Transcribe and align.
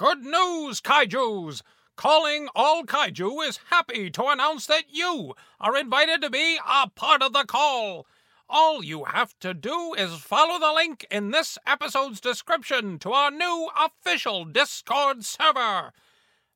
Good 0.00 0.24
news, 0.24 0.80
kaijus! 0.80 1.60
Calling 1.94 2.48
All 2.54 2.84
Kaiju 2.84 3.46
is 3.46 3.60
happy 3.68 4.08
to 4.12 4.28
announce 4.28 4.64
that 4.64 4.84
you 4.88 5.34
are 5.60 5.76
invited 5.76 6.22
to 6.22 6.30
be 6.30 6.58
a 6.66 6.88
part 6.88 7.22
of 7.22 7.34
the 7.34 7.44
call. 7.44 8.06
All 8.48 8.82
you 8.82 9.04
have 9.04 9.38
to 9.40 9.52
do 9.52 9.92
is 9.92 10.14
follow 10.14 10.58
the 10.58 10.72
link 10.72 11.06
in 11.10 11.32
this 11.32 11.58
episode's 11.66 12.18
description 12.18 12.98
to 13.00 13.12
our 13.12 13.30
new 13.30 13.68
official 13.78 14.46
Discord 14.46 15.22
server. 15.22 15.92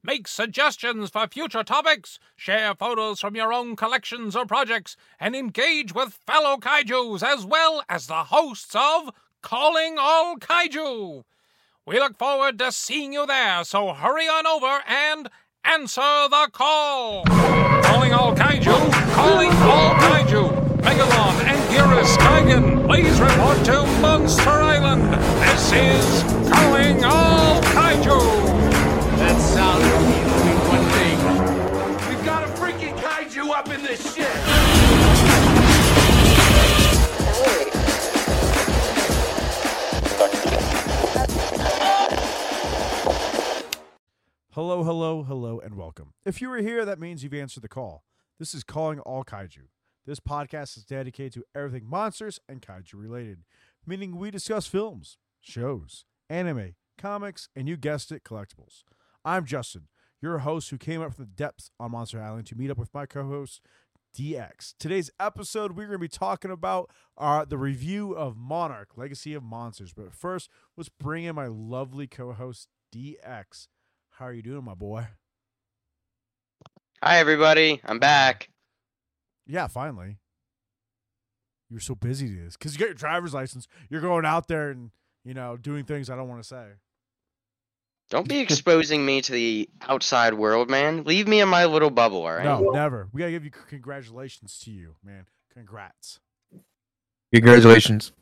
Make 0.02 0.26
suggestions 0.26 1.10
for 1.10 1.28
future 1.28 1.64
topics, 1.64 2.18
share 2.36 2.74
photos 2.74 3.20
from 3.20 3.36
your 3.36 3.52
own 3.52 3.76
collections 3.76 4.34
or 4.34 4.46
projects, 4.46 4.96
and 5.20 5.36
engage 5.36 5.94
with 5.94 6.18
fellow 6.26 6.56
kaijus 6.56 7.22
as 7.22 7.44
well 7.44 7.82
as 7.90 8.06
the 8.06 8.24
hosts 8.24 8.74
of 8.74 9.10
Calling 9.42 9.96
All 9.98 10.38
Kaiju. 10.38 11.24
We 11.86 11.98
look 11.98 12.16
forward 12.16 12.58
to 12.60 12.72
seeing 12.72 13.12
you 13.12 13.26
there, 13.26 13.62
so 13.62 13.92
hurry 13.92 14.24
on 14.24 14.46
over 14.46 14.82
and 14.88 15.28
answer 15.64 16.00
the 16.30 16.48
call. 16.50 17.24
Calling 17.24 18.14
all 18.14 18.34
kaiju, 18.34 19.14
calling 19.14 19.50
all 19.50 19.94
kaiju. 19.96 20.80
Megalon 20.80 21.34
and 21.44 21.60
Gearus 21.70 22.16
Gigan, 22.16 22.86
please 22.86 23.20
report 23.20 23.62
to 23.66 23.82
Monster 24.00 24.48
Island. 24.48 25.12
This 25.42 25.72
is 25.72 26.22
Calling 26.50 27.04
All 27.04 27.33
Hello, 44.54 44.84
hello, 44.84 45.24
hello, 45.24 45.58
and 45.58 45.74
welcome. 45.74 46.12
If 46.24 46.40
you 46.40 46.48
are 46.52 46.58
here, 46.58 46.84
that 46.84 47.00
means 47.00 47.24
you've 47.24 47.34
answered 47.34 47.64
the 47.64 47.68
call. 47.68 48.04
This 48.38 48.54
is 48.54 48.62
Calling 48.62 49.00
All 49.00 49.24
Kaiju. 49.24 49.66
This 50.06 50.20
podcast 50.20 50.76
is 50.76 50.84
dedicated 50.84 51.32
to 51.32 51.44
everything 51.56 51.90
monsters 51.90 52.38
and 52.48 52.62
kaiju 52.62 52.94
related, 52.94 53.40
meaning 53.84 54.16
we 54.16 54.30
discuss 54.30 54.68
films, 54.68 55.18
shows, 55.40 56.04
anime, 56.30 56.76
comics, 56.96 57.48
and 57.56 57.68
you 57.68 57.76
guessed 57.76 58.12
it, 58.12 58.22
collectibles. 58.22 58.84
I'm 59.24 59.44
Justin, 59.44 59.88
your 60.22 60.38
host 60.38 60.70
who 60.70 60.78
came 60.78 61.02
up 61.02 61.14
from 61.14 61.24
the 61.24 61.30
depths 61.32 61.72
on 61.80 61.90
Monster 61.90 62.22
Island 62.22 62.46
to 62.46 62.54
meet 62.54 62.70
up 62.70 62.78
with 62.78 62.94
my 62.94 63.06
co 63.06 63.24
host, 63.24 63.60
DX. 64.16 64.74
Today's 64.78 65.10
episode, 65.18 65.72
we're 65.72 65.88
going 65.88 65.98
to 65.98 65.98
be 65.98 66.06
talking 66.06 66.52
about 66.52 66.92
uh, 67.18 67.44
the 67.44 67.58
review 67.58 68.12
of 68.12 68.36
Monarch 68.36 68.90
Legacy 68.96 69.34
of 69.34 69.42
Monsters. 69.42 69.92
But 69.92 70.14
first, 70.14 70.48
let's 70.76 70.90
bring 70.90 71.24
in 71.24 71.34
my 71.34 71.48
lovely 71.48 72.06
co 72.06 72.32
host, 72.32 72.68
DX. 72.94 73.66
How 74.18 74.26
are 74.26 74.32
you 74.32 74.42
doing, 74.42 74.64
my 74.64 74.74
boy? 74.74 75.06
Hi 77.02 77.18
everybody, 77.18 77.80
I'm 77.84 77.98
back. 77.98 78.48
Yeah, 79.46 79.66
finally. 79.66 80.16
You 81.68 81.74
were 81.76 81.80
so 81.80 81.94
busy 81.94 82.28
to 82.28 82.44
this 82.44 82.56
because 82.56 82.74
you 82.74 82.78
got 82.78 82.86
your 82.86 82.94
driver's 82.94 83.34
license. 83.34 83.66
You're 83.90 84.00
going 84.00 84.24
out 84.24 84.48
there 84.48 84.70
and 84.70 84.90
you 85.24 85.34
know 85.34 85.56
doing 85.56 85.84
things 85.84 86.08
I 86.08 86.16
don't 86.16 86.28
want 86.28 86.42
to 86.42 86.48
say. 86.48 86.64
Don't 88.10 88.28
be 88.28 88.38
exposing 88.38 89.04
me 89.04 89.20
to 89.22 89.32
the 89.32 89.68
outside 89.88 90.34
world, 90.34 90.70
man. 90.70 91.04
Leave 91.04 91.26
me 91.26 91.40
in 91.40 91.48
my 91.48 91.64
little 91.64 91.90
bubble, 91.90 92.22
all 92.22 92.34
right? 92.34 92.44
No, 92.44 92.70
never. 92.70 93.08
We 93.12 93.18
gotta 93.20 93.32
give 93.32 93.44
you 93.44 93.50
c- 93.52 93.60
congratulations 93.68 94.58
to 94.64 94.70
you, 94.70 94.94
man. 95.02 95.26
Congrats. 95.52 96.20
Congratulations. 97.32 98.12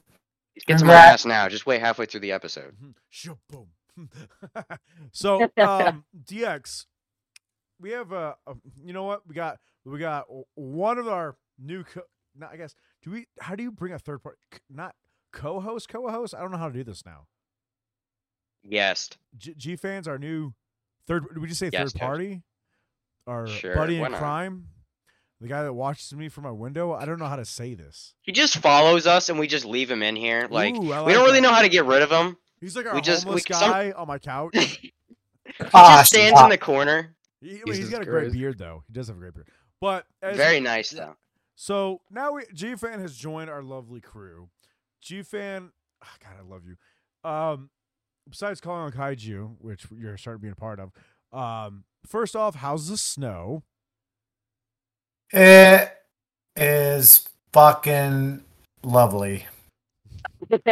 Get 0.67 0.79
to 0.79 0.85
my 0.85 0.95
ass 0.95 1.25
now. 1.25 1.49
Just 1.49 1.67
wait 1.67 1.81
halfway 1.81 2.07
through 2.07 2.21
the 2.21 2.33
episode. 2.33 2.75
Mhm. 2.81 2.95
Shaboom. 3.13 3.67
so, 5.13 5.43
um, 5.59 6.05
DX, 6.25 6.87
we 7.81 7.91
have 7.91 8.13
a, 8.13 8.37
a. 8.47 8.55
You 8.85 8.93
know 8.93 9.05
what? 9.05 9.27
We 9.27 9.35
got 9.35 9.59
we 9.85 9.99
got 9.99 10.27
one 10.55 10.99
of 10.99 11.09
our 11.09 11.37
new. 11.59 11.85
Co- 11.85 12.03
not, 12.37 12.51
I 12.53 12.57
guess. 12.57 12.75
Do 13.03 13.11
we? 13.11 13.27
How 13.41 13.55
do 13.55 13.63
you 13.63 13.71
bring 13.73 13.93
a 13.93 13.99
third 13.99 14.23
party? 14.23 14.39
Not 14.71 14.95
co-host. 15.33 15.89
Co-host. 15.89 16.35
I 16.35 16.41
don't 16.41 16.51
know 16.53 16.59
how 16.59 16.69
to 16.69 16.75
do 16.75 16.85
this 16.85 17.05
now. 17.05 17.27
Yes. 18.63 19.11
G, 19.37 19.55
G 19.57 19.77
fans, 19.77 20.07
our 20.07 20.19
new 20.19 20.55
third. 21.07 21.25
Did 21.29 21.39
we 21.39 21.49
just 21.49 21.61
say 21.61 21.71
Yes, 21.73 21.93
third 21.93 22.01
Coach. 22.01 22.07
party? 22.07 22.43
Our 23.27 23.47
Sure, 23.47 23.75
buddy 23.77 24.01
in 24.01 24.13
crime, 24.13 24.67
the 25.41 25.47
guy 25.47 25.63
that 25.63 25.73
watches 25.73 26.13
me 26.13 26.29
from 26.29 26.43
my 26.45 26.51
window. 26.51 26.93
I 26.93 27.05
don't 27.05 27.21
know 27.21 27.27
how 27.27 27.37
to 27.37 27.45
say 27.45 27.75
this. 27.75 28.15
He 28.23 28.33
just 28.33 28.57
follows 28.59 29.07
us 29.07 29.29
and 29.29 29.39
we 29.39 29.47
just 29.47 29.65
leave 29.65 29.89
him 29.91 30.03
in 30.03 30.17
here. 30.17 30.49
Like, 30.51 30.75
Ooh, 30.75 30.93
I 30.93 31.03
we 31.05 31.13
don't 31.13 31.25
really 31.25 31.37
that. 31.39 31.43
know 31.43 31.53
how 31.53 31.63
to 31.63 31.69
get 31.69 31.85
rid 31.85 32.03
of 32.03 32.11
him. 32.11 32.37
He's 32.63 32.75
like 32.77 32.87
our 32.87 32.95
we 32.95 33.03
just- 33.03 33.25
homeless 33.25 33.45
we- 33.47 33.55
some- 33.55 33.71
guy 33.71 33.93
on 33.93 34.09
my 34.09 34.19
couch. 34.19 34.55
He 35.45 35.65
Ah, 35.75 35.99
just 35.99 36.13
stands 36.13 36.31
stop. 36.31 36.45
in 36.45 36.51
the 36.51 36.57
corner. 36.59 37.15
He, 37.43 37.51
I 37.57 37.63
mean, 37.67 37.75
he's 37.75 37.91
got 37.91 38.01
a 38.01 38.05
great 38.07 38.23
Christ. 38.27 38.35
beard 38.35 38.59
though. 38.59 38.85
He 38.87 38.93
does 38.95 39.09
have 39.09 39.17
a 39.17 39.21
great 39.21 39.35
beard. 39.35 39.49
But 39.81 40.07
as, 40.23 40.37
Very 40.37 40.61
nice 40.61 40.91
though. 40.91 41.17
So 41.57 42.01
now 42.11 42.33
we 42.33 42.45
G 42.55 42.75
Fan 42.77 43.01
has 43.01 43.15
joined 43.17 43.51
our 43.51 43.63
lovely 43.63 44.01
crew. 44.01 44.49
G 45.03 45.23
Fan, 45.23 45.73
ah, 46.03 46.15
God, 46.23 46.33
I 46.39 46.43
love 46.49 46.63
you. 46.65 47.29
Um, 47.29 47.71
besides 48.31 48.61
Calling 48.61 48.83
All 48.85 48.91
Kaiju, 48.93 49.57
which 49.59 49.85
you're 49.91 50.17
starting 50.17 50.41
being 50.41 50.53
a 50.53 50.57
part 50.57 50.79
of. 50.81 50.93
Um, 51.37 51.85
first 52.07 52.37
off, 52.37 52.55
how's 52.55 52.89
the 52.89 52.97
snow? 52.97 53.65
It 55.33 55.93
is 56.57 57.29
fucking 57.53 58.45
lovely. 58.85 59.47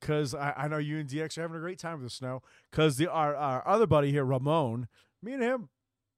Because 0.00 0.34
I, 0.34 0.54
I 0.56 0.68
know 0.68 0.78
you 0.78 0.98
and 0.98 1.08
DX 1.08 1.36
are 1.38 1.42
having 1.42 1.56
a 1.56 1.60
great 1.60 1.78
time 1.78 1.94
with 1.98 2.04
the 2.06 2.10
snow. 2.14 2.42
Because 2.70 2.96
the 2.96 3.08
our, 3.10 3.36
our 3.36 3.66
other 3.68 3.86
buddy 3.86 4.10
here, 4.10 4.24
Ramon, 4.24 4.88
me 5.22 5.34
and 5.34 5.42
him, 5.42 5.68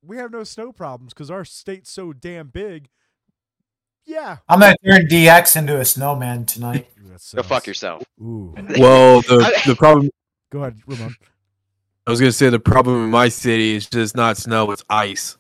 we 0.04 0.16
have 0.16 0.30
no 0.30 0.44
snow 0.44 0.72
problems 0.72 1.12
because 1.12 1.30
our 1.30 1.44
state's 1.44 1.90
so 1.90 2.12
damn 2.12 2.48
big. 2.48 2.88
Yeah. 4.04 4.38
I'm 4.48 4.60
gonna 4.60 4.76
turn 4.84 5.06
DX 5.06 5.56
into 5.56 5.78
a 5.78 5.84
snowman 5.84 6.44
tonight. 6.44 6.88
Ooh, 7.04 7.16
Go 7.36 7.42
fuck 7.42 7.66
yourself. 7.66 8.02
Ooh. 8.20 8.54
Well, 8.78 9.20
the 9.22 9.62
the 9.66 9.76
problem 9.76 10.10
Go 10.50 10.60
ahead, 10.60 10.78
Ramon. 10.86 11.14
I 12.06 12.10
was 12.10 12.20
gonna 12.20 12.32
say 12.32 12.50
the 12.50 12.58
problem 12.58 13.04
in 13.04 13.10
my 13.10 13.28
city 13.28 13.74
is 13.76 13.88
just 13.88 14.16
not 14.16 14.36
snow; 14.36 14.70
it's 14.72 14.84
ice. 14.90 15.38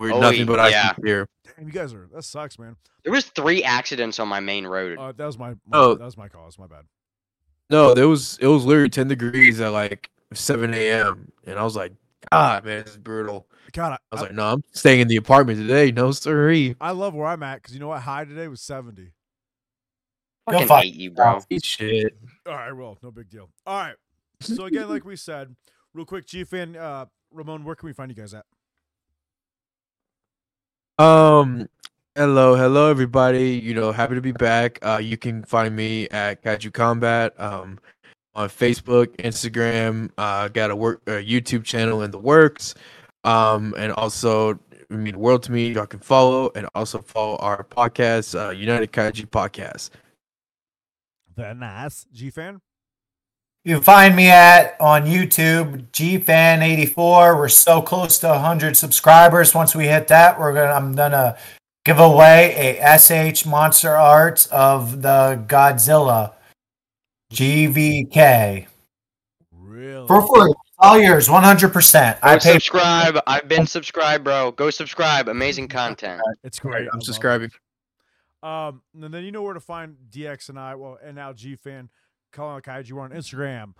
We're 0.00 0.12
Oh, 0.12 0.20
nothing 0.20 0.46
but 0.46 0.58
ice 0.58 0.94
here. 1.04 1.28
Damn, 1.56 1.66
you 1.66 1.72
guys 1.72 1.92
are 1.94 2.08
that 2.12 2.24
sucks, 2.24 2.58
man. 2.58 2.76
There 3.04 3.12
was 3.12 3.26
three 3.26 3.62
accidents 3.62 4.18
on 4.18 4.28
my 4.28 4.40
main 4.40 4.66
road. 4.66 4.98
Uh, 4.98 5.12
that 5.12 5.26
was 5.26 5.38
my, 5.38 5.50
my 5.50 5.56
Oh. 5.78 5.94
that 5.94 6.04
was 6.04 6.16
my 6.16 6.28
cause. 6.28 6.58
My 6.58 6.66
bad. 6.66 6.84
No, 7.70 7.94
there 7.94 8.08
was 8.08 8.38
it 8.40 8.46
was 8.46 8.64
literally 8.64 8.90
ten 8.90 9.08
degrees 9.08 9.60
at 9.60 9.72
like 9.72 10.10
seven 10.32 10.74
a.m. 10.74 11.32
and 11.44 11.58
I 11.58 11.64
was 11.64 11.76
like, 11.76 11.92
God, 12.30 12.64
man, 12.64 12.82
this 12.84 12.92
is 12.92 12.98
brutal. 12.98 13.46
God, 13.72 13.92
I, 13.92 13.94
I 13.94 13.98
was 14.12 14.20
I, 14.20 14.26
like, 14.26 14.34
No, 14.34 14.52
I'm 14.52 14.64
staying 14.72 15.00
in 15.00 15.08
the 15.08 15.16
apartment 15.16 15.58
today. 15.58 15.90
No, 15.90 16.12
sorry. 16.12 16.76
I 16.80 16.92
love 16.92 17.14
where 17.14 17.26
I'm 17.26 17.42
at 17.42 17.56
because 17.56 17.74
you 17.74 17.80
know 17.80 17.88
what? 17.88 18.02
High 18.02 18.24
today 18.24 18.48
was 18.48 18.60
70. 18.60 19.10
Fucking 20.46 20.68
fuck 20.68 20.82
hate 20.82 20.94
you, 20.94 21.10
bro. 21.10 21.40
Eat 21.48 21.64
shit. 21.64 22.16
All 22.46 22.54
right, 22.54 22.72
well, 22.72 22.98
no 23.02 23.10
big 23.10 23.30
deal. 23.30 23.48
All 23.66 23.78
right. 23.78 23.96
So 24.40 24.66
again, 24.66 24.88
like 24.88 25.04
we 25.04 25.16
said, 25.16 25.54
real 25.94 26.04
quick, 26.04 26.26
G 26.26 26.44
fan, 26.44 26.76
uh, 26.76 27.06
Ramon, 27.32 27.64
where 27.64 27.74
can 27.74 27.86
we 27.86 27.92
find 27.92 28.10
you 28.10 28.16
guys 28.16 28.34
at? 28.34 28.44
Um, 31.02 31.68
hello, 32.16 32.54
hello, 32.54 32.90
everybody. 32.90 33.52
You 33.52 33.74
know, 33.74 33.92
happy 33.92 34.14
to 34.14 34.20
be 34.20 34.32
back. 34.32 34.78
Uh, 34.82 35.00
you 35.02 35.16
can 35.16 35.42
find 35.44 35.74
me 35.74 36.08
at 36.10 36.42
Kaiju 36.42 36.70
Kombat. 36.70 37.38
Um, 37.40 37.78
on 38.34 38.48
Facebook, 38.48 39.06
Instagram. 39.16 40.10
Uh, 40.18 40.48
got 40.48 40.70
a 40.70 40.76
work 40.76 41.02
a 41.06 41.12
YouTube 41.12 41.64
channel 41.64 42.02
in 42.02 42.10
the 42.10 42.18
works. 42.18 42.74
Um, 43.22 43.74
and 43.78 43.92
also, 43.92 44.58
I 44.90 44.94
mean, 44.94 45.18
world 45.18 45.42
to 45.44 45.52
me. 45.52 45.72
Y'all 45.72 45.86
can 45.86 46.00
follow 46.00 46.50
and 46.54 46.68
also 46.74 46.98
follow 46.98 47.36
our 47.36 47.64
podcast, 47.64 48.38
uh, 48.38 48.50
United 48.50 48.92
Kaiju 48.92 49.26
Podcast. 49.26 49.90
The 51.36 51.54
nice 51.54 52.06
G 52.12 52.30
fan. 52.30 52.60
You 53.64 53.76
can 53.76 53.82
find 53.82 54.14
me 54.14 54.28
at 54.28 54.78
on 54.78 55.06
YouTube, 55.06 55.88
GFan84. 55.92 56.96
We're 57.36 57.48
so 57.48 57.80
close 57.80 58.18
to 58.18 58.28
100 58.28 58.76
subscribers. 58.76 59.54
Once 59.54 59.74
we 59.74 59.86
hit 59.86 60.08
that, 60.08 60.38
we're 60.38 60.52
gonna 60.52 60.72
I'm 60.72 60.94
gonna 60.94 61.38
give 61.84 61.98
away 61.98 62.78
a 62.80 62.98
SH 62.98 63.46
Monster 63.46 63.94
Arts 63.96 64.46
of 64.46 65.02
the 65.02 65.44
Godzilla 65.46 66.32
GVK 67.32 68.66
Really? 69.52 70.06
for 70.06 70.22
free. 70.26 70.54
All 70.78 70.98
yours, 71.00 71.28
100%. 71.28 72.18
I 72.22 72.34
Go 72.34 72.40
pay 72.40 72.52
subscribe. 72.54 73.18
I've 73.26 73.48
been 73.48 73.66
subscribed, 73.66 74.24
bro. 74.24 74.50
Go 74.52 74.70
subscribe. 74.70 75.28
Amazing 75.28 75.68
content. 75.68 76.20
It's 76.42 76.58
great. 76.58 76.74
I 76.74 76.78
I'm 76.80 76.86
love 76.86 77.00
it. 77.02 77.04
subscribing. 77.04 77.50
Um, 78.42 78.82
and 79.00 79.14
then 79.14 79.24
you 79.24 79.32
know 79.32 79.42
where 79.42 79.54
to 79.54 79.60
find 79.60 79.96
DX 80.10 80.48
and 80.50 80.58
I. 80.58 80.74
Well, 80.74 80.98
and 81.02 81.14
now 81.14 81.32
G 81.32 81.54
fan, 81.56 81.88
Colin 82.32 82.60
Kaiju. 82.60 82.92
We're 82.92 83.02
on 83.02 83.12
Instagram, 83.12 83.74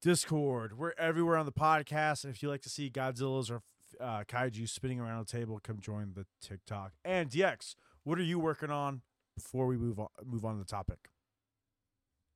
Discord. 0.00 0.78
We're 0.78 0.94
everywhere 0.96 1.36
on 1.36 1.44
the 1.44 1.52
podcast. 1.52 2.24
And 2.24 2.32
if 2.34 2.42
you 2.42 2.48
like 2.48 2.62
to 2.62 2.70
see 2.70 2.88
Godzilla's 2.88 3.50
or 3.50 3.60
uh, 4.02 4.24
Kaiju 4.24 4.68
spinning 4.68 5.00
around 5.00 5.26
the 5.26 5.32
table, 5.32 5.60
come 5.62 5.78
join 5.80 6.12
the 6.14 6.26
TikTok. 6.40 6.92
And 7.04 7.30
DX, 7.30 7.76
what 8.04 8.18
are 8.18 8.22
you 8.22 8.38
working 8.38 8.70
on 8.70 9.02
before 9.36 9.66
we 9.66 9.76
move 9.76 9.98
on? 10.00 10.08
Move 10.24 10.44
on 10.44 10.54
to 10.54 10.58
the 10.58 10.64
topic. 10.64 10.98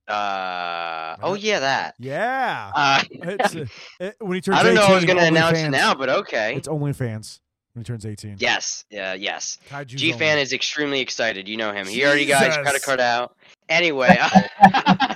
Uh 0.07 1.17
oh 1.21 1.33
yeah, 1.33 1.59
that. 1.59 1.95
Yeah. 1.99 2.71
Uh, 2.73 3.03
It's, 3.11 3.55
uh, 3.55 3.65
it- 3.99 4.15
when 4.19 4.35
he 4.35 4.41
turns 4.41 4.59
I 4.59 4.63
don't 4.63 4.75
know. 4.75 4.83
I 4.83 4.95
was 4.95 5.03
gonna 5.05 5.23
announce 5.23 5.59
it 5.59 5.69
now, 5.69 5.93
but 5.93 6.07
okay. 6.09 6.55
It's 6.55 6.67
OnlyFans 6.69 7.41
when 7.73 7.83
he 7.83 7.87
turns 7.87 8.05
18. 8.05 8.37
Yes, 8.39 8.85
yeah, 8.89 9.13
yes. 9.15 9.57
Kaiju's 9.69 9.99
G 9.99 10.13
fan 10.13 10.37
is 10.39 10.53
extremely 10.53 11.01
excited. 11.01 11.49
You 11.49 11.57
know 11.57 11.73
him. 11.73 11.85
He 11.87 12.05
already 12.05 12.25
got 12.25 12.45
his 12.45 12.55
credit 12.55 12.83
card 12.83 13.01
out. 13.01 13.35
Anyway, 13.67 14.07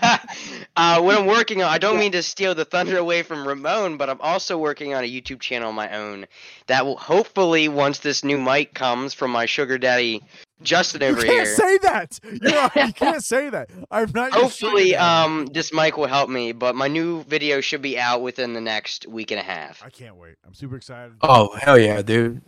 uh, 0.75 1.01
what 1.01 1.17
I'm 1.17 1.25
working 1.25 1.61
on, 1.61 1.69
I 1.69 1.77
don't 1.77 1.99
mean 1.99 2.11
to 2.13 2.23
steal 2.23 2.55
the 2.55 2.65
thunder 2.65 2.97
away 2.97 3.23
from 3.23 3.47
Ramon, 3.47 3.97
but 3.97 4.09
I'm 4.09 4.21
also 4.21 4.57
working 4.57 4.93
on 4.93 5.03
a 5.03 5.07
YouTube 5.07 5.39
channel 5.39 5.69
of 5.69 5.75
my 5.75 5.95
own 5.95 6.25
that 6.67 6.85
will 6.85 6.97
hopefully, 6.97 7.67
once 7.67 7.99
this 7.99 8.23
new 8.23 8.39
mic 8.39 8.73
comes 8.73 9.13
from 9.13 9.31
my 9.31 9.45
sugar 9.45 9.77
daddy 9.77 10.23
Justin 10.63 11.01
over 11.03 11.11
You 11.11 11.17
over 11.17 11.25
can't 11.25 11.47
here, 11.47 11.55
say 11.55 11.77
that. 11.79 12.19
You're 12.23 12.51
right, 12.51 12.87
you 12.87 12.93
can't 12.93 13.23
say 13.23 13.49
that. 13.49 13.69
I'm 13.89 14.11
not. 14.13 14.31
hopefully, 14.31 14.95
um, 14.95 15.47
this 15.47 15.73
mic 15.73 15.97
will 15.97 16.07
help 16.07 16.29
me. 16.29 16.51
But 16.51 16.75
my 16.75 16.87
new 16.87 17.23
video 17.23 17.61
should 17.61 17.81
be 17.81 17.97
out 17.99 18.21
within 18.21 18.53
the 18.53 18.61
next 18.61 19.07
week 19.07 19.31
and 19.31 19.39
a 19.39 19.43
half. 19.43 19.83
I 19.83 19.89
can't 19.89 20.15
wait. 20.17 20.35
I'm 20.45 20.53
super 20.53 20.75
excited. 20.75 21.13
Oh 21.21 21.55
hell 21.59 21.79
yeah, 21.79 22.01
dude. 22.01 22.41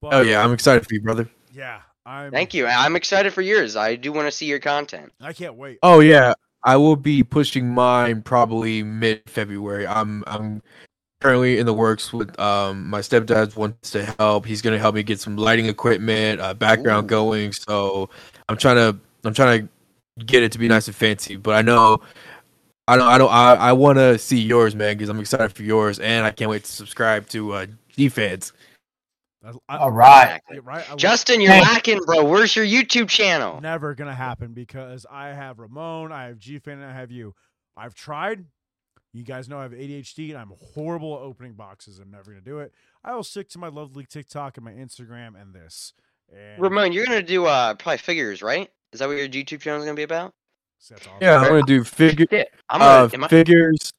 But, 0.00 0.14
Oh 0.14 0.20
yeah, 0.20 0.42
I'm 0.42 0.52
excited 0.52 0.86
for 0.86 0.94
you, 0.94 1.00
brother. 1.00 1.28
Yeah. 1.52 1.80
I'm. 2.06 2.30
Thank 2.30 2.54
you. 2.54 2.66
I'm 2.66 2.96
excited 2.96 3.32
for 3.34 3.42
yours. 3.42 3.76
I 3.76 3.96
do 3.96 4.12
want 4.12 4.28
to 4.28 4.32
see 4.32 4.46
your 4.46 4.60
content. 4.60 5.12
I 5.20 5.32
can't 5.32 5.56
wait. 5.56 5.78
Oh 5.82 6.00
yeah, 6.00 6.34
I 6.68 6.76
will 6.76 6.96
be 6.96 7.22
pushing 7.22 7.72
mine 7.72 8.20
probably 8.20 8.82
mid 8.82 9.22
February. 9.24 9.86
I'm 9.86 10.22
I'm 10.26 10.62
currently 11.22 11.58
in 11.58 11.64
the 11.64 11.72
works 11.72 12.12
with 12.12 12.38
um 12.38 12.90
my 12.90 13.00
stepdad 13.00 13.56
wants 13.56 13.90
to 13.92 14.04
help. 14.18 14.44
He's 14.44 14.60
gonna 14.60 14.78
help 14.78 14.94
me 14.94 15.02
get 15.02 15.18
some 15.18 15.38
lighting 15.38 15.64
equipment, 15.64 16.42
uh, 16.42 16.52
background 16.52 17.06
Ooh. 17.06 17.08
going. 17.08 17.52
So 17.54 18.10
I'm 18.50 18.58
trying 18.58 18.76
to 18.76 19.00
I'm 19.24 19.32
trying 19.32 19.62
to 19.62 20.24
get 20.26 20.42
it 20.42 20.52
to 20.52 20.58
be 20.58 20.68
nice 20.68 20.88
and 20.88 20.94
fancy. 20.94 21.36
But 21.36 21.54
I 21.54 21.62
know. 21.62 22.02
I 22.86 22.96
don't. 22.96 23.08
I 23.08 23.16
don't. 23.16 23.32
I, 23.32 23.54
I 23.54 23.72
want 23.72 23.96
to 23.96 24.18
see 24.18 24.38
yours, 24.38 24.74
man, 24.74 24.94
because 24.94 25.08
I'm 25.08 25.20
excited 25.20 25.54
for 25.54 25.62
yours, 25.62 25.98
and 25.98 26.26
I 26.26 26.32
can't 26.32 26.50
wait 26.50 26.64
to 26.64 26.70
subscribe 26.70 27.28
to 27.30 27.52
uh, 27.52 27.66
fans. 28.10 28.52
I, 29.44 29.52
I, 29.68 29.76
All 29.78 29.90
right. 29.92 30.24
Exactly. 30.24 30.58
right. 30.60 30.90
I 30.90 30.96
Justin, 30.96 31.40
you're 31.40 31.52
Hey. 31.52 31.60
lacking, 31.60 32.00
bro. 32.04 32.24
Where's 32.24 32.54
your 32.56 32.64
YouTube 32.66 33.08
channel? 33.08 33.60
never 33.60 33.94
gonna 33.94 34.14
happen 34.14 34.52
because 34.52 35.06
I 35.10 35.28
have 35.28 35.58
Ramon, 35.60 36.10
I 36.12 36.24
have 36.26 36.38
G 36.38 36.58
Fan, 36.58 36.78
and 36.78 36.86
I 36.90 36.92
have 36.92 37.10
you. 37.12 37.34
I've 37.76 37.94
tried. 37.94 38.44
You 39.12 39.22
guys 39.24 39.48
know 39.48 39.58
I 39.58 39.62
have 39.62 39.72
ADHD 39.72 40.30
and 40.30 40.38
I'm 40.38 40.52
horrible 40.74 41.14
at 41.16 41.22
opening 41.22 41.54
boxes. 41.54 41.98
I'm 41.98 42.10
never 42.10 42.30
gonna 42.32 42.40
do 42.42 42.58
it. 42.58 42.72
I 43.04 43.14
will 43.14 43.22
stick 43.24 43.48
to 43.50 43.58
my 43.58 43.68
lovely 43.68 44.04
TikTok 44.04 44.56
and 44.58 44.64
my 44.64 44.72
Instagram 44.72 45.40
and 45.40 45.54
this. 45.54 45.92
And 46.36 46.60
Ramon, 46.60 46.92
you're 46.92 47.06
gonna 47.06 47.22
do 47.22 47.46
uh 47.46 47.74
probably 47.74 47.98
figures, 47.98 48.42
right? 48.42 48.68
Is 48.92 48.98
that 49.00 49.08
what 49.08 49.16
your 49.16 49.28
YouTube 49.28 49.60
channel 49.60 49.78
is 49.80 49.84
gonna 49.86 49.94
be 49.94 50.02
about? 50.02 50.34
that's 50.90 51.06
awesome. 51.06 51.18
Yeah, 51.22 51.38
I'm 51.38 51.48
gonna 51.48 51.62
do 51.62 51.84
figure 51.84 52.26
I'm 52.68 52.82
uh, 52.82 53.06
gonna. 53.06 53.14
am 53.14 53.24
I- 53.24 53.28
figures. 53.28 53.92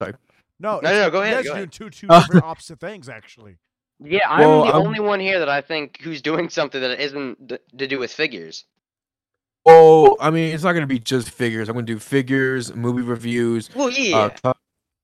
No, 0.00 0.78
No, 0.80 0.80
no, 0.80 1.10
go 1.10 1.22
ahead. 1.22 1.44
you 1.44 1.44
guys 1.44 1.44
go 1.44 1.52
are 1.52 1.56
doing 1.56 1.68
two 1.70 1.90
two 1.90 2.06
Uh, 2.08 2.20
different 2.20 2.44
opposite 2.46 2.78
things 2.80 3.08
actually. 3.08 3.56
Yeah, 4.04 4.28
I'm 4.28 4.40
Well, 4.40 4.64
the 4.66 4.72
I'm- 4.72 4.82
only 4.86 5.00
one 5.00 5.20
here 5.20 5.38
that 5.38 5.48
I 5.48 5.60
think 5.60 6.00
who's 6.02 6.20
doing 6.22 6.48
something 6.48 6.80
that 6.80 7.00
isn't 7.00 7.48
th- 7.48 7.60
to 7.78 7.86
do 7.88 7.98
with 7.98 8.12
figures. 8.12 8.64
Well, 9.64 10.16
I 10.20 10.30
mean, 10.30 10.52
it's 10.54 10.64
not 10.64 10.72
gonna 10.72 10.86
be 10.86 10.98
just 10.98 11.30
figures. 11.30 11.68
I'm 11.68 11.74
gonna 11.74 11.86
do 11.86 11.98
figures, 11.98 12.74
movie 12.74 13.02
reviews, 13.02 13.70
Well, 13.74 13.90
yeah. 13.90 14.16
uh, 14.16 14.28
ta- 14.30 14.54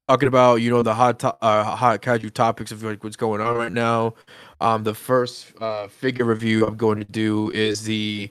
talking 0.08 0.26
about 0.26 0.56
you 0.56 0.70
know 0.70 0.82
the 0.82 0.94
hot 0.94 1.18
to- 1.20 1.36
uh, 1.40 1.76
hot 1.76 2.02
kaiju 2.02 2.32
topics 2.32 2.72
of 2.72 2.82
like 2.82 3.04
what's 3.04 3.16
going 3.16 3.40
on 3.40 3.54
right 3.56 3.70
now. 3.72 4.14
Um, 4.60 4.82
the 4.82 4.94
first 4.94 5.52
uh, 5.60 5.86
figure 5.88 6.24
review 6.24 6.66
I'm 6.66 6.76
going 6.76 6.98
to 6.98 7.04
do 7.04 7.50
is 7.52 7.84
the 7.84 8.30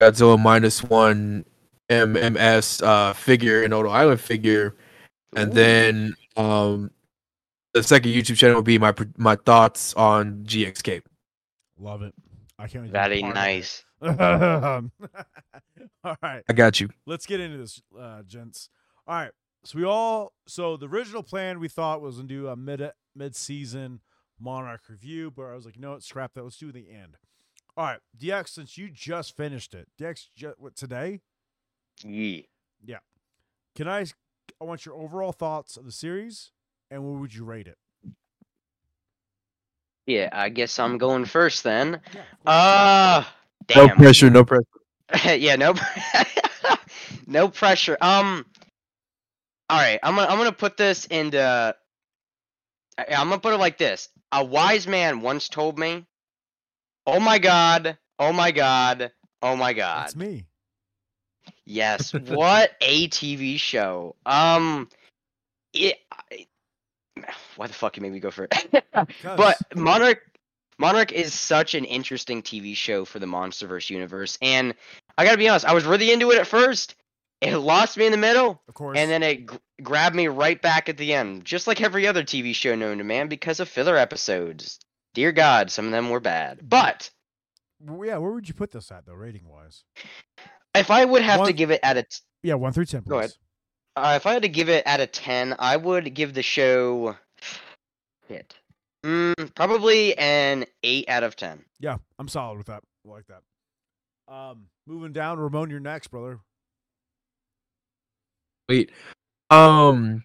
Godzilla 0.00 0.40
minus 0.40 0.82
one 0.82 1.44
MMS 1.90 2.82
uh, 2.82 3.12
figure 3.12 3.62
and 3.64 3.74
Odo 3.74 3.90
Island 3.90 4.20
figure, 4.20 4.74
and 5.36 5.50
Ooh. 5.50 5.54
then 5.54 6.14
um, 6.38 6.90
the 7.74 7.82
second 7.82 8.10
YouTube 8.12 8.36
channel 8.36 8.56
will 8.56 8.62
be 8.62 8.78
my 8.78 8.94
my 9.16 9.36
thoughts 9.36 9.94
on 9.94 10.44
GXK. 10.44 11.02
Love 11.78 12.02
it. 12.02 12.14
I 12.58 12.66
can't. 12.66 12.84
wait 12.84 12.92
to 12.92 13.08
be 13.08 13.20
very 13.20 13.22
nice. 13.22 13.84
it. 14.02 14.20
All 16.04 16.16
right. 16.22 16.42
I 16.48 16.52
got 16.52 16.80
you. 16.80 16.88
let's 17.06 17.26
get 17.26 17.40
into 17.40 17.58
this, 17.58 17.82
uh, 17.98 18.22
gents. 18.22 18.68
All 19.06 19.14
right. 19.14 19.30
So 19.64 19.78
we 19.78 19.84
all 19.84 20.32
so 20.46 20.76
the 20.76 20.88
original 20.88 21.22
plan 21.22 21.58
we 21.58 21.68
thought 21.68 22.00
was 22.00 22.16
to 22.16 22.22
do 22.22 22.48
a 22.48 22.56
mid 22.56 22.90
mid 23.14 23.34
season 23.34 24.00
Monarch 24.40 24.82
review, 24.88 25.30
but 25.30 25.46
I 25.46 25.54
was 25.54 25.64
like, 25.64 25.74
you 25.76 25.82
know 25.82 25.90
what, 25.92 26.02
scrap 26.02 26.34
that. 26.34 26.44
Let's 26.44 26.56
do 26.56 26.70
the 26.70 26.86
end. 26.90 27.16
All 27.76 27.84
right, 27.84 27.98
DX, 28.18 28.48
since 28.48 28.78
you 28.78 28.88
just 28.88 29.36
finished 29.36 29.74
it, 29.74 29.88
DX, 30.00 30.28
ju- 30.34 30.54
what 30.58 30.76
today? 30.76 31.20
Yeah. 32.84 32.98
Can 33.74 33.88
I? 33.88 34.06
I 34.60 34.64
want 34.64 34.86
your 34.86 34.94
overall 34.96 35.32
thoughts 35.32 35.76
of 35.76 35.84
the 35.84 35.92
series, 35.92 36.50
and 36.90 37.02
what 37.04 37.20
would 37.20 37.34
you 37.34 37.44
rate 37.44 37.66
it? 37.66 37.76
Yeah, 40.06 40.28
I 40.32 40.48
guess 40.48 40.78
I'm 40.78 40.98
going 40.98 41.24
first 41.26 41.62
then. 41.64 42.00
Yeah. 42.14 42.50
Uh 42.50 43.24
No 43.74 43.88
pressure. 43.88 44.30
No 44.30 44.44
pressure. 44.44 44.64
yeah, 45.36 45.56
no, 45.56 45.74
no 47.26 47.48
pressure. 47.48 47.96
Um, 48.00 48.44
all 49.70 49.78
right, 49.78 49.98
I'm 50.02 50.14
gonna 50.14 50.28
I'm 50.28 50.38
gonna 50.38 50.52
put 50.52 50.76
this 50.76 51.06
into. 51.06 51.40
I- 52.98 53.04
I'm 53.14 53.28
gonna 53.28 53.38
put 53.40 53.54
it 53.54 53.58
like 53.58 53.78
this: 53.78 54.08
A 54.32 54.44
wise 54.44 54.86
man 54.86 55.20
once 55.20 55.48
told 55.48 55.78
me, 55.78 56.04
"Oh 57.06 57.20
my 57.20 57.38
God, 57.38 57.96
oh 58.18 58.32
my 58.32 58.50
God, 58.50 59.12
oh 59.42 59.56
my 59.56 59.72
God." 59.72 60.04
That's 60.04 60.16
me. 60.16 60.46
Yes, 61.64 62.12
what 62.14 62.72
a 62.80 63.08
TV 63.08 63.58
show. 63.58 64.16
Um, 64.26 64.88
it. 65.72 65.98
Why 67.56 67.66
the 67.66 67.72
fuck 67.72 67.96
you 67.96 68.02
made 68.02 68.12
me 68.12 68.20
go 68.20 68.30
for 68.30 68.48
it? 68.50 68.84
But 69.22 69.56
Monarch 69.76 70.22
Monarch 70.78 71.12
is 71.12 71.32
such 71.34 71.74
an 71.74 71.84
interesting 71.84 72.42
TV 72.42 72.74
show 72.76 73.04
for 73.04 73.18
the 73.18 73.26
MonsterVerse 73.26 73.90
universe, 73.90 74.38
and 74.42 74.74
I 75.16 75.24
gotta 75.24 75.38
be 75.38 75.48
honest, 75.48 75.64
I 75.66 75.74
was 75.74 75.84
really 75.84 76.12
into 76.12 76.30
it 76.30 76.38
at 76.38 76.46
first. 76.46 76.94
It 77.40 77.56
lost 77.56 77.96
me 77.96 78.06
in 78.06 78.12
the 78.12 78.18
middle, 78.18 78.60
of 78.68 78.74
course, 78.74 78.98
and 78.98 79.08
then 79.10 79.22
it 79.22 79.48
g- 79.48 79.56
grabbed 79.82 80.16
me 80.16 80.26
right 80.28 80.60
back 80.60 80.88
at 80.88 80.96
the 80.96 81.14
end, 81.14 81.44
just 81.44 81.66
like 81.68 81.80
every 81.80 82.06
other 82.06 82.22
TV 82.24 82.54
show 82.54 82.74
known 82.74 82.98
to 82.98 83.04
man, 83.04 83.28
because 83.28 83.60
of 83.60 83.68
filler 83.68 83.96
episodes. 83.96 84.80
Dear 85.14 85.30
God, 85.32 85.70
some 85.70 85.86
of 85.86 85.92
them 85.92 86.10
were 86.10 86.20
bad. 86.20 86.60
But 86.68 87.10
yeah, 87.86 88.18
where 88.18 88.32
would 88.32 88.48
you 88.48 88.54
put 88.54 88.72
this 88.72 88.90
at 88.90 89.06
though, 89.06 89.14
rating 89.14 89.48
wise? 89.48 89.84
if 90.74 90.90
I 90.90 91.04
would 91.04 91.22
have 91.22 91.40
One- 91.40 91.46
to 91.48 91.52
give 91.52 91.70
it 91.70 91.80
at 91.82 91.96
a 91.96 92.02
t- 92.02 92.08
Yeah, 92.42 92.54
one 92.54 92.72
through 92.72 92.86
ten. 92.86 93.02
Please. 93.02 93.08
Go 93.10 93.18
ahead. 93.18 93.32
Uh, 94.02 94.16
if 94.16 94.26
I 94.26 94.32
had 94.32 94.42
to 94.42 94.48
give 94.48 94.68
it 94.68 94.86
out 94.86 95.00
of 95.00 95.12
ten, 95.12 95.54
I 95.58 95.76
would 95.76 96.14
give 96.14 96.34
the 96.34 96.42
show 96.42 97.16
hit. 98.28 98.54
Mm, 99.04 99.54
probably 99.54 100.16
an 100.18 100.64
eight 100.82 101.08
out 101.08 101.22
of 101.22 101.36
ten. 101.36 101.64
Yeah, 101.80 101.96
I'm 102.18 102.28
solid 102.28 102.58
with 102.58 102.66
that. 102.66 102.82
I 103.06 103.10
like 103.10 103.24
that. 103.28 104.32
Um, 104.32 104.66
moving 104.86 105.12
down, 105.12 105.38
Ramon, 105.38 105.70
you're 105.70 105.80
next, 105.80 106.08
brother. 106.08 106.40
Wait. 108.68 108.90
Um. 109.50 110.24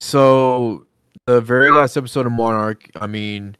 So 0.00 0.86
the 1.26 1.40
very 1.40 1.70
last 1.70 1.96
episode 1.96 2.26
of 2.26 2.32
Monarch, 2.32 2.88
I 2.96 3.06
mean, 3.06 3.56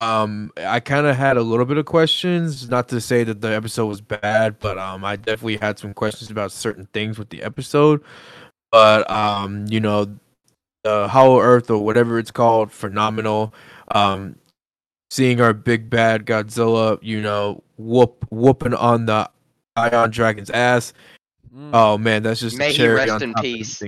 um, 0.00 0.52
I 0.56 0.80
kind 0.80 1.06
of 1.06 1.16
had 1.16 1.36
a 1.36 1.42
little 1.42 1.64
bit 1.64 1.78
of 1.78 1.86
questions. 1.86 2.68
Not 2.68 2.88
to 2.88 3.00
say 3.00 3.24
that 3.24 3.40
the 3.40 3.54
episode 3.54 3.86
was 3.86 4.00
bad, 4.00 4.58
but 4.58 4.78
um, 4.78 5.04
I 5.04 5.16
definitely 5.16 5.56
had 5.56 5.78
some 5.78 5.94
questions 5.94 6.30
about 6.30 6.52
certain 6.52 6.86
things 6.92 7.18
with 7.18 7.30
the 7.30 7.42
episode. 7.42 8.02
But 8.74 9.08
um, 9.08 9.66
you 9.68 9.78
know, 9.78 10.18
the 10.82 11.06
Hollow 11.06 11.38
Earth 11.38 11.70
or 11.70 11.78
whatever 11.78 12.18
it's 12.18 12.32
called, 12.32 12.72
phenomenal. 12.72 13.54
Um, 13.92 14.34
seeing 15.12 15.40
our 15.40 15.52
big 15.52 15.88
bad 15.88 16.26
Godzilla, 16.26 16.98
you 17.00 17.22
know, 17.22 17.62
whoop 17.76 18.26
whooping 18.30 18.74
on 18.74 19.06
the 19.06 19.30
Ion 19.76 20.10
Dragon's 20.10 20.50
ass. 20.50 20.92
Mm. 21.54 21.70
Oh 21.72 21.98
man, 21.98 22.24
that's 22.24 22.40
just 22.40 22.58
May 22.58 22.72
he 22.72 22.88
rest 22.88 23.22
in 23.22 23.32
peace. 23.34 23.80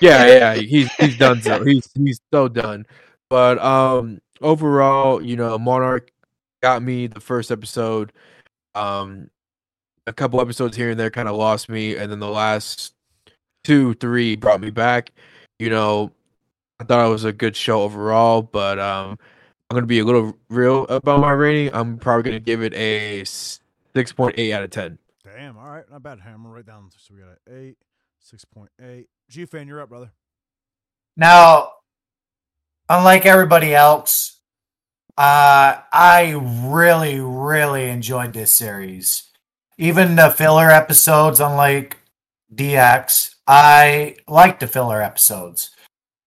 Yeah, 0.00 0.26
yeah, 0.26 0.54
he's 0.54 0.92
he's 0.94 1.16
done 1.16 1.40
so. 1.40 1.64
He's 1.64 1.88
he's 1.94 2.20
so 2.32 2.48
done. 2.48 2.84
But 3.30 3.62
um, 3.62 4.20
overall, 4.40 5.22
you 5.22 5.36
know, 5.36 5.56
Monarch 5.56 6.10
got 6.64 6.82
me 6.82 7.06
the 7.06 7.20
first 7.20 7.52
episode. 7.52 8.12
Um, 8.74 9.30
a 10.08 10.12
couple 10.12 10.40
episodes 10.40 10.76
here 10.76 10.90
and 10.90 10.98
there 10.98 11.10
kind 11.10 11.28
of 11.28 11.36
lost 11.36 11.68
me, 11.68 11.94
and 11.94 12.10
then 12.10 12.18
the 12.18 12.26
last 12.26 12.96
two, 13.64 13.94
three 13.94 14.36
brought 14.36 14.60
me 14.60 14.70
back. 14.70 15.12
You 15.58 15.70
know, 15.70 16.10
I 16.80 16.84
thought 16.84 17.06
it 17.06 17.10
was 17.10 17.24
a 17.24 17.32
good 17.32 17.54
show 17.56 17.82
overall, 17.82 18.42
but 18.42 18.78
um, 18.78 19.18
I'm 19.70 19.76
gonna 19.76 19.86
be 19.86 20.00
a 20.00 20.04
little 20.04 20.36
real 20.48 20.86
about 20.88 21.20
my 21.20 21.32
rating. 21.32 21.74
I'm 21.74 21.98
probably 21.98 22.24
gonna 22.24 22.40
give 22.40 22.62
it 22.62 22.74
a 22.74 23.24
six 23.24 24.12
point 24.12 24.34
eight 24.38 24.52
out 24.52 24.62
of 24.62 24.70
ten. 24.70 24.98
Damn, 25.24 25.56
all 25.56 25.70
right, 25.70 25.88
not 25.90 26.02
bad. 26.02 26.20
Hammer 26.20 26.50
right 26.50 26.66
down. 26.66 26.90
So 26.96 27.14
we 27.14 27.20
got 27.20 27.38
an 27.46 27.68
eight, 27.68 27.76
six 28.20 28.44
point 28.44 28.70
eight. 28.80 29.08
G 29.28 29.46
fan, 29.46 29.68
you're 29.68 29.80
up, 29.80 29.88
brother. 29.88 30.12
Now, 31.16 31.70
unlike 32.88 33.26
everybody 33.26 33.74
else, 33.74 34.40
uh, 35.16 35.76
I 35.92 36.34
really, 36.64 37.20
really 37.20 37.88
enjoyed 37.88 38.32
this 38.32 38.52
series. 38.54 39.30
Even 39.78 40.16
the 40.16 40.30
filler 40.30 40.70
episodes, 40.70 41.40
unlike 41.40 41.98
DX. 42.54 43.31
I 43.46 44.16
like 44.28 44.60
the 44.60 44.66
filler 44.66 45.02
episodes. 45.02 45.70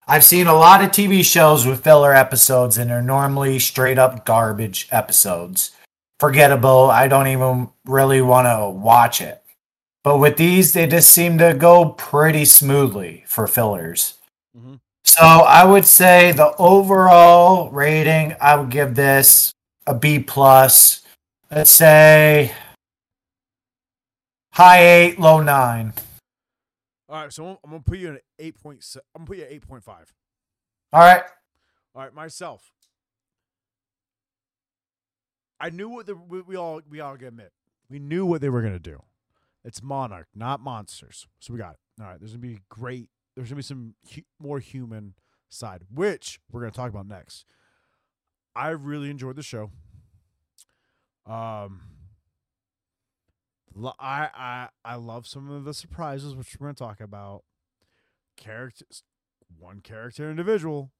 I've 0.07 0.23
seen 0.23 0.47
a 0.47 0.53
lot 0.53 0.83
of 0.83 0.91
TV 0.91 1.23
shows 1.23 1.65
with 1.65 1.83
filler 1.83 2.13
episodes, 2.13 2.77
and 2.77 2.89
they're 2.89 3.01
normally 3.01 3.57
straight 3.59 3.97
up 3.97 4.25
garbage 4.25 4.87
episodes. 4.91 5.71
Forgettable. 6.19 6.89
I 6.91 7.07
don't 7.07 7.27
even 7.27 7.69
really 7.85 8.21
want 8.21 8.47
to 8.47 8.69
watch 8.69 9.21
it. 9.21 9.41
But 10.03 10.19
with 10.19 10.37
these, 10.37 10.73
they 10.73 10.85
just 10.85 11.09
seem 11.09 11.39
to 11.39 11.55
go 11.55 11.89
pretty 11.89 12.45
smoothly 12.45 13.23
for 13.27 13.47
fillers. 13.47 14.19
Mhm. 14.55 14.79
So 15.03 15.23
I 15.23 15.65
would 15.65 15.85
say 15.85 16.31
the 16.31 16.55
overall 16.57 17.71
rating, 17.71 18.35
I 18.39 18.55
would 18.55 18.69
give 18.69 18.93
this 18.95 19.51
a 19.87 19.95
B 19.95 20.19
plus. 20.19 21.01
Let's 21.49 21.71
say 21.71 22.53
high 24.53 24.79
eight, 24.79 25.19
low 25.19 25.41
nine. 25.41 25.93
All 27.15 27.21
right, 27.21 27.31
so 27.31 27.47
I'm, 27.47 27.57
I'm 27.63 27.71
gonna 27.71 27.81
put 27.81 27.97
you 27.97 28.09
in 28.09 28.15
an 28.15 28.21
eight 28.39 28.61
point. 28.61 28.85
I'm 29.15 29.19
gonna 29.19 29.27
put 29.27 29.37
you 29.37 29.43
at 29.43 29.51
eight 29.53 29.65
point 29.65 29.85
five. 29.85 30.13
All 30.91 30.99
right. 30.99 31.23
All 31.95 32.01
right, 32.01 32.13
myself. 32.13 32.73
I 35.57 35.69
knew 35.69 35.87
what 35.87 36.07
the 36.07 36.15
we, 36.17 36.41
we 36.41 36.57
all 36.57 36.81
we 36.89 36.99
all 36.99 37.13
admit. 37.13 37.53
We 37.89 37.99
knew 37.99 38.25
what 38.25 38.41
they 38.41 38.49
were 38.49 38.61
gonna 38.61 38.79
do. 38.79 39.01
It's 39.63 39.81
Monarch, 39.81 40.27
not 40.35 40.59
monsters. 40.59 41.25
So 41.39 41.53
we 41.53 41.59
got 41.59 41.75
it. 41.75 42.01
All 42.01 42.07
right, 42.09 42.19
there's 42.19 42.33
gonna 42.33 42.41
be 42.41 42.59
great. 42.67 43.07
There's 43.33 43.47
gonna 43.47 43.59
be 43.59 43.63
some 43.63 43.95
hu- 44.13 44.23
more 44.37 44.59
human 44.59 45.13
side, 45.47 45.83
which 45.89 46.41
we're 46.51 46.59
gonna 46.59 46.71
talk 46.73 46.89
about 46.89 47.07
next. 47.07 47.45
I 48.57 48.71
really 48.71 49.09
enjoyed 49.09 49.37
the 49.37 49.41
show. 49.41 49.71
Um, 51.25 51.79
I 53.77 54.29
I 54.33 54.69
I 54.83 54.95
love 54.95 55.27
some 55.27 55.49
of 55.49 55.65
the 55.65 55.73
surprises, 55.73 56.35
which 56.35 56.55
we're 56.59 56.67
gonna 56.67 56.75
talk 56.75 57.01
about. 57.01 57.43
Characters, 58.37 59.03
one 59.57 59.79
character 59.81 60.29
individual, 60.29 60.91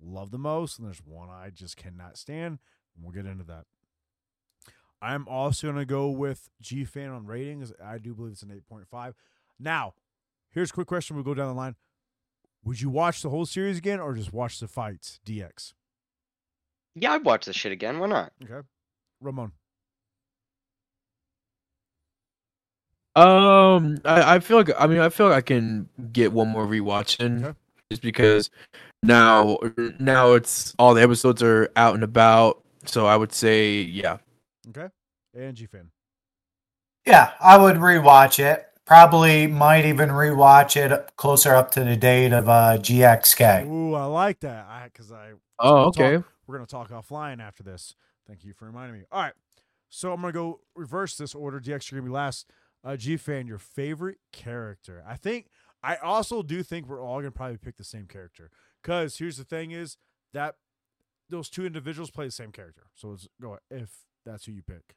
love 0.00 0.30
the 0.30 0.38
most, 0.38 0.78
and 0.78 0.86
there's 0.86 1.02
one 1.04 1.28
I 1.30 1.50
just 1.50 1.76
cannot 1.76 2.18
stand. 2.18 2.58
And 2.94 3.04
we'll 3.04 3.12
get 3.12 3.30
into 3.30 3.44
that. 3.44 3.64
I'm 5.00 5.28
also 5.28 5.68
gonna 5.68 5.84
go 5.84 6.08
with 6.10 6.48
G 6.60 6.84
fan 6.84 7.10
on 7.10 7.26
ratings. 7.26 7.72
I 7.84 7.98
do 7.98 8.14
believe 8.14 8.32
it's 8.32 8.42
an 8.42 8.62
8.5. 8.70 9.14
Now, 9.58 9.94
here's 10.50 10.70
a 10.70 10.74
quick 10.74 10.86
question. 10.86 11.16
We'll 11.16 11.24
go 11.24 11.34
down 11.34 11.48
the 11.48 11.54
line. 11.54 11.76
Would 12.64 12.80
you 12.80 12.90
watch 12.90 13.22
the 13.22 13.30
whole 13.30 13.46
series 13.46 13.78
again 13.78 14.00
or 14.00 14.14
just 14.14 14.32
watch 14.32 14.58
the 14.58 14.66
fights? 14.68 15.20
DX. 15.24 15.74
Yeah, 16.94 17.12
I'd 17.12 17.24
watch 17.24 17.44
this 17.46 17.56
shit 17.56 17.72
again. 17.72 17.98
Why 17.98 18.06
not? 18.08 18.32
Okay. 18.42 18.66
Ramon. 19.20 19.52
Um, 23.16 23.98
I, 24.04 24.36
I 24.36 24.38
feel 24.40 24.58
like 24.58 24.70
I 24.78 24.86
mean 24.86 24.98
I 24.98 25.08
feel 25.08 25.28
like 25.28 25.36
I 25.38 25.40
can 25.40 25.88
get 26.12 26.32
one 26.32 26.48
more 26.48 26.66
rewatch 26.66 27.18
in 27.18 27.44
Okay. 27.44 27.58
just 27.90 28.02
because 28.02 28.50
now 29.02 29.58
now 29.98 30.32
it's 30.34 30.74
all 30.78 30.92
the 30.94 31.02
episodes 31.02 31.42
are 31.42 31.70
out 31.76 31.94
and 31.94 32.04
about. 32.04 32.62
So 32.84 33.06
I 33.06 33.16
would 33.16 33.32
say 33.32 33.80
yeah. 33.80 34.18
Okay. 34.68 34.88
And 35.34 35.56
G 35.56 35.66
fan. 35.66 35.90
Yeah, 37.06 37.32
I 37.40 37.56
would 37.56 37.76
rewatch 37.76 38.38
it. 38.38 38.66
Probably 38.84 39.46
might 39.46 39.84
even 39.86 40.10
rewatch 40.10 40.76
it 40.76 41.10
closer 41.16 41.54
up 41.54 41.70
to 41.72 41.82
the 41.84 41.96
date 41.96 42.32
of 42.32 42.48
uh, 42.48 42.78
GXK. 42.78 43.66
Ooh, 43.66 43.94
I 43.94 44.04
like 44.04 44.40
that. 44.40 44.66
I 44.68 44.84
because 44.92 45.10
I 45.10 45.32
Oh 45.58 45.74
We'll 45.84 45.92
talk- 45.92 46.02
okay. 46.04 46.24
We're 46.46 46.56
gonna 46.56 46.66
talk 46.66 46.90
offline 46.90 47.40
after 47.40 47.62
this. 47.62 47.94
Thank 48.28 48.44
you 48.44 48.52
for 48.52 48.66
reminding 48.66 48.98
me. 49.00 49.04
All 49.10 49.22
right, 49.22 49.32
so 49.88 50.12
I'm 50.12 50.20
gonna 50.20 50.32
go 50.32 50.60
reverse 50.76 51.16
this 51.16 51.34
order. 51.34 51.60
DX, 51.60 51.90
you're 51.90 52.00
gonna 52.00 52.10
be 52.10 52.14
last. 52.14 52.46
Uh, 52.86 52.96
G 52.96 53.16
fan, 53.16 53.48
your 53.48 53.58
favorite 53.58 54.18
character? 54.32 55.02
I 55.08 55.16
think 55.16 55.48
I 55.82 55.96
also 55.96 56.42
do 56.42 56.62
think 56.62 56.86
we're 56.86 57.02
all 57.02 57.18
gonna 57.18 57.32
probably 57.32 57.56
pick 57.56 57.76
the 57.76 57.84
same 57.84 58.06
character. 58.06 58.48
Cause 58.84 59.18
here's 59.18 59.36
the 59.36 59.44
thing: 59.44 59.72
is 59.72 59.96
that 60.32 60.54
those 61.28 61.50
two 61.50 61.66
individuals 61.66 62.12
play 62.12 62.26
the 62.26 62.30
same 62.30 62.52
character. 62.52 62.84
So 62.94 63.08
let's 63.08 63.26
go 63.42 63.58
if 63.72 63.90
that's 64.24 64.44
who 64.46 64.52
you 64.52 64.62
pick. 64.62 64.94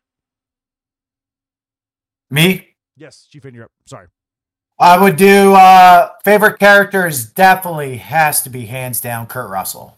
Me? 2.29 2.75
Yes, 2.95 3.27
G 3.27 3.39
fan, 3.39 3.55
you're 3.55 3.65
up. 3.65 3.71
Sorry. 3.87 4.07
I 4.77 5.01
would 5.01 5.15
do 5.15 5.53
uh 5.55 6.11
favorite 6.23 6.59
characters 6.59 7.25
definitely 7.25 7.97
has 7.97 8.43
to 8.43 8.51
be 8.51 8.67
hands 8.67 9.01
down 9.01 9.25
Kurt 9.25 9.49
Russell. 9.49 9.97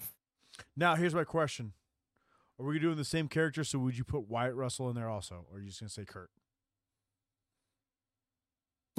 Now 0.78 0.96
here's 0.96 1.14
my 1.14 1.26
question: 1.26 1.74
Are 2.58 2.66
we 2.66 2.80
doing 2.80 2.96
the 2.96 3.04
same 3.04 3.28
character? 3.28 3.66
So 3.66 3.80
would 3.80 3.98
you 3.98 4.06
put 4.06 4.30
Wyatt 4.30 4.56
Russell 4.56 4.90
in 4.90 4.96
there 4.96 5.10
also, 5.10 5.46
or 5.52 5.58
are 5.58 5.60
you 5.60 5.68
just 5.68 5.82
gonna 5.82 5.90
say 5.90 6.06
Kurt? 6.06 6.30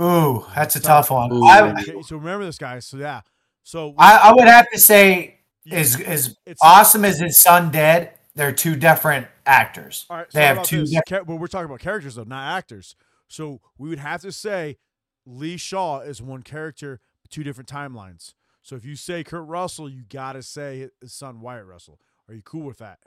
Ooh, 0.00 0.46
that's 0.54 0.76
a 0.76 0.80
So- 0.80 0.88
tough 0.88 1.10
one. 1.10 1.32
Ooh. 1.32 1.44
I, 1.44 1.70
Okay, 1.72 2.02
so 2.02 2.16
remember 2.16 2.44
this, 2.44 2.58
guys. 2.58 2.86
So 2.86 2.96
yeah, 2.96 3.20
so 3.62 3.94
I 3.98 4.16
I 4.16 4.32
would 4.32 4.48
have 4.48 4.70
to 4.70 4.78
say 4.78 5.40
you- 5.64 5.76
as 5.76 6.00
as 6.00 6.36
it's 6.46 6.60
awesome 6.62 7.04
as 7.04 7.18
his 7.20 7.38
son 7.38 7.70
did, 7.70 8.10
they're 8.34 8.52
two 8.52 8.74
different 8.76 9.26
actors. 9.46 10.06
All 10.08 10.16
right, 10.18 10.30
they 10.30 10.46
have 10.46 10.62
two 10.62 10.80
this? 10.80 10.90
different 10.90 11.06
Cha- 11.06 11.24
but 11.24 11.36
we're 11.36 11.46
talking 11.46 11.66
about 11.66 11.80
characters 11.80 12.14
though, 12.14 12.24
not 12.24 12.56
actors. 12.56 12.96
So 13.28 13.60
we 13.78 13.88
would 13.88 13.98
have 13.98 14.22
to 14.22 14.32
say 14.32 14.78
Lee 15.26 15.56
Shaw 15.56 16.00
is 16.00 16.20
one 16.22 16.42
character, 16.42 17.00
two 17.28 17.44
different 17.44 17.68
timelines. 17.68 18.34
So 18.62 18.76
if 18.76 18.84
you 18.84 18.96
say 18.96 19.22
Kurt 19.24 19.46
Russell, 19.46 19.88
you 19.88 20.02
gotta 20.08 20.42
say 20.42 20.88
his 21.00 21.12
son 21.12 21.40
Wyatt 21.40 21.66
Russell. 21.66 22.00
Are 22.28 22.34
you 22.34 22.42
cool 22.42 22.62
with 22.62 22.78
that? 22.78 22.98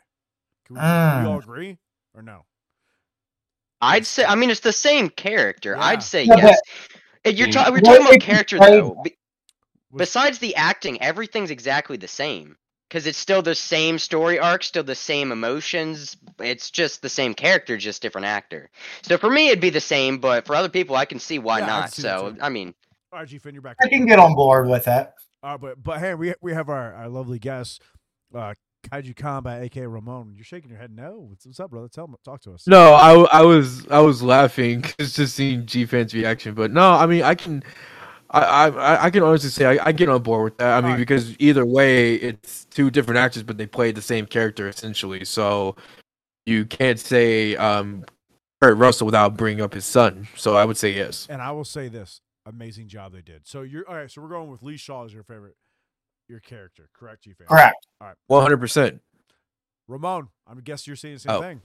Can 0.66 0.76
we, 0.76 0.80
can 0.82 1.24
we 1.24 1.30
Mm. 1.30 1.32
all 1.32 1.40
agree 1.40 1.78
or 2.14 2.22
no? 2.22 2.46
I'd 3.82 4.06
say. 4.06 4.26
I 4.26 4.36
mean, 4.36 4.50
it's 4.50 4.60
the 4.62 4.72
same 4.74 5.10
character. 5.10 5.72
Yeah. 5.78 5.84
I'd 5.84 6.04
say 6.04 6.24
Yeah, 6.24 6.36
yes. 6.38 6.60
And 7.24 7.38
You're, 7.38 7.50
ta- 7.50 7.70
we're 7.72 7.82
talking 7.82 8.06
about 8.06 8.20
character 8.22 8.58
played- 8.58 8.84
though. 8.84 9.02
Be- 9.04 9.18
Besides 9.96 10.40
the 10.40 10.56
acting, 10.56 11.02
everything's 11.02 11.52
exactly 11.52 11.96
the 11.98 12.08
same. 12.08 12.58
Because 12.90 13.08
it's 13.08 13.18
still 13.18 13.42
the 13.42 13.56
same 13.56 13.98
story 13.98 14.38
arc, 14.40 14.64
still 14.64 14.84
the 14.84 14.94
same 14.94 15.32
emotions. 15.32 16.18
It's 16.40 16.70
just 16.70 17.02
the 17.02 17.10
same 17.10 17.34
character, 17.34 17.78
just 17.78 18.02
different 18.02 18.28
actor. 18.28 18.70
So 19.04 19.18
for 19.18 19.30
me, 19.30 19.48
it'd 19.48 19.60
be 19.62 19.70
the 19.72 19.80
same, 19.82 20.20
but 20.20 20.46
for 20.46 20.56
other 20.56 20.70
people, 20.70 20.96
I 20.96 21.06
can 21.06 21.18
see 21.20 21.40
why 21.40 21.60
Yeah, 21.60 21.66
not. 21.66 21.94
see 21.94 22.02
So. 22.04 22.36
I 22.42 22.50
mean, 22.50 22.76
All 23.12 23.20
right, 23.20 23.28
G 23.28 23.38
Fan, 23.40 23.54
you're 23.54 23.62
back. 23.62 23.78
I 23.82 23.88
can 23.88 24.06
get 24.06 24.20
on 24.20 24.36
board 24.36 24.68
with 24.68 24.84
that. 24.86 25.14
Uh, 25.42 25.58
but 25.58 25.82
but 25.82 26.00
hey, 26.00 26.14
we 26.14 26.34
we 26.42 26.54
have 26.54 26.70
our, 26.70 26.94
our 26.94 27.08
lovely 27.10 27.40
guest, 27.40 27.82
uh, 28.36 28.54
Kaiju 28.90 29.16
Kombat, 29.16 29.62
aka 29.64 29.86
Ramon. 29.86 30.34
You're 30.36 30.44
shaking 30.46 30.70
your 30.70 30.80
head. 30.80 30.92
No, 30.96 31.28
what's, 31.30 31.46
what's 31.46 31.60
up, 31.60 31.72
brother? 31.72 31.88
Tell 31.88 32.06
him, 32.06 32.16
talk 32.24 32.42
to 32.42 32.54
us. 32.54 32.68
No, 32.68 32.94
I, 32.94 33.40
I 33.40 33.42
was 33.42 33.88
I 33.90 34.00
was 34.00 34.22
laughing 34.22 34.82
'cause 34.82 35.14
just 35.16 35.36
seeing 35.36 35.66
G 35.66 35.86
fans 35.86 36.14
reaction, 36.14 36.54
but 36.54 36.72
no, 36.72 36.92
I 36.92 37.06
mean 37.06 37.24
I 37.24 37.36
can. 37.36 37.64
I, 38.32 38.68
I, 38.70 39.06
I 39.06 39.10
can 39.12 39.24
honestly 39.24 39.50
say 39.52 39.66
I, 39.80 39.88
I 39.88 39.92
get 39.92 40.10
on 40.10 40.22
board 40.24 40.44
with 40.46 40.58
that. 40.58 40.74
I 40.74 40.82
mean, 40.82 40.86
Alright. 40.86 41.00
because 41.00 41.36
either 41.40 41.66
way, 41.66 42.16
it's 42.16 42.66
two 42.66 42.90
different 42.90 43.20
actors, 43.20 43.44
but 43.44 43.58
they 43.58 43.68
play 43.68 43.92
the 43.92 44.02
same 44.02 44.26
character 44.26 44.68
essentially. 44.68 45.24
So 45.24 45.76
you 46.46 46.66
can't 46.66 47.00
say 47.00 47.56
um, 47.56 48.04
Kurt 48.62 48.78
Russell 48.78 49.06
without 49.06 49.38
bringing 49.38 49.62
up 49.64 49.74
his 49.74 49.86
son. 49.86 50.28
So 50.36 50.56
I 50.56 50.66
would 50.66 50.76
say 50.76 50.90
yes. 50.92 51.28
And 51.30 51.42
I 51.42 51.52
will 51.52 51.64
say 51.64 51.88
this: 51.88 52.20
amazing 52.46 52.88
job 52.88 53.14
they 53.14 53.22
did. 53.22 53.48
So 53.48 53.62
you're 53.62 53.88
all 53.88 53.96
right. 53.96 54.12
So 54.12 54.22
we're 54.22 54.30
going 54.30 54.50
with 54.50 54.64
Lee 54.64 54.76
Shaw 54.76 55.06
as 55.06 55.14
your 55.14 55.24
favorite, 55.24 55.56
your 56.28 56.40
character, 56.40 56.90
correct, 56.94 57.24
G 57.24 57.34
Fan? 57.34 57.48
Correct. 57.48 57.78
One 58.28 58.42
hundred 58.42 58.58
percent. 58.60 59.02
Ramon, 59.88 60.30
I'm 60.48 60.60
guessing 60.62 60.92
you're 60.92 60.96
saying 60.96 61.16
the 61.16 61.20
same 61.20 61.32
Oh. 61.32 61.42
thing. 61.42 61.62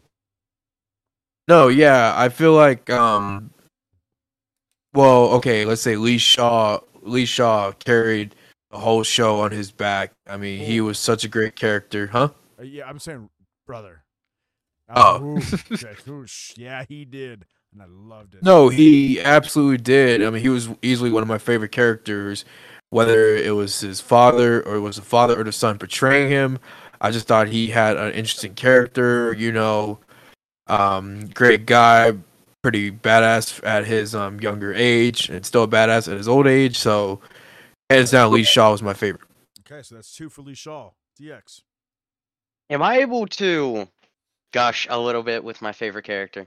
No, 1.48 1.68
yeah, 1.68 2.14
I 2.16 2.28
feel 2.28 2.52
like 2.52 2.88
um 2.90 3.50
well, 4.94 5.28
okay, 5.34 5.64
let's 5.64 5.82
say 5.82 5.96
Lee 5.96 6.18
Shaw 6.18 6.80
Lee 7.02 7.24
Shaw 7.26 7.72
carried 7.72 8.34
the 8.70 8.78
whole 8.78 9.02
show 9.02 9.40
on 9.40 9.50
his 9.50 9.70
back. 9.72 10.12
I 10.26 10.36
mean, 10.36 10.60
he 10.60 10.80
was 10.80 10.98
such 10.98 11.24
a 11.24 11.28
great 11.28 11.56
character, 11.56 12.06
huh? 12.08 12.28
Uh, 12.58 12.62
yeah, 12.62 12.86
I'm 12.86 12.98
saying 12.98 13.30
brother. 13.66 14.04
Oh. 14.88 15.38
ooh, 15.38 16.26
yeah, 16.56 16.84
he 16.88 17.04
did, 17.04 17.46
and 17.72 17.80
I 17.80 17.86
loved 17.88 18.34
it. 18.34 18.42
No, 18.42 18.68
he 18.68 19.20
absolutely 19.20 19.76
did. 19.78 20.22
I 20.22 20.30
mean, 20.30 20.42
he 20.42 20.48
was 20.48 20.68
easily 20.82 21.10
one 21.10 21.22
of 21.22 21.28
my 21.28 21.38
favorite 21.38 21.70
characters, 21.70 22.44
whether 22.90 23.34
it 23.36 23.54
was 23.54 23.80
his 23.80 24.00
father 24.00 24.62
or 24.62 24.76
it 24.76 24.80
was 24.80 24.96
the 24.96 25.02
father 25.02 25.40
or 25.40 25.44
the 25.44 25.52
son 25.52 25.78
portraying 25.78 26.28
him. 26.28 26.58
I 27.00 27.10
just 27.10 27.26
thought 27.26 27.48
he 27.48 27.68
had 27.68 27.96
an 27.96 28.12
interesting 28.12 28.54
character, 28.54 29.32
you 29.32 29.52
know, 29.52 29.98
um, 30.66 31.26
great 31.28 31.66
guy, 31.66 32.12
pretty 32.62 32.90
badass 32.90 33.64
at 33.64 33.86
his 33.86 34.14
um, 34.14 34.38
younger 34.40 34.74
age, 34.74 35.30
and 35.30 35.46
still 35.46 35.64
a 35.64 35.68
badass 35.68 36.10
at 36.10 36.18
his 36.18 36.28
old 36.28 36.46
age. 36.46 36.78
So, 36.78 37.20
hands 37.88 38.10
down, 38.10 38.32
Lee 38.32 38.44
Shaw 38.44 38.72
was 38.72 38.82
my 38.82 38.92
favorite. 38.92 39.26
Okay, 39.60 39.82
so 39.82 39.94
that's 39.94 40.14
two 40.14 40.28
for 40.28 40.42
Lee 40.42 40.54
Shaw. 40.54 40.90
DX. 41.20 41.62
am 42.70 42.82
I 42.82 42.98
able 42.98 43.26
to 43.26 43.88
gush 44.52 44.86
a 44.88 44.98
little 44.98 45.22
bit 45.22 45.44
with 45.44 45.60
my 45.60 45.72
favorite 45.72 46.04
character? 46.04 46.46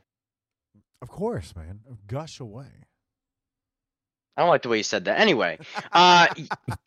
Of 1.02 1.10
course, 1.10 1.56
man. 1.56 1.82
Gush 2.08 2.40
away. 2.40 2.86
I 4.36 4.42
don't 4.42 4.50
like 4.50 4.64
the 4.64 4.70
way 4.70 4.78
you 4.78 4.84
said 4.84 5.06
that. 5.06 5.20
Anyway, 5.20 5.60
uh, 5.92 6.28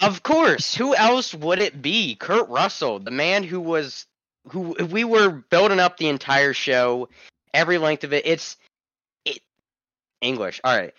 of 0.00 0.22
course, 0.22 0.74
who 0.74 0.94
else 0.94 1.32
would 1.32 1.60
it 1.60 1.80
be? 1.80 2.16
Kurt 2.16 2.48
Russell, 2.48 2.98
the 2.98 3.12
man 3.12 3.44
who 3.44 3.60
was 3.60 4.06
who 4.48 4.76
we 4.90 5.04
were 5.04 5.30
building 5.30 5.78
up 5.80 5.96
the 5.96 6.08
entire 6.08 6.52
show, 6.52 7.08
every 7.54 7.78
length 7.78 8.04
of 8.04 8.12
it. 8.12 8.26
It's 8.26 8.56
it 9.24 9.40
English. 10.20 10.60
All 10.64 10.76
right. 10.76 10.94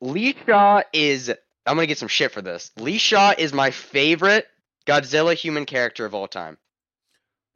Lee 0.00 0.34
Shaw 0.46 0.82
is. 0.92 1.28
I'm 1.66 1.76
gonna 1.76 1.86
get 1.86 1.98
some 1.98 2.08
shit 2.08 2.32
for 2.32 2.40
this. 2.40 2.70
Lee 2.78 2.98
Shaw 2.98 3.34
is 3.36 3.52
my 3.52 3.70
favorite 3.70 4.46
Godzilla 4.86 5.34
human 5.34 5.66
character 5.66 6.06
of 6.06 6.14
all 6.14 6.28
time. 6.28 6.56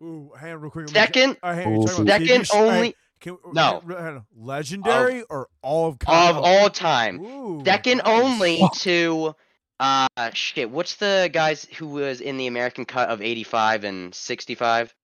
Ooh, 0.03 0.33
hang 0.39 0.53
on 0.53 0.61
real 0.61 0.71
quick. 0.71 0.89
Second, 0.89 1.39
hang 1.43 1.67
on, 1.67 1.73
you're 1.73 1.89
talking 1.89 2.03
about 2.03 2.21
TV 2.21 2.27
second 2.27 2.45
sh- 2.45 2.51
hey, 2.53 2.59
only 2.59 2.97
can, 3.23 3.39
No. 3.53 3.81
hang- 3.89 3.97
hang 3.97 4.07
on, 4.17 4.27
legendary 4.37 5.23
or 5.31 5.49
all 5.63 5.89
of 5.89 5.97
of 6.07 6.37
all 6.37 6.69
time. 6.69 7.21
Ooh, 7.25 7.63
Second 7.65 7.99
nice. 8.05 8.07
only 8.07 8.61
to 8.81 9.35
uh 9.81 10.07
shit. 10.35 10.69
What's 10.71 10.97
the 10.97 11.31
guys 11.33 11.67
who 11.77 11.87
was 11.89 12.21
in 12.21 12.37
the 12.37 12.47
American 12.47 12.85
cut 12.85 13.09
of 13.09 13.23
85 13.23 13.85
and 13.85 14.15
65? 14.15 14.95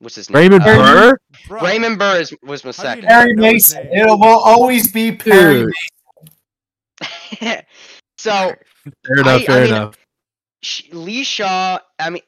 What's 0.00 0.14
his 0.16 0.30
name? 0.30 0.42
Raymond 0.42 0.62
Uh, 0.62 0.66
Burr. 0.66 1.18
Bro, 1.48 1.60
Raymond 1.62 1.98
Burr 1.98 2.20
is, 2.20 2.34
was 2.42 2.64
my 2.64 2.72
How 2.72 2.94
do 2.94 3.00
you 3.00 3.02
second. 3.02 3.02
know- 3.04 3.08
Perry 3.08 3.34
Mason. 3.34 3.86
It 3.90 4.06
will 4.06 4.22
always 4.24 4.90
be 4.92 5.12
Perry 5.12 5.64
Dude. 5.64 5.72
Mason. 7.40 7.62
so 8.18 8.30
Fair 9.06 9.16
enough. 9.18 9.26
I- 9.26 9.34
I 9.34 9.44
fair 9.46 9.60
mean, 9.64 9.74
enough. 9.74 9.96
Sh- 10.62 10.82
Lee 10.92 11.24
Shaw, 11.24 11.78
I 11.98 12.10
mean, 12.10 12.22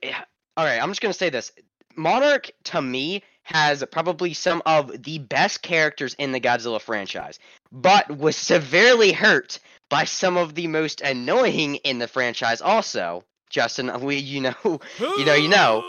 all 0.56 0.64
right, 0.64 0.82
I'm 0.82 0.88
just 0.90 1.00
gonna 1.00 1.12
say 1.14 1.28
this. 1.30 1.52
Monarch 1.96 2.50
to 2.64 2.80
me 2.82 3.22
has 3.42 3.84
probably 3.90 4.34
some 4.34 4.62
of 4.66 5.02
the 5.02 5.18
best 5.18 5.62
characters 5.62 6.14
in 6.14 6.32
the 6.32 6.40
Godzilla 6.40 6.80
franchise, 6.80 7.38
but 7.70 8.16
was 8.16 8.37
severely 8.37 9.12
hurt 9.12 9.58
by 9.90 10.04
some 10.04 10.37
of 10.37 10.54
the 10.54 10.66
most 10.68 11.00
annoying 11.00 11.76
in 11.76 11.99
the 11.99 12.08
franchise. 12.08 12.61
Also, 12.61 13.25
Justin, 13.50 14.00
we 14.00 14.16
you 14.16 14.40
know, 14.40 14.54
you 14.64 15.25
know, 15.25 15.34
you 15.34 15.49
know. 15.49 15.84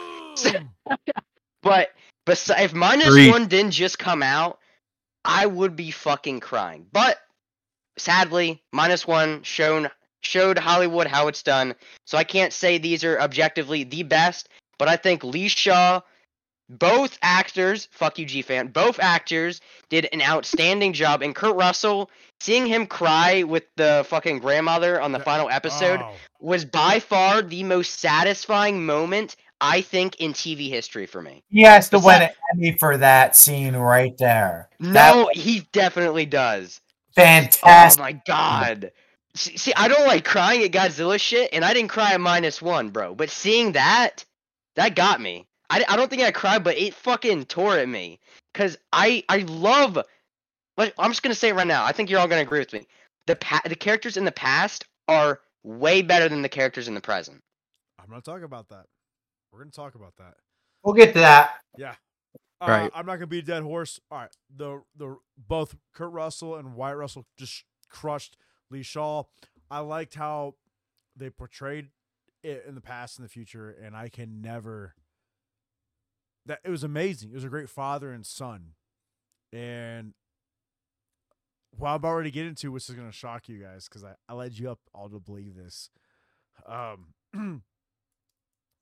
but 1.61 1.89
but 2.25 2.49
if 2.57 2.73
minus 2.73 3.07
Agreed. 3.07 3.31
one 3.31 3.47
didn't 3.47 3.71
just 3.71 3.99
come 3.99 4.23
out, 4.23 4.59
I 5.25 5.45
would 5.45 5.75
be 5.75 5.91
fucking 5.91 6.39
crying. 6.39 6.87
But 6.91 7.17
sadly, 7.97 8.61
minus 8.71 9.07
one 9.07 9.43
shown 9.43 9.89
showed 10.21 10.57
Hollywood 10.57 11.07
how 11.07 11.27
it's 11.27 11.43
done. 11.43 11.75
So 12.05 12.17
I 12.17 12.23
can't 12.23 12.53
say 12.53 12.77
these 12.77 13.03
are 13.03 13.19
objectively 13.19 13.83
the 13.83 14.03
best, 14.03 14.49
but 14.77 14.87
I 14.87 14.95
think 14.95 15.23
Lee 15.23 15.49
Shaw, 15.49 16.01
both 16.79 17.17
actors, 17.21 17.87
fuck 17.91 18.17
you 18.19 18.25
G 18.25 18.41
fan, 18.41 18.67
both 18.67 18.99
actors 18.99 19.61
did 19.89 20.07
an 20.11 20.21
outstanding 20.21 20.93
job. 20.93 21.21
And 21.21 21.35
Kurt 21.35 21.55
Russell, 21.55 22.09
seeing 22.39 22.65
him 22.65 22.87
cry 22.87 23.43
with 23.43 23.63
the 23.75 24.05
fucking 24.09 24.39
grandmother 24.39 25.01
on 25.01 25.11
the 25.11 25.19
Yeah. 25.19 25.23
final 25.23 25.49
episode 25.49 25.99
Oh, 26.01 26.13
was 26.39 26.65
by 26.65 26.99
far 26.99 27.41
the 27.41 27.63
most 27.63 27.99
satisfying 27.99 28.85
moment 28.85 29.35
I 29.61 29.81
think 29.81 30.17
in 30.17 30.33
TV 30.33 30.69
history 30.69 31.05
for 31.05 31.21
me. 31.21 31.41
He 31.49 31.61
has 31.63 31.89
to 31.89 31.97
What's 31.97 32.07
win 32.07 32.21
an 32.23 32.29
Emmy 32.53 32.77
for 32.77 32.97
that 32.97 33.35
scene 33.35 33.75
right 33.75 34.17
there. 34.17 34.69
No, 34.79 35.25
was 35.27 35.37
he 35.37 35.61
definitely 35.71 36.25
does. 36.25 36.81
fantastic. 37.15 37.99
Oh 37.99 38.03
my 38.03 38.21
god. 38.27 38.91
See, 39.35 39.57
see, 39.57 39.73
I 39.75 39.87
don't 39.87 40.05
like 40.05 40.25
crying 40.25 40.63
at 40.63 40.71
Godzilla 40.71 41.19
shit, 41.19 41.49
and 41.53 41.63
I 41.63 41.73
didn't 41.73 41.89
cry 41.89 42.13
at 42.13 42.21
minus 42.21 42.61
one, 42.61 42.89
bro. 42.89 43.15
But 43.15 43.29
seeing 43.29 43.71
that, 43.71 44.25
that 44.75 44.95
got 44.95 45.21
me. 45.21 45.47
I, 45.69 45.83
I 45.87 45.95
don't 45.95 46.09
think 46.09 46.21
I 46.21 46.31
cried, 46.31 46.63
but 46.63 46.77
it 46.77 46.93
fucking 46.93 47.45
tore 47.45 47.77
at 47.77 47.87
me. 47.89 48.19
Cause 48.53 48.77
I 48.91 49.23
I 49.29 49.39
love. 49.39 49.97
Like, 50.77 50.93
I'm 50.97 51.11
just 51.11 51.23
gonna 51.23 51.35
say 51.35 51.49
it 51.49 51.55
right 51.55 51.67
now. 51.67 51.83
I 51.85 51.91
think 51.91 52.09
you're 52.09 52.19
all 52.19 52.27
gonna 52.27 52.41
agree 52.41 52.59
with 52.59 52.73
me. 52.73 52.87
The 53.27 53.35
pa- 53.35 53.61
the 53.65 53.75
characters 53.75 54.17
in 54.17 54.25
the 54.25 54.31
past 54.31 54.85
are 55.07 55.39
way 55.63 56.01
better 56.01 56.27
than 56.29 56.41
the 56.41 56.49
characters 56.49 56.87
in 56.87 56.93
the 56.93 57.01
present. 57.01 57.41
I'm 57.99 58.09
not 58.09 58.23
talking 58.25 58.43
about 58.43 58.69
that. 58.69 58.85
We're 59.51 59.59
gonna 59.59 59.71
talk 59.71 59.95
about 59.95 60.15
that. 60.17 60.35
We'll 60.83 60.95
get 60.95 61.13
to 61.13 61.19
that. 61.19 61.51
Uh, 62.61 62.67
Right. 62.67 62.91
I'm 62.95 63.05
not 63.05 63.15
gonna 63.15 63.27
be 63.27 63.39
a 63.39 63.43
dead 63.43 63.63
horse. 63.63 63.99
All 64.09 64.19
right. 64.19 64.31
The 64.55 64.81
the 64.95 65.17
both 65.37 65.75
Kurt 65.93 66.11
Russell 66.11 66.55
and 66.55 66.75
Wyatt 66.75 66.97
Russell 66.97 67.25
just 67.37 67.65
crushed 67.89 68.37
Lee 68.69 68.83
Shaw. 68.83 69.23
I 69.69 69.79
liked 69.79 70.15
how 70.15 70.55
they 71.15 71.29
portrayed 71.29 71.89
it 72.41 72.65
in 72.67 72.75
the 72.75 72.81
past 72.81 73.17
and 73.17 73.25
the 73.25 73.29
future, 73.29 73.69
and 73.69 73.95
I 73.95 74.09
can 74.09 74.41
never. 74.41 74.95
That 76.45 76.59
it 76.63 76.69
was 76.69 76.83
amazing. 76.83 77.31
It 77.31 77.35
was 77.35 77.43
a 77.43 77.49
great 77.49 77.69
father 77.69 78.11
and 78.11 78.25
son, 78.25 78.73
and 79.51 80.13
what 81.77 81.89
I'm 81.89 81.95
about 81.95 82.21
to 82.21 82.31
get 82.31 82.45
into, 82.45 82.71
which 82.71 82.89
is 82.89 82.95
gonna 82.95 83.11
shock 83.11 83.47
you 83.47 83.61
guys, 83.61 83.87
because 83.87 84.03
I, 84.03 84.13
I 84.27 84.33
led 84.33 84.57
you 84.57 84.69
up 84.69 84.79
all 84.93 85.09
to 85.09 85.19
believe 85.19 85.55
this. 85.55 85.89
Um, 86.67 87.13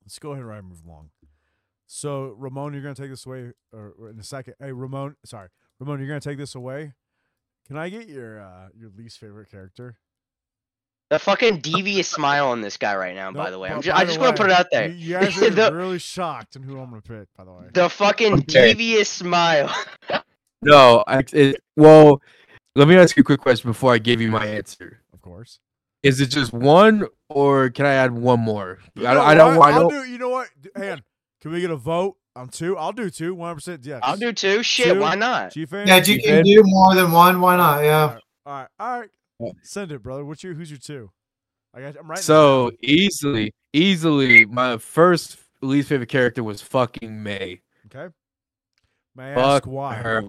let's 0.04 0.18
go 0.18 0.32
ahead 0.32 0.44
and 0.44 0.68
move 0.68 0.82
along. 0.86 1.10
So 1.86 2.34
Ramon, 2.38 2.72
you're 2.72 2.82
gonna 2.82 2.94
take 2.94 3.10
this 3.10 3.26
away, 3.26 3.52
or, 3.72 3.94
or 3.98 4.10
in 4.10 4.18
a 4.18 4.24
second. 4.24 4.54
Hey, 4.58 4.72
Ramon, 4.72 5.16
sorry, 5.24 5.48
Ramon, 5.78 5.98
you're 6.00 6.08
gonna 6.08 6.20
take 6.20 6.38
this 6.38 6.54
away. 6.54 6.94
Can 7.66 7.76
I 7.76 7.88
get 7.88 8.08
your 8.08 8.40
uh 8.40 8.68
your 8.76 8.90
least 8.96 9.18
favorite 9.18 9.50
character? 9.50 9.98
The 11.12 11.18
fucking 11.18 11.58
devious 11.60 12.08
smile 12.08 12.48
on 12.48 12.62
this 12.62 12.78
guy 12.78 12.96
right 12.96 13.14
now. 13.14 13.30
by 13.32 13.50
the 13.50 13.58
way, 13.58 13.68
I'm 13.68 13.82
just, 13.82 13.94
by 13.94 14.00
I 14.00 14.04
the 14.04 14.08
just 14.12 14.18
want 14.18 14.34
to 14.34 14.42
put 14.42 14.50
it 14.50 14.56
out 14.58 14.66
there. 14.72 14.88
You, 14.88 14.94
you 14.96 15.12
guys 15.20 15.42
are 15.42 15.50
The- 15.70 15.70
really 15.74 15.98
shocked 15.98 16.56
in 16.56 16.62
who 16.62 16.78
I'm 16.80 16.88
gonna 16.88 17.02
pick. 17.02 17.28
By 17.36 17.44
the 17.44 17.52
way, 17.52 17.64
The 17.74 17.90
fucking 17.90 18.32
Okay. 18.32 18.68
devious 18.72 19.10
smile. 19.10 19.70
No, 20.62 21.02
I, 21.08 21.22
it, 21.32 21.56
well, 21.76 22.22
let 22.76 22.86
me 22.88 22.96
ask 22.96 23.16
you 23.16 23.20
a 23.22 23.24
quick 23.24 23.40
question 23.40 23.68
before 23.68 23.92
I 23.92 23.98
give 23.98 24.20
you 24.20 24.30
my 24.30 24.46
answer. 24.46 25.00
of 25.12 25.20
course. 25.20 25.58
Is 26.04 26.20
it 26.20 26.28
just 26.28 26.52
one, 26.52 27.06
or 27.28 27.68
can 27.70 27.84
I 27.84 27.92
add 27.94 28.12
one 28.12 28.38
more? 28.40 28.78
You 28.94 29.06
I, 29.08 29.14
know 29.14 29.20
I 29.22 29.34
don't. 29.34 29.56
what? 29.56 29.74
I 29.74 29.78
don't. 29.78 29.88
do. 29.90 30.04
You 30.04 30.18
know 30.18 30.28
what? 30.30 30.48
D- 30.60 30.70
Hang 30.76 30.90
on. 30.92 31.02
Can 31.40 31.50
we 31.52 31.60
get 31.60 31.70
a 31.72 31.76
vote 31.76 32.16
on 32.36 32.48
two? 32.48 32.78
I'll 32.78 32.92
do 32.92 33.10
two. 33.10 33.34
One 33.34 33.48
hundred 33.48 33.54
percent. 33.56 33.84
Yes. 33.84 34.00
I'll 34.04 34.16
do 34.16 34.32
two. 34.32 34.62
Shit, 34.62 34.94
Two. 34.94 35.00
why 35.00 35.16
not? 35.16 35.52
G 35.52 35.66
fan. 35.66 35.86
Yeah, 35.88 35.96
you 35.96 36.22
can 36.22 36.44
do 36.44 36.62
more 36.64 36.94
than 36.94 37.10
one. 37.12 37.40
Why 37.40 37.56
not? 37.56 37.82
Yeah. 37.82 38.18
All 38.46 38.52
right. 38.52 38.68
All 38.78 39.00
right. 39.00 39.10
Yeah. 39.12 39.21
Send 39.62 39.92
it, 39.92 40.02
brother. 40.02 40.24
What's 40.24 40.42
your? 40.42 40.54
Who's 40.54 40.70
your 40.70 40.78
two? 40.78 41.10
I 41.74 41.80
got. 41.80 41.96
I'm 41.98 42.08
right. 42.08 42.18
So 42.18 42.70
easily, 42.82 43.54
easily, 43.72 44.44
my 44.44 44.78
first 44.78 45.38
least 45.60 45.88
favorite 45.88 46.08
character 46.08 46.42
was 46.42 46.60
fucking 46.60 47.22
May. 47.22 47.60
Okay. 47.86 48.12
May 49.14 49.32
I 49.32 49.34
Fuck 49.34 49.62
ask 49.62 49.66
why? 49.66 49.94
her. 49.94 50.24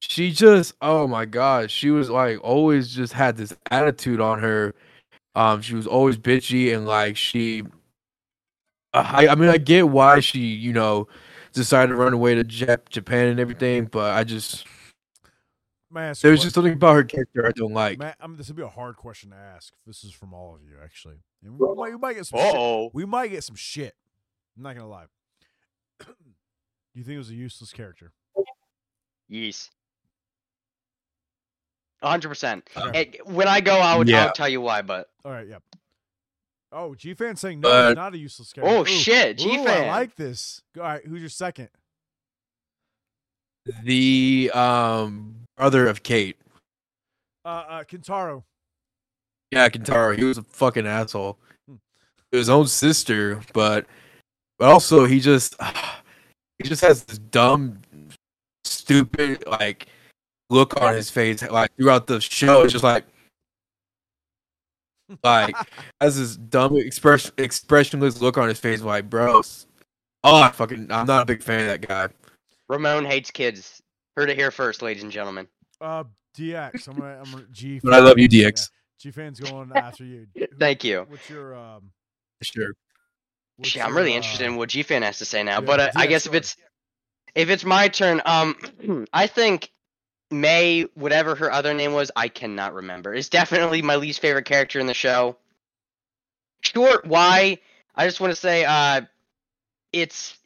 She 0.00 0.32
just, 0.32 0.74
oh 0.80 1.06
my 1.06 1.26
god, 1.26 1.70
she 1.70 1.90
was 1.90 2.08
like 2.08 2.38
always 2.42 2.94
just 2.94 3.12
had 3.12 3.36
this 3.36 3.54
attitude 3.70 4.20
on 4.20 4.38
her. 4.40 4.74
Um, 5.34 5.60
she 5.60 5.74
was 5.74 5.86
always 5.86 6.16
bitchy 6.16 6.74
and 6.74 6.86
like 6.86 7.16
she. 7.16 7.62
Uh, 8.92 9.04
I, 9.06 9.28
I 9.28 9.34
mean, 9.34 9.50
I 9.50 9.58
get 9.58 9.88
why 9.88 10.20
she, 10.20 10.40
you 10.40 10.72
know, 10.72 11.06
decided 11.52 11.92
to 11.92 11.96
run 11.96 12.12
away 12.12 12.34
to 12.34 12.44
Jap- 12.44 12.88
Japan 12.88 13.28
and 13.28 13.38
everything, 13.38 13.84
but 13.84 14.12
I 14.16 14.24
just 14.24 14.66
May 15.92 16.02
I 16.02 16.04
ask 16.06 16.22
there 16.22 16.30
was 16.30 16.42
just 16.42 16.54
something 16.54 16.72
about 16.74 16.94
her 16.94 17.02
character 17.04 17.46
I 17.46 17.50
don't 17.50 17.72
like. 17.72 17.98
Matt, 17.98 18.16
I'm, 18.20 18.36
this 18.36 18.46
would 18.48 18.56
be 18.56 18.62
a 18.62 18.68
hard 18.68 18.96
question 18.96 19.30
to 19.30 19.36
ask. 19.36 19.72
This 19.86 20.04
is 20.04 20.12
from 20.12 20.32
all 20.32 20.54
of 20.54 20.62
you, 20.62 20.76
actually. 20.82 21.16
And 21.44 21.58
we, 21.58 21.66
might, 21.74 21.90
we 21.92 21.98
might 21.98 22.14
get 22.14 22.26
some 22.26 22.38
shit. 22.38 22.54
oh. 22.54 22.90
We 22.92 23.04
might 23.04 23.28
get 23.28 23.42
some 23.42 23.56
shit. 23.56 23.94
I'm 24.56 24.62
not 24.62 24.76
gonna 24.76 24.88
lie. 24.88 25.06
Do 25.98 26.06
you 26.94 27.02
think 27.02 27.14
it 27.16 27.18
was 27.18 27.30
a 27.30 27.34
useless 27.34 27.72
character? 27.72 28.12
Yes. 29.28 29.70
100%. 32.02 32.62
Okay. 32.76 33.00
It, 33.00 33.26
when 33.26 33.46
I 33.48 33.60
go, 33.60 33.74
I 33.78 33.96
would, 33.96 34.08
Yeah. 34.08 34.26
I'll 34.26 34.32
tell 34.32 34.48
you 34.48 34.60
why, 34.60 34.82
but. 34.82 35.08
All 35.24 35.32
right. 35.32 35.46
Yep. 35.46 35.62
Oh, 36.72 36.94
G 36.94 37.14
fan 37.14 37.34
saying 37.36 37.60
no, 37.60 37.68
But- 37.68 37.90
it's 37.92 37.96
not 37.96 38.14
a 38.14 38.18
useless 38.18 38.52
character. 38.52 38.76
Oh, 38.76 38.82
Ooh, 38.82 38.86
shit, 38.86 39.40
ooh, 39.42 39.50
I 39.50 39.56
G-Fan. 39.56 39.86
like 39.88 40.14
this. 40.14 40.62
All 40.76 40.84
right, 40.84 41.04
who's 41.04 41.20
your 41.20 41.28
second? 41.28 41.68
The 43.82 44.50
um 44.54 45.39
brother 45.60 45.86
of 45.86 46.02
Kate, 46.02 46.38
Uh, 47.44 47.48
uh 47.68 47.84
Kintaro. 47.84 48.42
yeah, 49.50 49.68
Kentaro, 49.68 50.16
he 50.16 50.24
was 50.24 50.38
a 50.38 50.42
fucking 50.42 50.86
asshole. 50.86 51.36
Hmm. 51.68 51.74
His 52.32 52.48
own 52.48 52.66
sister, 52.66 53.40
but 53.52 53.84
but 54.58 54.70
also 54.70 55.04
he 55.04 55.20
just 55.20 55.54
he 56.58 56.64
just 56.68 56.80
has 56.80 57.04
this 57.04 57.18
dumb, 57.18 57.78
stupid 58.64 59.46
like 59.46 59.88
look 60.48 60.80
on 60.80 60.94
his 60.94 61.10
face 61.10 61.42
like 61.50 61.70
throughout 61.76 62.06
the 62.06 62.20
show. 62.22 62.62
It's 62.62 62.72
just 62.72 62.82
like 62.84 63.04
like 65.22 65.54
has 66.00 66.16
this 66.18 66.36
dumb 66.36 66.76
expression 66.78 67.32
expressionless 67.36 68.22
look 68.22 68.38
on 68.38 68.48
his 68.48 68.58
face. 68.58 68.80
Like, 68.80 69.10
bro, 69.10 69.40
s- 69.40 69.66
oh, 70.24 70.40
I 70.40 70.50
fucking, 70.52 70.90
I'm 70.90 71.06
not 71.06 71.24
a 71.24 71.26
big 71.26 71.42
fan 71.42 71.60
of 71.60 71.66
that 71.66 71.86
guy. 71.86 72.08
Ramon 72.70 73.04
hates 73.04 73.30
kids. 73.30 73.79
Heard 74.16 74.30
it 74.30 74.36
here 74.36 74.50
first, 74.50 74.82
ladies 74.82 75.02
and 75.02 75.12
gentlemen. 75.12 75.48
Uh, 75.80 76.04
DX. 76.36 76.88
I'm 76.88 76.96
gonna. 76.96 77.20
I'm 77.24 77.30
gonna 77.30 77.46
G. 77.52 77.80
But 77.82 77.94
I 77.94 78.00
love 78.00 78.18
you, 78.18 78.28
DX. 78.28 78.70
G 78.98 79.10
fan's 79.10 79.40
going 79.40 79.72
after 79.74 80.04
you. 80.04 80.26
Thank 80.58 80.84
you. 80.84 81.06
What's 81.08 81.28
your 81.30 81.54
um? 81.54 81.90
Sure. 82.42 82.72
what's 83.56 83.70
Shit, 83.70 83.84
I'm 83.84 83.96
really 83.96 84.12
uh, 84.12 84.16
interested 84.16 84.46
in 84.46 84.56
what 84.56 84.68
G 84.68 84.82
Fan 84.82 85.02
has 85.02 85.18
to 85.18 85.24
say 85.24 85.42
now. 85.42 85.54
yeah, 85.54 85.60
but 85.60 85.80
uh, 85.80 85.90
I 85.96 86.06
guess 86.06 86.26
if 86.26 86.34
it's 86.34 86.56
if 87.34 87.50
it's 87.50 87.64
my 87.64 87.88
turn, 87.88 88.20
um, 88.24 88.56
I 89.12 89.26
think 89.26 89.70
May, 90.30 90.82
whatever 90.94 91.34
her 91.34 91.50
other 91.50 91.74
name 91.74 91.92
was, 91.92 92.10
I 92.14 92.28
cannot 92.28 92.74
remember. 92.74 93.14
Is 93.14 93.28
definitely 93.28 93.82
my 93.82 93.96
least 93.96 94.20
favorite 94.20 94.44
character 94.44 94.80
in 94.80 94.86
the 94.86 94.94
show. 94.94 95.36
Short, 96.62 97.06
why? 97.06 97.58
I 97.94 98.06
just 98.06 98.20
want 98.20 98.32
to 98.32 98.36
say, 98.36 98.64
uh, 98.64 99.02
it's 99.92 100.36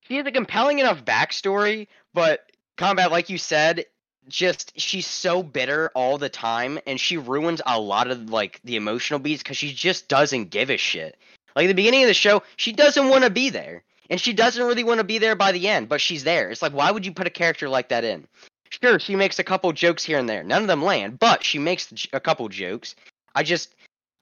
she 0.00 0.16
has 0.16 0.26
a 0.26 0.32
compelling 0.32 0.78
enough 0.78 1.04
backstory, 1.04 1.88
but 2.14 2.40
Kombat, 2.78 3.10
like 3.10 3.28
you 3.30 3.38
said, 3.38 3.86
just 4.28 4.78
she's 4.78 5.06
so 5.06 5.42
bitter 5.42 5.90
all 5.94 6.18
the 6.18 6.28
time 6.28 6.78
and 6.86 7.00
she 7.00 7.16
ruins 7.16 7.60
a 7.66 7.80
lot 7.80 8.10
of 8.10 8.30
like 8.30 8.60
the 8.64 8.76
emotional 8.76 9.18
beats 9.18 9.42
because 9.42 9.56
she 9.56 9.72
just 9.72 10.08
doesn't 10.08 10.50
give 10.50 10.70
a 10.70 10.76
shit. 10.76 11.16
Like 11.56 11.68
the 11.68 11.74
beginning 11.74 12.02
of 12.02 12.08
the 12.08 12.14
show 12.14 12.42
she 12.56 12.72
doesn't 12.72 13.08
want 13.08 13.24
to 13.24 13.30
be 13.30 13.50
there 13.50 13.82
and 14.10 14.20
she 14.20 14.32
doesn't 14.32 14.64
really 14.64 14.84
want 14.84 14.98
to 14.98 15.04
be 15.04 15.18
there 15.18 15.34
by 15.34 15.52
the 15.52 15.68
end 15.68 15.88
but 15.88 16.00
she's 16.00 16.24
there. 16.24 16.50
It's 16.50 16.62
like 16.62 16.72
why 16.72 16.90
would 16.90 17.04
you 17.04 17.12
put 17.12 17.26
a 17.26 17.30
character 17.30 17.68
like 17.68 17.88
that 17.88 18.04
in? 18.04 18.26
Sure 18.70 18.98
she 18.98 19.16
makes 19.16 19.38
a 19.38 19.44
couple 19.44 19.72
jokes 19.72 20.04
here 20.04 20.18
and 20.18 20.28
there. 20.28 20.44
None 20.44 20.62
of 20.62 20.68
them 20.68 20.84
land 20.84 21.18
but 21.18 21.44
she 21.44 21.58
makes 21.58 21.92
a 22.12 22.20
couple 22.20 22.48
jokes. 22.48 22.94
I 23.34 23.42
just 23.42 23.74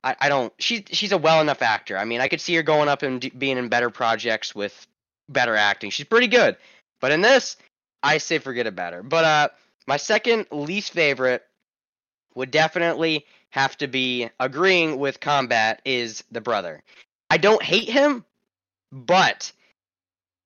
i, 0.03 0.17
I 0.19 0.29
don't 0.31 0.53
she, 0.59 0.85
she's 0.91 1.13
a 1.13 1.19
well 1.19 1.43
enough 1.43 1.61
actor. 1.61 1.99
I 1.99 2.07
mean 2.07 2.23
i 2.23 2.29
could 2.29 2.41
see 2.41 2.55
her 2.55 2.63
going 2.63 2.89
up 2.89 3.03
and 3.03 3.21
d- 3.21 3.33
being 3.37 3.59
in 3.59 3.69
better 3.69 3.91
projects 3.91 4.55
with 4.55 4.87
better 5.29 5.57
acting. 5.57 5.91
She's 5.91 6.07
pretty 6.07 6.29
good. 6.29 6.57
But 7.01 7.13
in 7.13 7.21
this 7.21 7.57
i 8.03 8.19
say 8.19 8.39
forget 8.39 8.67
about 8.67 8.93
her 8.93 9.03
but 9.03 9.25
uh 9.25 9.49
my 9.87 9.97
second 9.97 10.47
least 10.51 10.93
favorite 10.93 11.43
would 12.35 12.51
definitely 12.51 13.25
have 13.51 13.77
to 13.79 13.89
be 13.89 14.31
agreeing 14.39 14.99
with 14.99 15.21
Kombat 15.21 15.79
is 15.85 16.25
the 16.31 16.41
brother. 16.41 16.83
I 17.29 17.37
don't 17.37 17.63
hate 17.63 17.89
him, 17.89 18.25
but 18.93 19.53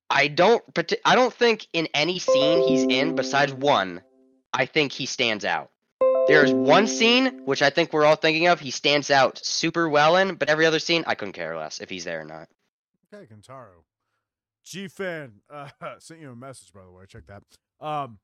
I 0.09 0.27
don't 0.27 0.63
I 1.03 1.15
don't 1.15 1.33
think 1.33 1.67
in 1.73 1.87
any 1.93 2.19
scene 2.19 2.67
he's 2.67 2.83
in 2.83 3.15
besides 3.15 3.53
one, 3.53 4.01
I 4.53 4.65
think 4.65 4.91
he 4.91 5.05
stands 5.05 5.45
out. 5.45 5.69
There's 6.27 6.51
one 6.51 6.87
scene 6.87 7.45
which 7.45 7.61
I 7.61 7.69
think 7.69 7.93
we're 7.93 8.05
all 8.05 8.15
thinking 8.15 8.47
of, 8.47 8.59
he 8.59 8.71
stands 8.71 9.11
out 9.11 9.37
super 9.37 9.87
well 9.87 10.15
in, 10.17 10.35
but 10.35 10.49
every 10.49 10.65
other 10.65 10.79
scene 10.79 11.03
I 11.05 11.15
couldn't 11.15 11.33
care 11.33 11.55
less 11.55 11.79
if 11.81 11.89
he's 11.89 12.03
there 12.03 12.21
or 12.21 12.25
not. 12.25 12.49
Okay, 13.13 13.27
Kentaro. 13.31 13.83
G 14.65 14.87
fan 14.87 15.33
uh, 15.51 15.69
sent 15.99 16.19
you 16.19 16.31
a 16.31 16.35
message 16.35 16.73
by 16.73 16.81
the 16.83 16.91
way. 16.91 17.05
Check 17.07 17.23
that. 17.27 17.43
Um, 17.85 18.19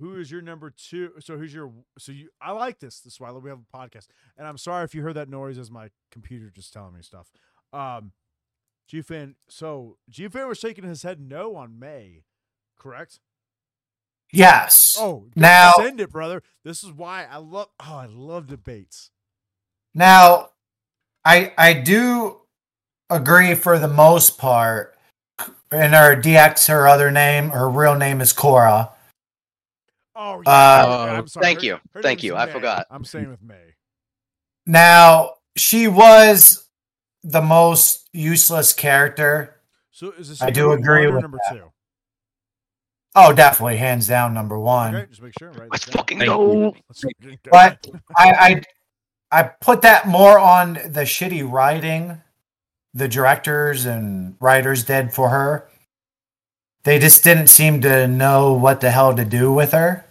who 0.00 0.16
is 0.16 0.30
your 0.30 0.42
number 0.42 0.70
two? 0.70 1.12
So 1.20 1.36
who's 1.38 1.54
your? 1.54 1.72
So 1.98 2.12
you? 2.12 2.28
I 2.40 2.52
like 2.52 2.80
this. 2.80 3.00
This 3.00 3.14
is 3.14 3.20
why 3.20 3.30
we 3.32 3.48
have 3.48 3.60
a 3.60 3.76
podcast. 3.76 4.06
And 4.36 4.46
I'm 4.46 4.58
sorry 4.58 4.84
if 4.84 4.94
you 4.94 5.02
heard 5.02 5.14
that 5.14 5.28
noise 5.28 5.58
as 5.58 5.70
my 5.70 5.88
computer 6.10 6.50
just 6.50 6.72
telling 6.72 6.94
me 6.94 7.00
stuff. 7.02 7.30
Um, 7.72 8.12
G 8.88 9.02
fan. 9.02 9.36
So 9.48 9.96
G 10.10 10.28
fan 10.28 10.48
was 10.48 10.58
shaking 10.58 10.84
his 10.84 11.02
head 11.02 11.20
no 11.20 11.56
on 11.56 11.78
May, 11.78 12.24
correct? 12.78 13.20
Yes. 14.32 14.96
Oh, 14.98 15.28
Now- 15.36 15.72
send 15.76 16.00
it, 16.00 16.10
brother. 16.10 16.42
This 16.64 16.82
is 16.82 16.90
why 16.92 17.24
I 17.30 17.36
love. 17.36 17.68
Oh, 17.80 17.94
I 17.96 18.06
love 18.06 18.48
debates. 18.48 19.10
Now, 19.94 20.50
I 21.24 21.52
I 21.56 21.72
do 21.72 22.40
agree 23.08 23.54
for 23.54 23.78
the 23.78 23.86
most 23.88 24.38
part. 24.38 24.93
In 25.72 25.92
her 25.92 26.14
DX, 26.16 26.68
her 26.68 26.86
other 26.86 27.10
name, 27.10 27.50
her 27.50 27.68
real 27.68 27.94
name 27.96 28.20
is 28.20 28.32
Cora. 28.32 28.90
Oh, 30.14 30.40
Uh, 30.40 30.44
yeah. 30.46 31.18
I'm 31.18 31.26
sorry. 31.26 31.44
thank 31.44 31.58
Her- 31.60 31.64
you. 31.66 31.78
her 31.92 32.02
Thank 32.02 32.22
you. 32.22 32.36
I 32.36 32.46
May. 32.46 32.52
forgot. 32.52 32.86
I'm 32.90 33.04
saying 33.04 33.28
with 33.28 33.42
May. 33.42 33.74
Now, 34.66 35.34
she 35.56 35.88
was 35.88 36.68
the 37.24 37.42
most 37.42 38.08
useless 38.12 38.72
character. 38.72 39.60
So 39.90 40.12
is 40.12 40.28
this? 40.28 40.42
I 40.42 40.50
do 40.50 40.72
agree 40.72 41.06
with 41.10 41.22
number 41.22 41.38
that. 41.50 41.56
two. 41.56 41.72
Oh, 43.16 43.32
definitely, 43.32 43.76
hands 43.76 44.08
down, 44.08 44.34
number 44.34 44.58
one. 44.58 44.94
Okay, 44.94 45.06
just 45.08 45.22
make 45.22 45.32
sure. 45.38 45.50
Right. 45.52 45.68
Let's 45.70 45.86
down. 45.86 45.96
fucking 45.98 46.18
Thank 46.18 46.28
go. 46.28 46.52
you. 46.52 46.74
Let's 46.88 47.04
get 47.04 47.14
it 47.32 47.38
But. 47.50 47.86
I, 48.16 48.32
I 48.32 48.62
I 49.30 49.42
put 49.60 49.82
that 49.82 50.06
more 50.06 50.38
on 50.38 50.74
the 50.74 51.02
shitty 51.02 51.48
writing 51.50 52.20
the 52.94 53.08
directors 53.08 53.84
and 53.84 54.36
writers 54.40 54.84
did 54.84 55.12
for 55.12 55.30
her. 55.30 55.68
They 56.84 56.98
just 56.98 57.24
didn't 57.24 57.48
seem 57.48 57.80
to 57.80 58.06
know 58.06 58.52
what 58.52 58.80
the 58.80 58.90
hell 58.90 59.14
to 59.16 59.24
do 59.24 59.52
with 59.52 59.72
her. 59.72 60.04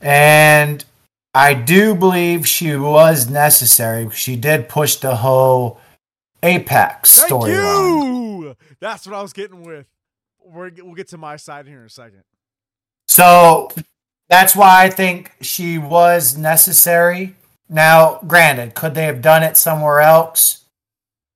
And 0.00 0.84
I 1.34 1.54
do 1.54 1.94
believe 1.94 2.46
she 2.46 2.76
was 2.76 3.28
necessary. 3.28 4.08
She 4.10 4.36
did 4.36 4.68
push 4.68 4.96
the 4.96 5.16
whole 5.16 5.80
Apex 6.42 7.24
storyline. 7.24 8.56
That's 8.80 9.06
what 9.06 9.14
I 9.14 9.22
was 9.22 9.32
getting 9.32 9.62
with. 9.62 9.86
We're, 10.42 10.70
we'll 10.78 10.94
get 10.94 11.08
to 11.08 11.18
my 11.18 11.36
side 11.36 11.66
here 11.66 11.80
in 11.80 11.86
a 11.86 11.90
second. 11.90 12.22
So 13.06 13.70
that's 14.28 14.56
why 14.56 14.84
I 14.84 14.90
think 14.90 15.32
she 15.40 15.78
was 15.78 16.36
necessary. 16.36 17.34
Now, 17.68 18.20
granted, 18.26 18.74
could 18.74 18.94
they 18.94 19.04
have 19.04 19.22
done 19.22 19.42
it 19.42 19.56
somewhere 19.56 20.00
else? 20.00 20.59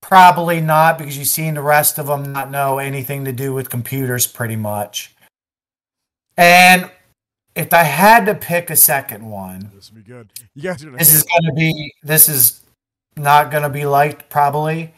Probably 0.07 0.61
not, 0.61 0.99
because 0.99 1.17
you've 1.17 1.29
seen 1.29 1.55
the 1.55 1.63
rest 1.63 1.99
of 1.99 2.09
them 2.09 2.31
not 2.31 2.51
know 2.51 2.77
anything 2.77 3.25
to 3.25 3.33
do 3.33 3.55
with 3.55 3.71
computers 3.71 4.27
pretty 4.27 4.55
much. 4.55 5.15
And 6.37 6.91
if 7.55 7.73
I 7.73 7.85
had 7.85 8.27
to 8.27 8.35
pick 8.35 8.69
a 8.69 8.77
second 8.77 9.25
one, 9.25 9.71
This 9.75 9.91
will 9.91 9.97
be 9.97 10.03
good. 10.03 10.29
You 10.55 10.63
guys 10.65 10.83
are 10.83 10.87
gonna. 10.89 10.99
this 10.99 11.15
is 11.15 11.23
going 11.23 11.45
to 11.45 11.53
be, 11.55 11.95
this 12.03 12.29
is 12.29 12.61
not 13.17 13.51
going 13.51 13.63
to 13.63 13.71
be 13.71 13.87
liked 13.87 14.29
probably, 14.29 14.93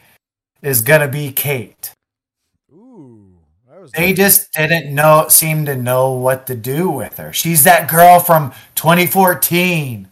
is 0.61 0.81
going 0.81 0.99
to 0.99 1.07
be 1.07 1.31
Kate. 1.31 1.93
Ooh. 2.73 3.37
They 3.95 4.11
just 4.11 4.51
didn't 4.51 4.93
know, 4.93 5.27
seem 5.29 5.65
to 5.67 5.75
know 5.77 6.11
what 6.11 6.45
to 6.47 6.55
do 6.55 6.89
with 6.89 7.15
her. 7.15 7.31
She's 7.31 7.63
that 7.63 7.89
girl 7.89 8.19
from 8.19 8.51
2014. 8.75 10.09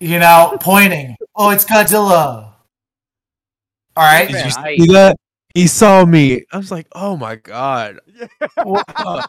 You 0.00 0.18
know, 0.18 0.56
pointing. 0.60 1.16
Oh, 1.34 1.50
it's 1.50 1.64
Godzilla. 1.64 2.52
All 3.96 4.04
right. 4.04 4.28
Did 4.28 4.36
you 4.44 4.52
I- 4.56 4.76
see 4.76 4.86
that? 4.92 5.16
He 5.54 5.66
saw 5.66 6.04
me. 6.04 6.44
I 6.52 6.58
was 6.58 6.70
like, 6.70 6.86
oh 6.92 7.16
my 7.16 7.36
god. 7.36 8.00
What, 8.62 8.84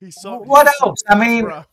he 0.00 0.10
saw. 0.10 0.38
what 0.38 0.66
he 0.66 0.72
saw- 0.78 0.86
else? 0.86 1.02
I 1.10 1.14
mean, 1.18 1.44
Bro, 1.44 1.64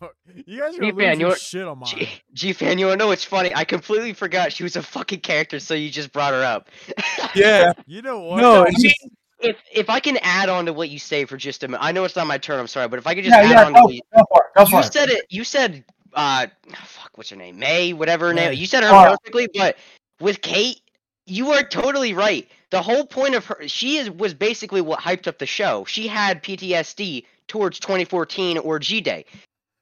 you 0.45 0.59
guys 0.59 0.77
are 0.77 0.83
Hey, 0.83 0.91
gonna 0.91 0.93
man, 0.95 1.11
lose 1.13 1.19
your 1.21 1.29
you're- 1.29 1.39
shit 1.39 1.65
on 1.65 1.79
mine. 1.79 1.87
G, 1.89 2.09
G 2.33 2.51
fan, 2.53 2.77
you 2.77 2.87
wanna 2.87 2.97
know 2.97 3.07
what's 3.07 3.23
funny? 3.23 3.55
I 3.55 3.63
completely 3.63 4.11
forgot 4.11 4.51
she 4.51 4.63
was 4.63 4.75
a 4.75 4.81
fucking 4.83 5.21
character, 5.21 5.59
so 5.61 5.75
you 5.75 5.89
just 5.89 6.11
brought 6.11 6.33
her 6.33 6.43
up. 6.43 6.67
Yeah. 7.35 7.71
You 7.85 8.01
know 8.01 8.19
what? 8.19 8.41
No, 8.41 8.65
I 8.65 8.71
mean, 8.71 8.91
if 9.39 9.57
if 9.71 9.89
I 9.89 9.99
can 10.01 10.17
add 10.23 10.49
on 10.49 10.65
to 10.65 10.73
what 10.73 10.89
you 10.89 10.97
say 10.99 11.23
for 11.23 11.37
just 11.37 11.63
a 11.63 11.67
minute, 11.69 11.81
I 11.83 11.91
know 11.93 12.03
it's 12.03 12.15
not 12.15 12.25
my 12.27 12.37
turn. 12.37 12.59
I'm 12.59 12.67
sorry, 12.67 12.87
but 12.89 12.99
if 12.99 13.05
I 13.07 13.13
could 13.15 13.23
just 13.23 13.35
yeah, 13.35 13.43
add 13.43 13.49
yeah, 13.51 13.65
on 13.65 13.67
to 13.67 13.79
go, 13.79 13.83
what 13.85 13.93
you, 13.93 14.01
go 14.13 14.23
for 14.29 14.43
it. 14.43 14.65
Go 14.71 14.77
you 14.77 14.83
it. 14.83 14.91
said 14.93 15.09
it. 15.09 15.25
You 15.29 15.43
said, 15.43 15.85
uh, 16.13 16.47
fuck, 16.73 16.96
what's 17.17 17.29
her 17.31 17.35
name? 17.35 17.57
May, 17.59 17.93
whatever 17.93 18.27
her 18.27 18.33
May. 18.33 18.49
name. 18.49 18.59
You 18.59 18.65
said 18.65 18.83
her 18.83 18.89
perfectly, 18.91 19.49
but 19.55 19.77
with 20.19 20.41
Kate, 20.41 20.81
you 21.25 21.51
are 21.51 21.63
totally 21.63 22.13
right. 22.13 22.47
The 22.69 22.81
whole 22.81 23.05
point 23.05 23.35
of 23.35 23.45
her, 23.45 23.67
she 23.67 23.97
is 23.97 24.09
was 24.09 24.33
basically 24.33 24.81
what 24.81 24.99
hyped 24.99 25.27
up 25.27 25.39
the 25.39 25.45
show. 25.45 25.83
She 25.85 26.07
had 26.07 26.43
PTSD 26.43 27.25
towards 27.47 27.79
2014 27.79 28.57
or 28.59 28.79
G 28.79 29.01
Day. 29.01 29.25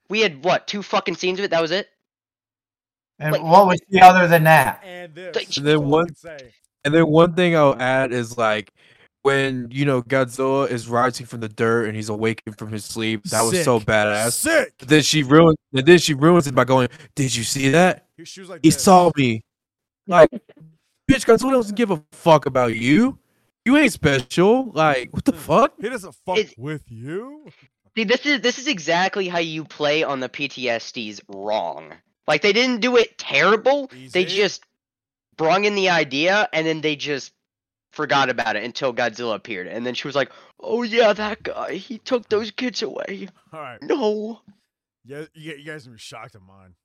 We 0.10 0.22
had 0.22 0.44
what 0.44 0.68
two 0.68 0.82
fucking 0.82 1.16
scenes 1.16 1.40
of 1.40 1.46
it. 1.46 1.52
That 1.52 1.62
was 1.62 1.72
it. 1.72 1.90
and 3.20 3.32
like- 3.34 3.42
what 3.42 3.68
was 3.68 3.80
the 3.90 4.02
other 4.02 4.28
than 4.28 4.44
that? 4.44 4.82
And 4.84 5.14
this. 5.16 5.26
And 5.28 5.36
that's 5.36 5.56
then 5.56 5.88
one- 5.90 6.08
And 6.84 6.94
then 6.94 7.08
one 7.08 7.34
thing 7.34 7.56
I'll 7.56 7.80
add 7.82 8.12
is 8.12 8.38
like 8.38 8.72
when 9.26 9.68
you 9.72 9.86
know 9.86 10.04
Godzilla 10.04 10.70
is 10.70 10.88
rising 10.88 11.26
from 11.26 11.40
the 11.40 11.50
dirt 11.50 11.88
and 11.88 11.96
he's 11.96 12.10
awakened 12.10 12.60
from 12.60 12.72
his 12.72 12.86
sleep. 12.86 13.24
That 13.26 13.42
was 13.42 13.64
so 13.64 13.80
Sick. 13.80 13.88
badass. 13.88 14.32
Sick. 14.34 14.74
But 14.78 14.88
then 14.88 15.02
she 15.02 15.24
ruins. 15.24 15.58
And 15.74 15.84
then 15.86 15.98
she 15.98 16.14
ruins 16.14 16.46
it 16.46 16.54
by 16.54 16.64
going, 16.64 16.90
"Did 17.16 17.36
you 17.36 17.44
see 17.44 17.70
that? 17.70 18.06
He, 18.18 18.24
she 18.26 18.42
was 18.42 18.50
like. 18.50 18.60
He 18.62 18.70
this. 18.70 18.84
saw 18.84 19.12
me." 19.18 19.42
Like, 20.08 20.30
bitch, 21.10 21.26
Godzilla 21.26 21.54
doesn't 21.54 21.76
give 21.76 21.90
a 21.90 22.04
fuck 22.12 22.46
about 22.46 22.76
you. 22.76 23.18
You 23.66 23.76
ain't 23.78 23.92
special. 23.92 24.72
Like, 24.74 25.12
what 25.12 25.26
the 25.26 25.34
fuck? 25.34 25.74
He 25.82 25.90
doesn't 25.90 26.16
fuck 26.24 26.38
It- 26.38 26.54
with 26.56 26.84
you. 26.88 27.50
See, 27.98 28.04
this 28.04 28.26
is 28.28 28.42
this 28.42 28.60
is 28.60 28.68
exactly 28.68 29.28
how 29.28 29.40
you 29.40 29.64
play 29.64 30.04
on 30.04 30.20
the 30.20 30.30
PTSDs 30.30 31.22
wrong. 31.30 31.94
Like 32.28 32.44
they 32.44 32.54
didn't 32.54 32.82
do 32.82 32.96
it 32.98 33.18
terrible. 33.18 33.90
They 34.12 34.26
just 34.26 34.64
brung 35.38 35.66
in 35.66 35.74
the 35.74 35.90
idea 35.90 36.48
and 36.54 36.68
then 36.68 36.82
they 36.82 36.96
just 36.96 37.32
forgot 37.96 38.30
about 38.30 38.56
it 38.56 38.64
until 38.64 38.94
Godzilla 38.94 39.36
appeared. 39.36 39.68
And 39.68 39.86
then 39.86 39.94
she 39.94 40.08
was 40.08 40.16
like, 40.16 40.32
"Oh 40.60 40.84
yeah, 40.84 41.14
that 41.14 41.44
guy. 41.44 41.76
He 41.76 41.98
took 41.98 42.30
those 42.30 42.52
kids 42.52 42.82
away." 42.82 43.30
All 43.54 43.60
right. 43.62 43.82
No. 43.82 44.42
Yeah, 45.06 45.26
you, 45.34 45.56
you 45.56 45.64
guys 45.66 45.86
are 45.86 45.90
gonna 45.90 45.96
be 45.96 46.00
shocked 46.00 46.36
at 46.36 46.42
mine. 46.42 46.76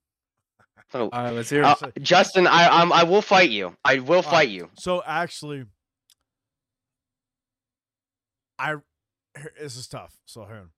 Oh, 0.92 1.08
All 1.12 1.22
right, 1.22 1.34
let's 1.34 1.50
hear 1.50 1.62
uh, 1.62 1.76
it. 1.94 2.02
Justin, 2.02 2.48
I 2.48 2.66
I'm, 2.68 2.92
I 2.92 3.04
will 3.04 3.22
fight 3.22 3.50
you. 3.50 3.76
I 3.84 4.00
will 4.00 4.16
All 4.16 4.22
fight 4.22 4.32
right. 4.32 4.48
you. 4.48 4.70
So 4.74 5.02
actually, 5.06 5.66
I 8.58 8.76
this 9.60 9.76
is 9.76 9.86
tough. 9.86 10.14
So 10.24 10.46
here, 10.46 10.70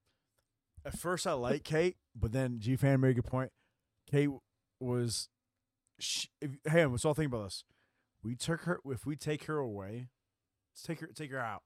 at 0.84 0.98
first 0.98 1.26
I 1.26 1.32
like 1.32 1.64
Kate, 1.64 1.96
but 2.14 2.32
then 2.32 2.56
G 2.58 2.76
Fan 2.76 3.00
made 3.00 3.10
a 3.10 3.14
good 3.14 3.24
point. 3.24 3.52
Kate 4.10 4.28
was, 4.80 5.28
she, 5.98 6.28
if, 6.40 6.50
hey, 6.70 6.84
let's 6.84 7.04
all 7.04 7.14
think 7.14 7.32
about 7.32 7.44
this. 7.44 7.64
We 8.22 8.34
took 8.34 8.62
her. 8.62 8.80
If 8.84 9.06
we 9.06 9.16
take 9.16 9.44
her 9.44 9.58
away, 9.58 9.94
let's 9.96 10.11
take 10.84 11.00
her. 11.00 11.08
Take 11.08 11.30
her 11.30 11.38
out. 11.38 11.62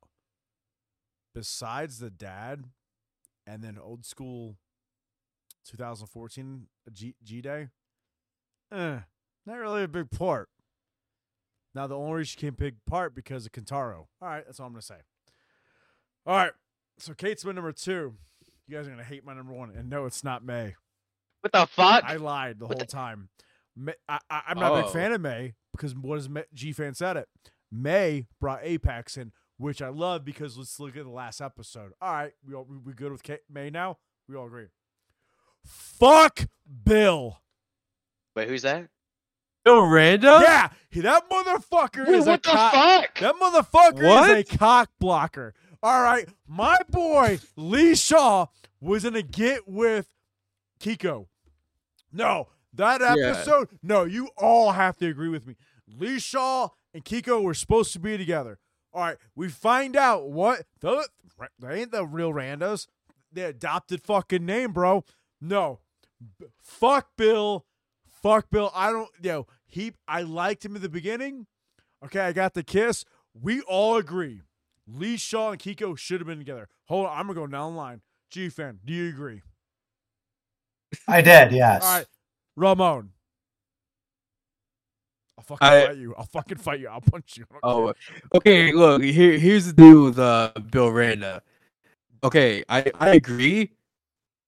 Besides 1.34 1.98
the 1.98 2.10
dad, 2.10 2.64
and 3.46 3.62
then 3.62 3.78
old 3.78 4.04
school, 4.06 4.56
2014 5.68 6.66
G 6.92 7.14
G 7.22 7.40
Day. 7.42 7.68
Eh, 8.72 8.98
not 9.44 9.54
really 9.58 9.82
a 9.84 9.88
big 9.88 10.10
part. 10.10 10.48
Now 11.74 11.86
the 11.86 11.96
only 11.96 12.14
reason 12.14 12.30
she 12.30 12.36
came 12.46 12.54
big 12.54 12.76
part 12.86 13.14
because 13.14 13.44
of 13.46 13.52
Kentaro. 13.52 14.06
All 14.20 14.28
right, 14.28 14.44
that's 14.46 14.58
all 14.60 14.66
I'm 14.66 14.72
gonna 14.72 14.82
say. 14.82 14.96
All 16.26 16.34
right, 16.36 16.52
so 16.98 17.12
Kate's 17.14 17.44
my 17.44 17.52
number 17.52 17.72
two. 17.72 18.14
You 18.66 18.76
guys 18.76 18.86
are 18.86 18.90
gonna 18.90 19.04
hate 19.04 19.24
my 19.24 19.34
number 19.34 19.52
one, 19.52 19.70
and 19.76 19.90
no, 19.90 20.06
it's 20.06 20.24
not 20.24 20.44
May. 20.44 20.74
What 21.42 21.52
the 21.52 21.66
fuck? 21.66 22.02
I 22.04 22.16
lied 22.16 22.58
the 22.58 22.66
What 22.66 22.78
whole 22.78 22.86
the- 22.86 22.86
time. 22.86 23.28
May, 23.76 23.92
I, 24.08 24.18
I, 24.30 24.42
I'm 24.48 24.58
not 24.58 24.72
a 24.72 24.74
Oh. 24.76 24.82
big 24.84 24.92
fan 24.92 25.12
of 25.12 25.20
May 25.20 25.54
because 25.72 25.94
what 25.94 26.16
does 26.16 26.28
G 26.54 26.72
fan 26.72 26.94
said 26.94 27.18
it? 27.18 27.28
May 27.70 28.26
brought 28.40 28.60
Apex 28.62 29.16
in, 29.16 29.32
which 29.58 29.82
I 29.82 29.88
love 29.88 30.24
because 30.24 30.56
let's 30.56 30.78
look 30.80 30.96
at 30.96 31.04
the 31.04 31.10
last 31.10 31.40
episode. 31.40 31.92
All 32.00 32.12
right, 32.12 32.32
we 32.46 32.54
all, 32.54 32.64
we, 32.68 32.76
we 32.78 32.92
good 32.92 33.12
with 33.12 33.22
K- 33.22 33.38
May 33.50 33.70
now? 33.70 33.98
We 34.28 34.36
all 34.36 34.46
agree. 34.46 34.66
Fuck 35.64 36.46
Bill. 36.84 37.40
Wait, 38.34 38.48
who's 38.48 38.62
that? 38.62 38.88
Bill 39.64 39.84
Randa? 39.86 40.38
Yeah, 40.42 40.68
he- 40.90 41.00
that 41.00 41.28
motherfucker 41.28 42.06
Wait, 42.06 42.14
is 42.16 42.26
a 42.28 42.32
the 42.32 42.38
cock- 42.38 42.72
fuck? 42.72 43.18
That 43.18 43.34
motherfucker 43.36 44.38
is 44.40 44.52
a 44.52 44.56
cock 44.56 44.90
blocker. 45.00 45.54
All 45.82 46.02
right, 46.02 46.28
my 46.46 46.78
boy 46.88 47.38
Lee 47.56 47.94
Shaw 47.94 48.46
was 48.80 49.04
gonna 49.04 49.22
get 49.22 49.66
with 49.68 50.08
Kiko. 50.80 51.26
No, 52.12 52.48
that 52.74 53.00
Yeah. 53.00 53.26
episode. 53.26 53.68
No, 53.82 54.04
you 54.04 54.28
all 54.36 54.72
have 54.72 54.96
to 54.98 55.06
agree 55.06 55.28
with 55.28 55.46
me. 55.46 55.56
Lee 55.88 56.18
Shaw 56.18 56.68
and 56.96 57.04
Kiko 57.04 57.42
were 57.42 57.52
supposed 57.52 57.92
to 57.92 58.00
be 58.00 58.16
together. 58.16 58.58
All 58.94 59.02
right, 59.02 59.18
we 59.34 59.50
find 59.50 59.96
out 59.96 60.30
what 60.30 60.62
the 60.80 61.06
they 61.58 61.82
ain't 61.82 61.92
the 61.92 62.06
real 62.06 62.32
Randas. 62.32 62.86
They 63.30 63.42
adopted 63.42 64.02
fucking 64.02 64.46
name, 64.46 64.72
bro. 64.72 65.04
No, 65.38 65.80
B- 66.40 66.46
fuck 66.58 67.10
Bill. 67.18 67.66
Fuck 68.22 68.48
Bill. 68.50 68.72
I 68.74 68.90
don't. 68.90 69.10
you 69.22 69.30
know, 69.30 69.46
he. 69.66 69.92
I 70.08 70.22
liked 70.22 70.64
him 70.64 70.74
in 70.74 70.80
the 70.80 70.88
beginning. 70.88 71.46
Okay, 72.02 72.20
I 72.20 72.32
got 72.32 72.54
the 72.54 72.62
kiss. 72.62 73.04
We 73.38 73.60
all 73.60 73.98
agree. 73.98 74.40
Lee 74.88 75.18
Shaw 75.18 75.50
and 75.50 75.60
Kiko 75.60 75.98
should 75.98 76.20
have 76.20 76.26
been 76.26 76.38
together. 76.38 76.66
Hold 76.86 77.06
on, 77.06 77.12
I'm 77.12 77.26
gonna 77.26 77.34
go 77.38 77.46
down 77.46 77.72
the 77.72 77.78
line. 77.78 78.00
G 78.30 78.48
fan, 78.48 78.78
do 78.86 78.94
you 78.94 79.10
agree? 79.10 79.42
I 81.06 81.20
did, 81.20 81.52
yes. 81.52 81.84
All 81.84 81.98
right, 81.98 82.06
Ramon. 82.56 83.10
I'll 85.38 85.44
fucking 85.44 85.68
I- 85.68 85.86
fight 85.86 85.96
you. 85.96 86.14
I'll 86.16 86.24
fucking 86.24 86.58
fight 86.58 86.80
you. 86.80 86.88
I'll 86.88 87.00
punch 87.00 87.36
you. 87.36 87.44
I 87.52 87.58
Oh, 87.62 87.92
okay. 88.34 88.72
Look, 88.72 89.02
here, 89.02 89.38
here's 89.38 89.66
the 89.66 89.72
deal 89.72 90.04
with 90.04 90.18
uh, 90.18 90.52
Bill 90.70 90.90
Randa. 90.90 91.42
Okay, 92.24 92.64
I, 92.68 92.90
I 92.98 93.10
agree, 93.10 93.70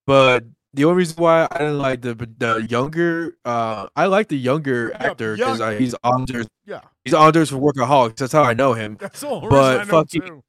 but 0.07 0.43
the 0.73 0.85
only 0.85 0.97
reason 0.97 1.15
why 1.17 1.47
I 1.51 1.57
didn't 1.59 1.77
like 1.77 2.01
the 2.01 2.13
the 2.37 2.65
younger, 2.69 3.37
uh, 3.45 3.87
I 3.95 4.05
like 4.07 4.27
the 4.27 4.37
younger 4.37 4.89
Yeah, 4.89 5.03
actor 5.11 5.35
because 5.35 5.61
uh, 5.61 5.71
he's 5.71 5.95
Anders. 6.03 6.47
Yeah. 6.65 6.81
He's 7.05 7.13
Anders 7.13 7.49
for 7.51 7.57
Workaholics. 7.57 8.17
That's 8.17 8.33
how 8.33 8.43
I 8.43 8.53
know 8.53 8.73
him. 8.73 8.97
That's 8.99 9.21
the 9.21 9.27
only 9.29 9.49
But 9.49 9.55
reason 9.55 9.81
I 9.81 9.83
know 9.83 9.89
fucking- 10.03 10.21
too. 10.21 10.43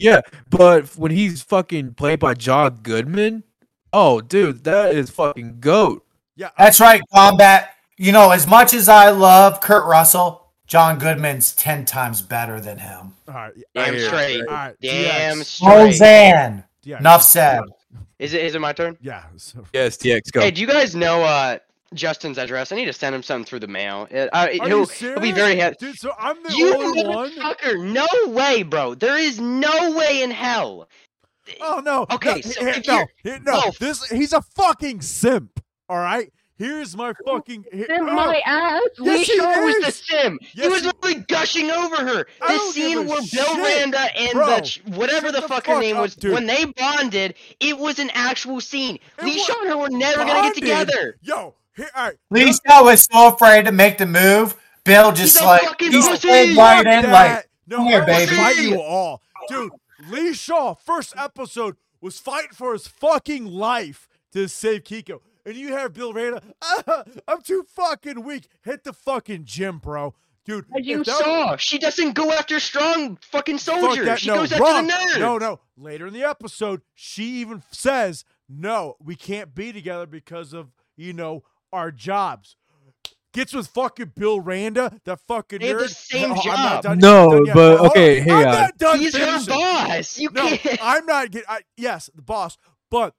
Yeah, 0.00 0.20
but 0.48 0.86
when 0.96 1.10
he's 1.10 1.42
fucking 1.42 1.94
played 1.94 2.20
by 2.20 2.34
John 2.34 2.78
Goodman, 2.84 3.42
oh, 3.92 4.20
dude, 4.20 4.62
that 4.64 4.94
is 4.94 5.10
fucking 5.10 5.58
goat. 5.60 6.06
Yeah, 6.36 6.50
That's 6.56 6.78
right, 6.78 7.02
Kombat. 7.12 7.66
You 7.98 8.12
know, 8.12 8.30
as 8.30 8.46
much 8.46 8.74
as 8.74 8.88
I 8.88 9.10
love 9.10 9.60
Kurt 9.60 9.84
Russell, 9.86 10.46
John 10.66 10.98
Goodman's 10.98 11.52
10 11.54 11.84
times 11.84 12.22
better 12.22 12.60
than 12.60 12.78
him. 12.78 13.14
all 13.26 13.34
right. 13.34 13.52
Damn 13.74 13.94
hear 13.94 14.06
straight. 14.06 14.40
All 14.42 14.54
right. 14.54 14.76
Damn 14.80 15.38
DX. 15.38 15.44
straight. 15.44 15.68
Roseanne. 15.76 16.64
DX. 16.84 17.00
Enough 17.00 17.22
said. 17.22 17.60
Is 18.18 18.34
it 18.34 18.44
is 18.44 18.54
it 18.54 18.60
my 18.60 18.72
turn? 18.72 18.96
Yeah. 19.00 19.24
so- 19.36 19.64
Yes, 19.72 19.96
DX, 19.96 20.32
go. 20.32 20.40
Hey, 20.40 20.50
do 20.50 20.60
you 20.60 20.66
guys 20.66 20.94
know 20.96 21.22
uh 21.22 21.58
Justin's 21.94 22.36
address? 22.38 22.70
I 22.72 22.76
need 22.76 22.84
to 22.86 22.92
send 22.92 23.14
him 23.14 23.22
something 23.22 23.44
through 23.46 23.60
the 23.60 23.66
mail. 23.68 24.06
It, 24.10 24.28
uh, 24.32 24.48
Are 24.60 24.66
he'll, 24.68 24.80
you 24.80 24.86
he'll 24.86 25.20
be 25.20 25.32
very 25.32 25.56
happy. 25.56 25.76
Dude, 25.80 25.96
so 25.96 26.12
I'm 26.18 26.42
the 26.42 26.52
You 26.54 26.74
only 26.74 27.04
one. 27.04 27.30
motherfucker! 27.30 27.82
No 27.92 28.06
way, 28.32 28.62
bro. 28.62 28.94
There 28.94 29.16
is 29.16 29.40
no 29.40 29.96
way 29.96 30.22
in 30.22 30.30
hell. 30.30 30.88
Oh 31.62 31.80
no. 31.82 32.06
Okay, 32.10 32.34
no, 32.34 32.40
so 32.42 32.60
here- 32.60 32.68
if 32.74 32.86
no, 32.86 33.06
here- 33.22 33.40
no. 33.42 33.52
no. 33.52 33.72
This 33.80 34.04
he's 34.10 34.32
a 34.32 34.42
fucking 34.42 35.00
simp. 35.00 35.60
All 35.88 35.96
right. 35.96 36.30
Here's 36.58 36.96
my 36.96 37.12
fucking. 37.24 37.66
here- 37.72 37.86
Sim 37.86 38.08
oh, 38.08 38.12
my 38.14 38.42
ass. 38.44 38.82
Yes, 38.98 38.98
Lee 38.98 39.24
he 39.24 39.36
Shaw 39.38 39.60
was 39.64 39.76
the 39.84 39.92
sim. 39.92 40.38
Yes, 40.42 40.52
he 40.54 40.68
was 40.68 40.80
he- 40.80 40.86
literally 40.86 41.14
gushing 41.28 41.70
over 41.70 41.96
her. 41.96 42.26
I 42.42 42.52
The 42.54 42.72
scene 42.72 43.06
where 43.06 43.20
Bill 43.20 43.24
shit, 43.24 43.58
Randa 43.58 44.00
and 44.16 44.32
bro. 44.32 44.46
the 44.46 44.80
whatever 44.96 45.30
the 45.30 45.40
the 45.40 45.48
fuck 45.48 45.66
her 45.66 45.78
name 45.80 45.96
up, 45.96 46.02
was, 46.02 46.16
dude. 46.16 46.32
when 46.32 46.46
they 46.46 46.64
bonded, 46.64 47.34
it 47.60 47.78
was 47.78 47.98
an 48.00 48.10
actual 48.12 48.60
scene. 48.60 48.98
It 49.18 49.24
Lee 49.24 49.38
Shaw 49.38 49.60
and 49.60 49.68
her 49.70 49.76
were 49.78 49.88
never 49.90 50.24
gonna 50.24 50.42
get 50.42 50.54
together. 50.56 51.16
Yo, 51.22 51.54
here, 51.76 51.88
all 51.94 52.06
right. 52.06 52.16
Lee 52.30 52.52
Shaw 52.52 52.82
was 52.84 53.06
so 53.10 53.28
afraid 53.28 53.64
to 53.66 53.72
make 53.72 53.98
the 53.98 54.06
move. 54.06 54.56
Bill 54.84 55.12
just 55.12 55.40
a 55.40 55.44
like 55.44 55.62
fucking 55.62 55.92
he's 55.92 56.08
pussy. 56.08 56.28
pulled 56.28 56.56
right 56.56 56.78
in, 56.86 57.02
that. 57.02 57.12
like 57.36 57.48
no, 57.68 57.76
come 57.76 57.86
here, 57.86 58.04
baby. 58.04 58.34
Fight 58.34 58.56
you 58.58 58.80
all, 58.80 59.22
dude. 59.48 59.70
Lee 60.10 60.32
Shaw, 60.34 60.74
first 60.74 61.12
episode 61.16 61.76
was 62.00 62.18
fighting 62.18 62.50
for 62.52 62.72
his 62.72 62.88
fucking 62.88 63.44
life 63.44 64.08
to 64.32 64.48
save 64.48 64.84
Kiko, 64.84 65.20
and 65.48 65.56
you 65.56 65.72
have 65.74 65.92
Bill 65.92 66.12
Randa. 66.12 66.42
"Ah, 66.62 67.04
I'm 67.28 67.42
too 67.42 67.64
fucking 67.74 68.22
weak. 68.22 68.48
Hit 68.64 68.84
the 68.84 68.92
fucking 68.92 69.44
gym, 69.44 69.78
bro, 69.78 70.14
dude. 70.44 70.66
As 70.78 70.86
you 70.86 71.00
if 71.00 71.06
that- 71.06 71.16
saw, 71.18 71.56
she 71.56 71.78
doesn't 71.78 72.12
go 72.12 72.30
after 72.32 72.60
strong 72.60 73.18
fucking 73.22 73.58
Fuck 73.58 73.80
soldiers. 73.80 74.06
that, 74.06 74.20
She 74.20 74.28
no, 74.28 74.36
goes 74.36 74.58
wrong. 74.58 74.90
after 74.90 75.14
the 75.14 75.18
nerds. 75.18 75.20
No, 75.20 75.38
no. 75.38 75.60
Later 75.76 76.06
in 76.06 76.12
the 76.14 76.24
episode, 76.24 76.82
she 76.94 77.24
even 77.40 77.62
says, 77.70 78.24
"No, 78.48 78.96
we 79.02 79.16
can't 79.16 79.54
be 79.54 79.72
together 79.72 80.06
because 80.06 80.52
of 80.52 80.68
you 80.96 81.12
know 81.12 81.42
our 81.72 81.90
jobs." 81.90 82.56
Gets 83.34 83.52
with 83.52 83.66
fucking 83.68 84.12
Bill 84.16 84.40
Randa, 84.40 84.98
that 85.04 85.20
fucking 85.28 85.58
They 85.60 85.68
have 85.68 85.76
nerd. 85.76 85.82
the 85.82 85.88
same 85.90 86.32
Oh, 86.32 86.40
I'm 86.40 86.46
not 86.46 86.82
job. 86.82 86.82
done- 86.82 86.98
No, 86.98 87.44
done 87.44 87.54
but 87.54 87.76
Hold 87.76 87.80
on. 87.80 87.86
okay, 87.88 88.20
hey, 88.20 88.30
I'm 88.32 88.48
uh, 88.48 88.52
not 88.52 88.78
done 88.78 88.98
He's 88.98 89.14
her 89.14 89.24
finishing. 89.24 89.54
boss. 89.54 90.18
You 90.18 90.30
No, 90.32 90.48
can't. 90.56 90.78
I'm 90.82 91.04
not 91.06 91.30
getting. 91.30 91.46
I, 91.48 91.60
yes, 91.76 92.08
the 92.14 92.22
boss, 92.22 92.56
but 92.90 93.14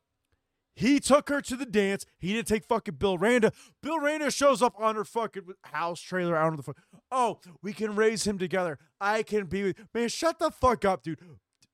he 0.80 1.02
took 1.02 1.28
her 1.28 1.42
to 1.42 1.58
the 1.58 1.66
dance. 1.66 2.06
He 2.20 2.32
didn't 2.34 2.48
take 2.48 2.64
fucking 2.64 2.96
Bill 2.96 3.18
Randa. 3.18 3.52
Bill 3.84 4.00
Randa 4.00 4.32
shows 4.32 4.62
up 4.62 4.76
on 4.80 4.96
her 4.96 5.04
fucking 5.04 5.44
house 5.64 6.00
trailer 6.00 6.38
out 6.38 6.54
of 6.54 6.58
the 6.58 6.64
fuck. 6.64 6.78
Oh, 7.12 7.40
we 7.62 7.74
can 7.74 7.98
raise 7.98 8.26
him 8.26 8.38
together. 8.38 8.80
I 9.02 9.24
can 9.24 9.48
be 9.48 9.64
with 9.64 9.76
man. 9.94 10.08
Shut 10.08 10.40
the 10.40 10.50
fuck 10.50 10.86
up, 10.86 11.04
dude. 11.04 11.20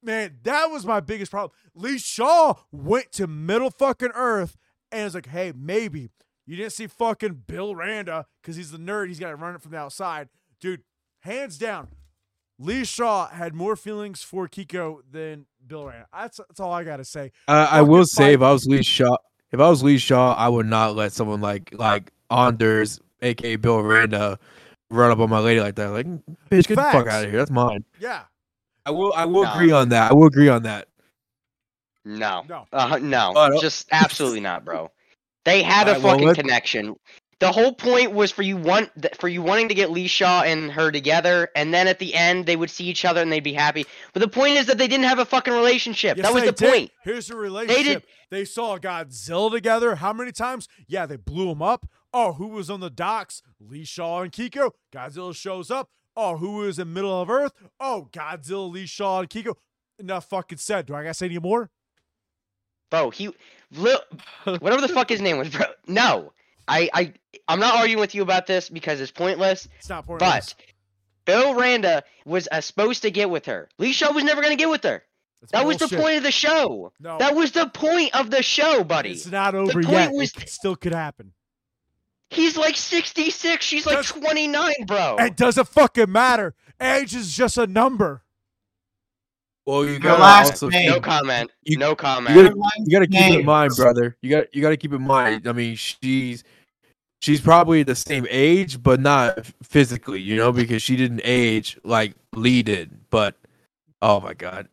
Man, 0.01 0.37
that 0.41 0.71
was 0.71 0.87
my 0.87 1.01
biggest 1.01 1.29
problem. 1.29 1.51
Lee 1.75 1.99
Shaw 1.99 2.55
went 2.71 3.11
to 3.11 3.27
middle 3.27 3.69
fucking 3.69 4.11
earth 4.15 4.57
and 4.91 5.03
was 5.03 5.13
like, 5.13 5.27
hey, 5.27 5.53
maybe 5.55 6.09
you 6.47 6.55
didn't 6.55 6.73
see 6.73 6.87
fucking 6.87 7.43
Bill 7.45 7.75
Randa 7.75 8.25
because 8.41 8.55
he's 8.55 8.71
the 8.71 8.79
nerd. 8.79 9.09
He's 9.09 9.19
got 9.19 9.29
to 9.29 9.35
run 9.35 9.53
it 9.53 9.61
from 9.61 9.71
the 9.71 9.77
outside, 9.77 10.29
dude. 10.59 10.81
Hands 11.19 11.55
down, 11.59 11.89
Lee 12.57 12.85
Shaw 12.85 13.27
had 13.27 13.53
more 13.53 13.75
feelings 13.75 14.23
for 14.23 14.47
Kiko 14.47 15.01
than 15.07 15.45
Bill 15.67 15.85
Randa. 15.85 16.05
That's, 16.13 16.37
that's 16.37 16.59
all 16.59 16.71
I 16.73 16.83
got 16.83 16.97
to 16.97 17.05
say. 17.05 17.31
I, 17.47 17.65
I 17.65 17.81
will 17.81 18.05
say 18.05 18.33
if 18.33 18.41
I 18.41 18.51
was 18.51 18.65
Lee 18.65 18.83
Shaw, 18.83 19.15
if 19.51 19.59
I 19.59 19.69
was 19.69 19.83
Lee 19.83 19.97
Shaw, 19.97 20.33
I 20.35 20.47
would 20.47 20.65
not 20.65 20.95
let 20.95 21.11
someone 21.13 21.41
like 21.41 21.69
like 21.73 22.11
Anders, 22.29 22.99
aka 23.21 23.55
Bill 23.55 23.81
Randa, 23.81 24.37
run 24.89 25.11
up 25.11 25.19
on 25.19 25.29
my 25.29 25.39
lady 25.39 25.59
like 25.61 25.75
that. 25.75 25.87
Like, 25.91 26.07
bitch, 26.49 26.67
get 26.67 26.69
the 26.69 26.75
fuck 26.75 27.07
out 27.07 27.23
of 27.23 27.29
here. 27.29 27.39
That's 27.39 27.51
mine. 27.51 27.83
Yeah. 27.99 28.23
I 28.85 28.91
will. 28.91 29.13
I 29.13 29.25
will 29.25 29.43
No. 29.43 29.53
agree 29.53 29.71
on 29.71 29.89
that. 29.89 30.11
I 30.11 30.13
will 30.13 30.27
agree 30.27 30.49
on 30.49 30.63
that. 30.63 30.87
No. 32.03 32.43
No. 32.47 32.65
Uh, 32.71 32.99
no. 33.01 33.31
No. 33.31 33.59
Just 33.59 33.87
absolutely 33.91 34.39
not, 34.41 34.63
bro. 34.63 34.91
They 35.43 35.63
had 35.63 35.87
a 35.87 35.91
Alright, 35.91 36.03
well, 36.03 36.13
fucking 36.13 36.27
let's- 36.27 36.39
connection. 36.39 36.95
The 37.41 37.51
whole 37.51 37.73
point 37.73 38.13
was 38.13 38.31
for 38.31 38.43
you 38.43 38.55
want 38.55 38.91
for 39.19 39.27
you 39.27 39.41
wanting 39.41 39.67
to 39.67 39.73
get 39.73 39.91
Lee 39.91 40.07
Shaw 40.07 40.43
and 40.43 40.71
her 40.71 40.89
together, 40.89 41.49
and 41.53 41.73
then 41.73 41.87
at 41.87 41.99
the 41.99 42.13
end 42.13 42.45
they 42.45 42.55
would 42.55 42.69
see 42.69 42.85
each 42.85 43.03
other 43.03 43.21
and 43.21 43.29
they'd 43.31 43.41
be 43.41 43.53
happy. 43.53 43.85
But 44.13 44.21
the 44.21 44.29
point 44.29 44.55
is 44.55 44.67
that 44.67 44.77
they 44.77 44.87
didn't 44.87 45.05
have 45.05 45.19
a 45.19 45.25
fucking 45.25 45.53
relationship. 45.53 46.15
Yes, 46.15 46.25
that 46.25 46.33
was 46.33 46.43
the 46.43 46.53
did. 46.53 46.69
point. 46.69 46.91
Here's 47.03 47.27
the 47.27 47.35
relationship. 47.35 48.05
They, 48.29 48.45
saw 48.45 48.77
Godzilla 48.77 49.51
together. 49.51 49.95
How 49.95 50.13
many 50.13 50.31
times? 50.31 50.69
Yeah, 50.87 51.05
they 51.05 51.17
blew 51.17 51.51
him 51.51 51.61
up. 51.61 51.85
Oh, 52.13 52.33
who 52.33 52.47
was 52.47 52.69
on 52.69 52.79
the 52.79 52.89
docks? 52.89 53.41
Lee 53.59 53.83
Shaw 53.83 54.21
and 54.21 54.31
Kiko. 54.31 54.71
Godzilla 54.93 55.35
shows 55.35 55.69
up. 55.69 55.89
Oh, 56.15 56.37
who 56.37 56.53
was 56.53 56.79
in 56.79 56.93
middle 56.93 57.21
of 57.21 57.29
Earth? 57.29 57.51
Oh, 57.79 58.07
Godzilla, 58.13 58.71
Lee 58.71 58.85
Shaw, 58.85 59.19
and 59.19 59.29
Kiko. 59.29 59.55
Enough 59.99 60.29
fucking 60.29 60.57
said. 60.57 60.85
Do 60.85 60.95
I 60.95 61.03
gotta 61.03 61.13
say 61.13 61.25
any 61.25 61.39
more? 61.39 61.69
Bro, 62.89 63.09
he 63.11 63.29
li- 63.71 63.97
whatever 64.45 64.81
the 64.81 64.87
fuck 64.87 65.09
his 65.09 65.21
name 65.21 65.37
was, 65.37 65.49
bro. 65.49 65.65
No. 65.87 66.31
I 66.67 66.89
I 66.93 67.13
I'm 67.47 67.59
not 67.59 67.75
arguing 67.75 67.99
with 67.99 68.15
you 68.15 68.21
about 68.23 68.47
this 68.47 68.69
because 68.69 68.99
it's 69.01 69.11
pointless. 69.11 69.67
It's 69.79 69.89
not 69.89 69.99
important. 69.99 70.29
But 70.29 70.55
Bill 71.25 71.55
Randa 71.55 72.03
was 72.25 72.47
uh, 72.51 72.61
supposed 72.61 73.01
to 73.03 73.11
get 73.11 73.29
with 73.29 73.45
her. 73.45 73.69
Lee 73.77 73.91
Shaw 73.91 74.11
was 74.11 74.23
never 74.23 74.41
going 74.41 74.55
to 74.55 74.61
get 74.61 74.69
with 74.69 74.83
her. 74.83 75.03
That 75.51 75.65
was 75.65 75.77
the 75.77 75.87
point 75.87 76.17
of 76.17 76.23
the 76.23 76.31
show. 76.31 76.91
No, 76.99 77.17
That 77.19 77.35
was 77.35 77.51
the 77.51 77.67
point 77.67 78.15
of 78.15 78.31
the 78.31 78.41
show, 78.41 78.83
buddy. 78.83 79.11
it's 79.11 79.27
not 79.27 79.53
over 79.53 79.73
point 79.73 79.89
yet. 79.89 80.11
was- 80.11 80.35
it 80.37 80.49
still 80.49 80.75
could 80.75 80.93
happen. 80.93 81.33
He's 82.31 82.57
like 82.57 82.75
66. 82.75 83.63
She's 83.63 83.85
like 83.85 83.97
Does- 83.97 84.11
29, 84.11 84.73
bro. 84.87 85.17
It 85.19 85.35
doesn't 85.37 85.67
fucking 85.67 86.11
matter. 86.11 86.55
Age 86.81 87.13
is 87.15 87.35
just 87.35 87.57
a 87.57 87.67
number. 87.67 88.23
Well, 89.65 89.85
you 89.85 89.97
gotta 89.99 90.21
last 90.21 90.51
also 90.51 90.69
name. 90.69 90.89
No 90.89 90.99
comment. 90.99 91.49
You- 91.63 91.77
no 91.77 91.89
you 91.91 91.95
comment. 91.95 92.35
gotta, 92.35 92.55
you 92.77 92.91
gotta 92.91 93.07
keep 93.07 93.19
Name. 93.19 93.39
in 93.41 93.45
mind, 93.45 93.73
brother. 93.75 94.15
You 94.21 94.29
got 94.29 94.53
you 94.53 94.61
gotta 94.61 94.77
keep 94.77 94.93
in 94.93 95.01
mind. 95.01 95.47
I 95.47 95.53
mean, 95.53 95.75
she's 95.75 96.43
she's 97.25 97.41
probably 97.41 97.81
the 97.83 97.95
same 97.95 98.27
age, 98.29 98.81
but 98.83 98.99
not 98.99 99.45
physically. 99.63 100.21
You 100.21 100.35
know, 100.35 100.51
because 100.51 100.81
she 100.81 100.95
didn't 100.95 101.21
age 101.23 101.79
like 101.83 102.13
Lee 102.33 102.61
did. 102.63 103.09
But 103.09 103.35
oh 104.01 104.19
my 104.21 104.33
god, 104.33 104.67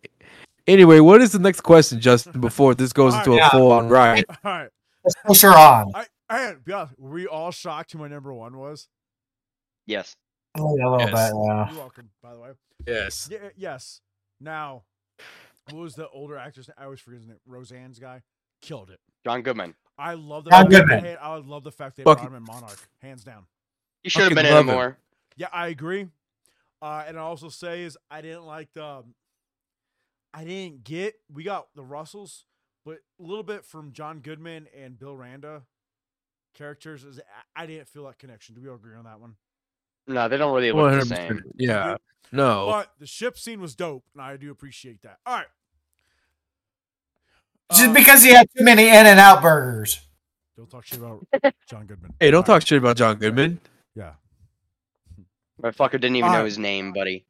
Anyway, 0.67 1.01
what 1.01 1.21
is 1.21 1.33
the 1.33 1.39
next 1.39 1.63
question, 1.63 2.01
Justin? 2.01 2.41
Before 2.41 2.75
this 2.75 2.93
goes 2.93 3.15
into 3.15 3.33
a 3.33 3.51
full 3.51 3.73
on 3.73 3.89
riot. 3.89 4.27
All 4.29 4.37
right. 4.45 4.69
Let's 5.05 5.17
push 5.25 5.43
her 5.43 5.51
on. 5.51 5.91
I, 5.95 6.07
I 6.29 6.39
had 6.41 6.65
be 6.65 6.73
honest, 6.73 6.99
were 6.99 7.11
we 7.11 7.27
all 7.27 7.51
shocked 7.51 7.93
who 7.93 7.99
my 7.99 8.07
number 8.09 8.33
one 8.33 8.57
was? 8.57 8.89
Yes. 9.87 10.15
Oh, 10.57 10.77
yeah, 10.77 10.87
A 10.87 10.89
little 10.91 11.09
Yes. 11.09 11.31
bit, 11.33 11.39
yeah. 11.45 11.71
You're 11.71 11.79
welcome, 11.81 12.11
by 12.23 12.35
the 12.35 12.39
way. 12.41 12.51
Yes. 12.87 13.29
Yeah, 13.31 13.39
eh, 13.43 13.49
yes. 13.57 14.01
Now, 14.41 14.85
what 15.71 15.81
was 15.81 15.95
the 15.95 16.09
older 16.11 16.39
actress? 16.39 16.71
I 16.79 16.85
always 16.85 17.01
forget 17.01 17.21
his 17.21 17.29
name. 17.29 17.39
Roseanne's 17.47 17.99
guy 17.99 18.23
killed 18.61 18.91
it. 18.91 19.01
John 19.25 19.43
Goodman. 19.43 19.75
I 20.03 20.15
love 20.15 20.45
the 20.45 20.51
John 20.51 20.63
fact 20.65 20.71
that 20.73 20.81
Goodman. 20.81 21.05
had- 21.05 21.19
I 21.19 21.37
love 21.37 21.65
the 21.65 21.73
fact 21.73 21.97
they 21.97 22.03
Fucking- 22.03 22.25
brought 22.25 22.33
him 22.33 22.37
in 22.37 22.43
Monarch, 22.45 22.89
hands 23.01 23.23
down. 23.25 23.47
You 24.03 24.11
should 24.11 24.23
have 24.25 24.35
been 24.35 24.47
in 24.47 24.53
it 24.57 24.61
him. 24.61 24.67
more. 24.67 24.99
Yeah, 25.37 25.49
I 25.53 25.69
agree. 25.69 26.09
Uh, 26.81 27.05
and 27.07 27.17
I 27.17 27.23
also 27.23 27.49
say 27.49 27.83
is 27.83 27.97
I 28.11 28.21
didn't 28.21 28.45
like 28.45 28.73
the. 28.73 28.85
um, 28.85 29.15
I 30.35 30.45
didn't 30.45 30.83
get. 30.85 31.15
We 31.33 31.45
got 31.45 31.69
the 31.75 31.85
Russells, 31.85 32.47
but 32.85 32.99
a 33.21 33.23
little 33.23 33.45
bit 33.45 33.65
from 33.65 33.93
John 33.93 34.21
Goodman 34.21 34.67
and 34.75 34.99
Bill 34.99 35.17
Randa 35.17 35.63
characters 36.55 37.05
is 37.05 37.21
I- 37.21 37.63
I 37.63 37.67
didn't 37.67 37.89
feel 37.89 38.05
that 38.07 38.19
connection. 38.19 38.55
Do 38.55 38.61
we 38.63 38.69
all 38.69 38.75
agree 38.77 38.97
on 38.97 39.05
that 39.05 39.21
one? 39.21 39.37
No, 40.09 40.29
they 40.29 40.37
don't 40.37 40.53
really 40.55 40.73
look 40.73 40.91
the 40.91 40.97
100%. 40.99 41.17
same. 41.17 41.53
Yeah. 41.57 41.97
No. 42.33 42.67
But 42.67 42.93
the 42.99 43.07
ship 43.07 43.39
scene 43.39 43.61
was 43.61 43.77
dope, 43.77 44.05
and 44.15 44.23
I 44.23 44.37
do 44.37 44.51
appreciate 44.51 45.03
that. 45.03 45.21
All 45.25 45.37
right. 45.37 45.47
Just 47.73 47.85
Uh, 47.91 47.93
because 47.95 48.23
he 48.23 48.31
had 48.33 48.49
too 48.57 48.65
many 48.65 48.83
In 48.89 49.07
and 49.07 49.19
Out 49.21 49.43
burgers. 49.43 50.01
don't 50.57 50.71
talk 50.71 50.85
shit 50.85 50.99
about 50.99 51.27
John 51.69 51.87
Goodman. 51.87 52.15
Hey, 52.21 52.31
don't 52.31 52.45
talk 52.45 52.63
shit 52.67 52.79
about 52.79 52.97
John 52.97 53.17
Goodman. 53.17 53.61
Yeah, 53.95 54.13
Motherfucker 55.63 55.93
didn't 55.93 56.17
even 56.17 56.33
know 56.33 56.45
his 56.45 56.59
name, 56.59 56.93
buddy. 56.93 57.25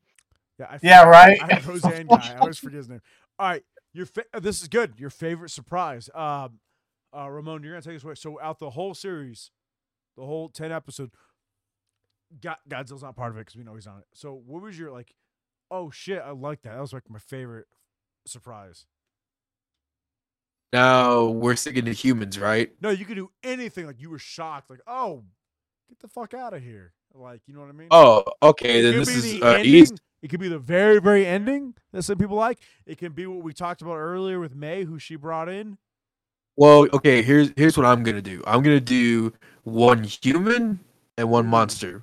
yeah, 0.59 0.67
I 0.71 0.79
Yeah, 0.83 1.03
right? 1.05 1.39
I 1.43 1.55
have 1.55 1.69
Roseanne 1.69 2.07
guy. 2.07 2.35
I 2.35 2.39
always 2.39 2.59
forget 2.59 2.79
his 2.79 2.89
name. 2.89 3.01
All 3.39 3.49
right, 3.49 3.63
your 3.93 4.07
fa- 4.07 4.25
uh, 4.33 4.41
this 4.41 4.63
is 4.63 4.69
good. 4.69 4.95
Your 4.99 5.11
favorite 5.11 5.51
surprise, 5.51 6.09
um, 6.15 6.61
uh, 7.17 7.29
Ramon. 7.31 7.63
You're 7.63 7.73
gonna 7.73 7.83
take 7.83 7.97
us 7.97 8.05
away. 8.05 8.15
So 8.15 8.41
out 8.41 8.59
the 8.59 8.71
whole 8.71 8.95
series, 8.95 9.51
the 10.17 10.25
whole 10.25 10.49
ten 10.49 10.71
episode, 10.73 11.11
God, 12.41 12.57
Godzilla's 12.69 13.03
not 13.03 13.17
part 13.17 13.33
of 13.33 13.37
it 13.37 13.41
because 13.41 13.57
we 13.57 13.65
know 13.65 13.75
he's 13.75 13.87
on 13.87 13.99
it. 13.99 14.07
So 14.15 14.33
what 14.47 14.63
was 14.63 14.79
your 14.79 14.91
like? 14.93 15.13
Oh 15.71 15.91
shit, 15.91 16.23
I 16.25 16.31
like 16.31 16.63
that. 16.63 16.75
That 16.75 16.81
was 16.81 16.93
like 16.93 17.11
my 17.11 17.19
favorite 17.19 17.67
surprise. 18.27 18.87
Now 20.73 21.27
we're 21.27 21.57
sticking 21.57 21.85
to 21.85 21.93
humans, 21.93 22.39
right? 22.39 22.73
No, 22.81 22.91
you 22.91 23.05
could 23.05 23.17
do 23.17 23.31
anything. 23.43 23.87
Like 23.87 24.01
you 24.01 24.11
were 24.11 24.19
shocked. 24.19 24.71
Like 24.71 24.81
oh, 24.87 25.25
get 25.89 25.99
the 26.01 26.09
fuck 26.09 26.35
out 26.35 26.55
of 26.55 26.63
here. 26.63 26.93
Like 27.15 27.43
you 27.47 27.55
know 27.55 27.61
what 27.61 27.69
I 27.69 27.73
mean? 27.73 27.89
Oh, 27.91 28.25
okay. 28.43 28.81
It 28.81 28.83
Then 28.83 28.99
this 28.99 29.09
is 29.09 29.23
the 29.23 29.43
uh. 29.43 29.59
East. 29.59 30.01
It 30.23 30.29
could 30.29 30.39
be 30.39 30.49
the 30.49 30.59
very, 30.59 31.01
very 31.01 31.27
ending 31.27 31.75
that 31.93 32.05
some 32.05 32.17
people 32.17 32.37
like. 32.37 32.61
It 32.87 32.97
can 32.97 33.13
be 33.13 33.27
what 33.27 33.43
we 33.43 33.53
talked 33.53 33.83
about 33.83 33.97
earlier 33.97 34.39
with 34.39 34.55
May, 34.55 34.85
who 34.85 35.01
she 35.01 35.17
brought 35.17 35.49
in. 35.49 35.79
Well, 36.57 36.87
okay. 36.93 37.23
Here's 37.23 37.51
here's 37.57 37.77
what 37.77 37.87
I'm 37.87 38.03
gonna 38.03 38.23
do. 38.23 38.43
I'm 38.47 38.63
gonna 38.63 38.81
do 38.81 39.33
one 39.65 40.05
human 40.05 40.79
and 41.19 41.29
one 41.29 41.47
monster. 41.47 42.03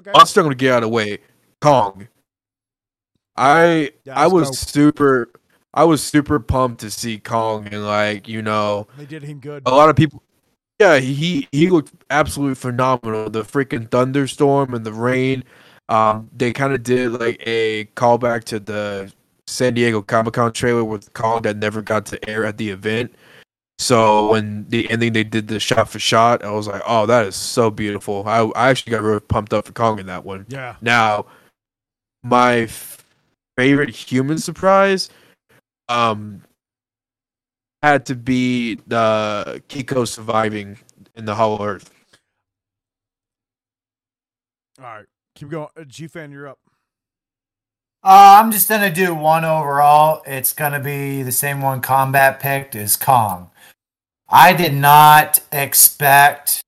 Okay. 0.00 0.10
Monster, 0.12 0.40
I'm 0.40 0.46
gonna 0.46 0.54
get 0.54 0.72
out 0.72 0.82
of 0.82 0.88
the 0.90 0.94
way. 0.94 1.18
Kong. 1.60 2.08
I 3.36 3.92
Yeah, 4.04 4.18
I 4.18 4.26
was 4.26 4.48
go. 4.48 4.54
super 4.54 5.30
I 5.72 5.84
was 5.84 6.02
super 6.02 6.40
pumped 6.40 6.80
to 6.80 6.90
see 6.90 7.18
Kong 7.18 7.68
and 7.70 7.84
like 7.86 8.26
you 8.28 8.42
know 8.42 8.88
They 8.98 9.06
did 9.06 9.22
him 9.22 9.38
good. 9.38 9.62
a 9.66 9.70
lot 9.70 9.88
of 9.88 9.96
people. 9.96 10.22
Yeah, 10.78 10.98
he 10.98 11.46
he 11.52 11.68
looked 11.70 11.92
absolutely 12.10 12.54
phenomenal. 12.54 13.28
The 13.30 13.42
freaking 13.42 13.90
thunderstorm 13.90 14.74
and 14.74 14.84
the 14.84 14.92
rain. 14.92 15.44
Um, 15.88 16.30
they 16.36 16.52
kind 16.52 16.72
of 16.72 16.82
did 16.82 17.12
like 17.12 17.42
a 17.46 17.84
callback 17.96 18.44
to 18.44 18.60
the 18.60 19.12
San 19.46 19.74
Diego 19.74 20.00
Comic 20.02 20.34
Con 20.34 20.52
trailer 20.52 20.84
with 20.84 21.12
Kong 21.14 21.42
that 21.42 21.56
never 21.56 21.82
got 21.82 22.06
to 22.06 22.30
air 22.30 22.44
at 22.44 22.56
the 22.56 22.70
event. 22.70 23.12
So 23.78 24.30
when 24.30 24.66
the 24.68 24.88
ending 24.90 25.12
they 25.14 25.24
did 25.24 25.48
the 25.48 25.58
shot 25.58 25.88
for 25.88 25.98
shot, 25.98 26.44
I 26.44 26.50
was 26.52 26.68
like, 26.68 26.82
oh, 26.86 27.06
that 27.06 27.26
is 27.26 27.34
so 27.36 27.70
beautiful. 27.70 28.22
I 28.26 28.40
I 28.56 28.70
actually 28.70 28.90
got 28.92 29.02
really 29.02 29.20
pumped 29.20 29.52
up 29.52 29.66
for 29.66 29.72
Kong 29.72 29.98
in 29.98 30.06
that 30.06 30.24
one. 30.24 30.46
Yeah. 30.48 30.76
Now, 30.80 31.26
my 32.22 32.60
f- 32.60 33.04
favorite 33.56 33.90
human 33.90 34.38
surprise, 34.38 35.10
um, 35.90 36.42
had 37.82 38.06
to 38.06 38.14
be 38.14 38.76
the 38.86 39.62
Kiko 39.68 40.06
surviving 40.06 40.78
in 41.16 41.24
the 41.24 41.34
Hollow 41.34 41.64
Earth. 41.64 41.90
All 44.78 44.84
right. 44.86 45.06
Keep 45.34 45.50
going. 45.50 45.68
Uh, 45.76 45.84
G 45.84 46.06
fan, 46.06 46.30
you're 46.30 46.48
up. 46.48 46.58
Uh, 48.02 48.38
I'm 48.40 48.50
just 48.50 48.68
gonna 48.68 48.92
do 48.92 49.14
one 49.14 49.44
overall. 49.44 50.22
It's 50.26 50.52
gonna 50.54 50.80
be 50.80 51.22
the 51.22 51.32
same 51.32 51.60
one 51.60 51.82
Kombat 51.82 52.40
picked 52.40 52.74
is 52.74 52.96
Kong. 52.96 53.50
I 54.28 54.52
did 54.54 54.72
not 54.74 55.40
expect. 55.52 56.62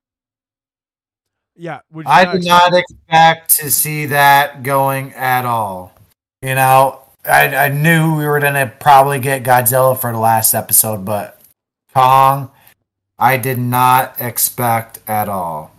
Yeah. 1.56 1.80
Would 1.92 2.06
you 2.06 2.12
I 2.12 2.24
not 2.24 2.32
did 2.32 2.38
expect- 2.42 2.50
not 2.50 2.74
expect 2.74 3.56
to 3.60 3.70
see 3.70 4.06
that 4.06 4.62
going 4.62 5.14
at 5.14 5.46
all. 5.46 5.94
You 6.42 6.54
know, 6.54 7.01
I, 7.24 7.54
I 7.54 7.68
knew 7.68 8.16
we 8.16 8.26
were 8.26 8.40
gonna 8.40 8.72
probably 8.80 9.20
get 9.20 9.44
Godzilla 9.44 9.98
for 9.98 10.12
the 10.12 10.18
last 10.18 10.54
episode, 10.54 11.04
but 11.04 11.40
Kong, 11.94 12.50
I 13.18 13.36
did 13.36 13.58
not 13.58 14.20
expect 14.20 14.98
at 15.06 15.28
all. 15.28 15.72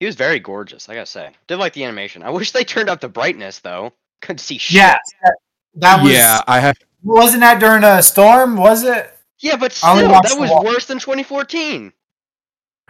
He 0.00 0.06
was 0.06 0.16
very 0.16 0.38
gorgeous, 0.38 0.88
I 0.88 0.94
gotta 0.94 1.06
say. 1.06 1.30
Did 1.46 1.56
like 1.56 1.72
the 1.72 1.84
animation. 1.84 2.22
I 2.22 2.30
wish 2.38 2.52
they 2.52 2.64
turned 2.64 2.88
up 2.88 3.00
the 3.00 3.08
brightness 3.08 3.60
though. 3.60 3.92
Couldn't 4.20 4.38
see 4.38 4.58
shit. 4.58 4.76
Yes, 4.76 4.98
that, 5.22 5.36
that 5.76 6.02
was. 6.02 6.12
yeah, 6.12 6.40
I 6.46 6.60
have. 6.60 6.76
Wasn't 7.02 7.40
that 7.40 7.60
during 7.60 7.82
a 7.82 8.02
storm? 8.02 8.56
Was 8.56 8.84
it? 8.84 9.16
Yeah, 9.38 9.56
but 9.56 9.72
still, 9.72 9.96
that 9.96 10.36
was 10.38 10.50
worse 10.64 10.84
than 10.84 10.98
2014. 10.98 11.90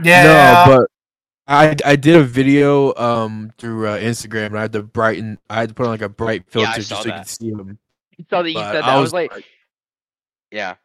Yeah. 0.02 0.22
No, 0.66 0.78
but 0.78 0.90
I 1.50 1.76
I 1.84 1.96
did 1.96 2.16
a 2.16 2.24
video 2.24 2.94
um 2.94 3.52
through 3.58 3.88
uh, 3.88 3.98
Instagram 3.98 4.46
and 4.46 4.58
I 4.58 4.62
had 4.62 4.72
to 4.72 4.82
brighten. 4.84 5.38
I 5.50 5.60
had 5.60 5.68
to 5.70 5.74
put 5.74 5.84
on 5.86 5.90
like 5.92 6.02
a 6.02 6.08
bright 6.08 6.44
filter 6.48 6.82
saw 6.82 6.82
just 6.88 7.02
so 7.02 7.08
you 7.08 7.12
that. 7.12 7.18
could 7.18 7.28
see 7.28 7.48
him. 7.50 7.78
You 8.16 8.24
saw 8.30 8.42
that 8.42 8.50
you 8.50 8.54
But 8.54 8.72
said 8.72 8.86
that. 8.86 8.88
I 8.88 8.94
I 8.94 9.00
was 9.00 9.12
was 9.12 9.12
like, 9.12 9.32
yeah. 10.50 10.76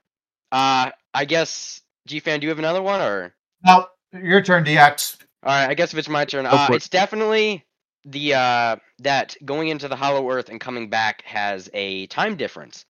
Uh, 0.51 0.91
I 1.13 1.25
guess 1.25 1.81
G 2.07 2.19
fan, 2.19 2.39
do 2.39 2.45
you 2.45 2.49
have 2.49 2.59
another 2.59 2.81
one 2.81 3.01
or? 3.01 3.35
no, 3.63 3.87
your 4.13 4.41
turn, 4.41 4.63
DX. 4.63 5.17
All 5.43 5.51
right, 5.51 5.69
I 5.69 5.73
guess 5.75 5.93
if 5.93 5.99
it's 5.99 6.09
my 6.09 6.25
turn, 6.25 6.45
uh, 6.45 6.67
it's 6.71 6.89
definitely 6.89 7.63
the 8.05 8.33
uh 8.35 8.75
that 8.99 9.35
going 9.45 9.69
into 9.69 9.87
the 9.87 9.95
Hollow 9.95 10.29
Earth 10.31 10.49
and 10.49 10.59
coming 10.59 10.89
back 10.89 11.21
has 11.23 11.69
a 11.73 12.07
time 12.07 12.35
difference. 12.35 12.85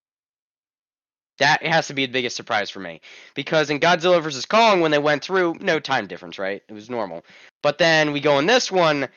That 1.39 1.63
has 1.65 1.87
to 1.87 1.93
be 1.93 2.05
the 2.05 2.13
biggest 2.13 2.35
surprise 2.37 2.69
for 2.69 2.79
me 2.79 3.01
because 3.35 3.69
in 3.69 3.79
Godzilla 3.79 4.21
vs 4.23 4.45
Kong, 4.45 4.81
when 4.81 4.91
they 4.91 4.99
went 4.99 5.23
through, 5.23 5.57
no 5.61 5.79
time 5.79 6.07
difference, 6.07 6.39
right? 6.39 6.63
It 6.69 6.73
was 6.73 6.89
normal. 6.89 7.25
But 7.63 7.77
then 7.77 8.13
we 8.13 8.21
go 8.21 8.39
in 8.39 8.45
this 8.45 8.71
one, 8.71 9.09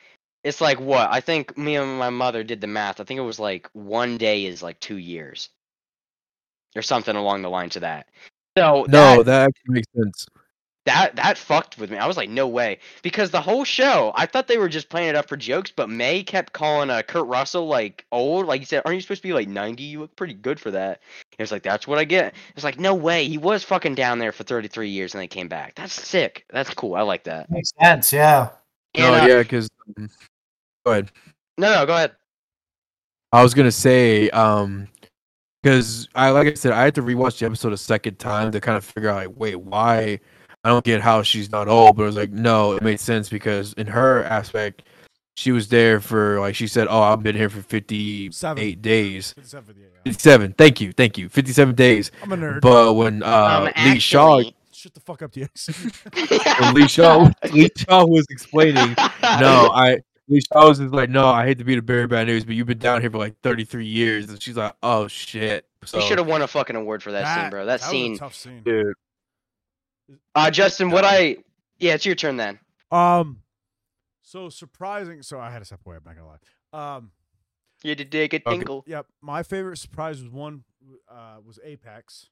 it's 0.43 0.61
like 0.61 0.79
what? 0.79 1.09
I 1.11 1.21
think 1.21 1.57
me 1.57 1.75
and 1.77 1.97
my 1.99 2.09
mother 2.09 2.43
did 2.43 2.61
the 2.61 2.67
math. 2.67 2.99
I 2.99 3.05
think 3.05 3.19
it 3.19 3.23
was 3.23 3.39
like 3.39 3.69
one 3.73 4.17
day 4.17 4.45
is 4.45 4.63
like 4.63 4.79
two 4.79 4.97
years, 4.97 5.49
or 6.75 6.81
something 6.81 7.15
along 7.15 7.41
the 7.43 7.49
lines 7.49 7.75
of 7.77 7.81
that. 7.81 8.07
So 8.57 8.85
No, 8.89 9.23
that- 9.23 9.25
that 9.25 9.41
actually 9.47 9.73
makes 9.73 9.87
sense. 9.95 10.25
That 10.89 11.15
that 11.17 11.37
fucked 11.37 11.77
with 11.77 11.91
me. 11.91 11.97
I 11.97 12.07
was 12.07 12.17
like, 12.17 12.29
no 12.29 12.47
way, 12.47 12.79
because 13.03 13.29
the 13.29 13.39
whole 13.39 13.63
show, 13.63 14.11
I 14.15 14.25
thought 14.25 14.47
they 14.47 14.57
were 14.57 14.67
just 14.67 14.89
playing 14.89 15.09
it 15.09 15.15
up 15.15 15.29
for 15.29 15.37
jokes, 15.37 15.71
but 15.71 15.89
May 15.89 16.23
kept 16.23 16.53
calling 16.53 16.89
uh, 16.89 17.03
Kurt 17.03 17.27
Russell 17.27 17.67
like 17.67 18.05
old. 18.11 18.47
Like 18.47 18.61
he 18.61 18.65
said, 18.65 18.81
aren't 18.85 18.95
you 18.95 19.01
supposed 19.01 19.21
to 19.21 19.27
be 19.27 19.33
like 19.33 19.47
ninety? 19.47 19.83
You 19.83 19.99
look 20.01 20.15
pretty 20.15 20.33
good 20.33 20.59
for 20.59 20.71
that. 20.71 21.01
It 21.37 21.43
was 21.43 21.51
like 21.51 21.63
that's 21.63 21.87
what 21.87 21.99
I 21.99 22.05
get. 22.05 22.33
It's 22.55 22.63
like 22.63 22.79
no 22.79 22.95
way, 22.95 23.27
he 23.27 23.37
was 23.37 23.63
fucking 23.63 23.95
down 23.95 24.17
there 24.17 24.31
for 24.31 24.43
thirty 24.43 24.67
three 24.67 24.89
years 24.89 25.13
and 25.13 25.21
they 25.21 25.27
came 25.27 25.47
back. 25.47 25.75
That's 25.75 25.93
sick. 25.93 26.45
That's 26.49 26.73
cool. 26.73 26.95
I 26.95 27.01
like 27.01 27.23
that. 27.25 27.49
Makes 27.51 27.71
sense, 27.79 28.11
yeah. 28.11 28.49
No, 28.97 29.13
uh, 29.13 29.25
yeah, 29.27 29.43
because 29.43 29.69
go 29.95 30.91
ahead. 30.91 31.11
No, 31.57 31.71
no, 31.71 31.85
go 31.85 31.93
ahead. 31.93 32.13
I 33.31 33.43
was 33.43 33.53
gonna 33.53 33.71
say, 33.71 34.29
um, 34.31 34.87
because 35.61 36.07
I 36.15 36.31
like 36.31 36.47
I 36.47 36.53
said, 36.55 36.71
I 36.71 36.83
had 36.83 36.95
to 36.95 37.03
rewatch 37.03 37.39
the 37.39 37.45
episode 37.45 37.73
a 37.73 37.77
second 37.77 38.17
time 38.17 38.51
to 38.51 38.59
kind 38.59 38.75
of 38.77 38.83
figure 38.83 39.09
out, 39.09 39.27
like, 39.27 39.35
wait, 39.37 39.55
why? 39.55 40.19
I 40.63 40.69
don't 40.69 40.83
get 40.83 41.01
how 41.01 41.21
she's 41.23 41.51
not 41.51 41.67
old, 41.67 41.95
but 41.97 42.03
it 42.03 42.07
was 42.07 42.15
like, 42.17 42.31
no, 42.31 42.73
it 42.73 42.83
made 42.83 42.99
sense 42.99 43.29
because 43.29 43.73
in 43.73 43.87
her 43.87 44.23
aspect, 44.25 44.83
she 45.35 45.51
was 45.53 45.69
there 45.69 46.01
for 46.01 46.39
like 46.41 46.53
she 46.55 46.67
said, 46.67 46.87
oh, 46.89 47.01
I've 47.01 47.23
been 47.23 47.35
here 47.35 47.49
for 47.49 47.61
fifty 47.61 48.29
Seven. 48.31 48.61
eight 48.61 48.81
days, 48.81 49.31
57 49.33 49.65
for 49.65 49.73
the 49.73 49.85
AI. 49.85 49.89
fifty 50.03 50.19
seven. 50.19 50.53
Thank 50.57 50.81
you, 50.81 50.91
thank 50.91 51.17
you, 51.17 51.29
fifty 51.29 51.53
seven 51.53 51.75
days. 51.75 52.11
I'm 52.21 52.31
a 52.33 52.37
nerd. 52.37 52.59
But 52.61 52.95
when 52.95 53.23
uh, 53.23 53.71
Um, 53.75 53.85
Lee 53.93 53.99
Shaw, 53.99 54.41
Shut 54.73 54.93
the 54.93 54.99
fuck 55.01 55.21
up, 55.21 55.31
DX. 55.31 56.61
when 56.61 56.73
Lee 56.73 56.87
Shaw, 56.87 57.29
Lee 57.53 57.69
Shaw 57.77 58.05
was 58.05 58.25
explaining, 58.29 58.95
no, 59.21 59.69
I. 59.73 59.99
Lee 60.31 60.41
Shaw 60.53 60.67
was 60.69 60.77
just 60.77 60.93
like, 60.93 61.09
no, 61.09 61.27
I 61.27 61.43
hate 61.45 61.57
to 61.57 61.63
be 61.63 61.73
the 61.75 61.81
bearer 61.81 62.03
of 62.03 62.11
bad 62.11 62.27
news, 62.27 62.45
but 62.45 62.53
you've 62.53 62.67
been 62.67 62.77
down 62.77 63.01
here 63.01 63.09
for 63.09 63.17
like 63.17 63.33
33 63.41 63.83
years. 63.87 64.29
And 64.29 64.39
she's 64.39 64.55
like, 64.55 64.75
oh, 64.83 65.07
shit. 65.07 65.65
So, 65.85 65.99
He 65.99 66.07
should 66.07 66.19
have 66.19 66.27
won 66.27 66.43
a 66.43 66.47
fucking 66.47 66.75
award 66.75 67.01
for 67.01 67.11
that, 67.13 67.35
scene, 67.41 67.49
bro. 67.49 67.65
That, 67.65 67.79
was 67.79 67.81
a 67.81 67.85
scene. 67.89 68.15
tough 68.17 68.35
scene. 68.35 68.61
dude. 68.63 68.93
Uh, 70.35 70.51
Justin, 70.51 70.89
what 70.91 71.05
I 71.05 71.37
yeah, 71.77 71.93
it's 71.93 72.05
your 72.05 72.15
turn 72.15 72.37
then. 72.37 72.59
Um, 72.91 73.41
so 74.21 74.49
surprising. 74.49 75.21
So 75.23 75.39
I 75.39 75.49
had 75.51 75.59
to 75.59 75.65
step 75.65 75.79
away. 75.85 75.95
I'm 75.97 76.03
not 76.05 76.15
gonna 76.15 76.27
lie. 76.27 76.95
Um, 76.97 77.11
You 77.83 77.89
had 77.91 77.97
to 77.99 78.05
dig 78.05 78.33
a 78.33 78.37
Okay. 78.45 78.57
tinkle. 78.57 78.83
Yep. 78.87 79.05
My 79.21 79.43
favorite 79.43 79.77
surprise 79.77 80.21
was 80.21 80.31
one 80.31 80.63
uh, 81.09 81.37
was 81.45 81.59
Apex. 81.63 82.29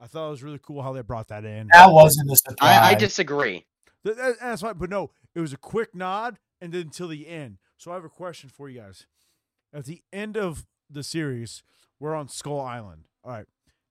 I 0.00 0.06
thought 0.06 0.28
it 0.28 0.30
was 0.30 0.42
really 0.42 0.60
cool 0.62 0.82
how 0.82 0.92
they 0.92 1.00
brought 1.02 1.28
that 1.28 1.44
in. 1.44 1.68
That 1.72 1.90
wasn't 1.90 2.30
a 2.30 2.36
surprise. 2.36 2.56
I, 2.60 2.90
I 2.90 2.94
disagree. 2.94 3.64
Th- 4.04 4.16
that- 4.16 4.36
that's 4.40 4.60
fine, 4.62 4.76
but 4.76 4.90
no, 4.90 5.10
it 5.34 5.40
was 5.40 5.52
a 5.52 5.56
quick 5.56 5.94
nod 5.94 6.38
and 6.60 6.72
then 6.72 6.90
till 6.90 7.08
the 7.08 7.26
end. 7.28 7.58
So 7.78 7.90
I 7.90 7.94
have 7.94 8.04
a 8.04 8.08
question 8.10 8.50
for 8.50 8.68
you 8.68 8.80
guys. 8.80 9.06
At 9.72 9.84
the 9.86 10.02
end 10.12 10.36
of 10.36 10.66
the 10.90 11.02
series, 11.02 11.62
we're 11.98 12.14
on 12.14 12.28
Skull 12.28 12.60
Island. 12.60 13.04
All 13.24 13.32
right, 13.32 13.46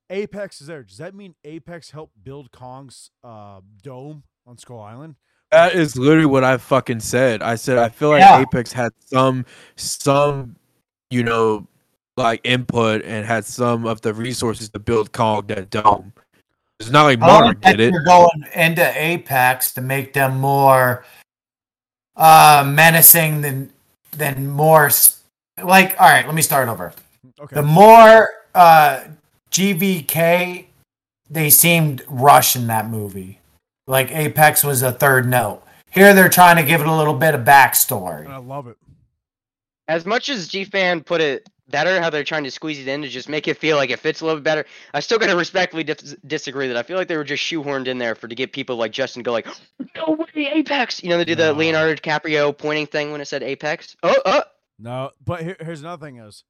Apex 0.10 0.62
is 0.62 0.68
there. 0.68 0.84
Does 0.84 0.98
that 0.98 1.16
mean 1.16 1.36
Apex 1.44 1.92
helped 1.92 2.14
build 2.24 2.52
Kong's 2.52 3.10
uh, 3.24 3.62
dome 3.82 4.24
on 4.46 4.58
Skull 4.58 4.80
Island? 4.82 5.16
That 5.52 5.74
is 5.74 5.96
literally 5.96 6.26
what 6.26 6.44
I 6.44 6.58
fucking 6.58 7.00
said. 7.00 7.42
I 7.42 7.56
said 7.56 7.78
I 7.78 7.90
feel 7.90 8.10
like 8.10 8.20
Yeah. 8.20 8.42
Apex 8.42 8.72
had 8.72 8.92
some 9.00 9.46
some 9.76 10.56
you 11.10 11.24
know 11.24 11.68
like 12.18 12.42
input 12.44 13.04
and 13.04 13.26
had 13.26 13.46
some 13.46 13.86
of 13.86 14.02
the 14.02 14.14
resources 14.14 14.70
to 14.70 14.80
build 14.80 15.12
Kong 15.12 15.46
that 15.48 15.70
dome. 15.70 16.14
It's 16.80 16.90
not 16.90 17.04
like 17.04 17.22
I 17.22 17.28
Monarch 17.28 17.62
did 17.62 17.80
it. 17.80 17.94
You're 17.94 18.04
going 18.04 18.46
into 18.54 18.92
Apex 19.02 19.74
to 19.76 19.82
make 19.82 20.14
them 20.14 20.40
more 20.40 21.06
uh, 22.16 22.64
menacing 22.68 23.42
than 23.42 23.72
than 24.12 24.48
more 24.48 24.88
s- 24.88 25.24
like. 25.64 26.00
All 26.00 26.08
right, 26.10 26.26
let 26.26 26.36
me 26.36 26.42
start 26.42 26.68
over. 26.70 26.92
Okay. 27.40 27.56
The 27.56 27.64
more 27.64 28.30
uh, 28.54 29.02
GVK, 29.56 30.66
they 31.30 31.50
seemed 31.50 32.04
rushed 32.10 32.58
in 32.58 32.68
that 32.68 32.90
movie. 32.90 33.40
Like 33.88 34.12
Apex 34.12 34.66
was 34.66 34.82
a 34.82 34.92
third 34.92 35.30
note. 35.30 35.62
Here 35.92 36.14
they're 36.14 36.28
trying 36.28 36.58
to 36.58 36.64
give 36.64 36.82
it 36.82 36.88
a 36.88 36.94
little 36.94 37.14
bit 37.14 37.34
of 37.34 37.46
backstory. 37.46 38.28
I 38.28 38.36
love 38.36 38.68
it. 38.68 38.76
As 39.88 40.06
much 40.06 40.28
as 40.28 40.50
G 40.50 40.66
Fan 40.66 41.02
put 41.02 41.22
it 41.22 41.48
better, 41.70 42.02
how 42.02 42.10
they're 42.10 42.26
trying 42.26 42.44
to 42.44 42.52
squeeze 42.52 42.80
it 42.80 42.90
in 42.90 43.02
to 43.04 43.08
just 43.08 43.30
make 43.30 43.48
it 43.48 43.58
feel 43.58 43.78
like 43.78 43.92
it 43.92 44.00
fits 44.00 44.20
a 44.20 44.26
little 44.26 44.42
bit 44.42 44.44
better, 44.44 44.66
I 44.94 45.00
still 45.00 45.20
gotta 45.20 45.38
respectfully 45.38 45.86
dis- 45.86 46.18
disagree 46.28 46.68
that 46.68 46.76
I 46.76 46.84
feel 46.84 46.98
like 46.98 47.08
they 47.08 47.16
were 47.16 47.24
just 47.24 47.42
shoehorned 47.42 47.88
in 47.88 47.98
there 47.98 48.14
for 48.14 48.28
to 48.28 48.36
get 48.36 48.52
people 48.52 48.76
like 48.76 48.92
Justin 48.92 49.24
go 49.24 49.32
like, 49.32 49.48
oh, 49.48 49.86
no 49.96 50.26
way, 50.36 50.52
Apex. 50.52 51.02
You 51.02 51.12
know, 51.12 51.18
they 51.18 51.24
did 51.24 51.38
the 51.38 51.54
Leonardo 51.54 51.96
DiCaprio 51.96 52.58
pointing 52.58 52.88
thing 52.88 53.14
when 53.14 53.22
it 53.22 53.26
said 53.30 53.42
Apex. 53.42 53.96
Oh, 54.04 54.16
oh. 54.26 54.44
No, 54.80 55.12
but 55.24 55.44
here, 55.44 55.56
here's 55.62 55.80
another 55.80 56.06
thing: 56.06 56.18
is 56.18 56.44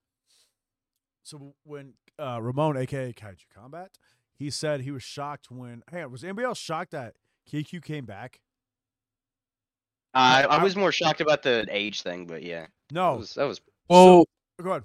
so 1.25 1.55
when 1.63 1.93
uh, 2.19 2.39
Ramon, 2.41 2.77
aka 2.77 3.11
Kaiju 3.11 3.45
Kombat, 3.57 3.87
he 4.37 4.49
said 4.49 4.81
he 4.81 4.91
was 4.91 5.03
shocked 5.03 5.49
when. 5.49 5.83
Hey, 5.91 6.05
was 6.05 6.23
anybody 6.23 6.45
else 6.45 6.59
shocked 6.59 6.91
that 6.91 7.15
KQ 7.51 7.83
came 7.83 8.05
back? 8.05 8.39
I, 10.13 10.43
I- 10.43 10.57
I 10.57 10.63
was 10.63 10.75
more 10.75 10.91
shocked 10.91 11.21
about 11.21 11.43
the 11.43 11.65
age 11.69 12.01
thing, 12.03 12.25
but 12.27 12.43
yeah, 12.43 12.61
that 12.61 12.69
No, 12.91 13.15
was 13.17 13.33
that 13.33 13.45
was. 13.45 13.59
Well, 13.89 14.25
go 14.61 14.71
ahead. 14.71 14.83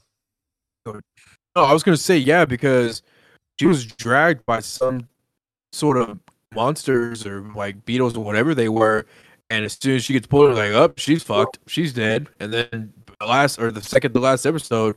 no, 0.86 1.64
I 1.64 1.72
was 1.72 1.82
gonna 1.82 1.96
say 1.96 2.16
yeah 2.16 2.44
because 2.44 3.02
she 3.58 3.66
was 3.66 3.86
dragged 3.86 4.44
by 4.46 4.60
some 4.60 5.08
sort 5.72 5.98
of 5.98 6.18
monsters 6.54 7.26
or 7.26 7.42
like 7.54 7.84
beetles 7.84 8.16
or 8.16 8.24
whatever 8.24 8.54
they 8.54 8.68
were, 8.68 9.06
and 9.50 9.64
as 9.64 9.78
soon 9.80 9.96
as 9.96 10.04
she 10.04 10.14
gets 10.14 10.26
pulled, 10.26 10.54
like 10.56 10.72
up, 10.72 10.98
she's 10.98 11.22
fucked, 11.22 11.58
she's 11.66 11.92
dead, 11.92 12.28
and 12.40 12.52
then 12.52 12.92
the 13.20 13.26
last 13.26 13.58
or 13.60 13.70
the 13.70 13.82
second 13.82 14.14
to 14.14 14.20
last 14.20 14.46
episode, 14.46 14.96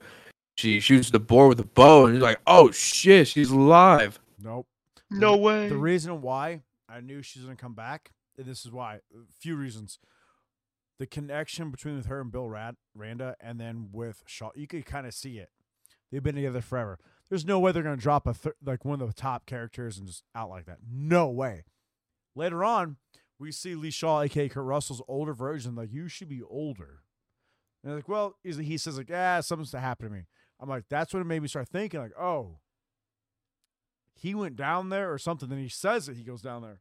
she 0.55 0.79
shoots 0.79 1.09
the 1.09 1.19
boar 1.19 1.47
with 1.47 1.59
a 1.59 1.65
bow, 1.65 2.05
and 2.05 2.15
you're 2.15 2.23
like, 2.23 2.39
oh 2.45 2.71
shit, 2.71 3.27
she's 3.27 3.51
alive. 3.51 4.19
Nope. 4.41 4.67
No 5.09 5.37
way. 5.37 5.69
The 5.69 5.77
reason 5.77 6.21
why 6.21 6.61
I 6.89 6.99
knew 7.01 7.21
she's 7.21 7.43
gonna 7.43 7.55
come 7.55 7.73
back, 7.73 8.11
and 8.37 8.45
this 8.45 8.65
is 8.65 8.71
why, 8.71 8.95
a 8.95 9.31
few 9.39 9.55
reasons. 9.55 9.99
The 10.99 11.07
connection 11.07 11.71
between 11.71 11.95
with 11.95 12.05
her 12.05 12.21
and 12.21 12.31
Bill 12.31 12.49
Rad- 12.49 12.75
Randa, 12.95 13.35
and 13.41 13.59
then 13.59 13.89
with 13.91 14.23
Shaw, 14.25 14.51
you 14.55 14.67
could 14.67 14.85
kind 14.85 15.07
of 15.07 15.13
see 15.13 15.37
it. 15.37 15.49
They've 16.11 16.23
been 16.23 16.35
together 16.35 16.61
forever. 16.61 16.99
There's 17.29 17.45
no 17.45 17.59
way 17.59 17.71
they're 17.71 17.83
gonna 17.83 17.97
drop 17.97 18.27
a 18.27 18.33
th- 18.33 18.55
like 18.63 18.85
one 18.85 19.01
of 19.01 19.07
the 19.07 19.13
top 19.13 19.45
characters 19.45 19.97
and 19.97 20.07
just 20.07 20.23
out 20.35 20.49
like 20.49 20.65
that. 20.65 20.77
No 20.87 21.29
way. 21.29 21.63
Later 22.35 22.63
on, 22.63 22.97
we 23.39 23.51
see 23.51 23.75
Lee 23.75 23.89
Shaw, 23.91 24.21
aka 24.21 24.49
Kurt 24.49 24.63
Russell's 24.63 25.01
older 25.07 25.33
version. 25.33 25.75
Like 25.75 25.91
you 25.91 26.07
should 26.07 26.29
be 26.29 26.41
older. 26.43 27.01
And 27.83 27.89
they're 27.89 27.97
like, 27.97 28.07
well, 28.07 28.37
he 28.43 28.77
says 28.77 28.97
like, 28.97 29.09
yeah, 29.09 29.41
something's 29.41 29.71
to 29.71 29.79
happen 29.79 30.07
to 30.07 30.13
me. 30.13 30.25
I'm 30.63 30.69
like, 30.69 30.85
that's 30.89 31.13
what 31.13 31.19
it 31.19 31.25
made 31.25 31.41
me 31.41 31.49
start 31.49 31.67
thinking 31.67 31.99
like, 31.99 32.17
oh, 32.17 32.59
he 34.15 34.33
went 34.33 34.55
down 34.55 34.87
there 34.87 35.11
or 35.11 35.17
something. 35.17 35.49
Then 35.49 35.59
he 35.59 35.67
says 35.67 36.05
that 36.05 36.15
he 36.15 36.23
goes 36.23 36.41
down 36.41 36.61
there. 36.61 36.79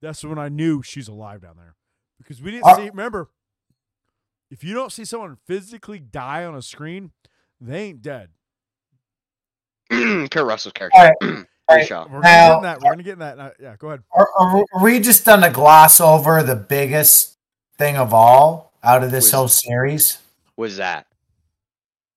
That's 0.00 0.22
when 0.22 0.38
I 0.38 0.48
knew 0.48 0.80
she's 0.80 1.08
alive 1.08 1.42
down 1.42 1.56
there 1.56 1.74
because 2.18 2.40
we 2.40 2.52
didn't 2.52 2.66
Uh, 2.66 2.76
see. 2.76 2.88
Remember, 2.90 3.30
if 4.48 4.62
you 4.62 4.74
don't 4.74 4.92
see 4.92 5.04
someone 5.04 5.38
physically 5.44 5.98
die 5.98 6.44
on 6.44 6.54
a 6.54 6.62
screen, 6.62 7.10
they 7.60 7.86
ain't 7.86 8.00
dead. 8.02 8.28
Kurt 9.90 10.36
Russell's 10.46 10.72
character. 10.74 10.96
All 10.96 11.04
right, 11.06 11.16
Pretty 11.68 11.92
right. 11.94 12.10
We're 12.10 12.20
Now- 12.20 12.48
gonna 12.48 12.52
get 12.52 12.56
in 12.58 12.62
that. 12.62 12.80
We're 12.80 12.90
gonna 12.90 13.02
get 13.02 13.12
in 13.14 13.18
that. 13.18 13.38
Uh, 13.40 13.50
yeah, 13.60 13.76
go 13.76 13.88
ahead. 13.88 14.02
Are, 14.12 14.28
are, 14.38 14.64
are 14.74 14.82
we 14.84 15.00
just 15.00 15.24
done 15.24 15.40
to 15.42 15.50
gloss 15.50 16.00
over 16.00 16.42
the 16.44 16.56
biggest 16.56 17.38
thing 17.76 17.96
of 17.96 18.14
all 18.14 18.72
out 18.84 19.02
of 19.02 19.10
this 19.10 19.24
Which- 19.26 19.32
whole 19.34 19.48
series? 19.48 20.18
Was 20.56 20.76
that? 20.76 21.06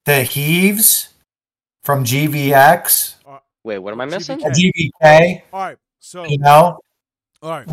The 0.06 0.24
Heaves 0.24 1.10
from 1.84 2.04
GVK, 2.04 3.16
Wait, 3.64 3.80
what 3.80 3.92
am 3.94 4.02
I 4.02 4.06
missing? 4.06 4.40
GVK. 4.40 4.92
GVK. 5.02 5.42
All 5.52 5.60
right. 5.62 5.78
So, 6.00 6.24
You 6.26 6.38
know, 6.38 6.80
all 7.42 7.50
right. 7.50 7.68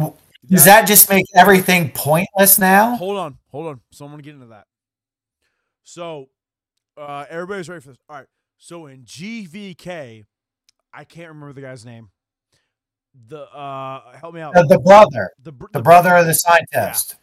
does 0.46 0.64
that 0.64 0.86
just 0.86 1.10
make 1.10 1.26
everything 1.34 1.90
pointless 1.90 2.58
now? 2.58 2.96
Hold 2.96 3.18
on, 3.18 3.38
hold 3.50 3.66
on. 3.66 3.80
So 3.90 4.06
I'm 4.06 4.10
gonna 4.10 4.22
get 4.22 4.34
into 4.34 4.46
that. 4.46 4.66
So, 5.82 6.30
uh, 6.96 7.26
everybody's 7.28 7.68
ready 7.68 7.82
for 7.82 7.88
this. 7.90 7.98
All 8.08 8.16
right. 8.16 8.26
So 8.56 8.86
in 8.86 9.04
GVK, 9.04 10.24
I 10.94 11.04
can't 11.04 11.28
remember 11.28 11.52
the 11.52 11.60
guy's 11.60 11.84
name. 11.84 12.08
The 13.28 13.42
uh, 13.54 14.16
help 14.16 14.34
me 14.34 14.40
out. 14.40 14.54
The, 14.54 14.64
the 14.64 14.78
brother, 14.78 15.32
The, 15.42 15.52
br- 15.52 15.66
the 15.72 15.82
brother 15.82 16.16
of 16.16 16.24
the 16.26 16.32
scientist. 16.34 17.16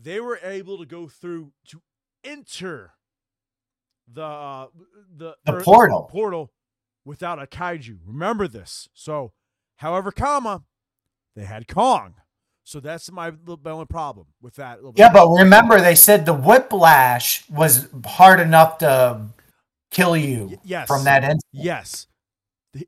They 0.00 0.20
were 0.20 0.38
able 0.44 0.78
to 0.78 0.86
go 0.86 1.08
through 1.08 1.50
to 1.68 1.82
enter 2.22 2.92
the 4.12 4.22
uh, 4.24 4.66
the 5.16 5.36
The 5.44 5.52
or- 5.56 5.62
portal. 5.62 6.08
portal 6.10 6.52
without 7.04 7.40
a 7.42 7.46
kaiju. 7.46 7.98
Remember 8.06 8.46
this. 8.48 8.88
So, 8.94 9.32
however, 9.76 10.10
comma 10.12 10.62
they 11.36 11.44
had 11.44 11.68
Kong. 11.68 12.14
So 12.64 12.80
that's 12.80 13.10
my 13.10 13.30
little 13.30 13.58
my 13.64 13.70
only 13.70 13.86
problem 13.86 14.26
with 14.42 14.56
that. 14.56 14.80
Yeah, 14.96 15.10
but 15.12 15.28
remember 15.30 15.80
they 15.80 15.94
said 15.94 16.26
the 16.26 16.34
whiplash 16.34 17.48
was 17.48 17.88
hard 18.04 18.40
enough 18.40 18.78
to 18.78 19.22
kill 19.90 20.16
you 20.16 20.44
Y- 20.52 20.58
yes. 20.64 20.86
from 20.86 21.04
that 21.04 21.24
end. 21.24 21.40
Yes. 21.52 22.06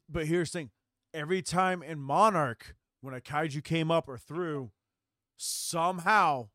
But 0.09 0.27
here's 0.27 0.51
the 0.51 0.59
thing. 0.59 0.71
Every 1.15 1.41
time 1.43 1.83
in 1.83 1.99
Monarch, 1.99 2.75
when 3.01 3.15
a 3.15 3.21
kaiju 3.21 3.65
came 3.65 3.91
up 3.91 4.07
or 4.07 4.19
through, 4.19 4.71
somehow 5.39 6.49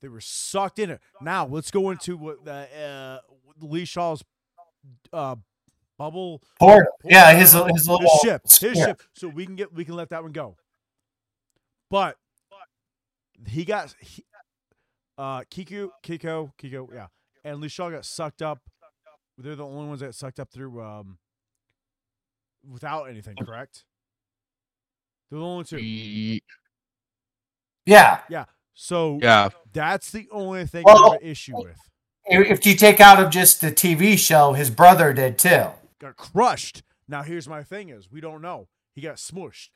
they 0.00 0.08
were 0.08 0.20
sucked 0.20 0.78
in 0.78 0.90
it. 0.90 1.00
Now 1.20 1.46
let's 1.46 1.70
go 1.72 1.90
into 1.90 2.16
what 2.16 2.44
the 2.44 2.68
uh, 2.80 3.18
Lee 3.60 3.84
Shaw's 3.84 4.22
uh, 5.12 5.36
bubble. 5.98 6.42
Portal. 6.58 6.92
Yeah, 7.04 7.32
his 7.34 7.52
portal- 7.54 7.74
his 7.74 7.88
little 7.88 8.10
his 8.10 8.20
ship. 8.20 8.42
His 8.44 8.52
sphere. 8.52 8.74
ship. 8.74 9.02
So 9.14 9.28
we 9.28 9.46
can 9.46 9.56
get 9.56 9.72
we 9.72 9.84
can 9.84 9.94
let 9.96 10.10
that 10.10 10.22
one 10.22 10.32
go. 10.32 10.56
But 11.90 12.16
he 13.46 13.64
got 13.64 13.94
he, 14.00 14.24
uh 15.16 15.42
Kiku 15.50 15.90
Kiko 16.02 16.52
Kiko 16.60 16.92
yeah, 16.92 17.06
and 17.44 17.60
Lee 17.60 17.68
Shaw 17.68 17.90
got 17.90 18.04
sucked 18.04 18.42
up. 18.42 18.58
They're 19.38 19.56
the 19.56 19.64
only 19.64 19.88
ones 19.88 20.00
that 20.00 20.14
sucked 20.14 20.40
up 20.40 20.50
through 20.50 20.82
um 20.82 21.18
without 22.68 23.04
anything, 23.04 23.36
correct? 23.36 23.84
They're 25.30 25.38
the 25.38 25.44
only 25.44 25.64
two. 25.64 26.40
Yeah. 27.86 28.20
Yeah. 28.28 28.44
So 28.74 29.18
Yeah, 29.22 29.48
that's 29.72 30.10
the 30.10 30.28
only 30.30 30.66
thing 30.66 30.84
Well- 30.84 30.98
I 30.98 31.12
have 31.14 31.22
an 31.22 31.28
issue 31.28 31.56
with. 31.56 31.78
If 32.30 32.66
you 32.66 32.74
take 32.74 33.00
out 33.00 33.22
of 33.22 33.30
just 33.30 33.60
the 33.60 33.72
TV 33.72 34.18
show, 34.18 34.52
his 34.52 34.70
brother 34.70 35.12
did 35.12 35.38
too. 35.38 35.66
Got 35.98 36.16
crushed. 36.16 36.82
Now 37.08 37.22
here's 37.22 37.48
my 37.48 37.62
thing 37.62 37.88
is 37.88 38.10
we 38.10 38.20
don't 38.20 38.42
know. 38.42 38.68
He 38.94 39.00
got 39.00 39.16
smushed. 39.16 39.70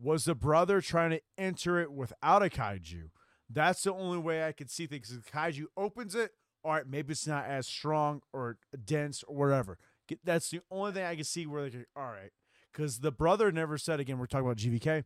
Was 0.00 0.24
the 0.24 0.36
brother 0.36 0.80
trying 0.80 1.10
to 1.10 1.20
enter 1.36 1.80
it 1.80 1.90
without 1.90 2.42
a 2.42 2.48
kaiju? 2.48 3.10
That's 3.50 3.82
the 3.82 3.92
only 3.92 4.18
way 4.18 4.46
I 4.46 4.52
could 4.52 4.70
see 4.70 4.86
things. 4.86 5.08
The 5.08 5.28
kaiju 5.28 5.64
opens 5.76 6.14
it, 6.14 6.32
all 6.62 6.72
right, 6.72 6.86
maybe 6.86 7.12
it's 7.12 7.26
not 7.26 7.46
as 7.46 7.66
strong 7.66 8.20
or 8.32 8.58
dense 8.84 9.24
or 9.26 9.34
whatever. 9.34 9.78
That's 10.22 10.50
the 10.50 10.60
only 10.70 10.92
thing 10.92 11.04
I 11.04 11.16
can 11.16 11.24
see 11.24 11.46
where 11.46 11.64
they 11.64 11.70
could, 11.70 11.86
all 11.96 12.04
right. 12.04 12.30
Because 12.72 13.00
the 13.00 13.10
brother 13.10 13.50
never 13.50 13.76
said 13.76 13.98
again, 13.98 14.18
we're 14.18 14.26
talking 14.26 14.46
about 14.46 14.58
GVK. 14.58 15.04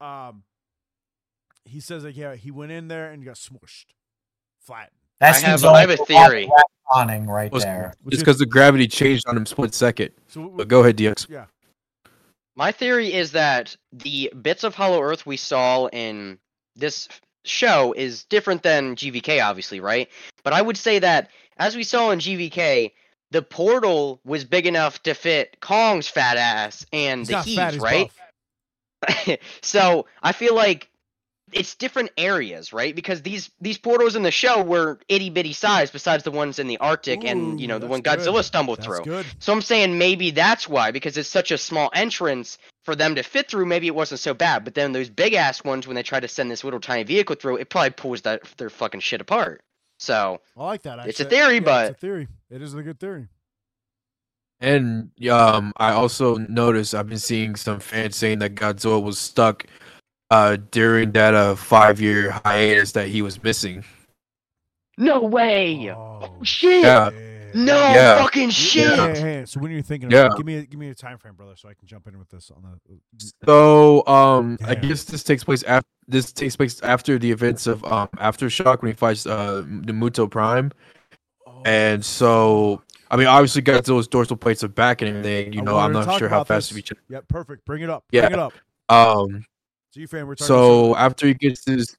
Um 0.00 0.42
he 1.64 1.78
says 1.78 2.02
like 2.02 2.16
yeah, 2.16 2.34
he 2.34 2.50
went 2.50 2.72
in 2.72 2.88
there 2.88 3.12
and 3.12 3.24
got 3.24 3.36
smushed. 3.36 3.92
Flattened. 4.58 4.99
That 5.20 5.36
I 5.36 5.38
have- 5.40 5.64
I 5.64 5.80
have 5.80 5.90
a 5.90 5.96
theory. 5.98 6.50
retconning 6.92 7.26
right 7.26 7.52
Well, 7.52 7.60
there. 7.60 7.94
Which 8.02 8.14
it's 8.14 8.22
because 8.22 8.38
the 8.38 8.46
gravity 8.46 8.88
changed 8.88 9.26
on 9.28 9.36
him 9.36 9.46
split 9.46 9.74
second. 9.74 10.10
So 10.28 10.48
But 10.48 10.68
go 10.68 10.80
ahead, 10.80 10.96
DX. 10.96 11.26
yeah. 11.28 11.44
My 12.56 12.72
theory 12.72 13.12
is 13.12 13.32
that 13.32 13.76
the 13.92 14.32
bits 14.42 14.64
of 14.64 14.74
Hollow 14.74 15.00
Earth 15.00 15.24
we 15.24 15.36
saw 15.36 15.86
in 15.88 16.38
this 16.74 17.08
show 17.44 17.92
is 17.96 18.24
different 18.24 18.62
than 18.62 18.96
GVK, 18.96 19.40
obviously, 19.40 19.80
right? 19.80 20.10
But 20.42 20.52
I 20.52 20.60
would 20.62 20.76
say 20.76 20.98
that 20.98 21.30
as 21.58 21.76
we 21.76 21.84
saw 21.84 22.10
in 22.10 22.18
GVK, 22.18 22.92
the 23.30 23.42
portal 23.42 24.20
was 24.24 24.44
big 24.44 24.66
enough 24.66 25.02
to 25.04 25.14
fit 25.14 25.58
Kong's 25.60 26.08
fat 26.08 26.36
ass 26.36 26.84
and 26.92 27.20
He's 27.20 27.28
the 27.28 27.32
not 27.34 27.44
heat, 27.44 27.56
fat, 27.56 27.72
he's 27.74 27.82
right? 27.82 28.10
so 29.62 30.06
I 30.22 30.32
feel 30.32 30.54
like 30.54 30.89
it's 31.52 31.74
different 31.74 32.10
areas, 32.16 32.72
right? 32.72 32.94
Because 32.94 33.22
these 33.22 33.50
these 33.60 33.78
portals 33.78 34.16
in 34.16 34.22
the 34.22 34.30
show 34.30 34.62
were 34.62 34.98
itty 35.08 35.30
bitty 35.30 35.52
size, 35.52 35.90
besides 35.90 36.24
the 36.24 36.30
ones 36.30 36.58
in 36.58 36.66
the 36.66 36.78
Arctic 36.78 37.24
and 37.24 37.60
you 37.60 37.66
know 37.66 37.74
the 37.78 37.86
that's 37.86 37.90
one 37.90 38.00
good. 38.00 38.18
Godzilla 38.20 38.42
stumbled 38.44 38.78
That's 38.78 38.86
through. 38.86 39.04
good. 39.04 39.26
So 39.38 39.52
I'm 39.52 39.62
saying 39.62 39.98
maybe 39.98 40.30
that's 40.30 40.68
why, 40.68 40.90
because 40.90 41.16
it's 41.16 41.28
such 41.28 41.50
a 41.50 41.58
small 41.58 41.90
entrance 41.94 42.58
for 42.84 42.94
them 42.96 43.14
to 43.16 43.22
fit 43.22 43.48
through. 43.50 43.66
Maybe 43.66 43.86
it 43.86 43.94
wasn't 43.94 44.20
so 44.20 44.34
bad. 44.34 44.64
But 44.64 44.74
then 44.74 44.92
those 44.92 45.10
big 45.10 45.34
ass 45.34 45.62
ones, 45.64 45.86
when 45.86 45.94
they 45.96 46.02
try 46.02 46.20
to 46.20 46.28
send 46.28 46.50
this 46.50 46.64
little 46.64 46.80
tiny 46.80 47.02
vehicle 47.04 47.36
through, 47.36 47.56
it 47.56 47.68
probably 47.70 47.90
pulls 47.90 48.22
that 48.22 48.42
their 48.56 48.70
fucking 48.70 49.00
shit 49.00 49.20
apart. 49.20 49.62
So 49.98 50.40
I 50.56 50.64
like 50.64 50.82
that. 50.82 51.06
It's 51.08 51.20
a 51.20 51.24
theory, 51.24 51.54
Yeah, 51.56 51.60
but- 51.60 51.90
it's 51.90 51.98
a 51.98 52.00
theory. 52.00 52.28
It 52.50 52.62
is 52.62 52.74
a 52.74 52.82
good 52.82 52.98
theory. 52.98 53.28
And 54.62 55.10
um, 55.30 55.72
I 55.78 55.92
also 55.92 56.36
noticed 56.36 56.94
I've 56.94 57.08
been 57.08 57.18
seeing 57.18 57.56
some 57.56 57.80
fans 57.80 58.16
saying 58.16 58.40
that 58.40 58.54
Godzilla 58.54 59.02
was 59.02 59.18
stuck 59.18 59.64
uh 60.30 60.56
during 60.70 61.12
that 61.12 61.34
uh 61.34 61.54
five 61.54 62.00
year 62.00 62.30
hiatus 62.44 62.92
that 62.92 63.08
he 63.08 63.22
was 63.22 63.42
missing. 63.42 63.84
no 64.98 65.20
way. 65.22 65.90
Oh, 65.90 66.30
shit. 66.42 66.84
Yeah. 66.84 67.10
No 67.52 67.74
Yeah. 67.74 68.18
fucking 68.22 68.50
shit. 68.50 68.86
Hey, 68.96 69.06
hey, 69.14 69.20
hey, 69.20 69.44
so 69.46 69.58
when 69.58 69.70
are 69.72 69.74
you're 69.74 69.82
thinking, 69.82 70.10
Yeah. 70.10 70.26
about, 70.26 70.36
give 70.36 70.46
me 70.46 70.56
a, 70.58 70.62
give 70.66 70.78
me 70.78 70.88
a 70.90 70.94
time 70.94 71.18
frame, 71.18 71.34
brother, 71.34 71.54
so 71.56 71.68
I 71.68 71.74
can 71.74 71.88
jump 71.88 72.06
in 72.06 72.16
with 72.18 72.28
this 72.28 72.50
on 72.54 72.62
the. 72.62 73.28
So 73.44 74.06
um, 74.06 74.56
I 74.64 74.74
guess 74.76 75.02
this 75.04 75.24
takes 75.24 75.42
place 75.42 75.62
after 75.64 75.88
this 76.06 76.32
takes 76.32 76.54
place 76.56 76.80
after 76.82 77.18
the 77.18 77.30
events 77.30 77.66
of 77.66 77.84
um 77.84 78.08
aftershock 78.18 78.82
when 78.82 78.90
he 78.92 78.96
fights 78.96 79.26
uh 79.26 79.62
the 79.66 79.92
Muto 79.92 80.30
Prime, 80.30 80.70
Oh, 81.46 81.62
and 81.64 82.04
so 82.04 82.82
I 83.10 83.16
mean 83.16 83.26
obviously 83.26 83.62
Godzilla's 83.62 84.06
dorsal 84.06 84.36
plates 84.36 84.62
are 84.62 84.68
back 84.68 85.02
and 85.02 85.08
everything. 85.10 85.52
You 85.52 85.62
know 85.62 85.76
I'm 85.76 85.92
not 85.92 86.18
sure 86.18 86.28
how 86.28 86.44
fast 86.44 86.68
this. 86.70 86.76
we 86.76 86.82
can. 86.82 86.98
Yep, 87.08 87.26
perfect. 87.28 87.64
Bring 87.64 87.82
it 87.82 87.90
up. 87.90 88.04
Yeah. 88.12 88.28
Bring 88.28 88.32
it 88.34 88.38
up. 88.38 88.52
Um, 88.88 89.44
G 89.92 90.06
fan, 90.06 90.26
we're 90.26 90.36
talking. 90.36 90.46
so 90.46 90.96
after 90.96 91.26
he 91.26 91.34
gets 91.34 91.64
his 91.64 91.96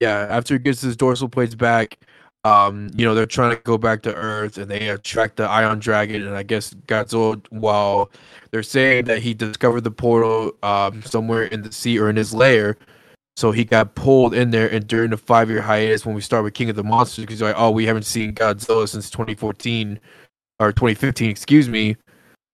yeah 0.00 0.26
after 0.30 0.54
he 0.54 0.58
gets 0.58 0.80
his 0.80 0.96
dorsal 0.96 1.28
plates 1.28 1.54
back 1.54 1.98
um 2.44 2.90
you 2.96 3.04
know 3.04 3.14
they're 3.14 3.26
trying 3.26 3.56
to 3.56 3.62
go 3.62 3.78
back 3.78 4.02
to 4.02 4.14
earth 4.14 4.58
and 4.58 4.70
they 4.70 4.88
attract 4.88 5.36
the 5.36 5.44
ion 5.44 5.78
dragon 5.78 6.26
and 6.26 6.36
i 6.36 6.42
guess 6.42 6.74
godzilla 6.86 7.40
while 7.50 8.10
they're 8.50 8.64
saying 8.64 9.04
that 9.04 9.20
he 9.22 9.32
discovered 9.32 9.82
the 9.82 9.90
portal 9.90 10.52
um 10.64 11.02
somewhere 11.02 11.44
in 11.44 11.62
the 11.62 11.70
sea 11.70 11.98
or 11.98 12.10
in 12.10 12.16
his 12.16 12.34
lair 12.34 12.76
so 13.36 13.52
he 13.52 13.64
got 13.64 13.94
pulled 13.94 14.34
in 14.34 14.50
there 14.50 14.68
and 14.68 14.88
during 14.88 15.10
the 15.10 15.16
five 15.16 15.48
year 15.48 15.62
hiatus 15.62 16.04
when 16.04 16.14
we 16.16 16.20
start 16.20 16.42
with 16.42 16.54
king 16.54 16.68
of 16.68 16.74
the 16.76 16.82
monsters 16.82 17.24
because 17.24 17.40
like 17.40 17.54
oh 17.56 17.70
we 17.70 17.86
haven't 17.86 18.04
seen 18.04 18.34
godzilla 18.34 18.88
since 18.88 19.08
2014 19.08 20.00
or 20.58 20.72
2015 20.72 21.30
excuse 21.30 21.68
me 21.68 21.96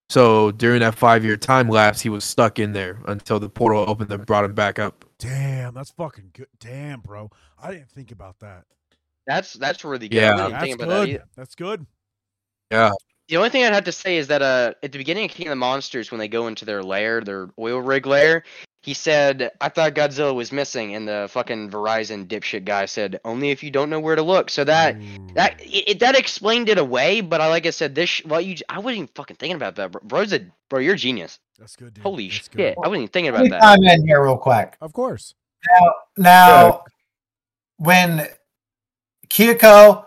so 0.09 0.51
during 0.51 0.79
that 0.79 0.95
five 0.95 1.23
year 1.23 1.37
time 1.37 1.69
lapse 1.69 2.01
he 2.01 2.09
was 2.09 2.23
stuck 2.23 2.59
in 2.59 2.73
there 2.73 2.99
until 3.07 3.39
the 3.39 3.49
portal 3.49 3.85
opened 3.87 4.11
and 4.11 4.25
brought 4.25 4.45
him 4.45 4.53
back 4.53 4.79
up 4.79 5.05
Damn, 5.19 5.73
that's 5.73 5.91
fucking 5.91 6.31
good. 6.33 6.47
Damn, 6.59 7.01
bro. 7.01 7.29
I 7.61 7.71
didn't 7.71 7.91
think 7.91 8.11
about 8.11 8.39
that. 8.39 8.63
That's 9.27 9.53
that's 9.53 9.83
really 9.83 10.07
good. 10.07 10.15
Yeah. 10.15 10.47
That's 10.49 10.63
think 10.63 10.81
about 10.81 10.87
that 10.87 11.05
good. 11.05 11.23
That's 11.35 11.55
good. 11.55 11.85
yeah 12.71 12.91
The 13.27 13.37
only 13.37 13.49
thing 13.49 13.65
I'd 13.65 13.73
have 13.73 13.83
to 13.83 13.91
say 13.91 14.17
is 14.17 14.27
that 14.27 14.41
uh, 14.41 14.73
at 14.81 14.93
the 14.93 14.97
beginning 14.97 15.25
of 15.25 15.31
King 15.31 15.47
of 15.47 15.51
the 15.51 15.57
Monsters, 15.57 16.09
when 16.09 16.19
they 16.19 16.29
go 16.29 16.47
into 16.47 16.63
their 16.63 16.81
lair, 16.81 17.21
their 17.21 17.49
oil 17.59 17.81
rig 17.81 18.07
lair, 18.07 18.43
he 18.81 18.93
said, 18.93 19.51
"I 19.59 19.69
thought 19.69 19.93
Godzilla 19.93 20.33
was 20.33 20.51
missing," 20.51 20.95
and 20.95 21.07
the 21.07 21.27
fucking 21.29 21.69
Verizon 21.69 22.25
dipshit 22.27 22.63
guy 22.65 22.85
said, 22.85 23.19
"Only 23.25 23.49
if 23.51 23.61
you 23.63 23.71
don't 23.71 23.89
know 23.89 23.99
where 23.99 24.15
to 24.15 24.21
look." 24.23 24.49
So 24.49 24.63
that 24.63 24.95
Ooh. 24.95 25.27
that 25.35 25.59
it, 25.61 25.89
it- 25.89 25.99
that 25.99 26.17
explained 26.17 26.69
it 26.69 26.77
away. 26.77 27.21
But 27.21 27.41
I 27.41 27.47
like 27.47 27.65
I 27.65 27.71
said, 27.71 27.93
this 27.95 28.21
well, 28.25 28.39
you 28.41 28.55
j- 28.55 28.63
I 28.69 28.79
wasn't 28.79 28.95
even 28.97 29.09
fucking 29.15 29.35
thinking 29.35 29.55
about 29.57 29.75
that, 29.75 29.91
bro. 29.91 30.01
Bro's 30.03 30.31
a 30.33 30.41
bro. 30.69 30.79
You're 30.79 30.93
a 30.93 30.97
genius. 30.97 31.39
That's 31.57 31.75
good, 31.75 31.93
dude. 31.93 32.03
Holy 32.03 32.27
That's 32.29 32.35
shit, 32.45 32.51
good. 32.51 32.75
I 32.77 32.87
wasn't 32.87 32.95
even 33.03 33.07
thinking 33.09 33.29
about 33.35 33.49
that. 33.49 33.61
chime 33.61 33.83
in 33.83 34.07
here 34.07 34.23
real 34.23 34.37
quick. 34.37 34.77
Of 34.79 34.93
course. 34.93 35.33
Now, 35.69 35.93
now, 36.17 36.83
when 37.77 38.27
Kyoko 39.29 40.05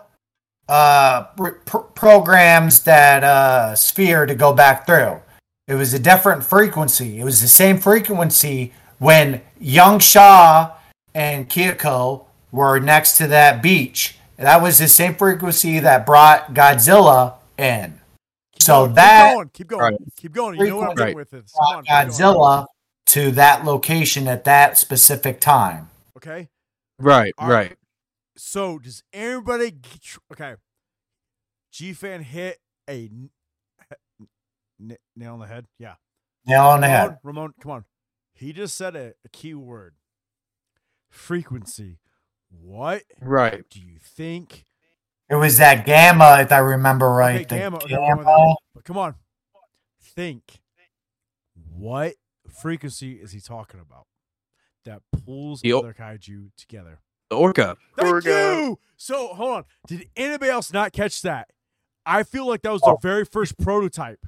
uh, 0.67 1.23
pr- 1.37 1.49
pr- 1.65 1.77
programs 1.77 2.83
that 2.83 3.23
uh, 3.23 3.75
sphere 3.75 4.25
to 4.25 4.33
go 4.33 4.53
back 4.53 4.85
through, 4.87 5.21
it 5.67 5.75
was 5.75 5.93
a 5.93 5.99
different 5.99 6.43
frequency. 6.43 7.19
It 7.19 7.23
was 7.23 7.41
the 7.41 7.47
same 7.47 7.77
frequency 7.79 8.73
when 8.99 9.41
Young 9.59 9.99
Shaw 9.99 10.75
and 11.13 11.49
Kyoko 11.49 12.25
were 12.51 12.79
next 12.79 13.17
to 13.17 13.27
that 13.27 13.61
beach. 13.61 14.17
That 14.37 14.61
was 14.61 14.79
the 14.79 14.87
same 14.87 15.15
frequency 15.15 15.79
that 15.79 16.05
brought 16.05 16.53
Godzilla 16.53 17.35
in. 17.57 17.99
So 18.59 18.87
Keep 18.87 18.95
that 18.95 19.33
going. 19.33 19.49
Keep 19.53 19.67
going. 19.67 19.81
Right. 19.81 19.93
Keep 20.15 20.31
going. 20.33 20.59
You 20.59 20.67
know 20.67 20.77
what 20.77 20.89
I'm 20.91 20.95
Right. 20.95 21.15
with 21.15 21.29
this. 21.31 21.51
Come 21.51 21.77
on, 21.77 21.83
brought 21.83 22.07
keep 22.07 22.17
going. 22.17 22.35
Godzilla 22.35 22.65
to 23.07 23.31
that 23.31 23.65
location 23.65 24.27
at 24.27 24.43
that 24.45 24.77
specific 24.77 25.39
time. 25.41 25.89
Okay. 26.17 26.49
Right, 26.99 27.33
All 27.37 27.47
right. 27.49 27.69
right. 27.69 27.77
So 28.37 28.79
does 28.79 29.03
everybody? 29.11 29.71
get 29.71 29.99
Okay. 30.31 30.55
G 31.71 31.93
fan 31.93 32.21
hit 32.23 32.59
a 32.89 33.09
n- 34.79 34.91
n- 34.91 34.97
nail 35.15 35.33
on 35.33 35.39
the 35.39 35.47
head. 35.47 35.65
Yeah. 35.79 35.95
Nail 36.45 36.63
on 36.65 36.81
the 36.81 36.87
Ramon, 36.87 36.99
head. 37.09 37.17
Ramon, 37.23 37.53
come 37.61 37.71
on. 37.71 37.85
He 38.33 38.51
just 38.53 38.75
said 38.75 38.95
a, 38.95 39.13
a 39.25 39.29
key 39.29 39.53
word. 39.53 39.95
Frequency. 41.09 41.99
What 42.49 43.03
Right. 43.21 43.63
do 43.69 43.79
you 43.79 43.97
think? 43.99 44.65
It 45.29 45.35
was 45.35 45.57
that 45.57 45.85
gamma, 45.85 46.39
if 46.41 46.51
I 46.51 46.57
remember 46.59 47.09
right. 47.09 47.35
Okay, 47.35 47.43
the 47.45 47.55
gamma. 47.55 47.77
okay, 47.77 47.87
gamma. 47.89 48.01
remember 48.01 48.23
that. 48.75 48.83
Come 48.83 48.97
on. 48.97 49.15
Think. 50.01 50.59
What 51.75 52.13
frequency 52.61 53.13
is 53.13 53.31
he 53.31 53.39
talking 53.39 53.79
about? 53.79 54.05
That 54.85 55.01
pulls 55.25 55.61
The 55.61 55.73
other 55.73 55.93
kaiju 55.93 56.49
together. 56.57 56.99
The 57.29 57.37
orca. 57.37 57.77
Thank 57.97 58.13
orca. 58.13 58.27
you. 58.29 58.79
So 58.97 59.29
hold 59.29 59.55
on. 59.57 59.65
Did 59.87 60.09
anybody 60.15 60.51
else 60.51 60.73
not 60.73 60.91
catch 60.93 61.21
that? 61.21 61.49
I 62.05 62.23
feel 62.23 62.45
like 62.47 62.61
that 62.63 62.71
was 62.73 62.81
the 62.81 62.91
Oh. 62.91 62.99
very 63.01 63.23
first 63.23 63.57
prototype. 63.57 64.19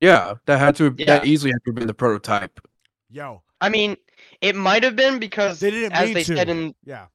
Yeah, 0.00 0.34
that 0.46 0.58
had 0.58 0.76
to 0.76 0.94
Yeah. 0.96 1.06
that 1.06 1.26
easily 1.26 1.50
had 1.52 1.62
to 1.64 1.70
have 1.70 1.74
been 1.76 1.86
the 1.86 1.94
prototype. 1.94 2.60
Yo, 3.10 3.42
I 3.60 3.68
mean, 3.68 3.96
it 4.40 4.54
might 4.54 4.82
have 4.84 4.94
been 4.96 5.18
because 5.18 5.60
they 5.60 5.70
didn't 5.70 5.92
as 5.92 6.12
they 6.12 6.24
to. 6.24 6.36
said 6.36 6.48
in 6.48 6.74
yeah. 6.84 7.06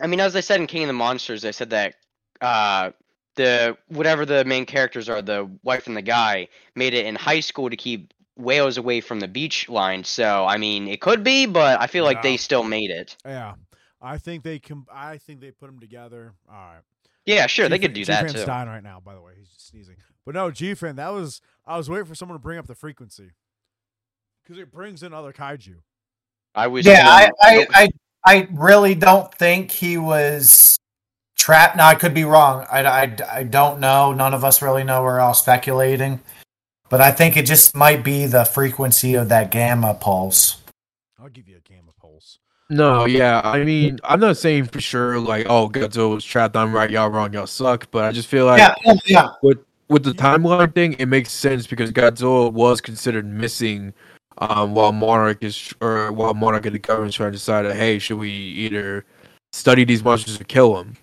I 0.00 0.06
mean, 0.06 0.20
as 0.20 0.34
I 0.36 0.40
said 0.40 0.60
in 0.60 0.66
King 0.66 0.82
of 0.82 0.88
the 0.88 0.92
Monsters, 0.94 1.42
they 1.42 1.52
said 1.52 1.70
that 1.70 1.94
uh, 2.40 2.90
the 3.36 3.76
whatever 3.88 4.26
the 4.26 4.44
main 4.44 4.66
characters 4.66 5.08
are, 5.08 5.22
the 5.22 5.48
wife 5.62 5.86
and 5.86 5.96
the 5.96 6.02
guy, 6.02 6.48
made 6.74 6.94
it 6.94 7.06
in 7.06 7.14
high 7.14 7.40
school 7.40 7.70
to 7.70 7.76
keep 7.76 8.12
whales 8.36 8.76
away 8.76 9.00
from 9.00 9.20
the 9.20 9.28
beach 9.28 9.68
line. 9.68 10.04
So 10.04 10.44
I 10.44 10.56
mean, 10.58 10.88
it 10.88 11.00
could 11.00 11.22
be, 11.24 11.46
but 11.46 11.80
I 11.80 11.86
feel 11.86 12.04
like 12.04 12.22
they 12.22 12.36
still 12.36 12.64
made 12.64 12.90
it. 12.90 13.16
Yeah. 13.24 13.54
I 14.02 14.18
think 14.18 14.42
they 14.44 14.58
com- 14.58 14.86
I 14.92 15.16
think 15.18 15.40
they 15.40 15.50
put 15.52 15.66
them 15.66 15.80
together. 15.80 16.34
All 16.48 16.54
right. 16.54 16.82
Yeah, 17.24 17.46
sure, 17.46 17.68
they 17.68 17.78
G-Fan- 17.78 17.88
could 17.88 17.94
do 17.94 18.04
that 18.04 18.20
G-Fan's 18.26 18.40
too. 18.40 18.46
dying 18.46 18.68
right 18.68 18.82
now, 18.82 19.00
by 19.04 19.14
the 19.14 19.20
way. 19.20 19.32
He's 19.38 19.48
just 19.48 19.68
sneezing. 19.68 19.96
But 20.26 20.34
no, 20.34 20.50
G 20.50 20.74
fan, 20.74 20.96
that 20.96 21.12
was 21.12 21.40
I 21.66 21.78
was 21.78 21.88
waiting 21.88 22.04
for 22.04 22.16
someone 22.16 22.36
to 22.36 22.42
bring 22.42 22.58
up 22.58 22.66
the 22.66 22.74
frequency. 22.74 23.30
Because 24.42 24.58
it 24.58 24.70
brings 24.70 25.02
in 25.02 25.14
other 25.14 25.32
kaiju. 25.32 25.76
I 26.54 26.66
was 26.66 26.84
Yeah, 26.84 27.08
I, 27.08 27.30
I, 27.42 27.66
I, 27.70 27.88
I 28.24 28.48
really 28.52 28.94
don't 28.94 29.32
think 29.34 29.70
he 29.70 29.98
was 29.98 30.76
trapped. 31.36 31.76
Now, 31.76 31.88
I 31.88 31.94
could 31.94 32.14
be 32.14 32.24
wrong. 32.24 32.66
I, 32.70 32.84
I, 32.84 33.16
I 33.30 33.42
don't 33.44 33.80
know. 33.80 34.12
None 34.12 34.34
of 34.34 34.44
us 34.44 34.62
really 34.62 34.84
know. 34.84 35.02
We're 35.02 35.20
all 35.20 35.34
speculating. 35.34 36.20
But 36.88 37.00
I 37.00 37.10
think 37.10 37.36
it 37.36 37.46
just 37.46 37.74
might 37.74 38.04
be 38.04 38.26
the 38.26 38.44
frequency 38.44 39.14
of 39.14 39.28
that 39.28 39.50
gamma 39.50 39.94
pulse. 39.94 40.62
I'll 41.20 41.28
give 41.28 41.48
you 41.48 41.56
a 41.56 41.68
gamma 41.68 41.92
pulse. 42.00 42.38
No, 42.70 43.04
yeah, 43.04 43.40
I 43.44 43.64
mean, 43.64 43.98
I'm 44.04 44.20
not 44.20 44.36
saying 44.36 44.66
for 44.66 44.80
sure 44.80 45.18
like, 45.18 45.46
oh, 45.48 45.68
Godzilla 45.68 46.14
was 46.14 46.24
trapped. 46.24 46.56
I'm 46.56 46.72
right, 46.72 46.90
y'all 46.90 47.10
wrong, 47.10 47.32
y'all 47.32 47.46
suck. 47.46 47.90
But 47.90 48.04
I 48.04 48.12
just 48.12 48.28
feel 48.28 48.46
like 48.46 48.58
yeah, 48.58 48.74
yeah, 48.84 48.94
yeah. 49.06 49.28
With 49.88 50.04
the 50.04 50.12
timeline 50.12 50.74
thing, 50.74 50.94
it 50.94 51.06
makes 51.06 51.30
sense 51.30 51.66
because 51.66 51.92
Godzilla 51.92 52.52
was 52.52 52.80
considered 52.80 53.26
missing, 53.26 53.94
um, 54.38 54.74
while 54.74 54.92
Monarch 54.92 55.42
is 55.42 55.72
or 55.80 56.12
while 56.12 56.34
Monarch 56.34 56.66
and 56.66 56.74
the 56.74 56.78
government 56.78 57.14
trying 57.14 57.32
to 57.32 57.38
decide, 57.38 57.70
hey, 57.74 57.98
should 57.98 58.18
we 58.18 58.30
either 58.30 59.04
study 59.52 59.84
these 59.84 60.02
monsters 60.04 60.40
or 60.40 60.44
kill 60.44 60.74
them? 60.74 60.96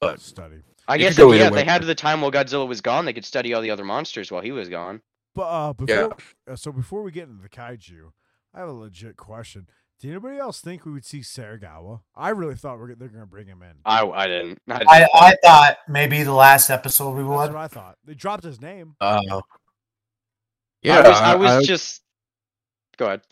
But 0.00 0.20
Study. 0.20 0.56
I 0.86 0.98
guess 0.98 1.18
if, 1.18 1.34
yeah, 1.34 1.46
if 1.46 1.54
they 1.54 1.64
had 1.64 1.82
the 1.82 1.94
time 1.94 2.20
while 2.20 2.30
Godzilla 2.30 2.68
was 2.68 2.80
gone, 2.80 3.06
they 3.06 3.14
could 3.14 3.24
study 3.24 3.54
all 3.54 3.62
the 3.62 3.70
other 3.70 3.84
monsters 3.84 4.30
while 4.30 4.42
he 4.42 4.52
was 4.52 4.68
gone. 4.68 5.00
But 5.34 5.42
uh 5.42 5.72
before 5.72 5.96
Yeah. 5.96 6.52
uh, 6.52 6.56
so 6.56 6.72
before 6.72 7.02
we 7.02 7.10
get 7.10 7.28
into 7.28 7.42
the 7.42 7.48
kaiju, 7.48 8.12
I 8.54 8.60
have 8.60 8.68
a 8.68 8.72
legit 8.72 9.16
question. 9.16 9.66
Did 10.00 10.10
anybody 10.10 10.38
else 10.38 10.60
think 10.60 10.84
we 10.84 10.92
would 10.92 11.04
see 11.04 11.20
Serizawa? 11.20 12.00
I 12.14 12.30
really 12.30 12.56
thought 12.56 12.78
we're, 12.78 12.94
they're 12.94 13.08
going 13.08 13.20
to 13.20 13.26
bring 13.26 13.46
him 13.46 13.62
in. 13.62 13.72
I, 13.84 14.06
I 14.06 14.26
didn't. 14.26 14.60
I 14.68 14.78
didn't. 14.78 14.90
I, 14.90 15.06
I 15.14 15.34
thought 15.42 15.78
maybe 15.88 16.22
the 16.22 16.32
last 16.32 16.68
episode 16.68 17.12
we 17.12 17.22
That's 17.22 17.28
would. 17.28 17.52
what 17.54 17.56
I 17.56 17.68
thought. 17.68 17.96
They 18.04 18.14
dropped 18.14 18.44
his 18.44 18.60
name. 18.60 18.96
uh, 19.00 19.40
yeah, 20.82 20.98
I 20.98 21.08
was, 21.08 21.18
I 21.20 21.34
was 21.36 21.66
just. 21.66 22.02
Go 22.98 23.06
ahead. 23.06 23.22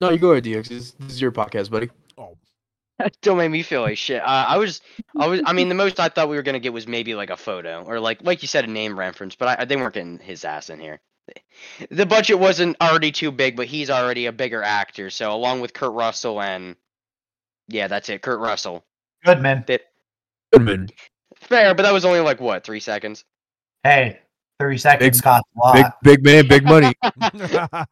no, 0.00 0.10
you 0.10 0.18
go 0.18 0.32
ahead, 0.32 0.44
DX. 0.44 0.68
This, 0.68 0.92
this 0.92 1.12
is 1.12 1.20
your 1.20 1.32
podcast, 1.32 1.70
buddy. 1.70 1.90
Oh, 2.16 2.36
Don't 3.22 3.38
make 3.38 3.50
me 3.50 3.62
feel 3.62 3.80
like 3.82 3.98
shit. 3.98 4.22
Uh, 4.22 4.44
I 4.48 4.56
was, 4.58 4.80
I 5.18 5.26
was, 5.26 5.40
I 5.44 5.52
mean, 5.52 5.68
the 5.68 5.74
most 5.74 5.98
I 5.98 6.08
thought 6.08 6.28
we 6.28 6.36
were 6.36 6.42
gonna 6.42 6.60
get 6.60 6.72
was 6.72 6.86
maybe 6.86 7.14
like 7.16 7.30
a 7.30 7.36
photo 7.36 7.82
or 7.82 7.98
like, 7.98 8.22
like 8.22 8.42
you 8.42 8.48
said, 8.48 8.64
a 8.64 8.68
name 8.68 8.96
reference. 8.98 9.34
But 9.34 9.60
I, 9.60 9.64
they 9.64 9.76
weren't 9.76 9.94
getting 9.94 10.18
his 10.20 10.44
ass 10.44 10.70
in 10.70 10.78
here. 10.78 11.00
The 11.90 12.06
budget 12.06 12.38
wasn't 12.38 12.76
already 12.80 13.10
too 13.12 13.30
big, 13.32 13.56
but 13.56 13.66
he's 13.66 13.90
already 13.90 14.26
a 14.26 14.32
bigger 14.32 14.62
actor. 14.62 15.08
So 15.10 15.32
along 15.32 15.60
with 15.60 15.72
Kurt 15.72 15.92
Russell 15.92 16.40
and, 16.40 16.76
yeah, 17.68 17.88
that's 17.88 18.08
it, 18.08 18.22
Kurt 18.22 18.40
Russell. 18.40 18.84
Goodman. 19.24 19.64
Goodman. 20.52 20.88
Fair, 21.36 21.74
but 21.74 21.82
that 21.84 21.92
was 21.92 22.04
only 22.04 22.20
like 22.20 22.40
what 22.40 22.64
three 22.64 22.80
seconds. 22.80 23.24
Hey, 23.82 24.18
30 24.60 24.78
seconds 24.78 25.18
Big- 25.18 25.22
cost 25.24 25.44
a 25.56 25.58
lot. 25.58 25.74
Big 26.02 26.22
big 26.22 26.24
man, 26.24 26.48
big 26.48 26.64
money. 26.68 26.92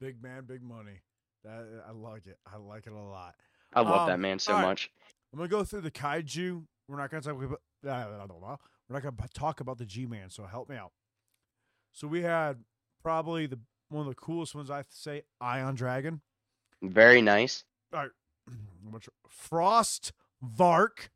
big 0.00 0.22
man, 0.22 0.44
big 0.46 0.62
money. 0.62 1.00
That, 1.44 1.64
I 1.88 1.92
like 1.92 2.26
it. 2.26 2.38
I 2.52 2.56
like 2.56 2.86
it 2.86 2.92
a 2.92 2.98
lot. 2.98 3.34
I 3.72 3.80
love 3.80 4.06
that 4.06 4.14
Um, 4.14 4.20
man 4.20 4.38
so 4.38 4.52
alright. 4.52 4.68
much. 4.68 4.90
I'm 5.32 5.38
gonna 5.38 5.48
go 5.48 5.64
through 5.64 5.82
the 5.82 5.90
kaiju. 5.90 6.64
We're 6.88 6.96
not 6.96 7.10
gonna 7.10 7.22
talk 7.22 7.34
about. 7.34 7.60
We're 7.82 9.00
not 9.00 9.02
gonna 9.02 9.28
talk 9.34 9.60
about 9.60 9.78
the 9.78 9.84
G-man. 9.86 10.30
So 10.30 10.44
help 10.44 10.68
me 10.68 10.76
out. 10.76 10.92
So 11.94 12.08
we 12.08 12.22
had 12.22 12.58
probably 13.02 13.46
the 13.46 13.58
one 13.88 14.02
of 14.02 14.08
the 14.08 14.20
coolest 14.20 14.54
ones 14.54 14.68
I 14.68 14.78
have 14.78 14.88
to 14.88 14.96
say, 14.96 15.22
Ion 15.40 15.76
Dragon. 15.76 16.20
Very 16.82 17.22
nice. 17.22 17.64
All 17.92 18.00
right, 18.00 18.10
Frost 19.28 20.12
Vark. 20.42 21.10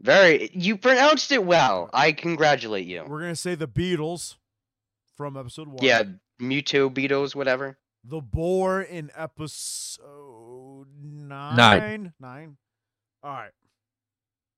Very. 0.00 0.50
You 0.52 0.76
pronounced 0.76 1.32
it 1.32 1.44
well. 1.44 1.90
I 1.92 2.12
congratulate 2.12 2.86
you. 2.86 3.04
We're 3.06 3.20
gonna 3.20 3.36
say 3.36 3.56
the 3.56 3.66
beetles 3.66 4.36
from 5.16 5.36
episode 5.36 5.66
one. 5.68 5.78
Yeah, 5.82 6.04
Mewtwo, 6.40 6.90
Beatles, 6.94 7.34
whatever. 7.34 7.78
The 8.04 8.20
boar 8.20 8.82
in 8.82 9.10
episode 9.16 10.86
nine. 11.02 12.12
Nine. 12.20 12.56
All 13.22 13.32
right. 13.32 13.50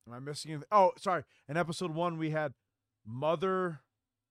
Am 0.07 0.12
I 0.12 0.18
missing 0.18 0.52
anything? 0.52 0.68
Oh, 0.70 0.92
sorry. 0.98 1.24
In 1.48 1.57
episode 1.57 1.92
one, 1.94 2.18
we 2.18 2.30
had 2.30 2.52
Mother 3.07 3.80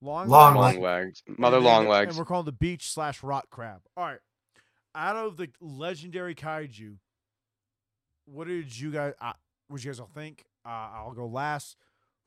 Long. 0.01 0.27
Long 0.27 0.55
Long 0.55 0.63
leg. 0.63 0.79
legs. 0.79 1.23
Mother 1.37 1.57
then 1.57 1.63
long 1.65 1.87
legs. 1.87 2.09
And 2.09 2.17
we're 2.17 2.25
calling 2.25 2.45
the 2.45 2.51
beach 2.51 2.91
slash 2.91 3.23
rock 3.23 3.49
crab. 3.49 3.81
All 3.97 4.05
right. 4.05 4.19
Out 4.93 5.15
of 5.15 5.37
the 5.37 5.49
legendary 5.59 6.35
kaiju, 6.35 6.95
what 8.25 8.47
did 8.47 8.77
you 8.77 8.91
guys? 8.91 9.13
Uh, 9.19 9.33
what 9.67 9.83
you 9.83 9.89
guys 9.89 9.99
all 9.99 10.09
think? 10.13 10.45
Uh, 10.65 10.89
I'll 10.93 11.13
go 11.13 11.27
last. 11.27 11.75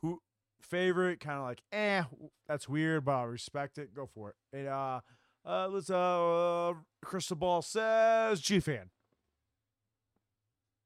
Who 0.02 0.20
favorite? 0.60 1.20
Kind 1.20 1.38
of 1.38 1.44
like, 1.44 1.62
eh, 1.72 2.02
that's 2.46 2.68
weird, 2.68 3.04
but 3.04 3.12
I 3.12 3.22
respect 3.24 3.78
it. 3.78 3.94
Go 3.94 4.06
for 4.06 4.30
it. 4.30 4.36
And, 4.52 4.68
uh, 4.68 5.00
uh, 5.46 5.68
let's 5.68 5.88
uh, 5.88 6.74
Crystal 7.02 7.36
Ball 7.36 7.62
says 7.62 8.40
G 8.40 8.60
fan. 8.60 8.90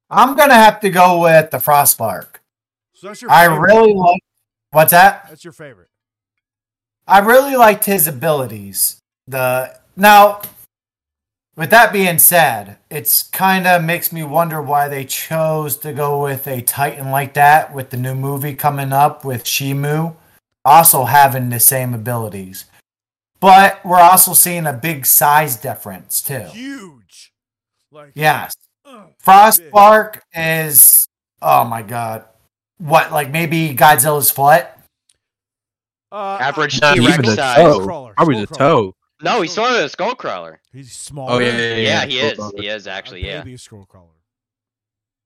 I'm 0.08 0.36
gonna 0.36 0.54
have 0.54 0.78
to 0.80 0.90
go 0.90 1.22
with 1.22 1.50
the 1.50 1.56
Frostvark. 1.58 2.36
So 2.92 3.08
that's 3.08 3.22
your. 3.22 3.30
I 3.30 3.48
favorite. 3.48 3.60
really 3.60 3.94
like. 3.94 4.20
What's 4.70 4.92
that? 4.92 5.26
That's 5.28 5.42
your 5.42 5.52
favorite. 5.52 5.88
I 7.06 7.18
really 7.18 7.56
liked 7.56 7.84
his 7.84 8.06
abilities. 8.06 8.98
The 9.26 9.78
now, 9.96 10.42
with 11.56 11.70
that 11.70 11.92
being 11.92 12.18
said, 12.18 12.78
it's 12.90 13.22
kind 13.22 13.66
of 13.66 13.84
makes 13.84 14.12
me 14.12 14.22
wonder 14.22 14.62
why 14.62 14.88
they 14.88 15.04
chose 15.04 15.76
to 15.78 15.92
go 15.92 16.22
with 16.22 16.46
a 16.46 16.62
Titan 16.62 17.10
like 17.10 17.34
that 17.34 17.74
with 17.74 17.90
the 17.90 17.96
new 17.96 18.14
movie 18.14 18.54
coming 18.54 18.92
up 18.92 19.24
with 19.24 19.44
Shimo 19.44 20.16
also 20.64 21.04
having 21.04 21.50
the 21.50 21.60
same 21.60 21.94
abilities. 21.94 22.66
But 23.40 23.84
we're 23.84 23.98
also 23.98 24.34
seeing 24.34 24.66
a 24.66 24.72
big 24.72 25.04
size 25.04 25.56
difference 25.56 26.22
too. 26.22 26.44
Huge. 26.52 27.32
Like 27.90 28.12
Yes. 28.14 28.54
Oh, 28.84 28.98
ugh, 28.98 29.06
big. 29.08 29.24
Frostvark 29.24 30.20
is 30.34 31.06
oh 31.40 31.64
my 31.64 31.82
god. 31.82 32.24
What 32.78 33.12
like 33.12 33.30
maybe 33.30 33.74
Godzilla's 33.74 34.30
foot? 34.30 34.66
Uh, 36.12 36.36
Average 36.40 36.80
Not 36.80 36.94
T-Rex 36.94 37.12
even 37.18 37.24
a 37.30 37.34
size. 37.34 37.56
toe. 37.56 37.80
Skullcrawler, 37.80 38.14
Probably 38.16 38.40
the 38.40 38.46
Skullcrawler. 38.46 38.58
toe. 38.58 38.94
No, 39.22 39.40
he's 39.40 39.52
sort 39.52 39.70
of 39.70 39.76
a 39.78 39.88
skull 39.88 40.14
crawler. 40.14 40.60
He's 40.72 40.92
small. 40.92 41.30
Oh 41.30 41.38
yeah, 41.38 41.56
yeah, 41.56 41.74
yeah. 41.74 41.76
Yeah, 41.76 42.06
he 42.06 42.18
is. 42.20 42.38
Skullcrawler. 42.38 42.60
He 42.60 42.68
is 42.68 42.86
actually. 42.86 43.26
Yeah. 43.26 43.38
Maybe 43.38 43.54
a 43.54 43.58
skull 43.58 43.86
crawler. 43.86 44.08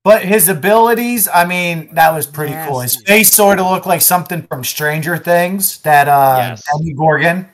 But 0.04 0.22
his 0.24 0.48
abilities, 0.48 1.26
I 1.32 1.44
mean, 1.44 1.92
that 1.94 2.12
was 2.14 2.26
pretty 2.28 2.54
cool. 2.68 2.78
His 2.80 3.02
face 3.02 3.32
sort 3.32 3.58
of 3.58 3.66
looked 3.66 3.86
like 3.86 4.00
something 4.02 4.42
from 4.42 4.62
Stranger 4.62 5.16
Things, 5.18 5.78
that 5.82 6.06
uh 6.08 6.36
Yes. 6.38 6.62
Gorgon. 6.96 7.48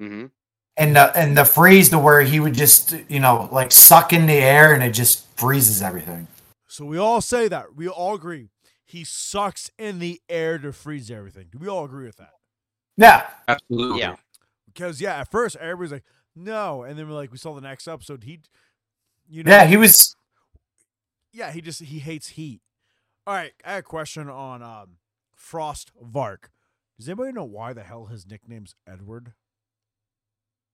Mm-hmm. 0.00 0.26
And 0.76 0.94
the 0.94 1.18
and 1.18 1.36
the 1.36 1.44
freeze 1.44 1.88
to 1.88 1.98
where 1.98 2.20
he 2.22 2.38
would 2.38 2.54
just, 2.54 2.94
you 3.08 3.18
know, 3.18 3.48
like 3.50 3.72
suck 3.72 4.12
in 4.12 4.26
the 4.26 4.34
air 4.34 4.72
and 4.74 4.82
it 4.84 4.92
just 4.92 5.26
freezes 5.36 5.82
everything. 5.82 6.28
So 6.68 6.84
we 6.84 6.98
all 6.98 7.20
say 7.20 7.48
that. 7.48 7.74
We 7.74 7.88
all 7.88 8.14
agree. 8.14 8.50
He 8.86 9.02
sucks 9.02 9.70
in 9.76 9.98
the 9.98 10.20
air 10.28 10.58
to 10.58 10.72
freeze 10.72 11.10
everything. 11.10 11.46
Do 11.50 11.58
we 11.58 11.66
all 11.66 11.84
agree 11.84 12.06
with 12.06 12.16
that? 12.18 12.30
Yeah. 12.98 13.26
Absolutely. 13.48 14.00
Yeah. 14.00 14.16
Because 14.66 15.00
yeah, 15.00 15.20
at 15.20 15.30
first 15.30 15.56
everybody's 15.56 15.92
like, 15.92 16.04
no, 16.36 16.82
and 16.82 16.98
then 16.98 17.08
we're 17.08 17.14
like, 17.14 17.32
we 17.32 17.38
saw 17.38 17.54
the 17.54 17.60
next 17.62 17.88
episode. 17.88 18.24
He, 18.24 18.40
you 19.28 19.42
know, 19.42 19.50
Yeah, 19.50 19.64
he 19.64 19.76
was 19.78 20.14
yeah, 21.32 21.50
he 21.52 21.60
just 21.60 21.80
he 21.82 21.98
hates 22.00 22.28
heat. 22.28 22.60
All 23.26 23.34
right, 23.34 23.52
I 23.64 23.70
have 23.72 23.78
a 23.80 23.82
question 23.82 24.28
on 24.28 24.62
um 24.62 24.96
Frost 25.34 25.90
Vark. 26.02 26.50
Does 26.98 27.08
anybody 27.08 27.32
know 27.32 27.44
why 27.44 27.72
the 27.72 27.82
hell 27.84 28.06
his 28.06 28.26
nickname's 28.26 28.74
Edward? 28.86 29.32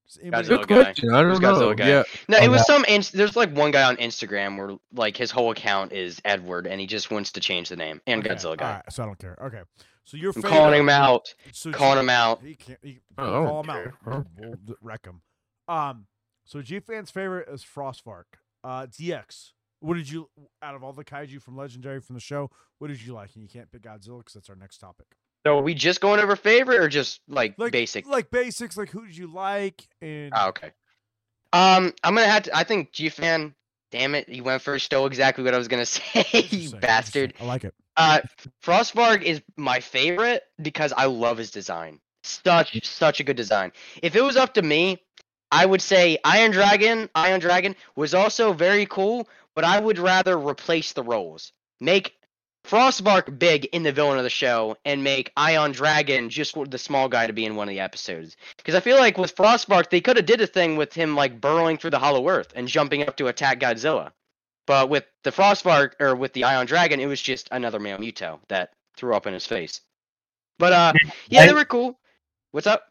Does 0.07 0.19
anybody 0.21 0.49
Godzilla 0.49 0.59
Good 0.59 0.69
guy. 0.69 0.83
question. 0.85 1.15
I 1.15 1.21
don't 1.23 1.31
Who's 1.31 1.41
know. 1.41 1.53
Godzilla 1.55 1.77
guy? 1.77 1.89
Yeah. 1.89 2.03
No, 2.29 2.39
Oh, 2.39 2.45
it 2.45 2.49
was 2.49 2.61
yeah. 2.61 2.75
some. 2.75 2.85
Inst- 2.87 3.13
there's 3.15 3.37
like 3.37 3.55
one 3.55 3.71
guy 3.71 3.83
on 3.85 3.97
Instagram 3.97 4.57
where 4.59 4.77
like 4.93 5.17
his 5.17 5.31
whole 5.31 5.51
account 5.51 5.93
is 5.93 6.21
Edward, 6.25 6.67
and 6.67 6.81
he 6.81 6.87
just 6.87 7.11
wants 7.11 7.33
to 7.33 7.41
change 7.41 7.69
the 7.71 7.77
name 7.77 8.01
and 8.07 8.21
Okay, 8.25 8.35
Godzilla 8.35 8.57
guy. 8.57 8.67
all 8.69 8.75
right, 8.75 8.93
so 8.93 9.03
I 9.03 9.07
don't 9.07 9.19
care. 9.19 9.39
Okay, 9.47 9.63
so 10.05 10.17
your 10.17 10.33
I'm 10.37 10.43
calling 10.43 10.81
him 10.81 10.89
out. 10.89 11.35
So 11.53 11.73
calling 11.73 11.97
G- 11.97 12.01
him 12.01 12.11
out. 12.11 12.43
He 12.43 12.55
can't. 12.55 12.79
He, 12.83 13.01
Oh, 13.19 13.45
call 13.47 13.61
him 13.63 13.71
out. 13.71 13.77
care. 13.85 13.95
We'll, 14.07 14.25
we'll 14.67 14.77
wreck 14.81 15.05
him. 15.07 15.23
Um. 15.69 16.07
So 16.45 16.61
G 16.63 16.81
fan's 16.81 17.11
favorite 17.11 17.49
is 17.49 17.65
Frostvark. 17.65 18.25
Uh, 18.63 18.87
DX. 18.87 19.53
What 19.81 19.95
did 19.97 20.09
you 20.11 20.29
out 20.63 20.75
of 20.75 20.83
all 20.83 20.93
the 20.93 21.05
kaiju 21.05 21.43
from 21.43 21.57
Legendary 21.57 22.01
from 22.01 22.15
the 22.15 22.21
show? 22.21 22.51
What 22.79 22.89
did 22.89 23.03
you 23.03 23.13
like? 23.15 23.31
And 23.35 23.43
you 23.43 23.49
can't 23.49 23.71
pick 23.71 23.83
Godzilla 23.83 24.19
because 24.19 24.33
that's 24.35 24.49
our 24.51 24.57
next 24.57 24.79
topic. 24.79 25.07
So 25.47 25.59
are 25.59 25.63
we 25.63 25.75
just 25.75 26.01
going 26.01 26.21
over 26.21 26.37
favorite 26.37 26.81
or 26.81 26.89
just 26.89 27.21
like, 27.29 27.55
Like 27.59 27.73
basic? 27.73 28.07
like 28.07 28.31
basics. 28.31 28.79
Like 28.79 28.91
who 28.91 29.07
did 29.07 29.15
you 29.17 29.27
like? 29.27 29.87
And 30.01 30.33
Oh, 30.35 30.49
okay. 30.49 30.71
Um, 31.53 31.93
I'm 32.03 32.15
gonna 32.15 32.27
have 32.27 32.45
to. 32.45 32.57
I 32.57 32.65
think 32.65 32.93
G 32.93 33.09
fan. 33.11 33.55
Damn 33.91 34.15
it, 34.17 34.29
you 34.29 34.43
went 34.43 34.61
first. 34.63 34.87
Stole 34.87 35.07
exactly 35.07 35.45
what 35.45 35.55
I 35.55 35.59
was 35.59 35.69
gonna 35.69 35.87
say, 35.87 36.25
you 36.51 36.71
bastard. 36.71 37.35
I 37.41 37.45
like 37.45 37.65
it. 37.65 37.75
Uh, 37.97 38.21
Frostvark 38.63 39.23
is 39.23 39.41
my 39.57 39.81
favorite 39.81 40.43
because 40.61 40.93
I 40.97 41.07
love 41.07 41.39
his 41.39 41.51
design. 41.51 42.01
Such 42.23 42.85
such 42.87 43.21
a 43.21 43.25
good 43.25 43.37
design. 43.37 43.73
If 44.03 44.17
it 44.17 44.23
was 44.23 44.37
up 44.37 44.55
to 44.55 44.63
me, 44.63 45.03
I 45.53 45.67
would 45.67 45.83
say 45.83 46.19
Ion 46.25 46.51
Dragon. 46.51 47.09
Ion 47.15 47.41
Dragon 47.41 47.77
was 47.97 48.15
also 48.15 48.53
very 48.53 48.87
cool, 48.87 49.29
but 49.55 49.65
I 49.65 49.79
would 49.79 49.99
rather 49.99 50.39
replace 50.39 50.93
the 50.93 51.03
roles. 51.03 51.53
Make 51.81 52.17
Frostvark 52.67 53.39
big 53.39 53.67
in 53.67 53.83
the 53.83 53.93
villain 53.93 54.17
of 54.17 54.25
the 54.25 54.31
show, 54.31 54.77
and 54.87 55.05
make 55.05 55.31
Ion 55.37 55.73
Dragon 55.73 56.31
just 56.31 56.57
the 56.71 56.79
small 56.79 57.11
guy 57.11 57.27
to 57.27 57.33
be 57.35 57.45
in 57.45 57.57
one 57.57 57.69
of 57.69 57.75
the 57.75 57.81
episodes. 57.81 58.37
Because 58.57 58.75
I 58.75 58.81
feel 58.81 58.97
like 58.97 59.19
with 59.19 59.37
Frostvark, 59.37 59.91
they 59.91 60.01
could 60.01 60.17
have 60.17 60.25
did 60.25 60.41
a 60.41 60.47
thing 60.47 60.77
with 60.77 60.95
him 60.95 61.15
like 61.15 61.43
burrowing 61.43 61.77
through 61.77 61.91
the 61.91 61.99
Hollow 61.99 62.27
Earth 62.27 62.53
and 62.57 62.67
jumping 62.67 63.07
up 63.07 63.19
to 63.19 63.27
attack 63.27 63.61
Godzilla. 63.61 64.13
But 64.67 64.89
with 64.89 65.05
the 65.25 65.31
Frostvark 65.31 65.93
or 66.01 66.15
with 66.17 66.33
the 66.33 66.45
Ion 66.45 66.67
Dragon, 66.67 67.01
it 67.01 67.07
was 67.07 67.21
just 67.21 67.49
another 67.53 67.79
male 67.79 67.99
Muto 67.99 68.41
that 68.49 68.71
threw 68.97 69.15
up 69.15 69.27
in 69.27 69.35
his 69.35 69.47
face. 69.47 69.81
But 70.59 70.73
uh, 70.73 70.93
yeah, 71.29 71.47
they 71.47 71.53
were 71.53 71.65
cool. 71.65 71.99
What's 72.53 72.67
up? 72.67 72.85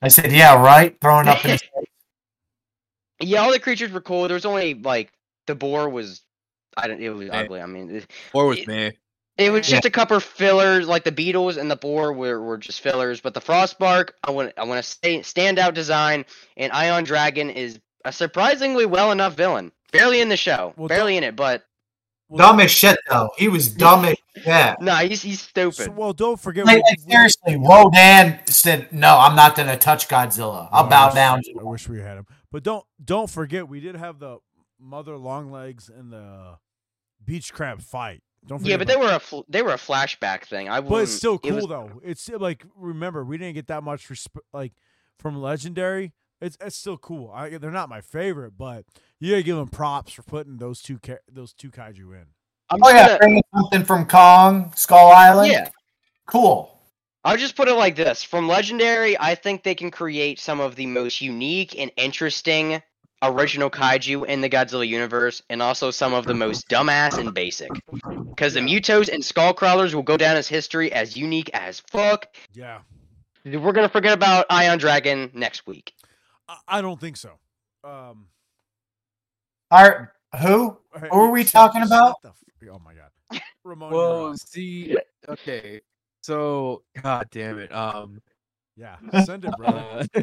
I 0.00 0.08
said, 0.08 0.30
yeah, 0.32 0.54
right? 0.62 0.96
Throwing 1.00 1.28
up 1.28 1.44
in 1.44 1.50
his 1.52 1.62
face. 1.74 1.84
Yeah, 3.20 3.40
all 3.40 3.50
the 3.52 3.58
creatures 3.58 3.90
were 3.90 4.00
cool. 4.00 4.28
There 4.28 4.34
was 4.34 4.46
only 4.46 4.74
like 4.74 5.12
the 5.46 5.54
boar 5.54 5.88
was, 5.88 6.22
I 6.76 6.86
don't. 6.86 7.02
It 7.02 7.10
was 7.10 7.28
ugly. 7.30 7.60
I 7.60 7.66
mean, 7.66 7.90
it, 7.96 8.10
Or 8.32 8.46
was 8.46 8.58
It- 8.60 8.68
me. 8.68 8.92
it 9.36 9.50
was 9.50 9.68
Yeah. 9.68 9.76
just 9.76 9.86
a 9.86 9.90
couple 9.90 10.20
fillers. 10.20 10.86
Like 10.86 11.02
the 11.04 11.12
beetles 11.12 11.56
and 11.56 11.70
the 11.70 11.76
boar 11.76 12.12
were, 12.12 12.40
were 12.40 12.58
just 12.58 12.80
fillers. 12.80 13.20
But 13.20 13.34
the 13.34 13.40
frostvark, 13.40 14.10
I 14.22 14.30
want 14.30 14.52
I 14.56 14.64
want 14.64 14.82
to 14.82 14.88
stay 14.88 15.18
standout 15.20 15.74
design. 15.74 16.24
And 16.56 16.72
Ion 16.72 17.02
Dragon 17.04 17.50
is 17.50 17.80
a 18.04 18.12
surprisingly 18.12 18.86
well 18.86 19.10
enough 19.10 19.34
villain. 19.34 19.72
Barely 19.92 20.20
in 20.20 20.28
the 20.28 20.36
show, 20.36 20.74
Well, 20.76 20.88
barely 20.88 21.16
in 21.16 21.24
it, 21.24 21.34
but 21.36 21.62
Well, 22.28 22.46
dumb 22.50 22.60
as 22.60 22.70
shit 22.70 22.98
though. 23.08 23.30
He 23.38 23.48
was 23.48 23.68
dumb 23.68 24.04
as 24.04 24.16
shit. 24.36 24.76
nah, 24.80 24.96
he's 24.98 25.22
he's 25.22 25.40
stupid. 25.40 25.74
So, 25.86 25.90
well, 25.92 26.12
don't 26.12 26.38
forget. 26.38 26.66
Like, 26.66 26.76
we- 26.76 26.82
like, 26.82 26.98
we- 27.06 27.12
seriously, 27.12 27.56
Rodan 27.56 28.40
said, 28.46 28.92
"No, 28.92 29.16
I'm 29.18 29.34
not 29.34 29.56
going 29.56 29.68
to 29.68 29.76
touch 29.76 30.08
Godzilla. 30.08 30.68
I'll 30.70 30.84
Oh, 30.84 30.86
I 30.86 30.90
bow 30.90 31.06
wish- 31.06 31.14
down." 31.14 31.42
I 31.58 31.62
wish 31.64 31.88
we 31.88 32.00
had 32.00 32.18
him, 32.18 32.26
but 32.52 32.62
don't 32.62 32.84
don't 33.02 33.30
forget 33.30 33.68
we 33.68 33.80
did 33.80 33.94
have 33.96 34.18
the 34.18 34.38
mother 34.78 35.16
long 35.16 35.50
legs 35.50 35.88
and 35.88 36.12
the 36.12 36.58
beach 37.24 37.52
crab 37.52 37.80
fight. 37.82 38.22
Don't 38.46 38.58
forget 38.58 38.70
yeah, 38.70 38.76
but 38.76 38.86
they 38.88 38.96
were 38.96 39.12
a 39.14 39.18
fl- 39.18 39.40
they 39.48 39.62
were 39.62 39.72
a 39.72 39.76
flashback 39.78 40.44
thing. 40.44 40.68
I 40.68 40.80
But 40.80 41.02
it's 41.04 41.12
still 41.12 41.34
it 41.36 41.42
cool 41.42 41.54
was- 41.56 41.66
though. 41.66 42.00
It's 42.04 42.28
like 42.28 42.64
remember 42.76 43.24
we 43.24 43.38
didn't 43.38 43.54
get 43.54 43.66
that 43.68 43.82
much 43.82 44.08
resp- 44.08 44.36
like 44.52 44.72
from 45.18 45.40
Legendary. 45.40 46.12
It's 46.40 46.56
it's 46.60 46.76
still 46.76 46.96
cool. 46.98 47.30
I, 47.34 47.58
they're 47.58 47.70
not 47.70 47.88
my 47.88 48.00
favorite, 48.00 48.52
but 48.56 48.84
you 49.18 49.32
gotta 49.32 49.42
give 49.42 49.56
them 49.56 49.68
props 49.68 50.12
for 50.12 50.22
putting 50.22 50.58
those 50.58 50.80
two 50.80 50.98
ca- 50.98 51.18
those 51.30 51.52
two 51.52 51.70
kaiju 51.70 52.12
in. 52.12 52.26
I'm 52.70 52.82
Oh 52.82 52.90
just 52.90 52.94
yeah, 52.94 53.06
gonna, 53.06 53.18
bring 53.18 53.42
something 53.54 53.84
from 53.84 54.06
Kong, 54.06 54.72
Skull 54.76 55.10
Island. 55.10 55.50
Yeah. 55.50 55.68
Cool. 56.26 56.74
I'll 57.24 57.36
just 57.36 57.56
put 57.56 57.68
it 57.68 57.74
like 57.74 57.96
this: 57.96 58.22
from 58.22 58.46
Legendary, 58.46 59.18
I 59.18 59.34
think 59.34 59.64
they 59.64 59.74
can 59.74 59.90
create 59.90 60.38
some 60.38 60.60
of 60.60 60.76
the 60.76 60.86
most 60.86 61.20
unique 61.20 61.78
and 61.78 61.90
interesting 61.96 62.82
original 63.22 63.68
kaiju 63.68 64.24
in 64.26 64.40
the 64.40 64.48
Godzilla 64.48 64.86
universe, 64.86 65.42
and 65.50 65.60
also 65.60 65.90
some 65.90 66.14
of 66.14 66.24
the 66.24 66.34
most 66.34 66.68
dumbass 66.68 67.18
and 67.18 67.34
basic. 67.34 67.70
Because 68.28 68.54
the 68.54 68.60
Mutos 68.60 69.08
and 69.12 69.24
Skullcrawlers 69.24 69.92
will 69.92 70.04
go 70.04 70.16
down 70.16 70.36
as 70.36 70.46
history 70.46 70.92
as 70.92 71.16
unique 71.16 71.50
as 71.52 71.80
fuck. 71.80 72.26
Yeah. 72.54 72.78
We're 73.44 73.72
gonna 73.72 73.88
forget 73.88 74.12
about 74.12 74.46
Ion 74.50 74.78
Dragon 74.78 75.30
next 75.34 75.66
week. 75.66 75.94
I, 76.48 76.58
I 76.68 76.80
don't 76.80 77.00
think 77.00 77.16
so. 77.16 77.32
Um, 77.84 78.26
Our 79.70 80.12
who? 80.40 80.78
hey, 80.98 81.08
Who 81.12 81.20
are 81.20 81.30
we 81.30 81.44
talking 81.44 81.82
about? 81.82 82.16
the 82.22 82.32
oh 82.70 82.80
my 82.84 82.92
god, 82.94 83.40
Ramon. 83.64 83.92
you're 83.92 83.98
Well, 84.00 84.26
on. 84.26 84.36
see, 84.36 84.96
okay, 85.28 85.80
so 86.22 86.82
god 87.02 87.28
damn 87.30 87.58
it, 87.58 87.72
um, 87.72 88.20
yeah, 88.76 88.96
send 89.24 89.44
it, 89.44 89.56
brother. 89.56 90.04
uh, 90.14 90.22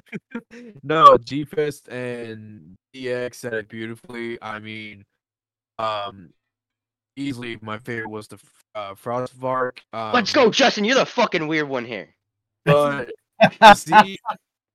no, 0.83 1.17
G 1.17 1.45
Fest 1.45 1.87
and 1.89 2.75
DX 2.95 3.35
said 3.35 3.53
it 3.53 3.69
beautifully. 3.69 4.37
I 4.41 4.59
mean, 4.59 5.03
um, 5.79 6.29
easily 7.15 7.57
my 7.61 7.77
favorite 7.79 8.09
was 8.09 8.27
the 8.27 8.35
f- 8.35 8.63
uh, 8.75 8.93
Frostvark. 8.95 9.79
Um, 9.93 10.11
Let's 10.13 10.33
go, 10.33 10.51
Justin. 10.51 10.83
You're 10.85 10.97
the 10.99 11.05
fucking 11.05 11.47
weird 11.47 11.69
one 11.69 11.85
here. 11.85 12.13
But 12.65 13.11
see, 13.75 14.17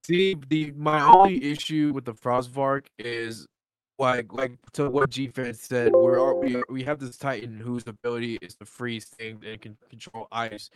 see, 0.05 0.37
the 0.49 0.73
my 0.77 1.03
only 1.03 1.43
issue 1.45 1.93
with 1.95 2.05
the 2.05 2.15
Frostvark 2.15 2.87
is 2.99 3.47
like 3.99 4.33
like 4.33 4.53
to 4.73 4.89
what 4.91 5.11
G 5.11 5.29
Fan 5.29 5.55
said. 5.55 5.93
We're 5.93 6.35
we 6.35 6.63
we 6.69 6.83
have 6.85 6.99
this 6.99 7.17
Titan 7.17 7.59
whose 7.59 7.87
ability 7.87 8.39
is 8.43 8.55
to 8.57 8.65
freeze 8.65 9.05
things 9.05 9.45
and 9.47 9.61
can 9.61 9.77
control 9.89 10.27
ice. 10.33 10.71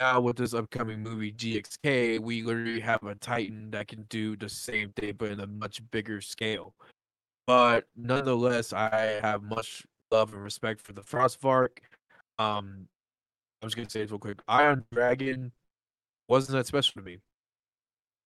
Now 0.00 0.20
with 0.20 0.36
this 0.36 0.54
upcoming 0.54 1.02
movie 1.02 1.32
GXK, 1.32 2.20
we 2.20 2.42
literally 2.42 2.80
have 2.80 3.02
a 3.02 3.16
Titan 3.16 3.70
that 3.72 3.88
can 3.88 4.02
do 4.08 4.36
the 4.36 4.48
same 4.48 4.92
thing 4.92 5.14
but 5.18 5.30
in 5.30 5.40
a 5.40 5.46
much 5.46 5.82
bigger 5.90 6.20
scale. 6.20 6.74
But 7.46 7.86
nonetheless, 7.96 8.72
I 8.72 9.20
have 9.22 9.42
much 9.42 9.84
love 10.10 10.32
and 10.32 10.42
respect 10.42 10.80
for 10.80 10.92
the 10.92 11.02
Frostvark. 11.02 11.78
Um, 12.38 12.86
I'm 13.60 13.66
just 13.66 13.76
gonna 13.76 13.90
say 13.90 14.02
this 14.02 14.10
real 14.10 14.18
quick. 14.18 14.40
Ion 14.48 14.84
Dragon 14.92 15.52
wasn't 16.28 16.56
that 16.58 16.66
special 16.66 17.02
to 17.02 17.06
me. 17.06 17.18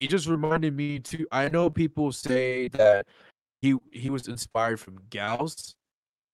He 0.03 0.07
just 0.07 0.27
reminded 0.27 0.75
me 0.75 0.99
to. 0.99 1.25
I 1.31 1.47
know 1.47 1.69
people 1.69 2.11
say 2.11 2.67
that 2.73 3.05
he 3.61 3.77
he 3.93 4.09
was 4.09 4.27
inspired 4.27 4.81
from 4.81 4.99
Gyaos, 5.09 5.75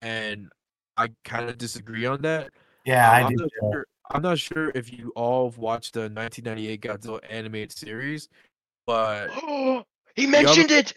and 0.02 0.48
I 0.96 1.10
kind 1.24 1.48
of 1.48 1.56
disagree 1.56 2.04
on 2.04 2.20
that. 2.22 2.50
Yeah, 2.84 3.08
I 3.08 3.22
I'm 3.22 3.28
do. 3.28 3.36
not 3.36 3.50
sure. 3.60 3.86
I'm 4.10 4.22
not 4.22 4.38
sure 4.40 4.72
if 4.74 4.92
you 4.92 5.12
all 5.14 5.54
watched 5.56 5.94
the 5.94 6.10
1998 6.10 6.80
Godzilla 6.80 7.20
animated 7.30 7.70
series, 7.70 8.28
but 8.88 9.30
he 10.16 10.26
mentioned 10.26 10.72
it. 10.72 10.92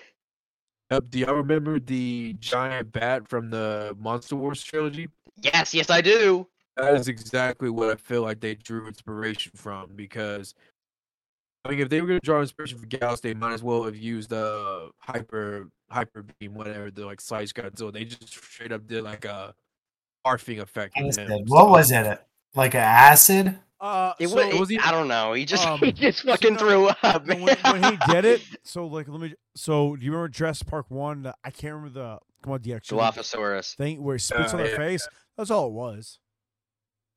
uh, 0.90 1.00
do 1.12 1.20
y'all 1.20 1.36
remember 1.36 1.80
the 1.80 2.34
giant 2.40 2.92
bat 2.92 3.30
from 3.30 3.52
the 3.52 3.96
Monster 4.00 4.36
Wars 4.36 4.64
trilogy? 4.64 5.10
Yes, 5.44 5.76
yes, 5.76 5.92
I 5.92 6.02
do. 6.02 6.48
That 6.78 6.96
is 6.96 7.08
exactly 7.08 7.70
what 7.70 7.92
I 7.92 7.96
feel 7.98 8.24
like 8.24 8.40
they 8.40 8.56
drew 8.56 8.88
inspiration 8.88 9.52
from 9.54 9.92
because 9.96 10.56
I 11.66 11.70
mean 11.70 11.80
if 11.80 11.90
they 11.90 12.02
were 12.02 12.08
gonna 12.08 12.20
draw 12.20 12.42
inspiration 12.42 12.78
for 12.78 12.86
Gyaos, 12.88 13.22
they 13.22 13.34
might 13.34 13.54
as 13.54 13.64
well 13.64 13.84
have 13.84 13.96
used 13.96 14.30
the 14.30 14.90
hyper 15.00 15.70
hyper 15.90 16.26
beam, 16.40 16.54
whatever, 16.56 16.92
the 16.92 17.06
like 17.06 17.22
size 17.22 17.54
Godzilla. 17.54 17.94
They 17.94 18.06
just 18.06 18.28
straight 18.28 18.72
up 18.72 18.86
did 18.88 19.04
like 19.04 19.26
a 19.26 19.54
barfing 20.26 20.60
effect. 20.60 20.96
with 20.98 21.18
Acid. 21.20 21.30
him, 21.30 21.44
What 21.48 21.60
so- 21.66 21.70
was 21.70 21.92
it? 21.92 22.22
Like 22.56 22.76
an 22.76 22.82
acid? 22.82 23.60
Uh, 23.80 24.14
It 24.20 24.30
so, 24.30 24.36
was, 24.48 24.60
was 24.60 24.70
he- 24.70 24.80
I 24.80 24.92
don't 24.92 25.08
know. 25.10 25.34
He 25.34 25.44
just 25.46 25.66
um, 25.68 25.80
he 25.84 25.92
just 25.92 26.22
fucking 26.24 26.54
no, 26.54 26.60
threw 26.60 26.88
up. 27.04 27.26
when, 27.28 27.42
when 27.42 27.84
he 27.84 27.98
did 28.12 28.24
it, 28.26 28.42
so 28.64 28.86
like 28.88 29.08
let 29.10 29.20
me. 29.20 29.34
So 29.56 29.96
do 29.96 30.06
you 30.06 30.12
remember 30.12 30.30
Jurassic 30.30 30.68
Park 30.68 30.86
one? 30.90 31.24
The, 31.24 31.36
I 31.44 31.50
can't 31.52 31.74
remember 31.76 32.00
the 32.00 32.20
come 32.44 32.54
on 32.54 32.62
the 32.62 32.74
actual 32.76 33.00
Dilophosaurus. 33.00 33.76
thing 33.76 34.02
where 34.04 34.16
he 34.16 34.20
spits 34.20 34.54
Uh, 34.54 34.58
on 34.58 34.64
their 34.64 34.72
yeah. 34.72 34.78
face. 34.78 35.08
That's 35.38 35.50
all 35.52 35.68
it 35.68 35.74
was. 35.74 36.20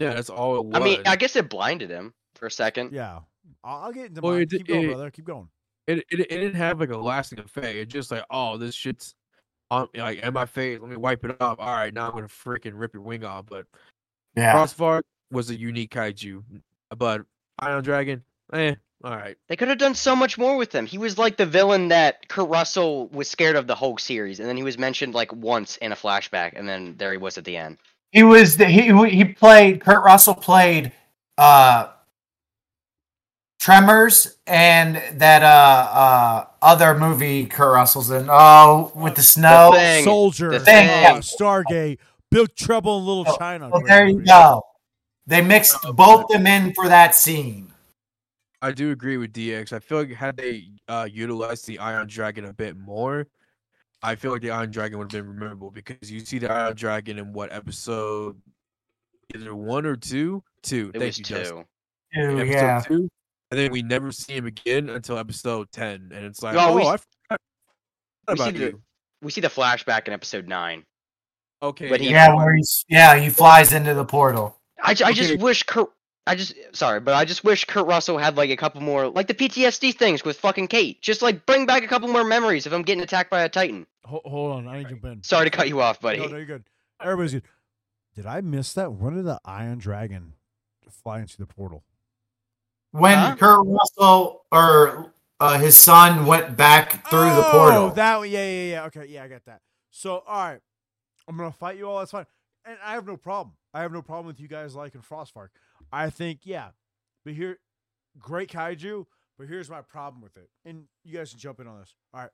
Yeah, 0.01 0.15
that's 0.15 0.31
all 0.31 0.59
it 0.59 0.65
was. 0.67 0.75
I 0.75 0.81
mean, 0.81 1.03
I 1.07 1.17
guess 1.17 1.37
it 1.37 1.49
blinded 1.49 1.91
him 1.91 2.15
for 2.35 2.47
a 2.47 2.51
second. 2.51 2.93
Yeah, 2.93 3.21
I'll, 3.65 3.85
I'll 3.85 3.93
get 3.93 4.07
into 4.07 4.21
Well, 4.21 4.33
mine. 4.35 4.43
it- 4.43 4.51
Keep 4.51 4.67
going, 4.69 4.85
it- 4.85 4.89
brother. 4.89 5.11
Keep 5.11 5.25
going. 5.27 5.49
it, 5.87 5.99
it 6.11 6.21
it 6.21 6.29
didn't 6.29 6.55
have 6.55 6.81
like 6.81 6.91
a 6.91 6.97
lasting 6.97 7.39
effect. 7.39 7.77
It's 7.77 7.93
just 7.93 8.11
like, 8.11 8.25
oh, 8.31 8.57
this 8.57 8.75
shit's 8.75 9.15
on 9.71 9.89
like 9.97 10.21
in 10.21 10.33
my 10.35 10.47
face. 10.47 10.79
Let 10.81 10.91
me 10.91 10.97
wipe 10.97 11.25
it 11.25 11.41
off. 11.41 11.59
All 11.59 11.75
right, 11.75 11.93
now 11.93 12.07
I'm 12.09 12.13
gonna 12.15 12.29
freaking 12.29 12.73
rip 12.75 12.95
your 12.95 13.03
wing 13.03 13.25
off. 13.25 13.47
But 13.49 13.67
Yeah. 14.37 14.53
Frostvark 14.55 15.03
was 15.31 15.51
a 15.51 15.59
unique 15.59 15.91
kaiju, 15.93 16.43
but 16.97 17.23
Ion 17.61 17.83
Dragon, 17.83 18.23
eh, 18.53 18.75
all 19.03 19.17
right. 19.17 19.37
They 19.49 19.57
could 19.57 19.69
have 19.69 19.79
done 19.79 19.95
so 19.95 20.15
much 20.15 20.39
more 20.39 20.57
with 20.57 20.73
him. 20.75 20.87
He 20.87 20.99
was 20.99 21.19
like 21.19 21.37
the 21.37 21.47
villain 21.47 21.89
that 21.89 22.29
Kurt 22.29 22.49
Russell 22.49 23.09
was 23.09 23.29
scared 23.29 23.57
of 23.57 23.67
the 23.67 23.75
whole 23.75 23.99
series, 23.99 24.39
and 24.41 24.49
then 24.49 24.57
he 24.57 24.63
was 24.63 24.79
mentioned 24.79 25.15
like 25.15 25.33
once 25.33 25.77
in 25.79 25.91
a 25.93 25.97
flashback, 25.97 26.53
and 26.55 26.69
then 26.69 26.95
there 26.99 27.11
he 27.13 27.19
was 27.19 27.37
at 27.39 27.45
the 27.45 27.57
end. 27.57 27.79
He 28.13 28.23
was 28.23 28.57
the 28.57 28.67
he 28.67 28.93
he 29.11 29.25
played 29.25 29.81
Kurt 29.81 30.05
Russell 30.05 30.35
played 30.35 30.93
uh 31.39 31.89
Tremors 33.59 34.37
and 34.47 35.03
that 35.21 35.43
uh 35.43 35.47
uh 35.47 36.45
other 36.63 36.97
movie 36.99 37.47
Kurt 37.47 37.73
Russell's 37.75 38.11
in. 38.11 38.29
Oh, 38.31 38.93
with 38.95 39.15
the 39.17 39.23
snow. 39.23 39.73
Thing. 39.73 40.05
Soldier, 40.05 40.51
The 40.51 40.61
Thing. 40.61 40.89
uh, 40.89 41.19
Stargate, 41.19 41.99
Big 42.31 42.55
Trouble 42.55 42.99
in 42.99 43.07
Little 43.07 43.25
Oh, 43.29 43.37
China. 43.39 43.69
Well, 43.71 43.81
great 43.81 43.89
there 43.89 44.07
you 44.09 44.25
go. 44.25 44.63
They 45.27 45.41
mixed 45.43 45.77
Oh, 45.85 45.93
both 45.93 46.29
them 46.29 46.47
in 46.47 46.73
for 46.75 46.87
that 46.89 47.15
scene. 47.15 47.73
I 48.63 48.73
do 48.73 48.91
agree 48.91 49.17
with 49.17 49.33
DX. 49.33 49.73
I 49.73 49.79
feel 49.81 49.99
like 49.99 50.11
had 50.13 50.37
they 50.37 50.69
uh, 50.89 51.09
utilized 51.11 51.67
the 51.67 51.79
Ion 51.79 52.07
Dragon 52.07 52.45
a 52.47 52.53
bit 52.53 52.77
more, 52.77 53.27
I 54.03 54.15
feel 54.15 54.33
like 54.33 54.43
the 54.43 54.51
Ion 54.51 54.71
Dragon 54.71 54.99
would 54.99 55.11
have 55.13 55.25
been 55.27 55.39
memorable 55.39 55.71
because 55.71 56.11
you 56.11 56.21
see 56.21 56.39
the 56.39 56.51
Ion 56.53 56.75
Dragon 56.77 57.19
in 57.19 57.33
what 57.33 57.53
episode? 57.53 58.41
Either 59.35 59.55
one 59.55 59.85
or 59.87 59.97
two. 59.97 60.43
Two. 60.63 60.91
It 60.95 60.99
Thank 61.01 61.09
was 61.11 61.19
you, 61.19 61.25
two. 61.25 61.35
Justin. 61.35 61.65
Ooh, 62.19 62.39
Episode 62.39 62.51
yeah. 62.53 62.81
two, 62.87 63.09
and 63.51 63.59
then 63.61 63.71
we 63.73 63.83
never 63.83 64.13
see 64.13 64.35
him 64.35 64.47
again 64.47 64.89
until 64.89 65.19
episode 65.19 65.71
ten, 65.73 66.11
and 66.15 66.25
it's 66.25 66.43
like, 66.43 66.55
No, 66.55 66.71
oh, 66.71 66.77
we 66.77 66.83
I 66.85 66.95
s- 66.95 67.07
forgot 67.29 67.41
we 68.29 68.37
see 68.37 68.43
about 68.43 68.55
the- 68.55 68.81
We 69.23 69.31
see 69.31 69.41
the 69.41 69.49
flashback 69.49 70.07
in 70.07 70.13
episode 70.13 70.47
nine. 70.49 70.85
Okay, 71.63 71.91
when 71.91 72.01
he- 72.01 72.11
Yeah, 72.11 72.35
where 72.35 72.55
he's 72.55 72.85
yeah, 72.89 73.17
he 73.17 73.31
flies 73.31 73.73
into 73.73 73.95
the 73.95 74.05
portal. 74.05 74.61
I, 74.83 74.95
ju- 74.95 75.05
I 75.05 75.13
just 75.13 75.39
wish 75.39 75.63
Kurt. 75.63 75.89
I 76.29 76.35
just 76.35 76.55
sorry, 76.73 76.99
but 77.01 77.15
I 77.15 77.25
just 77.25 77.45
wish 77.45 77.65
Kurt 77.65 77.87
Russell 77.87 78.19
had 78.19 78.37
like 78.37 78.51
a 78.51 78.57
couple 78.57 78.81
more 78.83 79.09
like 79.09 79.27
the 79.29 79.35
PTSD 79.35 79.95
things 79.97 80.25
with 80.25 80.39
fucking 80.41 80.67
Kate. 80.69 81.01
Just 81.01 81.23
like 81.23 81.47
bring 81.47 81.65
back 81.67 81.83
a 81.85 81.87
couple 81.87 82.09
more 82.09 82.25
memories 82.25 82.67
of 82.67 82.73
him 82.73 82.83
getting 82.83 83.03
attacked 83.03 83.31
by 83.31 83.43
a 83.43 83.49
Titan. 83.49 83.87
Ho- 84.05 84.21
hold 84.25 84.53
on, 84.57 84.69
I 84.69 84.79
need 84.79 84.85
to 84.85 84.91
jump 84.91 85.05
in. 85.05 85.23
Sorry 85.23 85.49
to 85.49 85.57
cut 85.57 85.69
you 85.69 85.81
off, 85.81 86.01
buddy. 86.01 86.19
No, 86.19 86.27
no, 86.27 86.37
you're 86.37 86.45
good. 86.47 86.65
Everybody's 87.01 87.33
good. 87.35 87.45
Did 88.17 88.27
I 88.27 88.41
miss 88.41 88.73
that? 88.75 88.93
When 88.93 89.15
did 89.15 89.25
the 89.25 89.39
Ion 89.45 89.79
Dragon 89.79 90.35
fly 90.91 91.21
into 91.21 91.39
the 91.39 91.47
portal? 91.47 91.85
When 92.99 93.19
Huh? 93.19 93.37
Kurt 93.37 93.67
Russell 93.67 94.45
or 94.51 95.13
uh, 95.39 95.59
his 95.59 95.77
son 95.77 96.25
went 96.27 96.57
back 96.57 97.09
through 97.11 97.35
the 97.35 97.43
portal. 97.51 97.85
Oh, 97.85 97.91
that 97.95 98.19
one. 98.19 98.31
Yeah, 98.31 98.47
yeah, 98.49 98.71
yeah. 98.71 98.85
Okay, 98.87 99.07
yeah, 99.07 99.25
I 99.25 99.29
got 99.29 99.45
that. 99.45 99.61
So, 99.91 100.23
all 100.27 100.45
right, 100.49 100.61
I'm 101.29 101.37
gonna 101.37 101.53
fight 101.53 101.77
you 101.77 101.89
all. 101.89 101.99
That's 101.99 102.11
fine, 102.11 102.27
and 102.65 102.79
I 102.85 102.93
have 102.95 103.07
no 103.07 103.17
problem. 103.17 103.55
I 103.75 103.83
have 103.83 103.93
no 103.93 104.01
problem 104.03 104.27
with 104.27 104.41
you 104.41 104.49
guys 104.49 104.75
liking 104.75 105.03
Frostvark. 105.03 105.49
I 105.93 106.09
think, 106.11 106.41
yeah, 106.45 106.69
but 107.25 107.35
here, 107.35 107.59
great 108.19 108.51
kaiju. 108.51 109.05
But 109.39 109.49
here's 109.49 109.69
my 109.69 109.83
problem 109.83 110.23
with 110.23 110.37
it, 110.39 110.49
and 110.65 110.85
you 111.05 111.13
guys 111.19 111.31
can 111.31 111.39
jump 111.39 111.61
in 111.61 111.67
on 111.67 111.79
this. 111.81 111.95
All 112.15 112.21
right, 112.23 112.31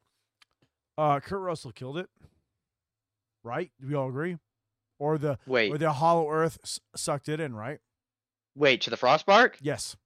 uh, 0.96 1.18
Kurt 1.20 1.40
Russell 1.40 1.72
killed 1.72 1.98
it, 1.98 2.08
right? 3.42 3.70
Do 3.80 3.88
we 3.88 3.94
all 3.94 4.08
agree? 4.08 4.38
Or 5.00 5.18
the 5.18 5.38
Wait, 5.46 5.72
or 5.72 5.78
the 5.78 5.92
Hollow 5.94 6.30
Earth 6.30 6.58
s- 6.62 6.78
sucked 6.94 7.28
it 7.28 7.40
in, 7.40 7.54
right? 7.56 7.80
wait 8.54 8.82
to 8.82 8.90
the 8.90 8.96
Frostvark? 8.96 9.54
Yes. 9.62 9.96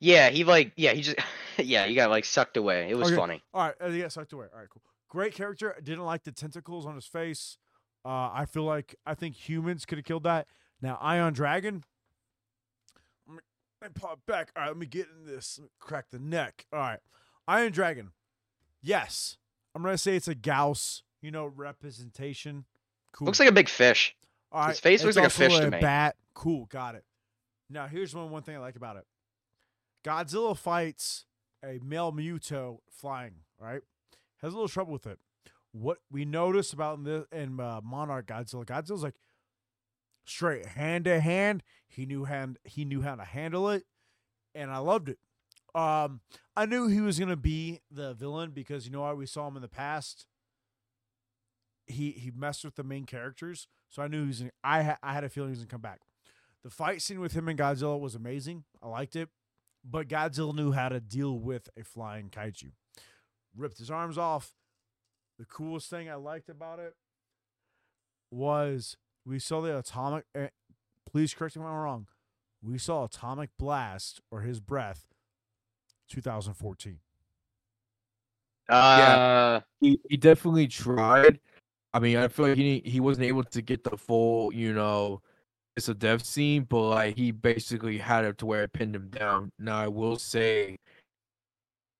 Yeah, 0.00 0.30
he 0.30 0.44
like 0.44 0.72
yeah 0.76 0.92
he 0.92 1.02
just 1.02 1.16
yeah 1.58 1.86
he 1.86 1.94
got 1.94 2.10
like 2.10 2.24
sucked 2.24 2.56
away. 2.56 2.88
It 2.90 2.96
was 2.96 3.08
Okay. 3.08 3.16
funny. 3.16 3.42
All 3.54 3.66
right, 3.66 3.74
uh, 3.82 3.88
yeah, 3.88 4.08
sucked 4.08 4.32
away. 4.32 4.46
All 4.52 4.58
right, 4.60 4.68
cool. 4.68 4.82
Great 5.08 5.34
character. 5.34 5.74
I 5.76 5.80
didn't 5.80 6.04
like 6.04 6.24
the 6.24 6.32
tentacles 6.32 6.84
on 6.86 6.94
his 6.94 7.06
face. 7.06 7.58
Uh, 8.04 8.30
I 8.32 8.44
feel 8.48 8.64
like 8.64 8.94
I 9.06 9.14
think 9.14 9.36
humans 9.48 9.84
could 9.84 9.98
have 9.98 10.04
killed 10.04 10.24
that. 10.24 10.46
Now, 10.82 10.98
Ion 11.00 11.32
Dragon. 11.32 11.82
Let 13.26 13.34
me, 13.36 13.40
let 13.82 13.90
me 13.94 14.00
pop 14.00 14.20
back. 14.26 14.50
All 14.56 14.62
right, 14.62 14.68
let 14.68 14.76
me 14.76 14.86
get 14.86 15.08
in 15.18 15.26
this. 15.26 15.58
Let 15.58 15.64
me 15.64 15.70
crack 15.80 16.10
the 16.10 16.18
neck. 16.18 16.66
All 16.72 16.78
right, 16.78 17.00
Ion 17.48 17.72
Dragon. 17.72 18.10
Yes, 18.82 19.38
I'm 19.74 19.82
gonna 19.82 19.98
say 19.98 20.16
it's 20.16 20.28
a 20.28 20.34
Gyaos. 20.34 21.02
You 21.22 21.30
know, 21.30 21.46
representation. 21.46 22.66
Cool. 23.12 23.26
Looks 23.26 23.40
like 23.40 23.48
a 23.48 23.52
big 23.52 23.68
fish. 23.68 24.14
All 24.52 24.60
right. 24.60 24.68
his 24.70 24.80
face 24.80 25.02
looks 25.02 25.16
like 25.16 25.26
a 25.26 25.30
fish 25.30 25.56
to 25.58 25.70
me. 25.70 25.80
Bat. 25.80 26.14
Cool. 26.34 26.66
Got 26.66 26.94
it. 26.94 27.04
Now 27.70 27.86
here's 27.86 28.14
one 28.14 28.30
one 28.30 28.42
thing 28.42 28.54
I 28.54 28.58
like 28.60 28.76
about 28.76 28.96
it. 28.96 29.04
Godzilla 30.06 30.56
fights 30.56 31.24
a 31.64 31.80
male 31.82 32.12
Muto 32.12 32.78
flying. 32.90 33.40
Right. 33.60 33.80
Has 34.42 34.52
a 34.52 34.56
little 34.56 34.68
trouble 34.68 34.92
with 34.92 35.06
it. 35.06 35.18
What 35.72 35.98
we 36.10 36.24
notice 36.24 36.72
about 36.72 36.98
in 36.98 37.04
the 37.04 37.26
in 37.32 37.58
uh, 37.60 37.80
Monarch 37.82 38.28
Godzilla, 38.28 38.64
Godzilla's 38.64 39.02
like 39.02 39.16
straight 40.24 40.66
hand 40.66 41.04
to 41.06 41.20
hand. 41.20 41.62
He 41.88 42.06
knew 42.06 42.24
hand 42.24 42.58
he 42.64 42.84
knew 42.84 43.02
how 43.02 43.16
to 43.16 43.24
handle 43.24 43.68
it, 43.70 43.84
and 44.54 44.70
I 44.70 44.78
loved 44.78 45.08
it. 45.08 45.18
Um, 45.74 46.20
I 46.56 46.64
knew 46.64 46.88
he 46.88 47.00
was 47.00 47.18
gonna 47.18 47.36
be 47.36 47.80
the 47.90 48.14
villain 48.14 48.52
because 48.52 48.86
you 48.86 48.92
know 48.92 49.02
what 49.02 49.18
we 49.18 49.26
saw 49.26 49.48
him 49.48 49.56
in 49.56 49.62
the 49.62 49.68
past. 49.68 50.26
He 51.86 52.12
he 52.12 52.30
messed 52.34 52.64
with 52.64 52.76
the 52.76 52.84
main 52.84 53.04
characters, 53.04 53.68
so 53.88 54.02
I 54.02 54.08
knew 54.08 54.22
he 54.22 54.28
was. 54.28 54.38
Gonna, 54.40 54.52
I 54.64 54.82
ha- 54.82 54.98
I 55.02 55.12
had 55.12 55.24
a 55.24 55.28
feeling 55.28 55.50
he 55.50 55.52
was 55.52 55.58
gonna 55.60 55.68
come 55.68 55.82
back. 55.82 56.00
The 56.62 56.70
fight 56.70 57.02
scene 57.02 57.20
with 57.20 57.32
him 57.32 57.48
and 57.48 57.58
Godzilla 57.58 58.00
was 58.00 58.14
amazing. 58.14 58.64
I 58.82 58.88
liked 58.88 59.14
it, 59.14 59.28
but 59.88 60.08
Godzilla 60.08 60.54
knew 60.54 60.72
how 60.72 60.88
to 60.88 61.00
deal 61.00 61.38
with 61.38 61.68
a 61.78 61.84
flying 61.84 62.28
kaiju. 62.30 62.72
Ripped 63.56 63.78
his 63.78 63.90
arms 63.90 64.18
off. 64.18 64.52
The 65.38 65.44
coolest 65.44 65.90
thing 65.90 66.08
I 66.08 66.14
liked 66.14 66.48
about 66.48 66.78
it 66.78 66.94
was 68.30 68.96
we 69.24 69.38
saw 69.38 69.60
the 69.60 69.78
atomic. 69.78 70.24
Uh, 70.34 70.48
please 71.10 71.34
correct 71.34 71.56
me 71.56 71.62
if 71.62 71.68
I'm 71.68 71.74
wrong. 71.74 72.06
We 72.62 72.78
saw 72.78 73.04
atomic 73.04 73.50
blast 73.58 74.20
or 74.30 74.40
his 74.40 74.60
breath. 74.60 75.06
2014. 76.08 76.98
Uh, 78.68 79.60
he, 79.80 80.00
he 80.08 80.16
definitely 80.16 80.66
tried. 80.66 81.40
I 81.92 81.98
mean, 81.98 82.16
I 82.16 82.28
feel 82.28 82.48
like 82.48 82.56
he 82.56 82.82
he 82.84 83.00
wasn't 83.00 83.26
able 83.26 83.44
to 83.44 83.62
get 83.62 83.84
the 83.84 83.96
full, 83.96 84.52
you 84.52 84.72
know, 84.72 85.22
it's 85.76 85.88
a 85.88 85.94
death 85.94 86.24
scene, 86.24 86.64
but 86.68 86.88
like 86.88 87.16
he 87.16 87.30
basically 87.30 87.98
had 87.98 88.24
it 88.24 88.38
to 88.38 88.46
where 88.46 88.62
it 88.62 88.72
pinned 88.72 88.96
him 88.96 89.08
down. 89.08 89.50
Now 89.58 89.78
I 89.78 89.88
will 89.88 90.16
say, 90.16 90.76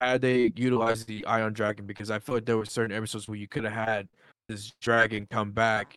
had 0.01 0.23
they 0.23 0.53
utilized 0.57 1.07
the 1.07 1.25
Ion 1.27 1.53
Dragon, 1.53 1.87
because 1.87 2.11
I 2.11 2.19
feel 2.19 2.37
like 2.37 2.47
there 2.47 2.57
were 2.57 2.65
certain 2.65 2.97
episodes 2.97 3.29
where 3.29 3.39
you 3.39 3.49
could 3.49 3.65
have 3.65 3.73
had 3.73 4.09
this 4.49 4.73
dragon 4.81 5.27
come 5.31 5.53
back, 5.53 5.97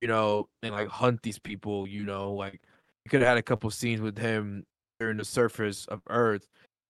you 0.00 0.08
know, 0.08 0.48
and 0.62 0.74
like 0.74 0.88
hunt 0.88 1.22
these 1.22 1.38
people. 1.38 1.86
You 1.86 2.04
know, 2.04 2.32
like 2.32 2.60
you 3.04 3.10
could 3.10 3.20
have 3.20 3.28
had 3.28 3.38
a 3.38 3.42
couple 3.42 3.70
scenes 3.70 4.00
with 4.00 4.18
him 4.18 4.64
during 4.98 5.16
the 5.16 5.24
surface 5.24 5.86
of 5.86 6.00
Earth, 6.08 6.46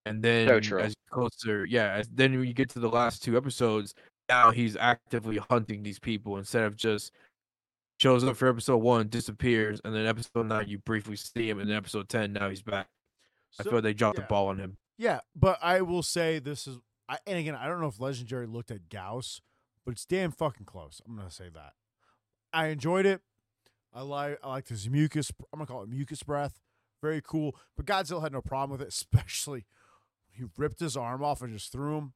and 0.06 0.22
then 0.22 0.46
So 0.46 0.84
as 0.84 0.94
closer, 1.10 1.64
yeah, 1.64 1.94
as, 1.94 2.08
then 2.12 2.32
when 2.32 2.46
you 2.46 2.54
get 2.54 2.68
to 2.70 2.78
the 2.78 2.88
last 2.88 3.22
two 3.22 3.36
episodes, 3.36 3.94
now 4.28 4.52
he's 4.52 4.76
actively 4.76 5.38
hunting 5.50 5.82
these 5.82 5.98
people 5.98 6.36
instead 6.36 6.62
of 6.62 6.76
just 6.76 7.12
shows 8.00 8.24
up 8.24 8.36
for 8.36 8.48
episode 8.48 8.78
one, 8.78 9.08
disappears, 9.08 9.80
and 9.84 9.94
then 9.94 10.06
episode 10.06 10.46
nine 10.46 10.68
you 10.68 10.78
briefly 10.78 11.16
see 11.16 11.48
him, 11.48 11.60
and 11.60 11.68
then 11.68 11.76
episode 11.76 12.08
ten 12.08 12.32
now 12.32 12.48
he's 12.48 12.62
back. 12.62 12.88
I 13.58 13.62
feel 13.64 13.82
they 13.82 13.94
dropped 13.94 14.18
yeah. 14.18 14.24
the 14.24 14.28
ball 14.28 14.48
on 14.48 14.58
him. 14.58 14.78
Yeah, 14.96 15.20
but 15.34 15.58
I 15.62 15.80
will 15.82 16.02
say 16.02 16.38
this 16.38 16.66
is, 16.66 16.78
I, 17.08 17.18
and 17.26 17.38
again, 17.38 17.54
I 17.54 17.66
don't 17.66 17.80
know 17.80 17.88
if 17.88 18.00
Legendary 18.00 18.46
looked 18.46 18.70
at 18.70 18.88
Gyaos, 18.88 19.40
but 19.84 19.92
it's 19.92 20.04
damn 20.04 20.30
fucking 20.30 20.66
close. 20.66 21.00
I'm 21.06 21.16
gonna 21.16 21.30
say 21.30 21.48
that. 21.52 21.72
I 22.52 22.68
enjoyed 22.68 23.06
it. 23.06 23.20
I 23.92 24.02
like, 24.02 24.38
I 24.42 24.48
liked 24.48 24.68
his 24.68 24.88
mucus. 24.88 25.30
I'm 25.52 25.58
gonna 25.58 25.66
call 25.66 25.82
it 25.82 25.88
mucus 25.88 26.22
breath. 26.22 26.60
Very 27.02 27.22
cool. 27.22 27.56
But 27.76 27.86
Godzilla 27.86 28.22
had 28.22 28.32
no 28.32 28.40
problem 28.40 28.70
with 28.78 28.82
it, 28.82 28.88
especially 28.92 29.66
he 30.30 30.44
ripped 30.56 30.80
his 30.80 30.96
arm 30.96 31.22
off 31.22 31.42
and 31.42 31.52
just 31.52 31.72
threw 31.72 31.96
him. 31.98 32.12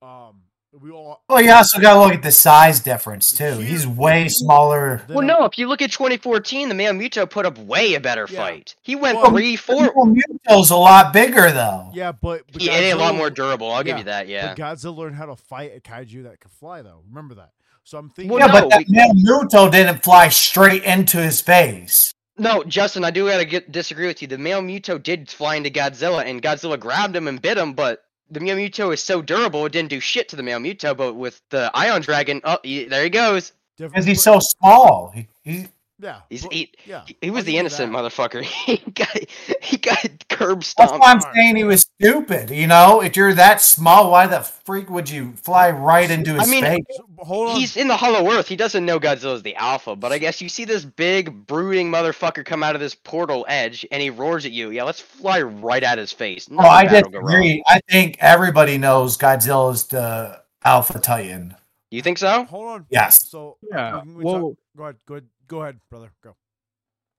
Um, 0.00 0.42
we 0.72 0.90
all. 0.90 1.22
Well, 1.28 1.40
you 1.40 1.50
also 1.50 1.80
got 1.80 1.94
to 1.94 2.00
look 2.00 2.12
at 2.14 2.22
the 2.22 2.30
size 2.30 2.80
difference 2.80 3.32
too. 3.32 3.58
He's 3.58 3.86
way 3.86 4.28
smaller. 4.28 5.02
than 5.06 5.16
well, 5.16 5.26
no. 5.26 5.44
If 5.44 5.58
you 5.58 5.66
look 5.68 5.80
at 5.82 5.90
2014, 5.90 6.68
the 6.68 6.74
Mamuto 6.74 7.28
put 7.28 7.46
up 7.46 7.58
way 7.58 7.94
a 7.94 8.00
better 8.00 8.26
Yeah. 8.30 8.38
fight. 8.38 8.76
He 8.82 8.94
went 8.94 9.18
Well, 9.18 9.30
three, 9.30 9.56
four. 9.56 9.92
Muto's 9.94 10.70
a 10.70 10.76
lot 10.76 11.12
bigger 11.12 11.50
though. 11.50 11.90
Yeah, 11.94 12.12
but, 12.12 12.42
but 12.52 12.60
He, 12.62 12.70
it 12.70 12.94
a 12.94 12.98
lot 12.98 13.14
more 13.14 13.30
durable. 13.30 13.70
I'll 13.72 13.82
give 13.84 13.98
you 13.98 14.04
that. 14.04 14.28
Yeah. 14.28 14.54
But 14.54 14.58
Godzilla 14.58 14.96
learned 14.96 15.16
how 15.16 15.26
to 15.26 15.36
fight 15.36 15.72
a 15.76 15.80
kaiju 15.80 16.24
that 16.24 16.40
could 16.40 16.50
fly, 16.52 16.82
though. 16.82 17.02
Remember 17.08 17.34
that. 17.36 17.50
So 17.84 17.96
I'm 17.98 18.10
thinking. 18.10 18.30
Well, 18.30 18.40
Yeah, 18.40 18.46
no, 18.52 18.60
but 18.60 18.70
that 18.70 18.84
we- 18.86 18.94
male 18.94 19.12
Muto 19.14 19.70
didn't 19.70 20.04
fly 20.04 20.28
straight 20.28 20.84
into 20.84 21.16
his 21.18 21.40
face. 21.40 22.12
No, 22.40 22.62
Justin, 22.62 23.04
I 23.04 23.10
do 23.10 23.26
gotta 23.28 23.44
get, 23.44 23.72
disagree 23.72 24.06
with 24.06 24.22
you. 24.22 24.28
The 24.28 24.38
male 24.38 24.60
Muto 24.62 25.02
did 25.02 25.28
fly 25.28 25.56
into 25.56 25.70
Godzilla, 25.70 26.24
and 26.24 26.40
Godzilla 26.40 26.78
grabbed 26.78 27.16
him 27.16 27.26
and 27.26 27.42
bit 27.42 27.58
him, 27.58 27.72
but 27.72 28.04
the 28.30 28.40
male 28.40 28.56
Muto 28.56 28.92
is 28.92 29.02
so 29.02 29.22
durable, 29.22 29.64
it 29.66 29.72
didn't 29.72 29.90
do 29.90 30.00
shit 30.00 30.28
to 30.30 30.36
the 30.36 30.42
male 30.42 30.58
Muto. 30.58 30.96
But 30.96 31.14
with 31.14 31.40
the 31.50 31.70
Ion 31.74 32.02
Dragon, 32.02 32.40
oh, 32.44 32.58
he, 32.62 32.84
there 32.84 33.04
he 33.04 33.10
goes. 33.10 33.52
different- 33.76 33.94
Because 33.94 34.06
he's 34.06 34.22
so 34.22 34.38
small. 34.40 35.12
He, 35.14 35.28
he, 35.44 35.66
Yeah. 36.00 36.20
He's 36.30 36.42
but- 36.42 36.52
he, 36.52 36.72
yeah. 36.86 37.02
he, 37.06 37.16
he 37.20 37.30
was 37.30 37.40
I'll 37.40 37.46
the 37.46 37.58
innocent 37.58 37.92
that. 37.92 37.98
motherfucker. 37.98 38.42
He 38.68 38.76
got 38.92 39.16
he 39.62 39.76
got 39.76 40.28
curb 40.28 40.58
that's 40.60 40.68
stomped. 40.70 41.00
why 41.00 41.10
I'm 41.12 41.20
saying 41.34 41.56
he 41.56 41.64
was 41.64 41.82
stupid. 41.82 42.50
You 42.50 42.66
know, 42.66 43.00
if 43.02 43.16
you're 43.16 43.34
that 43.34 43.60
small, 43.60 44.10
why 44.12 44.26
the 44.26 44.40
freak 44.40 44.88
would 44.90 45.10
you 45.10 45.32
fly 45.32 45.70
right 45.70 46.08
into 46.10 46.34
I 46.36 46.40
his 46.40 46.50
mean, 46.50 46.62
face? 46.64 46.84
Hold 47.18 47.50
on. 47.50 47.56
He's 47.56 47.76
in 47.76 47.88
the 47.88 47.96
Hollow 47.96 48.30
Earth. 48.30 48.46
He 48.48 48.54
doesn't 48.56 48.84
know 48.86 49.00
Godzilla's 49.00 49.42
the 49.42 49.56
alpha, 49.56 49.96
but 49.96 50.12
I 50.12 50.18
guess 50.18 50.40
you 50.40 50.48
see 50.48 50.64
this 50.64 50.84
big 50.84 51.46
brooding 51.46 51.90
motherfucker 51.90 52.44
come 52.44 52.62
out 52.62 52.74
of 52.74 52.80
this 52.80 52.94
portal 52.94 53.44
edge, 53.48 53.84
and 53.90 54.00
he 54.02 54.10
roars 54.10 54.44
at 54.46 54.52
you. 54.52 54.70
Yeah, 54.70 54.84
let's 54.84 55.00
fly 55.00 55.40
right 55.42 55.82
at 55.82 55.98
his 55.98 56.12
face. 56.12 56.48
Oh, 56.52 56.58
I 56.60 56.84
bad 56.86 57.04
will 57.06 57.10
go 57.12 57.18
wrong. 57.18 57.26
disagree. 57.26 57.62
I 57.66 57.80
think 57.90 58.16
everybody 58.20 58.78
knows 58.78 59.16
Godzilla's 59.18 59.86
the 59.88 60.40
Alpha 60.64 60.98
Titan. 61.00 61.56
You 61.90 62.02
think 62.02 62.18
so? 62.18 62.44
Hold 62.44 62.66
on. 62.68 62.86
Yes. 62.90 63.26
So 63.28 63.56
Yeah. 63.70 63.94
we 63.96 64.00
can- 64.02 64.14
we 64.14 64.24
talk- 64.24 64.56
go 64.76 64.82
ahead. 64.84 64.96
Go 65.06 65.14
ahead. 65.14 65.26
Go 65.48 65.62
ahead, 65.62 65.78
brother. 65.90 66.12
Go. 66.22 66.36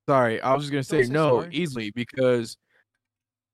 sorry, 0.08 0.40
I 0.42 0.54
was 0.54 0.64
just 0.64 0.72
gonna 0.72 0.84
say 0.84 1.04
say 1.04 1.12
no 1.12 1.42
sorry. 1.42 1.50
easily 1.54 1.92
because 1.92 2.58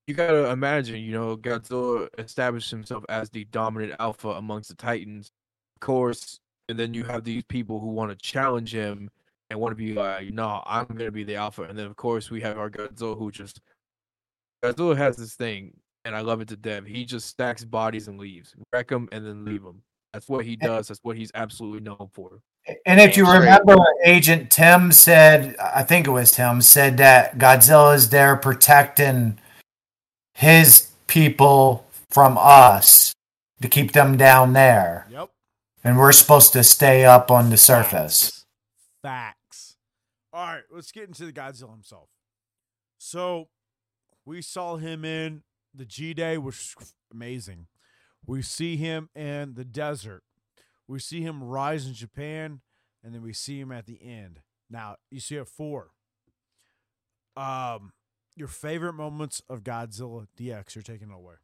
you 0.08 0.14
gotta 0.14 0.52
imagine, 0.52 1.02
you 1.02 1.12
know, 1.14 1.36
Godzilla 1.38 2.10
established 2.18 2.70
himself 2.70 3.04
as 3.10 3.30
the 3.30 3.46
dominant 3.46 3.94
alpha 4.00 4.30
amongst 4.30 4.70
the 4.70 4.76
Titans, 4.76 5.32
of 5.78 5.80
course, 5.80 6.40
and 6.70 6.78
then 6.78 6.94
you 6.94 7.04
have 7.06 7.24
these 7.24 7.44
people 7.44 7.80
who 7.80 7.88
want 7.88 8.12
to 8.12 8.18
challenge 8.18 8.72
him 8.74 9.10
and 9.50 9.60
want 9.60 9.72
to 9.72 9.76
be 9.76 9.94
like, 9.94 10.32
no, 10.32 10.62
I'm 10.66 10.86
gonna 10.86 11.12
be 11.12 11.24
the 11.24 11.36
alpha, 11.36 11.64
and 11.64 11.80
then 11.80 11.86
of 11.88 11.96
course 11.96 12.30
we 12.30 12.42
have 12.42 12.58
our 12.58 12.70
Godzilla 12.70 13.18
who 13.18 13.32
just 13.32 13.62
Godzilla 14.64 14.98
has 14.98 15.16
this 15.16 15.36
thing, 15.36 15.78
and 16.04 16.16
I 16.16 16.22
love 16.22 16.42
it 16.42 16.50
to 16.50 16.58
death. 16.58 16.86
He 16.86 17.06
just 17.06 17.28
stacks 17.28 17.64
bodies 17.64 18.08
and 18.08 18.20
leaves, 18.20 18.54
wreck 18.74 18.90
them, 18.90 19.08
and 19.12 19.26
then 19.26 19.46
leave 19.46 19.64
them. 19.64 19.82
That's 20.14 20.28
what 20.28 20.46
he 20.46 20.56
does. 20.56 20.88
That's 20.88 21.02
what 21.04 21.18
he's 21.18 21.32
absolutely 21.34 21.82
known 21.82 22.10
for. 22.14 22.40
And 22.86 23.00
if 23.00 23.16
you 23.16 23.32
remember, 23.32 23.76
Agent 24.04 24.50
Tim 24.50 24.92
said, 24.92 25.56
I 25.58 25.84
think 25.84 26.08
it 26.08 26.12
was 26.12 26.32
Tim, 26.32 26.62
said 26.62 26.98
that 26.98 27.38
Godzilla 27.38 27.94
is 27.94 28.10
there 28.10 28.36
protecting 28.36 29.38
his 30.34 30.92
people 31.08 31.86
from 32.10 32.38
us 32.40 33.14
to 33.62 33.68
keep 33.68 33.92
them 33.92 34.18
down 34.18 34.54
there. 34.54 35.08
Yep. 35.12 35.30
And 35.84 35.98
we're 35.98 36.12
supposed 36.12 36.54
to 36.54 36.64
stay 36.64 37.06
up 37.06 37.30
on 37.30 37.52
the 37.52 37.58
surface. 37.58 38.46
Facts. 39.04 39.76
All 40.34 40.48
right, 40.48 40.64
let's 40.72 40.92
get 40.92 41.08
into 41.08 41.26
the 41.26 41.32
Godzilla 41.32 41.72
himself. 41.72 42.10
So, 42.98 43.50
we 44.26 44.42
saw 44.42 44.78
him 44.78 45.06
in 45.06 45.44
the 45.74 45.86
G 45.86 46.16
Day, 46.16 46.40
which 46.40 46.76
was 46.80 46.96
amazing. 47.14 47.68
We 48.26 48.42
see 48.42 48.76
him 48.76 49.10
in 49.16 49.54
the 49.54 49.64
desert. 49.64 50.24
We 50.88 51.00
see 51.00 51.22
him 51.22 51.44
rise 51.44 51.88
in 51.88 51.94
Japan, 51.94 52.62
and 53.04 53.14
then 53.14 53.22
we 53.22 53.34
see 53.34 53.60
him 53.60 53.72
at 53.72 53.86
the 53.86 54.00
end. 54.04 54.42
Now, 54.70 54.98
you 55.12 55.20
see 55.20 55.36
it 55.36 55.48
four. 55.48 55.92
Um, 57.36 57.94
your 58.36 58.48
favorite 58.48 58.94
moments 58.94 59.42
of 59.50 59.64
Godzilla 59.64 60.28
DX. 60.38 60.76
You're 60.76 60.84
taking 60.84 61.10
it 61.10 61.14
away. 61.16 61.36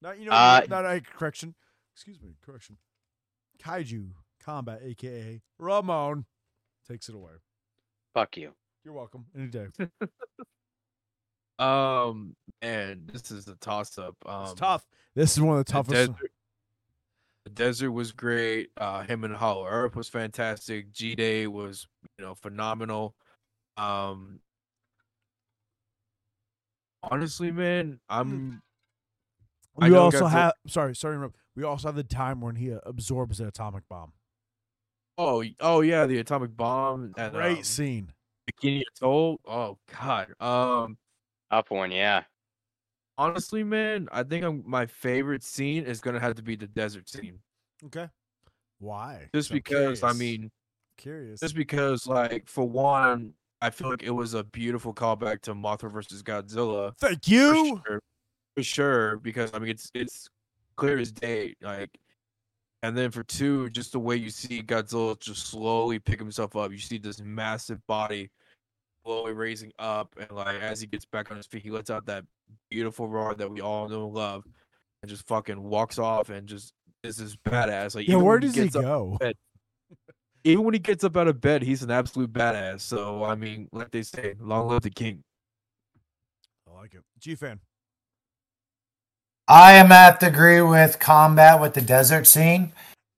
Not 0.00 0.18
you 0.18 0.26
know, 0.26 0.32
Uh, 0.32 0.62
not 0.68 0.84
a 0.84 1.00
correction. 1.00 1.54
Excuse 1.94 2.20
me, 2.20 2.36
correction. 2.44 2.78
Kaiju 3.62 4.10
Kombat, 4.44 4.82
aka 4.84 5.40
Ramon, 5.58 6.24
takes 6.88 7.08
it 7.08 7.14
away. 7.14 7.32
Fuck 8.14 8.36
you. 8.36 8.52
You're 8.84 8.94
welcome. 8.94 9.26
Any 9.36 9.48
day. 9.48 9.66
Um, 11.58 12.34
man, 12.60 13.02
this 13.12 13.30
is 13.30 13.46
a 13.46 13.54
toss 13.56 13.96
up. 13.96 14.16
Um, 14.26 14.44
It's 14.44 14.54
tough. 14.54 14.84
This 15.14 15.32
is 15.32 15.40
one 15.40 15.58
of 15.58 15.64
the 15.64 15.70
the 15.70 15.72
toughest. 15.72 16.12
desert, 16.12 16.32
the 17.44 17.50
desert 17.50 17.90
was 17.90 18.12
great. 18.12 18.70
Uh, 18.76 19.02
him 19.02 19.24
and 19.24 19.34
Hollow 19.34 19.66
Earth 19.66 19.96
was 19.96 20.08
fantastic. 20.08 20.92
G 20.92 21.14
Day 21.14 21.46
was, 21.46 21.86
you 22.18 22.24
know, 22.24 22.34
phenomenal. 22.34 23.14
Um, 23.76 24.40
honestly, 27.02 27.50
man, 27.50 28.00
I'm. 28.08 28.62
We 29.74 29.88
know 29.88 30.02
also 30.02 30.20
Godzilla- 30.26 30.30
have. 30.30 30.52
Sorry, 30.66 30.94
sorry. 30.94 31.28
We 31.56 31.64
also 31.64 31.88
have 31.88 31.96
the 31.96 32.04
time 32.04 32.40
when 32.40 32.56
he 32.56 32.72
uh, 32.72 32.78
absorbs 32.84 33.38
the 33.38 33.48
atomic 33.48 33.88
bomb. 33.88 34.12
Oh, 35.18 35.44
oh 35.60 35.80
yeah, 35.80 36.06
the 36.06 36.18
atomic 36.18 36.56
bomb 36.56 37.14
and 37.16 37.32
Great 37.32 37.58
um, 37.58 37.64
scene. 37.64 38.12
Bikini 38.50 38.82
Atoll. 38.96 39.40
Oh 39.46 39.78
God. 40.00 40.28
Um, 40.40 40.96
Up 41.50 41.70
one, 41.70 41.92
yeah. 41.92 42.22
Honestly, 43.18 43.64
man, 43.64 44.08
I 44.12 44.22
think 44.22 44.44
I'm, 44.44 44.62
my 44.66 44.86
favorite 44.86 45.42
scene 45.42 45.84
is 45.84 46.00
gonna 46.00 46.20
have 46.20 46.34
to 46.36 46.42
be 46.42 46.56
the 46.56 46.66
desert 46.66 47.08
scene, 47.08 47.40
Okay. 47.86 48.08
Why? 48.78 49.28
just 49.34 49.50
I'm 49.50 49.58
because. 49.58 50.02
I 50.02 50.12
mean, 50.12 50.50
curious. 50.96 51.40
just 51.40 51.54
because, 51.54 52.06
like, 52.06 52.48
for 52.48 52.68
one, 52.68 53.34
I 53.60 53.70
feel 53.70 53.90
like 53.90 54.02
it 54.02 54.10
was 54.10 54.34
a 54.34 54.42
beautiful 54.44 54.92
callback 54.92 55.40
to 55.42 55.54
Mothra 55.54 55.90
versus 55.90 56.22
Godzilla. 56.22 56.96
Thank 56.98 57.24
For 57.24 57.30
you. 57.30 57.80
sure, 57.86 58.02
for 58.56 58.62
sure, 58.62 59.16
because 59.18 59.50
I 59.54 59.58
mean, 59.60 59.70
it's 59.70 59.90
it's 59.94 60.28
clear 60.76 60.98
as 60.98 61.12
day. 61.12 61.54
Like, 61.60 61.90
and 62.82 62.96
then 62.96 63.12
for 63.12 63.22
two, 63.22 63.70
just 63.70 63.92
the 63.92 64.00
way 64.00 64.16
you 64.16 64.30
see 64.30 64.62
Godzilla 64.62 65.18
just 65.20 65.46
slowly 65.46 66.00
pick 66.00 66.18
himself 66.18 66.56
up. 66.56 66.72
You 66.72 66.78
see 66.78 66.98
this 66.98 67.20
massive 67.20 67.86
body 67.86 68.30
slowly 69.04 69.32
raising 69.32 69.72
up, 69.78 70.14
and 70.18 70.30
like 70.30 70.60
as 70.60 70.80
he 70.80 70.86
gets 70.86 71.04
back 71.04 71.30
on 71.30 71.36
his 71.36 71.46
feet, 71.46 71.62
he 71.62 71.70
lets 71.70 71.90
out 71.90 72.06
that 72.06 72.24
beautiful 72.70 73.08
roar 73.08 73.34
that 73.34 73.50
we 73.50 73.60
all 73.60 73.88
know 73.88 74.06
and 74.06 74.14
love, 74.14 74.44
and 75.02 75.10
just 75.10 75.26
fucking 75.26 75.62
walks 75.62 75.98
off 75.98 76.30
and 76.30 76.46
just 76.46 76.72
is 77.02 77.16
this 77.16 77.36
badass. 77.36 77.94
Like 77.94 78.06
Yeah, 78.06 78.14
even 78.14 78.24
where 78.24 78.38
does 78.38 78.54
he 78.54 78.62
gets 78.64 78.76
up- 78.76 78.82
go? 78.82 79.18
even 80.44 80.64
when 80.64 80.74
he 80.74 80.80
gets 80.80 81.04
up 81.04 81.16
out 81.16 81.28
of 81.28 81.40
bed, 81.40 81.62
he's 81.62 81.82
an 81.82 81.90
absolute 81.90 82.32
badass. 82.32 82.80
So 82.80 83.24
I 83.24 83.34
mean, 83.34 83.68
like 83.72 83.90
they 83.90 84.02
say, 84.02 84.34
long 84.40 84.68
live 84.68 84.82
the 84.82 84.90
king. 84.90 85.22
I 86.68 86.74
like 86.78 86.94
it. 86.94 87.02
G 87.18 87.34
fan. 87.34 87.60
I 89.48 89.72
am 89.72 89.88
have 89.88 90.18
to 90.20 90.26
agree 90.28 90.62
with 90.62 90.98
combat 90.98 91.60
with 91.60 91.74
the 91.74 91.82
desert 91.82 92.26
scene, 92.26 92.72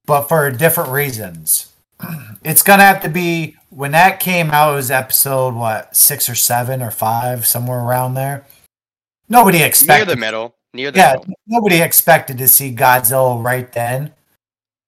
but 0.05 0.23
for 0.23 0.49
different 0.51 0.91
reasons. 0.91 1.71
It's 2.43 2.61
gonna 2.61 2.83
have 2.83 3.01
to 3.01 3.09
be 3.09 3.55
when 3.75 3.91
that 3.91 4.19
came 4.19 4.51
out. 4.51 4.73
It 4.73 4.75
was 4.75 4.89
episode 4.89 5.53
what 5.53 5.95
six 5.95 6.29
or 6.29 6.35
seven 6.35 6.81
or 6.81 6.91
five, 6.91 7.45
somewhere 7.45 7.79
around 7.79 8.13
there. 8.13 8.45
Nobody 9.27 9.59
Near 9.59 9.67
expected. 9.67 10.09
the 10.09 10.15
middle. 10.15 10.55
Near 10.73 10.91
the 10.91 10.99
yeah, 10.99 11.13
middle. 11.13 11.33
nobody 11.47 11.81
expected 11.81 12.37
to 12.37 12.47
see 12.47 12.73
Godzilla 12.73 13.43
right 13.43 13.71
then. 13.71 14.13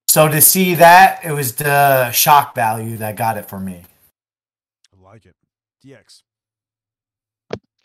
So 0.08 0.28
to 0.30 0.42
see 0.42 0.76
that, 0.76 1.24
it 1.24 1.32
was 1.32 1.56
the 1.56 2.12
shock 2.12 2.56
value 2.56 2.98
that 2.98 3.18
got 3.18 3.38
it 3.38 3.48
for 3.48 3.60
me. 3.60 3.84
I 4.98 5.04
like 5.04 5.26
it. 5.26 5.36
DX. 5.86 6.24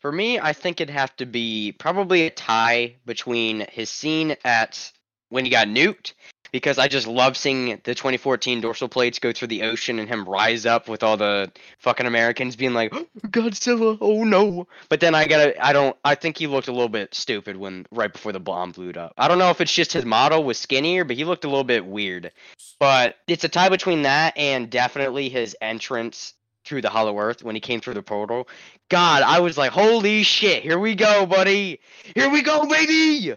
For 0.00 0.12
me, 0.12 0.38
I 0.38 0.52
think 0.52 0.80
it'd 0.80 0.92
have 0.92 1.14
to 1.16 1.26
be 1.26 1.72
probably 1.72 2.22
a 2.22 2.30
tie 2.30 2.96
between 3.06 3.66
his 3.70 3.88
scene 3.88 4.36
at 4.44 4.90
when 5.28 5.44
he 5.44 5.50
got 5.50 5.68
nuked, 5.68 6.12
because 6.52 6.78
I 6.78 6.86
just 6.86 7.06
love 7.06 7.36
seeing 7.36 7.80
the 7.84 7.94
2014 7.94 8.60
dorsal 8.60 8.88
plates 8.88 9.18
go 9.18 9.32
through 9.32 9.48
the 9.48 9.62
ocean 9.62 9.98
and 9.98 10.08
him 10.08 10.24
rise 10.24 10.66
up 10.66 10.88
with 10.88 11.02
all 11.02 11.16
the 11.16 11.50
fucking 11.78 12.06
Americans 12.06 12.56
being 12.56 12.74
like, 12.74 12.90
oh, 12.94 13.06
Godzilla, 13.26 13.98
oh 14.00 14.22
no. 14.22 14.68
But 14.88 15.00
then 15.00 15.14
I 15.14 15.26
gotta, 15.26 15.64
I 15.64 15.72
don't, 15.72 15.96
I 16.04 16.14
think 16.14 16.36
he 16.38 16.46
looked 16.46 16.68
a 16.68 16.72
little 16.72 16.90
bit 16.90 17.14
stupid 17.14 17.56
when, 17.56 17.86
right 17.90 18.12
before 18.12 18.32
the 18.32 18.40
bomb 18.40 18.72
blew 18.72 18.90
up. 18.92 19.14
I 19.16 19.28
don't 19.28 19.38
know 19.38 19.50
if 19.50 19.60
it's 19.60 19.72
just 19.72 19.92
his 19.92 20.04
model 20.04 20.44
was 20.44 20.58
skinnier, 20.58 21.04
but 21.04 21.16
he 21.16 21.24
looked 21.24 21.44
a 21.44 21.48
little 21.48 21.64
bit 21.64 21.86
weird. 21.86 22.30
But 22.78 23.16
it's 23.26 23.44
a 23.44 23.48
tie 23.48 23.70
between 23.70 24.02
that 24.02 24.36
and 24.36 24.68
definitely 24.68 25.30
his 25.30 25.56
entrance 25.60 26.34
through 26.64 26.82
the 26.82 26.90
Hollow 26.90 27.18
Earth 27.18 27.42
when 27.42 27.54
he 27.54 27.60
came 27.60 27.80
through 27.80 27.94
the 27.94 28.02
portal. 28.02 28.48
God, 28.88 29.22
I 29.22 29.40
was 29.40 29.56
like, 29.56 29.72
holy 29.72 30.22
shit, 30.22 30.62
here 30.62 30.78
we 30.78 30.94
go, 30.94 31.24
buddy. 31.24 31.80
Here 32.14 32.28
we 32.28 32.42
go, 32.42 32.66
baby. 32.66 33.32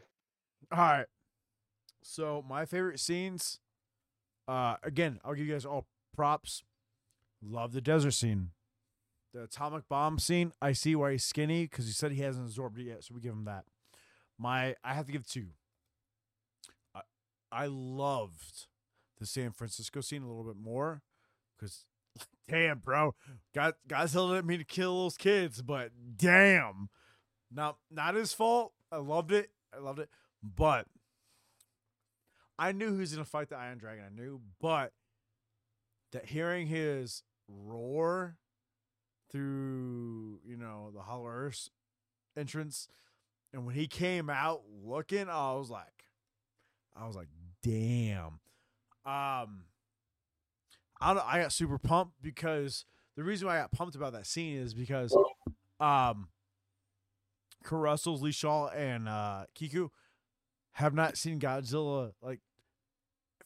All 0.72 0.78
right. 0.78 1.06
So 2.16 2.46
my 2.48 2.64
favorite 2.64 3.02
scenes. 3.02 3.60
Uh, 4.48 4.78
again, 4.84 5.20
I'll 5.26 5.34
give 5.34 5.48
you 5.48 5.52
guys 5.52 5.66
all 5.66 5.86
props. 6.16 6.64
Love 7.44 7.74
the 7.74 7.82
desert 7.82 8.12
scene. 8.12 8.52
The 9.34 9.44
atomic 9.44 9.90
bomb 9.90 10.18
scene. 10.18 10.54
I 10.62 10.72
see 10.72 10.96
why 10.96 11.12
he's 11.12 11.26
skinny 11.26 11.64
because 11.64 11.88
he 11.88 11.92
said 11.92 12.14
he 12.14 12.22
hasn't 12.22 12.46
absorbed 12.46 12.80
it 12.80 12.84
yet, 12.84 13.04
so 13.04 13.14
we 13.14 13.20
give 13.20 13.34
him 13.34 13.44
that. 13.44 13.66
My, 14.40 14.76
I 14.82 14.94
have 14.94 15.08
to 15.08 15.12
give 15.12 15.28
two. 15.28 15.48
I, 16.96 17.02
I 17.52 17.66
loved 17.66 18.68
the 19.20 19.26
San 19.26 19.52
Francisco 19.52 20.00
scene 20.00 20.24
a 20.24 20.28
little 20.28 20.46
bit 20.46 20.58
more 20.58 21.02
because, 21.60 21.84
damn, 22.48 22.80
bro, 22.80 23.14
God, 23.54 23.74
Godzilla 23.90 24.42
didn't 24.42 24.58
to 24.60 24.64
kill 24.64 25.04
those 25.04 25.18
kids, 25.18 25.62
but 25.62 25.92
damn, 26.16 26.88
not 27.52 27.76
not 27.92 28.16
his 28.16 28.32
fault. 28.32 28.72
I 28.90 28.98
loved 28.98 29.34
it. 29.34 29.50
I 29.76 29.80
loved 29.80 30.00
it, 30.00 30.10
but 30.42 30.88
I 32.58 32.72
knew 32.72 32.96
who's 32.96 33.12
gonna 33.12 33.26
fight 33.26 33.50
the 33.50 33.58
Ion 33.58 33.78
Dragon. 33.78 34.06
I 34.06 34.10
knew, 34.16 34.42
but 34.62 34.94
that 36.12 36.26
hearing 36.26 36.68
his 36.68 37.24
roar 37.48 38.38
through, 39.32 40.40
you 40.46 40.58
know, 40.58 40.92
the 40.94 41.02
Hollow 41.02 41.28
Earth 41.28 41.70
entrance, 42.38 42.88
and 43.54 43.66
when 43.66 43.76
he 43.76 43.88
came 43.88 44.30
out 44.30 44.62
looking, 44.84 45.30
I 45.30 45.54
was 45.54 45.70
like, 45.70 46.08
I 46.96 47.06
was 47.08 47.16
like, 47.16 47.28
damn. 47.62 48.40
Um, 49.06 49.66
I 51.02 51.12
I 51.12 51.42
got 51.42 51.52
super 51.52 51.78
pumped 51.78 52.22
because 52.22 52.86
the 53.16 53.24
reason 53.24 53.48
why 53.48 53.58
I 53.58 53.62
got 53.62 53.72
pumped 53.72 53.96
about 53.96 54.14
that 54.14 54.26
scene 54.26 54.58
is 54.58 54.74
because, 54.74 55.16
um, 55.80 56.30
Kurt 57.64 57.80
Russell's 57.82 58.22
Lee 58.22 58.32
Shaw 58.32 58.68
and 58.70 59.10
uh, 59.10 59.46
Kiku 59.54 59.90
have 60.74 60.94
not 60.94 61.18
seen 61.18 61.40
Godzilla 61.40 62.14
like 62.22 62.40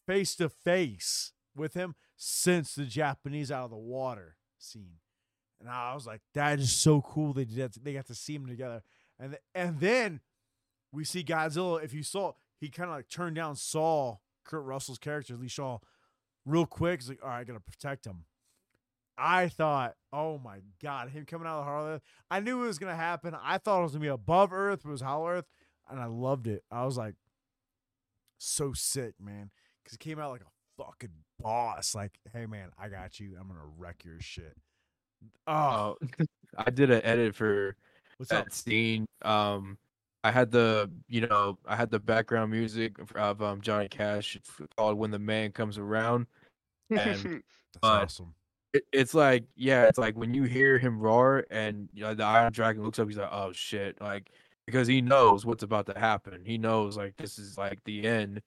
face 0.10 0.36
to 0.36 0.49
face 0.49 1.34
with 1.55 1.76
him 1.76 1.93
since 2.18 2.74
the 2.74 2.86
Japanese 2.86 3.51
out 3.51 3.66
of 3.66 3.70
the 3.70 3.78
water 3.78 4.38
scene. 4.57 4.97
And 5.60 5.70
I 5.70 5.93
was 5.93 6.07
like, 6.07 6.22
that 6.34 6.60
is 6.60 6.72
so 6.72 7.01
cool. 7.01 7.34
They 7.34 7.45
did. 7.45 7.74
They 7.84 7.93
got 7.93 8.07
to 8.07 8.16
see 8.16 8.34
him 8.34 8.47
together. 8.47 8.82
And 9.20 9.38
and 9.53 9.80
then 9.80 10.22
we 10.91 11.03
see 11.03 11.24
Godzilla. 11.24 11.84
If 11.84 11.93
you 11.93 12.01
saw, 12.01 12.34
he 12.60 12.70
kind 12.70 12.89
of 12.89 12.95
like 12.95 13.10
turned 13.10 13.36
down 13.36 13.55
saw 13.55 14.18
Kurt 14.45 14.64
Russell's 14.64 14.97
character, 14.97 15.38
Lee 15.38 15.47
Shaw, 15.47 15.80
real 16.45 16.66
quick. 16.66 17.01
He's 17.01 17.10
like, 17.10 17.20
all 17.22 17.30
right, 17.30 17.41
I 17.41 17.43
gotta 17.43 17.60
protect 17.60 18.05
him. 18.05 18.24
I 19.18 19.49
thought, 19.49 19.95
oh 20.14 20.39
my 20.39 20.60
god, 20.82 21.10
him 21.10 21.26
coming 21.26 21.45
out 21.45 21.60
of 21.60 21.66
the 21.66 21.91
Earth. 21.95 22.01
I 22.32 22.39
knew 22.39 22.64
it 22.64 22.68
was 22.68 22.80
gonna 22.80 22.95
happen. 22.95 23.36
I 23.43 23.57
thought 23.57 23.82
it 23.82 23.84
was 23.84 23.91
gonna 23.91 24.01
be 24.01 24.07
above 24.07 24.53
Earth, 24.53 24.80
but 24.84 24.89
it 24.89 24.93
was 24.93 25.01
Hollow 25.01 25.28
Earth, 25.28 25.45
and 25.89 25.99
I 25.99 26.05
loved 26.05 26.47
it. 26.47 26.64
I 26.72 26.86
was 26.86 26.97
like, 26.97 27.16
so 28.38 28.72
sick, 28.72 29.16
man, 29.20 29.51
because 29.90 29.96
it 29.96 30.00
came 30.00 30.20
out 30.20 30.32
like 30.32 30.42
a 30.42 30.84
fucking 30.84 31.10
boss. 31.42 31.96
Like, 31.96 32.20
hey 32.34 32.46
man, 32.46 32.70
I 32.78 32.90
got 32.90 33.20
you. 33.20 33.36
I'm 33.40 33.48
gonna 33.48 33.60
wreck 33.78 34.04
your 34.06 34.20
shit. 34.20 34.56
Oh, 35.48 35.98
I 36.58 36.70
did 36.70 36.92
an 36.92 37.02
edit 37.04 37.36
for 37.36 37.76
what's 38.18 38.32
up? 38.32 38.46
that 38.46 38.54
scene. 38.54 39.06
Um, 39.24 39.78
I 40.24 40.32
had 40.32 40.52
the 40.52 40.92
you 41.08 41.28
know 41.28 41.58
I 41.66 41.76
had 41.76 41.90
the 41.90 42.00
background 42.00 42.52
music 42.52 43.00
of- 43.00 43.12
of 43.14 43.42
um 43.42 43.62
Johnny 43.62 43.88
Cash 43.88 44.38
called 44.78 44.98
"When 44.98 45.12
the 45.12 45.20
Man 45.20 45.52
Comes 45.52 45.78
Around." 45.78 46.28
And 46.90 47.44
That's 47.74 47.84
uh, 47.84 48.02
awesome. 48.04 48.34
it, 48.74 48.84
it's 48.92 49.14
like 49.14 49.46
yeah, 49.56 49.86
it's 49.86 49.98
like 50.00 50.18
when 50.18 50.34
you 50.34 50.44
hear 50.44 50.78
him 50.78 51.00
roar 51.00 51.46
and 51.50 51.90
you 51.94 52.04
know, 52.04 52.14
the 52.14 52.24
Ion 52.24 52.52
Dragon 52.52 52.84
looks 52.84 53.00
up, 53.00 53.08
he's 53.08 53.18
like, 53.18 53.30
oh 53.32 53.52
shit, 53.54 54.00
like 54.02 54.32
because 54.66 54.88
he 54.88 55.02
knows 55.02 55.46
what's 55.46 55.64
about 55.64 55.88
to 55.88 55.98
happen. 55.98 56.42
He 56.46 56.58
knows 56.58 56.96
like 56.98 57.18
this 57.18 57.40
is 57.40 57.58
like 57.58 57.80
the 57.86 58.06
end. 58.06 58.42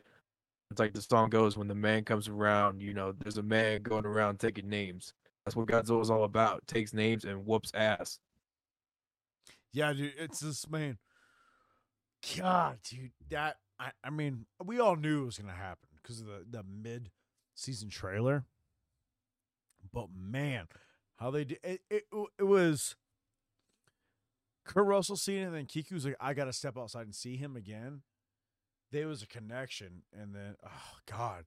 It's 0.72 0.80
like 0.80 0.94
the 0.94 1.02
song 1.02 1.28
goes, 1.28 1.54
when 1.54 1.68
the 1.68 1.74
man 1.74 2.02
comes 2.02 2.28
around, 2.28 2.80
you 2.80 2.94
know, 2.94 3.12
there's 3.12 3.36
a 3.36 3.42
man 3.42 3.82
going 3.82 4.06
around 4.06 4.40
taking 4.40 4.70
names. 4.70 5.12
That's 5.44 5.54
what 5.54 5.68
Godzilla's 5.68 6.08
all 6.08 6.24
about. 6.24 6.66
Takes 6.66 6.94
names 6.94 7.26
and 7.26 7.44
whoops 7.44 7.70
ass. 7.74 8.18
Yeah, 9.70 9.92
dude, 9.92 10.14
it's 10.18 10.40
this 10.40 10.66
man. 10.70 10.96
God, 12.38 12.78
dude, 12.88 13.10
that 13.28 13.56
I, 13.78 13.90
I 14.02 14.08
mean, 14.08 14.46
we 14.64 14.80
all 14.80 14.96
knew 14.96 15.24
it 15.24 15.26
was 15.26 15.38
gonna 15.38 15.52
happen 15.52 15.90
because 16.02 16.22
of 16.22 16.26
the 16.26 16.46
the 16.48 16.62
mid 16.62 17.10
season 17.54 17.90
trailer. 17.90 18.46
But 19.92 20.06
man, 20.16 20.68
how 21.16 21.30
they 21.30 21.44
did 21.44 21.58
it, 21.62 21.82
it, 21.90 22.04
it 22.38 22.44
was 22.44 22.96
Kurt 24.64 24.86
Russell 24.86 25.16
seeing 25.16 25.42
it, 25.42 25.46
and 25.48 25.54
then 25.54 25.66
Kiku's 25.66 26.06
like, 26.06 26.16
I 26.18 26.32
gotta 26.32 26.54
step 26.54 26.78
outside 26.78 27.04
and 27.04 27.14
see 27.14 27.36
him 27.36 27.56
again. 27.56 28.00
There 28.92 29.08
was 29.08 29.22
a 29.22 29.26
connection, 29.26 30.02
and 30.12 30.34
then 30.34 30.54
oh 30.64 30.96
god, 31.10 31.44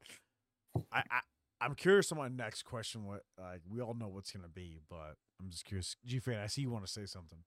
I, 0.91 1.03
I 1.09 1.19
I'm 1.61 1.75
curious 1.75 2.11
on 2.11 2.17
my 2.17 2.27
next 2.27 2.63
question. 2.63 3.05
What 3.05 3.21
like 3.39 3.61
we 3.69 3.81
all 3.81 3.93
know 3.93 4.07
what's 4.07 4.31
gonna 4.31 4.47
be, 4.47 4.79
but 4.89 5.15
I'm 5.39 5.49
just 5.49 5.63
curious. 5.63 5.95
G 6.05 6.19
fan, 6.19 6.39
I 6.39 6.47
see 6.47 6.61
you 6.61 6.71
want 6.71 6.85
to 6.85 6.91
say 6.91 7.05
something. 7.05 7.39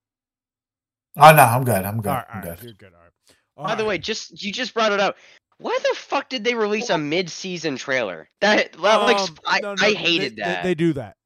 Oh 1.17 1.35
no, 1.35 1.43
I'm 1.43 1.65
good. 1.65 1.85
I'm 1.85 2.01
good. 2.01 2.11
All 2.11 2.15
right, 2.15 2.27
I'm 2.33 2.43
all 2.43 2.49
right, 2.49 2.59
good. 2.59 2.65
you're 2.65 2.75
good. 2.75 2.93
All 2.95 3.01
right. 3.03 3.69
By 3.69 3.75
the 3.75 3.85
way, 3.85 3.99
just 3.99 4.41
you 4.43 4.53
just 4.53 4.73
brought 4.73 4.93
it 4.93 5.01
up. 5.01 5.17
Why 5.59 5.77
the 5.83 5.97
fuck 5.97 6.29
did 6.29 6.45
they 6.45 6.55
release 6.55 6.89
a 6.91 6.97
mid-season 6.99 7.77
trailer? 7.77 8.31
That, 8.41 8.75
that 8.75 8.81
like 8.81 9.19
Um, 9.19 9.37
I, 9.45 9.59
no, 9.61 9.75
no, 9.75 9.85
I 9.85 9.93
hated 9.95 10.37
they, 10.37 10.43
that. 10.43 10.63
They, 10.63 10.77
do 10.77 10.93
that. 10.93 11.17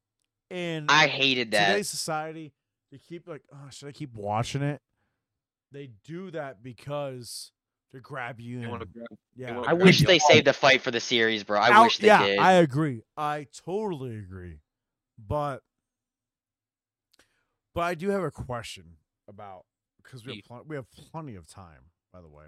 and 0.49 0.89
I 0.89 1.05
hated 1.05 1.51
that. 1.51 1.67
today's 1.67 1.89
society, 1.89 2.51
they 2.91 2.97
keep 2.97 3.27
like, 3.27 3.43
oh, 3.53 3.69
should 3.69 3.89
I 3.89 3.91
keep 3.91 4.15
watching 4.15 4.63
it? 4.63 4.81
They 5.71 5.91
do 6.03 6.31
that 6.31 6.63
because 6.63 7.51
to 7.93 7.99
grab 8.01 8.39
you 8.39 8.59
They 8.59 8.65
in. 8.65 8.69
wanna 8.71 8.85
grab- 8.85 9.07
yeah, 9.35 9.55
wanna 9.55 9.67
I 9.67 9.73
wish 9.73 10.01
you 10.01 10.07
they 10.07 10.19
saved 10.19 10.47
the 10.47 10.53
fight 10.53 10.81
for 10.81 10.91
the 10.91 10.99
series, 10.99 11.43
bro. 11.43 11.59
I 11.59 11.71
Out- 11.71 11.83
wish 11.83 11.97
they 11.99 12.07
yeah, 12.07 12.25
did. 12.25 12.39
I 12.39 12.53
agree. 12.53 13.03
I 13.15 13.47
totally 13.65 14.17
agree. 14.17 14.59
But 15.17 15.61
but 17.73 17.81
I 17.81 17.95
do 17.95 18.09
have 18.09 18.21
a 18.23 18.31
question 18.31 18.97
about 19.27 19.65
because 20.01 20.25
we 20.25 20.35
have 20.35 20.43
pl- 20.45 20.63
we 20.67 20.75
have 20.75 20.91
plenty 20.91 21.35
of 21.35 21.47
time. 21.47 21.91
By 22.11 22.21
the 22.21 22.27
way, 22.29 22.45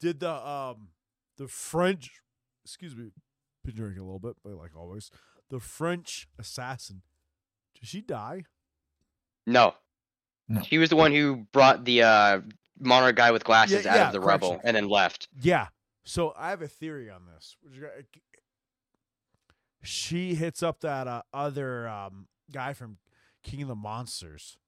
did 0.00 0.20
the 0.20 0.32
um 0.32 0.88
the 1.36 1.48
French 1.48 2.10
excuse 2.64 2.94
me, 2.96 3.10
been 3.64 3.74
drinking 3.74 4.00
a 4.00 4.04
little 4.04 4.18
bit, 4.18 4.36
but 4.42 4.52
like 4.54 4.76
always, 4.76 5.10
the 5.48 5.60
French 5.60 6.28
assassin 6.38 7.02
did 7.78 7.88
she 7.88 8.00
die? 8.00 8.44
No. 9.46 9.74
No. 10.48 10.62
She 10.62 10.78
was 10.78 10.90
the 10.90 10.96
one 10.96 11.12
who 11.12 11.46
brought 11.52 11.84
the 11.84 12.02
uh, 12.02 12.40
monarch 12.80 13.16
guy 13.16 13.30
with 13.30 13.44
glasses 13.44 13.84
Yeah, 13.84 13.90
out 13.92 13.96
yeah, 13.96 14.06
of 14.08 14.12
the 14.12 14.20
correction. 14.20 14.50
rebel 14.50 14.60
and 14.64 14.76
then 14.76 14.88
left. 14.88 15.28
Yeah. 15.40 15.68
So 16.04 16.32
I 16.36 16.50
have 16.50 16.62
a 16.62 16.68
theory 16.68 17.08
on 17.10 17.22
this. 17.26 17.56
She 19.82 20.34
hits 20.34 20.62
up 20.62 20.80
that 20.80 21.06
uh, 21.06 21.22
other 21.32 21.88
um, 21.88 22.26
guy 22.52 22.72
from 22.72 22.98
King 23.42 23.62
of 23.62 23.68
the 23.68 23.74
Monsters. 23.74 24.58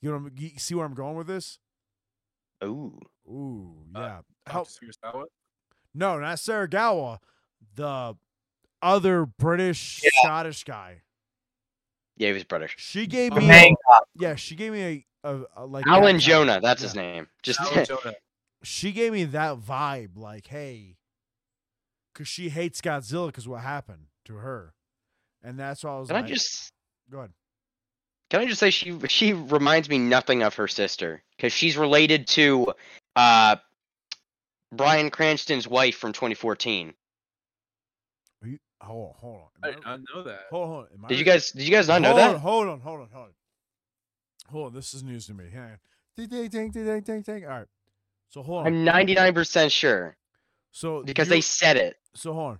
You 0.00 0.10
know, 0.10 0.16
I'm- 0.16 0.32
you 0.36 0.50
see 0.58 0.74
where 0.74 0.84
I'm 0.84 0.94
going 0.94 1.16
with 1.16 1.26
this? 1.26 1.58
Ooh. 2.64 2.98
Ooh, 3.26 3.84
Uh, 3.94 4.00
yeah. 4.00 4.20
How, 4.46 4.64
Dr. 5.02 5.24
No, 5.94 6.18
not 6.18 6.36
Serizawa. 6.38 7.18
The 7.74 8.16
other 8.82 9.26
British 9.26 10.00
Yeah. 10.02 10.10
Scottish 10.22 10.64
guy. 10.64 11.02
Yeah, 12.18 12.28
he 12.28 12.34
was 12.34 12.44
British. 12.44 12.74
She 12.78 13.06
gave 13.06 13.32
me. 13.32 13.46
main 13.46 13.76
guy. 13.88 13.98
Yeah, 14.16 14.34
she 14.34 14.54
gave 14.54 14.72
me 14.72 15.06
a, 15.24 15.28
a, 15.30 15.42
a 15.56 15.66
like. 15.66 15.86
Alan 15.86 16.16
that- 16.16 16.22
Jonah, 16.22 16.60
that's 16.60 16.82
his 16.82 16.94
yeah. 16.94 17.02
name. 17.02 17.28
Just 17.42 17.60
Alan 17.60 17.84
Jonah. 17.84 18.14
She 18.64 18.90
gave 18.90 19.12
me 19.12 19.22
that 19.22 19.58
vibe, 19.58 20.16
like, 20.16 20.48
hey, 20.48 20.96
because 22.12 22.26
she 22.26 22.48
hates 22.48 22.80
Godzilla 22.80 23.28
because 23.28 23.46
what 23.46 23.60
happened 23.60 24.06
to 24.24 24.34
her, 24.34 24.74
and 25.44 25.56
that's 25.56 25.84
why 25.84 25.92
I 25.92 25.98
was 26.00 26.08
can 26.08 26.16
I 26.16 26.22
just 26.22 26.72
go 27.08 27.18
ahead. 27.18 27.30
can 28.30 28.40
I 28.40 28.46
just 28.46 28.58
say 28.58 28.70
she 28.70 28.98
she 29.06 29.32
reminds 29.32 29.88
me 29.88 29.98
nothing 29.98 30.42
of 30.42 30.56
her 30.56 30.66
sister 30.66 31.22
because 31.36 31.52
she's 31.52 31.76
related 31.76 32.26
to 32.28 32.74
uh 33.14 33.54
Bryan 34.72 35.10
Cranston's 35.10 35.68
wife 35.68 35.96
from 35.96 36.12
2014. 36.12 36.94
Are 38.80 38.86
you, 38.88 38.92
hold 38.94 39.06
on, 39.08 39.14
hold 39.18 39.40
on. 39.40 39.48
I 39.62 39.70
did 39.72 39.84
not 39.84 40.00
know 40.14 40.22
that. 40.22 40.40
hold 40.50 40.62
on, 40.64 40.68
hold 40.70 40.84
on. 40.84 41.04
I 41.04 41.08
Did 41.08 41.18
you 41.18 41.24
guys 41.24 41.50
did 41.52 41.62
you 41.64 41.70
guys 41.70 41.88
not 41.88 42.02
know 42.02 42.08
hold 42.08 42.18
that? 42.20 42.34
On, 42.34 42.40
hold 42.40 42.68
on, 42.68 42.80
hold 42.80 43.00
on, 43.00 43.08
hold 43.12 43.26
on. 43.26 43.32
Hold 44.50 44.66
on, 44.68 44.74
this 44.74 44.94
is 44.94 45.02
news 45.02 45.26
to 45.26 45.34
me. 45.34 45.44
Hang 45.52 45.62
on. 45.62 45.78
Ding, 46.16 46.28
ding, 46.28 46.48
ding, 46.48 46.70
ding, 46.70 46.84
ding, 46.84 47.00
ding, 47.02 47.22
ding. 47.22 47.44
All 47.44 47.50
right. 47.50 47.66
So 48.30 48.42
hold 48.42 48.66
on. 48.66 48.66
I'm 48.66 48.84
99% 48.84 49.70
sure 49.70 50.16
so 50.70 51.02
because 51.02 51.28
they 51.28 51.40
said 51.40 51.76
it. 51.76 51.96
So 52.14 52.32
hold 52.32 52.50
on. 52.52 52.58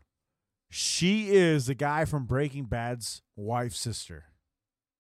She 0.71 1.31
is 1.31 1.67
the 1.67 1.75
guy 1.75 2.05
from 2.05 2.25
Breaking 2.27 2.65
Bad's 2.65 3.23
wife's 3.37 3.79
sister. 3.79 4.25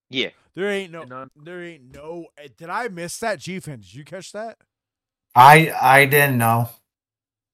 Yeah. 0.09 0.31
There 0.55 0.71
ain't 0.71 0.93
no. 0.93 1.05
Did 1.05 1.29
There 1.37 1.63
ain't 1.63 1.95
no. 1.95 2.27
eh, 2.39 2.49
Did 2.57 2.71
I 2.71 2.89
miss 2.89 3.19
that? 3.19 3.39
G 3.39 3.61
fan, 3.61 3.81
did 3.81 3.95
you 3.95 4.05
catch 4.05 4.33
that? 4.33 4.57
I 5.35 5.73
I 5.81 6.07
didn't 6.07 6.39
know. 6.39 6.71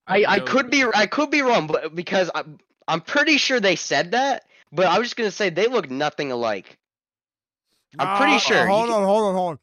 I, 0.06 0.24
I 0.28 0.38
could 0.40 0.70
be 0.70 0.84
I 0.94 1.06
could 1.06 1.30
be 1.30 1.42
wrong, 1.42 1.66
but 1.66 1.94
because 1.94 2.30
I'm 2.34 2.58
I'm 2.88 3.00
pretty 3.00 3.38
sure 3.38 3.60
they 3.60 3.76
said 3.76 4.10
that. 4.12 4.44
But 4.72 4.86
I 4.86 4.98
was 4.98 5.06
just 5.06 5.16
gonna 5.16 5.30
say 5.30 5.50
they 5.50 5.66
look 5.68 5.90
nothing 5.90 6.32
alike. 6.32 6.78
I'm 7.98 8.16
pretty 8.16 8.38
sure. 8.38 8.66
Hold 8.66 8.90
on, 8.90 9.04
hold 9.04 9.24
on, 9.24 9.34
hold 9.34 9.50
on. 9.52 9.58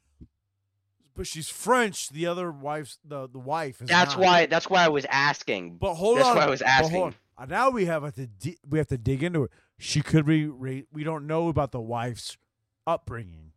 But 1.14 1.26
she's 1.26 1.48
French. 1.50 2.08
The 2.08 2.26
other 2.26 2.50
wife's 2.50 2.98
the 3.04 3.28
the 3.28 3.38
wife 3.38 3.82
is. 3.82 3.88
That's 3.88 4.12
not. 4.14 4.20
why 4.20 4.46
that's 4.46 4.70
why 4.70 4.84
I 4.84 4.88
was 4.88 5.04
asking. 5.10 5.76
But 5.76 5.94
hold 5.94 6.18
That's 6.18 6.28
on. 6.28 6.36
why 6.36 6.44
I 6.44 6.50
was 6.50 6.62
asking. 6.62 7.14
Uh, 7.36 7.44
Now 7.46 7.68
we 7.70 7.84
have 7.84 8.14
to 8.14 8.26
di- 8.26 8.56
we 8.66 8.78
have 8.78 8.88
to 8.88 8.96
dig 8.98 9.22
into 9.22 9.44
it. 9.44 9.50
She 9.78 10.00
could 10.00 10.24
be. 10.24 10.46
Ra- 10.46 10.82
we 10.92 11.04
don't 11.04 11.26
know 11.26 11.48
about 11.48 11.72
the 11.72 11.80
wife's 11.80 12.38
upbringing. 12.86 13.52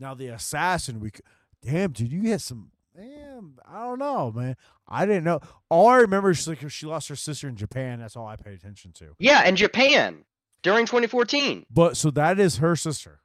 Now 0.00 0.14
the 0.14 0.28
assassin. 0.28 1.00
We. 1.00 1.10
c- 1.10 1.20
Damn, 1.62 1.90
dude, 1.92 2.12
you 2.12 2.30
had 2.30 2.40
some. 2.40 2.70
Damn, 2.96 3.58
I 3.68 3.80
don't 3.84 3.98
know, 3.98 4.32
man. 4.32 4.56
I 4.88 5.06
didn't 5.06 5.24
know. 5.24 5.40
All 5.68 5.88
I 5.88 5.96
remember 5.98 6.30
is 6.30 6.46
like 6.48 6.68
she 6.70 6.86
lost 6.86 7.08
her 7.08 7.16
sister 7.16 7.48
in 7.48 7.56
Japan. 7.56 8.00
That's 8.00 8.16
all 8.16 8.26
I 8.26 8.36
paid 8.36 8.54
attention 8.54 8.92
to. 8.94 9.14
Yeah, 9.18 9.46
in 9.46 9.56
Japan 9.56 10.24
during 10.62 10.86
2014. 10.86 11.66
But 11.70 11.96
so 11.96 12.10
that 12.12 12.38
is 12.38 12.58
her 12.58 12.74
sister. 12.76 13.20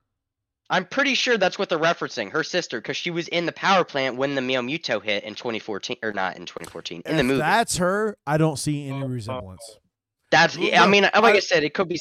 I'm 0.69 0.85
pretty 0.85 1.13
sure 1.13 1.37
that's 1.37 1.59
what 1.59 1.69
they're 1.69 1.77
referencing. 1.79 2.31
Her 2.31 2.43
sister, 2.43 2.79
because 2.79 2.97
she 2.97 3.11
was 3.11 3.27
in 3.27 3.45
the 3.45 3.51
power 3.51 3.83
plant 3.83 4.15
when 4.15 4.33
the 4.35 4.41
Miyamoto 4.41 5.03
hit 5.03 5.23
in 5.23 5.35
2014, 5.35 5.97
or 6.01 6.13
not 6.13 6.37
in 6.37 6.45
2014, 6.45 7.03
in 7.05 7.17
the 7.17 7.23
movie. 7.23 7.39
that's 7.39 7.77
her, 7.77 8.17
I 8.25 8.37
don't 8.37 8.57
see 8.57 8.87
any 8.87 9.05
resemblance. 9.05 9.77
That's. 10.31 10.57
I 10.57 10.87
mean, 10.87 11.03
like 11.03 11.15
I, 11.15 11.31
I- 11.33 11.39
said, 11.39 11.63
it 11.63 11.73
could 11.73 11.89
be. 11.89 11.99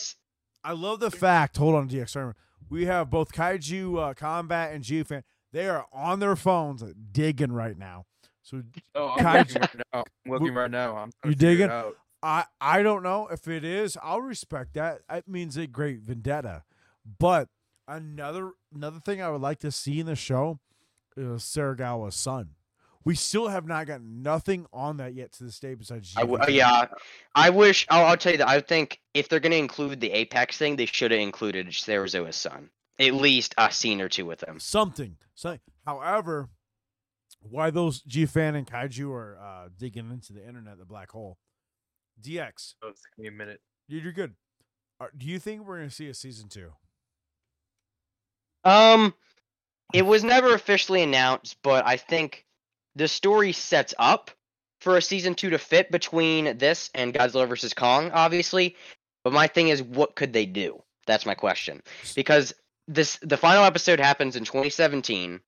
I 0.65 0.73
love 0.73 1.01
the 1.01 1.11
fact. 1.11 1.57
Hold 1.57 1.75
on, 1.75 1.89
DX. 1.89 2.35
We 2.71 2.87
have 2.87 3.11
both 3.11 3.33
Kaiju 3.33 3.99
uh, 3.99 4.15
Kombat 4.15 4.73
and 4.73 4.83
G-Fan. 4.85 5.25
They 5.53 5.69
are 5.69 5.85
on 5.93 6.21
their 6.21 6.37
phones 6.37 6.83
digging 7.11 7.53
right 7.53 7.77
now. 7.77 8.07
So 8.43 8.63
Oh, 8.95 9.11
I'm 9.11 9.19
Kai- 9.19 9.39
looking 9.39 9.61
right 9.61 9.77
now. 9.95 10.05
I'm 10.25 10.33
looking 10.33 10.55
right 10.55 10.71
now. 10.71 10.97
I'm 10.97 11.11
You 11.25 11.31
to 11.33 11.37
digging? 11.37 11.71
it. 11.71 11.95
I 12.23 12.45
I 12.61 12.83
don't 12.83 13.03
know 13.03 13.29
if 13.29 13.49
it 13.49 13.65
is. 13.65 13.97
I'll 14.03 14.21
respect 14.21 14.75
that. 14.75 15.01
It 15.11 15.27
means 15.29 15.57
a 15.57 15.67
great 15.67 16.01
vendetta. 16.01 16.63
But 17.19 17.49
another 17.89 18.53
another 18.75 19.01
thing 19.01 19.21
I 19.23 19.29
would 19.31 19.41
like 19.41 19.59
to 19.61 19.71
see 19.73 20.01
in 20.01 20.07
the 20.07 20.17
show 20.17 20.61
is 21.17 21.43
Serizawa's 21.43 22.15
son. 22.15 22.51
We 23.05 23.17
still 23.17 23.49
have 23.49 23.67
not 23.67 23.89
gotten 23.89 24.23
nothing 24.23 24.67
on 24.73 24.99
that 24.99 25.15
yet 25.15 25.33
to 25.33 25.45
this 25.45 25.59
day 25.59 25.75
besides. 25.75 26.15
I 26.17 26.21
w- 26.21 26.41
yeah, 26.49 26.87
I 27.35 27.51
wish. 27.51 27.85
I'll, 27.91 28.07
I'll 28.07 28.17
tell 28.17 28.31
you 28.33 28.39
that. 28.39 28.49
I 28.49 28.61
think 28.61 29.01
if 29.13 29.29
they're 29.29 29.41
gonna 29.41 29.57
include 29.57 30.01
the 30.01 30.13
Apex 30.13 30.57
thing, 30.57 30.77
they 30.77 30.87
should 30.87 31.11
have 31.11 31.19
included 31.21 31.67
Serizawa's 31.69 32.37
son. 32.37 32.71
At 33.01 33.15
least 33.15 33.55
a 33.59 33.73
scene 33.73 34.01
or 34.01 34.09
two 34.09 34.27
with 34.27 34.45
him. 34.45 34.61
something. 34.61 35.17
So, 35.35 35.59
however, 35.85 36.49
why 37.49 37.71
those 37.71 38.01
G 38.03 38.27
fan 38.27 38.55
and 38.55 38.67
Kaiju 38.67 39.11
are 39.13 39.39
uh, 39.39 39.69
digging 39.79 40.11
into 40.11 40.33
the 40.33 40.47
internet, 40.47 40.79
the 40.79 40.85
black 40.85 41.11
hole. 41.11 41.39
DX, 42.21 42.75
Oh, 42.83 42.89
it's 42.89 43.03
gonna 43.17 43.29
be 43.29 43.29
a 43.29 43.31
minute. 43.37 43.61
you- 43.89 44.01
you're 44.01 44.13
good. 44.13 44.35
Are, 45.01 45.11
do 45.17 45.27
you 45.27 45.39
think 45.39 45.63
we're 45.67 45.79
gonna 45.79 45.91
see 45.91 46.09
a 46.09 46.15
season 46.15 46.49
two? 46.49 46.73
Um, 48.65 49.15
it 49.93 50.03
was 50.03 50.23
never 50.25 50.55
officially 50.55 51.03
announced, 51.03 51.57
but 51.63 51.87
I 51.87 51.97
think 51.97 52.45
the 52.95 53.09
story 53.09 53.53
sets 53.53 53.95
up 53.99 54.31
for 54.81 54.97
a 54.97 55.03
season 55.03 55.35
two 55.35 55.51
to 55.51 55.59
fit 55.59 55.91
between 55.91 56.59
this 56.59 56.91
and 56.95 57.13
Godzilla 57.15 57.49
vs 57.49 57.75
Kong, 57.75 58.11
obviously. 58.13 58.77
But 59.25 59.33
my 59.33 59.47
thing 59.47 59.69
is, 59.69 59.83
what 59.83 60.15
could 60.17 60.33
they 60.33 60.47
do? 60.47 60.83
That's 61.07 61.27
my 61.27 61.35
question. 61.35 61.83
Because 62.15 62.53
this 62.89 63.19
the 63.23 63.37
final 63.37 63.65
episode 63.65 64.01
happens 64.01 64.37
in 64.37 64.45
2017. 64.45 65.41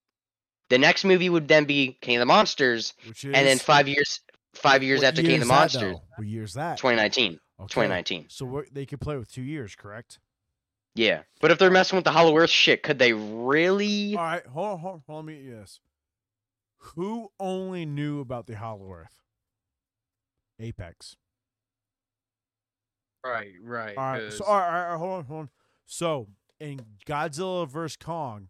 The 0.69 0.77
next 0.77 1.05
movie 1.05 1.29
would 1.29 1.47
then 1.47 1.65
be 1.65 1.97
King 2.01 2.17
of 2.17 2.19
the 2.21 2.25
Monsters, 2.25 2.93
is 3.07 3.23
and 3.23 3.33
then 3.35 3.57
five 3.59 3.87
years 3.87 4.21
five 4.53 4.81
years 4.83 5.03
after 5.03 5.21
year 5.21 5.31
King 5.31 5.41
of 5.41 5.47
the 5.47 5.53
Monsters, 5.53 5.81
though? 5.81 6.01
What 6.15 6.27
year 6.27 6.43
is 6.43 6.53
that? 6.53 6.77
2019. 6.77 7.33
Okay. 7.59 7.67
2019. 7.67 8.25
So 8.29 8.45
what, 8.45 8.65
they 8.73 8.85
could 8.85 8.99
play 8.99 9.15
with 9.17 9.31
two 9.31 9.41
years, 9.43 9.75
correct? 9.75 10.19
Yeah, 10.95 11.23
but 11.41 11.51
if 11.51 11.59
they're 11.59 11.69
messing 11.71 11.97
with 11.97 12.05
the 12.05 12.11
Hollow 12.11 12.35
Earth 12.37 12.49
shit, 12.49 12.81
could 12.83 12.97
they 12.99 13.11
really? 13.13 14.15
All 14.15 14.23
right, 14.23 14.45
hold 14.45 14.67
on, 14.67 14.79
hold 14.79 14.93
on, 14.95 15.03
hold 15.07 15.19
on. 15.19 15.25
Let 15.25 15.35
me 15.35 15.49
yes. 15.57 15.79
Who 16.95 17.31
only 17.39 17.85
knew 17.85 18.21
about 18.21 18.47
the 18.47 18.55
Hollow 18.55 18.91
Earth? 18.91 19.21
Apex. 20.59 21.17
Right, 23.25 23.53
right. 23.61 23.97
All 23.97 24.03
right. 24.03 24.21
'cause- 24.23 24.37
So 24.37 24.45
all 24.45 24.57
right, 24.57 24.65
all 24.67 24.71
right, 24.71 24.83
all 24.85 24.89
right, 24.91 24.97
hold 24.97 25.11
on, 25.13 25.25
hold 25.25 25.39
on. 25.41 25.49
So 25.85 26.27
in 26.59 26.79
Godzilla 27.05 27.67
vs 27.67 27.97
Kong, 27.97 28.49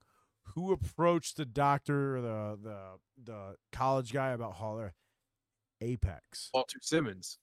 who 0.54 0.72
approached 0.72 1.38
the 1.38 1.46
doctor, 1.46 2.18
or 2.18 2.22
the 2.22 2.58
the 2.62 2.78
the 3.24 3.56
college 3.72 4.14
guy 4.14 4.30
about 4.32 4.54
Holler? 4.54 4.94
Apex. 5.82 6.50
Walter 6.54 6.80
Simmons. 6.82 7.38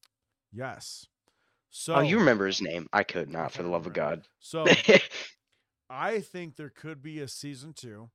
Yes. 0.52 1.06
So 1.70 1.94
oh, 1.96 2.00
you 2.00 2.18
remember 2.18 2.46
his 2.46 2.60
name? 2.62 2.86
I 2.92 3.02
could 3.02 3.28
not, 3.28 3.52
for 3.52 3.62
the 3.62 3.68
love 3.68 3.86
of. 3.86 3.92
God. 3.92 4.22
So 4.40 4.66
I 5.90 6.20
think 6.20 6.56
there 6.56 6.70
could 6.70 7.02
be 7.02 7.20
a 7.20 7.28
season 7.28 7.72
two. 7.74 8.10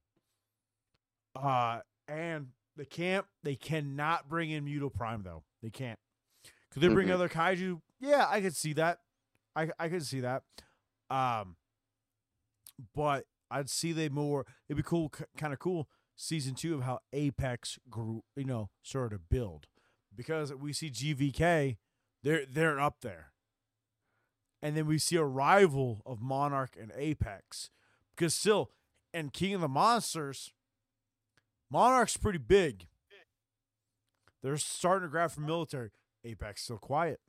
Uh, 1.36 1.80
and 2.07 2.48
they 2.76 2.86
can't. 2.86 3.26
They 3.44 3.56
cannot 3.56 4.28
bring 4.30 4.49
in 4.52 4.66
Muto 4.66 4.94
Prime 4.94 5.24
though. 5.24 5.44
They 5.62 5.70
can't. 5.70 5.99
Could 6.72 6.82
they 6.82 6.88
bring 6.88 7.07
Mhm. 7.07 7.14
other 7.14 7.30
kaiju? 7.30 7.82
Yeah, 7.99 8.28
I 8.30 8.41
could 8.41 8.56
see 8.56 8.74
that. 8.74 8.99
I 9.56 9.70
I 9.80 9.90
could 9.90 10.06
see 10.06 10.22
that. 10.22 10.44
Um, 11.10 11.56
but 12.94 13.26
I'd 13.49 13.69
see 13.69 13.91
they 13.91 14.10
more. 14.10 14.45
It'd 14.68 14.78
be 14.78 14.84
cool, 14.84 15.11
kind 15.38 15.53
of 15.53 15.60
cool. 15.60 15.88
Season 16.15 16.56
two 16.56 16.74
of 16.76 16.84
how 16.84 16.99
Apex 17.14 17.78
grew, 17.90 18.24
you 18.36 18.45
know, 18.45 18.69
sort 18.82 19.14
of 19.14 19.30
build, 19.30 19.68
because 20.15 20.53
we 20.53 20.74
see 20.74 20.90
GVK, 20.90 21.78
they're 22.24 22.45
they're 22.45 22.80
up 22.80 23.02
there 23.02 23.34
and 24.61 24.76
then 24.76 24.88
we 24.88 24.98
see 24.98 25.15
a 25.15 25.24
rival 25.24 26.02
of 26.06 26.22
Monarch 26.22 26.76
and 26.80 26.91
Apex. 26.95 27.69
Because 28.15 28.34
still, 28.34 28.72
and 29.14 29.32
King 29.32 29.53
of 29.53 29.61
the 29.61 29.68
Monsters, 29.68 30.52
Monarch's 31.69 32.18
pretty 32.18 32.40
big. 32.40 32.88
They're 34.41 34.57
starting 34.57 35.07
to 35.07 35.11
grab 35.11 35.32
from 35.32 35.45
military. 35.45 35.91
Apex 36.24 36.64
still 36.64 36.78
quiet. 36.78 37.19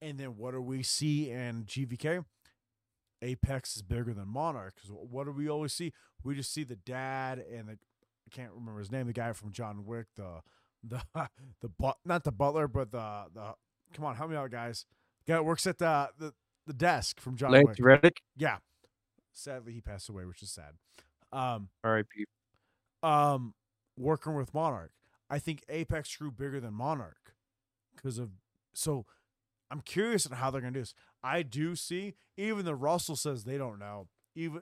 And 0.00 0.18
then 0.18 0.36
what 0.36 0.52
do 0.52 0.60
we 0.60 0.82
see 0.82 1.30
in 1.30 1.64
GVK? 1.64 2.24
Apex 3.22 3.76
is 3.76 3.82
bigger 3.82 4.12
than 4.12 4.28
Monarch. 4.28 4.74
'Cause 4.76 4.90
what 4.90 5.24
do 5.24 5.32
we 5.32 5.48
always 5.48 5.72
see? 5.72 5.92
We 6.24 6.34
just 6.34 6.52
see 6.52 6.64
the 6.64 6.76
dad 6.76 7.38
and 7.38 7.68
the 7.68 7.72
I 8.26 8.30
can't 8.30 8.52
remember 8.52 8.78
his 8.78 8.90
name, 8.90 9.06
the 9.06 9.12
guy 9.12 9.32
from 9.32 9.52
John 9.52 9.84
Wick, 9.84 10.06
the 10.16 10.42
the 10.82 11.02
the 11.60 11.68
but 11.78 11.98
not 12.04 12.24
the 12.24 12.32
butler, 12.32 12.68
but 12.68 12.90
the 12.90 13.26
the 13.32 13.54
come 13.92 14.04
on, 14.04 14.16
help 14.16 14.30
me 14.30 14.36
out, 14.36 14.50
guys. 14.50 14.86
Guy 15.26 15.34
that 15.34 15.44
works 15.44 15.66
at 15.66 15.78
the 15.78 16.10
the, 16.18 16.34
the 16.66 16.72
desk 16.72 17.20
from 17.20 17.36
John 17.36 17.52
Lance 17.52 17.66
Wick. 17.68 17.76
Reddick. 17.80 18.22
Yeah. 18.36 18.58
Sadly, 19.32 19.72
he 19.72 19.80
passed 19.80 20.08
away, 20.08 20.24
which 20.26 20.42
is 20.42 20.50
sad. 20.50 20.74
Um, 21.32 21.70
R.I.P. 21.82 22.26
um, 23.02 23.54
working 23.96 24.34
with 24.34 24.52
Monarch, 24.52 24.92
I 25.30 25.38
think 25.38 25.64
Apex 25.70 26.14
grew 26.16 26.30
bigger 26.30 26.60
than 26.60 26.74
Monarch 26.74 27.34
because 27.96 28.18
of. 28.18 28.30
So, 28.74 29.06
I'm 29.72 29.80
curious 29.80 30.26
on 30.26 30.36
how 30.36 30.50
they're 30.50 30.60
gonna 30.60 30.72
do 30.74 30.80
this. 30.80 30.94
I 31.24 31.42
do 31.42 31.74
see 31.74 32.14
even 32.36 32.66
the 32.66 32.74
Russell 32.74 33.16
says 33.16 33.44
they 33.44 33.56
don't 33.56 33.78
know. 33.78 34.06
Even 34.36 34.60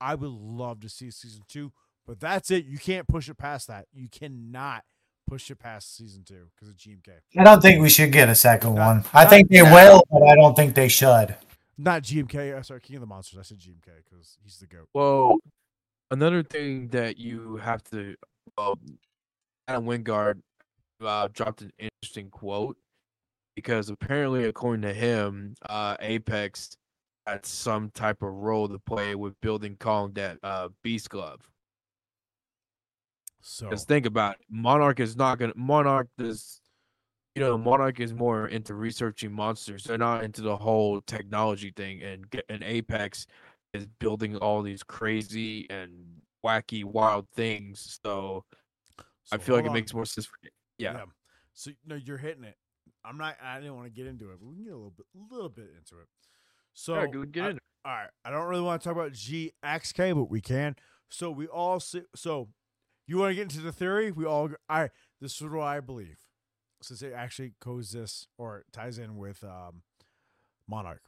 I 0.00 0.14
would 0.14 0.30
love 0.30 0.80
to 0.80 0.88
see 0.88 1.10
season 1.10 1.42
two, 1.48 1.72
but 2.06 2.20
that's 2.20 2.50
it. 2.52 2.64
You 2.64 2.78
can't 2.78 3.08
push 3.08 3.28
it 3.28 3.38
past 3.38 3.66
that. 3.66 3.86
You 3.92 4.08
cannot 4.08 4.84
push 5.26 5.50
it 5.50 5.58
past 5.58 5.96
season 5.96 6.22
two 6.22 6.46
because 6.54 6.68
of 6.68 6.76
GMK. 6.76 7.08
I 7.36 7.42
don't 7.42 7.60
think 7.60 7.82
we 7.82 7.88
should 7.88 8.12
get 8.12 8.28
a 8.28 8.36
second 8.36 8.76
Not- 8.76 8.86
one. 8.86 9.04
I 9.12 9.24
think 9.26 9.48
they 9.50 9.62
no. 9.62 9.72
will, 9.72 10.02
but 10.10 10.22
I 10.22 10.36
don't 10.36 10.54
think 10.54 10.76
they 10.76 10.88
should. 10.88 11.34
Not 11.76 12.04
GMK. 12.04 12.56
Uh, 12.56 12.62
sorry, 12.62 12.80
King 12.80 12.96
of 12.96 13.00
the 13.00 13.06
Monsters. 13.06 13.38
I 13.40 13.42
said 13.42 13.58
GMK 13.58 13.90
because 14.08 14.38
he's 14.44 14.58
the 14.58 14.66
goat. 14.66 14.88
Well, 14.94 15.38
another 16.10 16.44
thing 16.44 16.88
that 16.88 17.18
you 17.18 17.56
have 17.56 17.82
to, 17.90 18.14
well, 18.56 18.78
Adam 19.66 19.84
Wingard 19.84 20.40
uh, 21.04 21.28
dropped 21.32 21.62
an 21.62 21.72
interesting 21.78 22.30
quote 22.30 22.76
because 23.56 23.88
apparently, 23.88 24.44
according 24.44 24.82
to 24.82 24.92
him, 24.92 25.54
uh, 25.68 25.96
Apex 25.98 26.76
had 27.26 27.44
some 27.44 27.90
type 27.90 28.22
of 28.22 28.32
role 28.32 28.68
to 28.68 28.78
play 28.78 29.16
with 29.16 29.34
building 29.40 29.76
Kong 29.80 30.12
that 30.12 30.38
uh, 30.44 30.68
Beast 30.84 31.10
Glove. 31.10 31.40
So 33.40 33.66
Because 33.68 33.84
think 33.84 34.06
about 34.06 34.34
it, 34.34 34.40
Monarch 34.48 35.00
is 35.00 35.16
not 35.16 35.38
gonna 35.38 35.54
Monarch 35.56 36.08
is, 36.18 36.60
you 37.34 37.40
know, 37.40 37.56
Monarch 37.56 37.98
is 37.98 38.12
more 38.12 38.48
into 38.48 38.74
researching 38.74 39.32
monsters. 39.32 39.84
They're 39.84 39.98
not 39.98 40.22
into 40.22 40.42
the 40.42 40.56
whole 40.56 41.00
technology 41.00 41.72
thing, 41.74 42.02
and 42.02 42.26
and 42.48 42.62
Apex 42.62 43.26
is 43.72 43.86
building 43.98 44.36
all 44.36 44.62
these 44.62 44.82
crazy 44.82 45.66
and 45.70 45.92
wacky, 46.44 46.84
wild 46.84 47.26
things. 47.34 47.98
So 48.04 48.44
I 49.32 49.38
feel 49.38 49.56
like 49.56 49.64
hold 49.64 49.76
it 49.76 49.80
makes 49.80 49.94
more 49.94 50.04
sense. 50.04 50.26
For, 50.26 50.36
yeah. 50.78 51.04
So 51.54 51.70
no, 51.86 51.94
you're 51.94 52.18
hitting 52.18 52.44
it. 52.44 52.56
I'm 53.06 53.16
not. 53.18 53.36
I 53.42 53.58
didn't 53.60 53.76
want 53.76 53.86
to 53.86 53.90
get 53.92 54.06
into 54.06 54.30
it, 54.30 54.38
but 54.40 54.46
we 54.48 54.54
can 54.56 54.64
get 54.64 54.72
a 54.72 54.76
little 54.76 54.90
bit, 54.96 55.06
little 55.30 55.48
bit 55.48 55.70
into 55.78 56.00
it. 56.02 56.08
So 56.74 56.94
Yeah, 56.94 57.06
go- 57.06 57.24
get 57.24 57.44
I- 57.44 57.50
in. 57.50 57.58
all 57.84 57.92
right. 57.92 58.10
I 58.24 58.30
don't 58.30 58.46
really 58.48 58.62
want 58.62 58.82
to 58.82 58.88
talk 58.88 58.96
about 58.96 59.12
GXK, 59.12 60.12
but 60.14 60.24
we 60.30 60.40
can. 60.40 60.76
So 61.08 61.30
we 61.30 61.46
all 61.46 61.78
see. 61.80 62.02
So 62.14 62.48
you 63.06 63.18
want 63.18 63.30
to 63.30 63.34
get 63.34 63.42
into 63.42 63.60
the 63.60 63.72
theory? 63.72 64.10
We 64.10 64.24
all. 64.24 64.50
All 64.68 64.80
right. 64.80 64.90
This 65.20 65.40
is 65.40 65.48
what 65.48 65.60
I 65.62 65.80
believe, 65.80 66.18
since 66.82 67.00
it 67.02 67.12
actually 67.12 67.54
coexists 67.60 68.26
or 68.38 68.64
ties 68.72 68.98
in 68.98 69.16
with 69.16 69.42
um, 69.44 69.82
Monarch. 70.68 71.02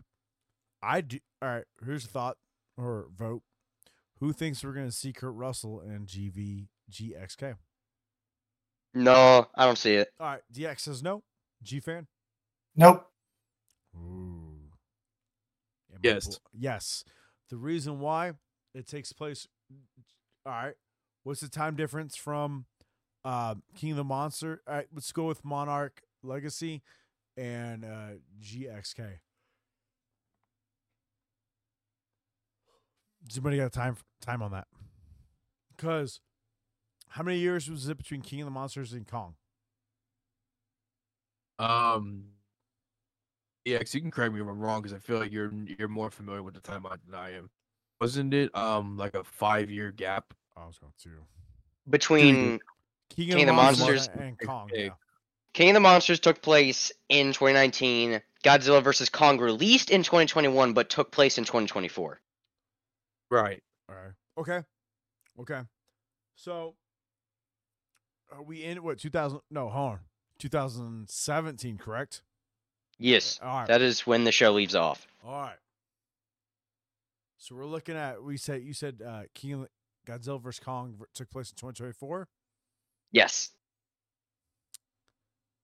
I 0.82 1.00
do. 1.00 1.18
All 1.42 1.48
right. 1.48 1.64
Here's 1.84 2.04
a 2.04 2.08
thought 2.08 2.36
or 2.76 3.08
vote. 3.14 3.42
Who 4.20 4.32
thinks 4.32 4.62
we're 4.64 4.72
going 4.72 4.86
to 4.86 4.92
see 4.92 5.12
Kurt 5.12 5.34
Russell 5.34 5.80
and 5.80 6.06
GV 6.06 6.68
GXK? 6.90 7.56
No, 8.94 9.46
I 9.54 9.64
don't 9.64 9.78
see 9.78 9.94
it. 9.94 10.08
All 10.18 10.26
right. 10.26 10.40
DX 10.52 10.80
says 10.80 11.02
no. 11.02 11.22
G 11.62 11.80
fan. 11.80 12.06
Nope. 12.76 13.06
Ooh. 13.96 14.70
Yes. 16.02 16.26
bo- 16.26 16.34
yes. 16.52 17.04
The 17.50 17.56
reason 17.56 18.00
why 18.00 18.32
it 18.74 18.86
takes 18.86 19.12
place. 19.12 19.46
All 20.46 20.52
right. 20.52 20.74
What's 21.24 21.40
the 21.40 21.48
time 21.48 21.76
difference 21.76 22.16
from 22.16 22.66
uh, 23.24 23.56
King 23.76 23.92
of 23.92 23.96
the 23.98 24.04
Monster? 24.04 24.62
All 24.66 24.74
right, 24.74 24.86
let's 24.94 25.12
go 25.12 25.24
with 25.24 25.44
Monarch 25.44 26.02
Legacy 26.22 26.82
and 27.36 27.84
uh, 27.84 28.16
GXK. 28.42 29.18
Does 33.26 33.36
anybody 33.36 33.58
got 33.58 33.72
time 33.72 33.96
time 34.22 34.42
on 34.42 34.52
that? 34.52 34.68
Because 35.76 36.20
how 37.10 37.22
many 37.22 37.38
years 37.38 37.70
was 37.70 37.88
it 37.88 37.98
between 37.98 38.22
King 38.22 38.40
of 38.42 38.46
the 38.46 38.50
Monsters 38.50 38.92
and 38.92 39.06
Kong? 39.06 39.34
Um. 41.58 42.32
Yeah, 43.64 43.78
'cause 43.78 43.94
you 43.94 44.00
can 44.00 44.10
correct 44.10 44.32
me 44.32 44.40
if 44.40 44.46
I'm 44.46 44.58
wrong, 44.60 44.82
because 44.82 44.94
I 44.94 44.98
feel 44.98 45.18
like 45.18 45.32
you're 45.32 45.52
you're 45.52 45.88
more 45.88 46.10
familiar 46.10 46.42
with 46.42 46.54
the 46.54 46.60
timeline 46.60 46.98
than 47.04 47.14
I 47.14 47.32
am. 47.34 47.50
Wasn't 48.00 48.32
it 48.32 48.54
um 48.54 48.96
like 48.96 49.14
a 49.14 49.24
five 49.24 49.70
year 49.70 49.90
gap? 49.92 50.32
I 50.56 50.66
was 50.66 50.78
going 50.78 50.92
to 51.02 51.10
Between 51.90 52.34
King, 52.36 52.60
King 53.10 53.40
of 53.42 53.46
the 53.46 53.52
Monsters 53.52 54.08
and 54.08 54.38
Kong. 54.40 54.70
Yeah. 54.74 54.90
King 55.54 55.70
of 55.70 55.74
the 55.74 55.80
Monsters 55.80 56.20
took 56.20 56.42
place 56.42 56.92
in 57.08 57.32
2019. 57.32 58.22
Godzilla 58.44 58.82
vs 58.82 59.08
Kong 59.08 59.38
released 59.38 59.90
in 59.90 60.02
2021, 60.02 60.72
but 60.72 60.90
took 60.90 61.10
place 61.10 61.38
in 61.38 61.44
2024. 61.44 62.20
Right. 63.30 63.62
All 63.88 63.96
right. 63.96 64.12
Okay. 64.38 64.62
Okay. 65.40 65.62
So 66.36 66.76
are 68.30 68.42
we 68.42 68.64
in 68.64 68.82
what 68.82 68.98
2000 68.98 69.40
no, 69.50 69.68
hold 69.68 69.92
on. 69.92 70.00
2017, 70.38 71.78
correct? 71.78 72.22
Yes, 72.98 73.38
All 73.42 73.48
right. 73.60 73.68
that 73.68 73.80
is 73.82 74.06
when 74.06 74.24
the 74.24 74.32
show 74.32 74.52
leaves 74.52 74.74
off. 74.74 75.06
All 75.24 75.40
right. 75.40 75.56
So 77.36 77.54
we're 77.54 77.66
looking 77.66 77.96
at 77.96 78.22
we 78.22 78.36
said 78.36 78.62
you 78.62 78.72
said 78.74 79.00
uh 79.06 79.22
King 79.34 79.66
Godzilla 80.06 80.40
vs 80.42 80.58
Kong 80.64 80.98
took 81.14 81.30
place 81.30 81.50
in 81.50 81.56
2024. 81.56 82.26
Yes, 83.12 83.50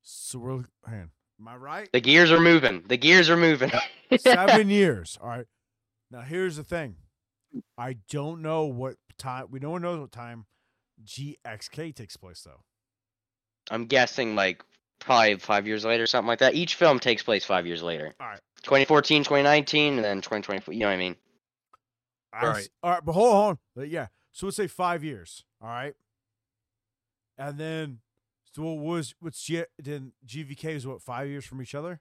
So 0.02 0.38
we're 0.38 0.64
man, 0.86 1.10
am 1.40 1.48
I 1.48 1.56
right? 1.56 1.88
the 1.92 2.00
gears 2.00 2.30
are 2.30 2.40
moving. 2.40 2.84
The 2.86 2.96
gears 2.96 3.28
are 3.30 3.36
moving. 3.36 3.72
7 4.18 4.68
years. 4.70 5.18
All 5.20 5.28
right. 5.28 5.46
Now 6.10 6.20
here's 6.20 6.56
the 6.56 6.64
thing. 6.64 6.96
I 7.76 7.96
don't 8.10 8.42
know 8.42 8.64
what 8.66 8.96
time 9.18 9.46
we 9.50 9.58
no 9.58 9.70
one 9.70 9.82
knows 9.82 9.98
what 10.00 10.12
time 10.12 10.46
GXK 11.04 11.94
takes 11.94 12.16
place 12.16 12.42
though. 12.42 12.62
I'm 13.70 13.86
guessing 13.86 14.34
like 14.34 14.62
probably 15.00 15.36
five 15.36 15.66
years 15.66 15.84
later, 15.84 16.06
something 16.06 16.28
like 16.28 16.38
that. 16.40 16.54
Each 16.54 16.74
film 16.74 16.98
takes 16.98 17.22
place 17.22 17.44
five 17.44 17.66
years 17.66 17.82
later. 17.82 18.14
All 18.20 18.26
right. 18.28 18.40
2014, 18.62 19.22
2019, 19.24 19.94
and 19.96 20.04
then 20.04 20.16
2024. 20.18 20.72
You 20.74 20.80
know 20.80 20.86
what 20.86 20.92
I 20.92 20.96
mean? 20.96 21.16
All 22.32 22.48
right. 22.48 22.68
All 22.82 22.90
right. 22.90 23.04
but 23.04 23.12
hold 23.12 23.34
on. 23.34 23.58
But 23.76 23.88
yeah. 23.88 24.08
So 24.32 24.46
let's 24.46 24.56
say 24.56 24.66
five 24.66 25.04
years. 25.04 25.44
All 25.62 25.68
right. 25.68 25.94
And 27.38 27.58
then, 27.58 27.98
so 28.54 28.62
what 28.62 28.78
was 28.78 29.14
what's 29.20 29.42
G, 29.42 29.64
then 29.78 30.12
GVK 30.26 30.66
is 30.76 30.86
what 30.86 31.02
five 31.02 31.28
years 31.28 31.44
from 31.44 31.60
each 31.60 31.74
other, 31.74 32.00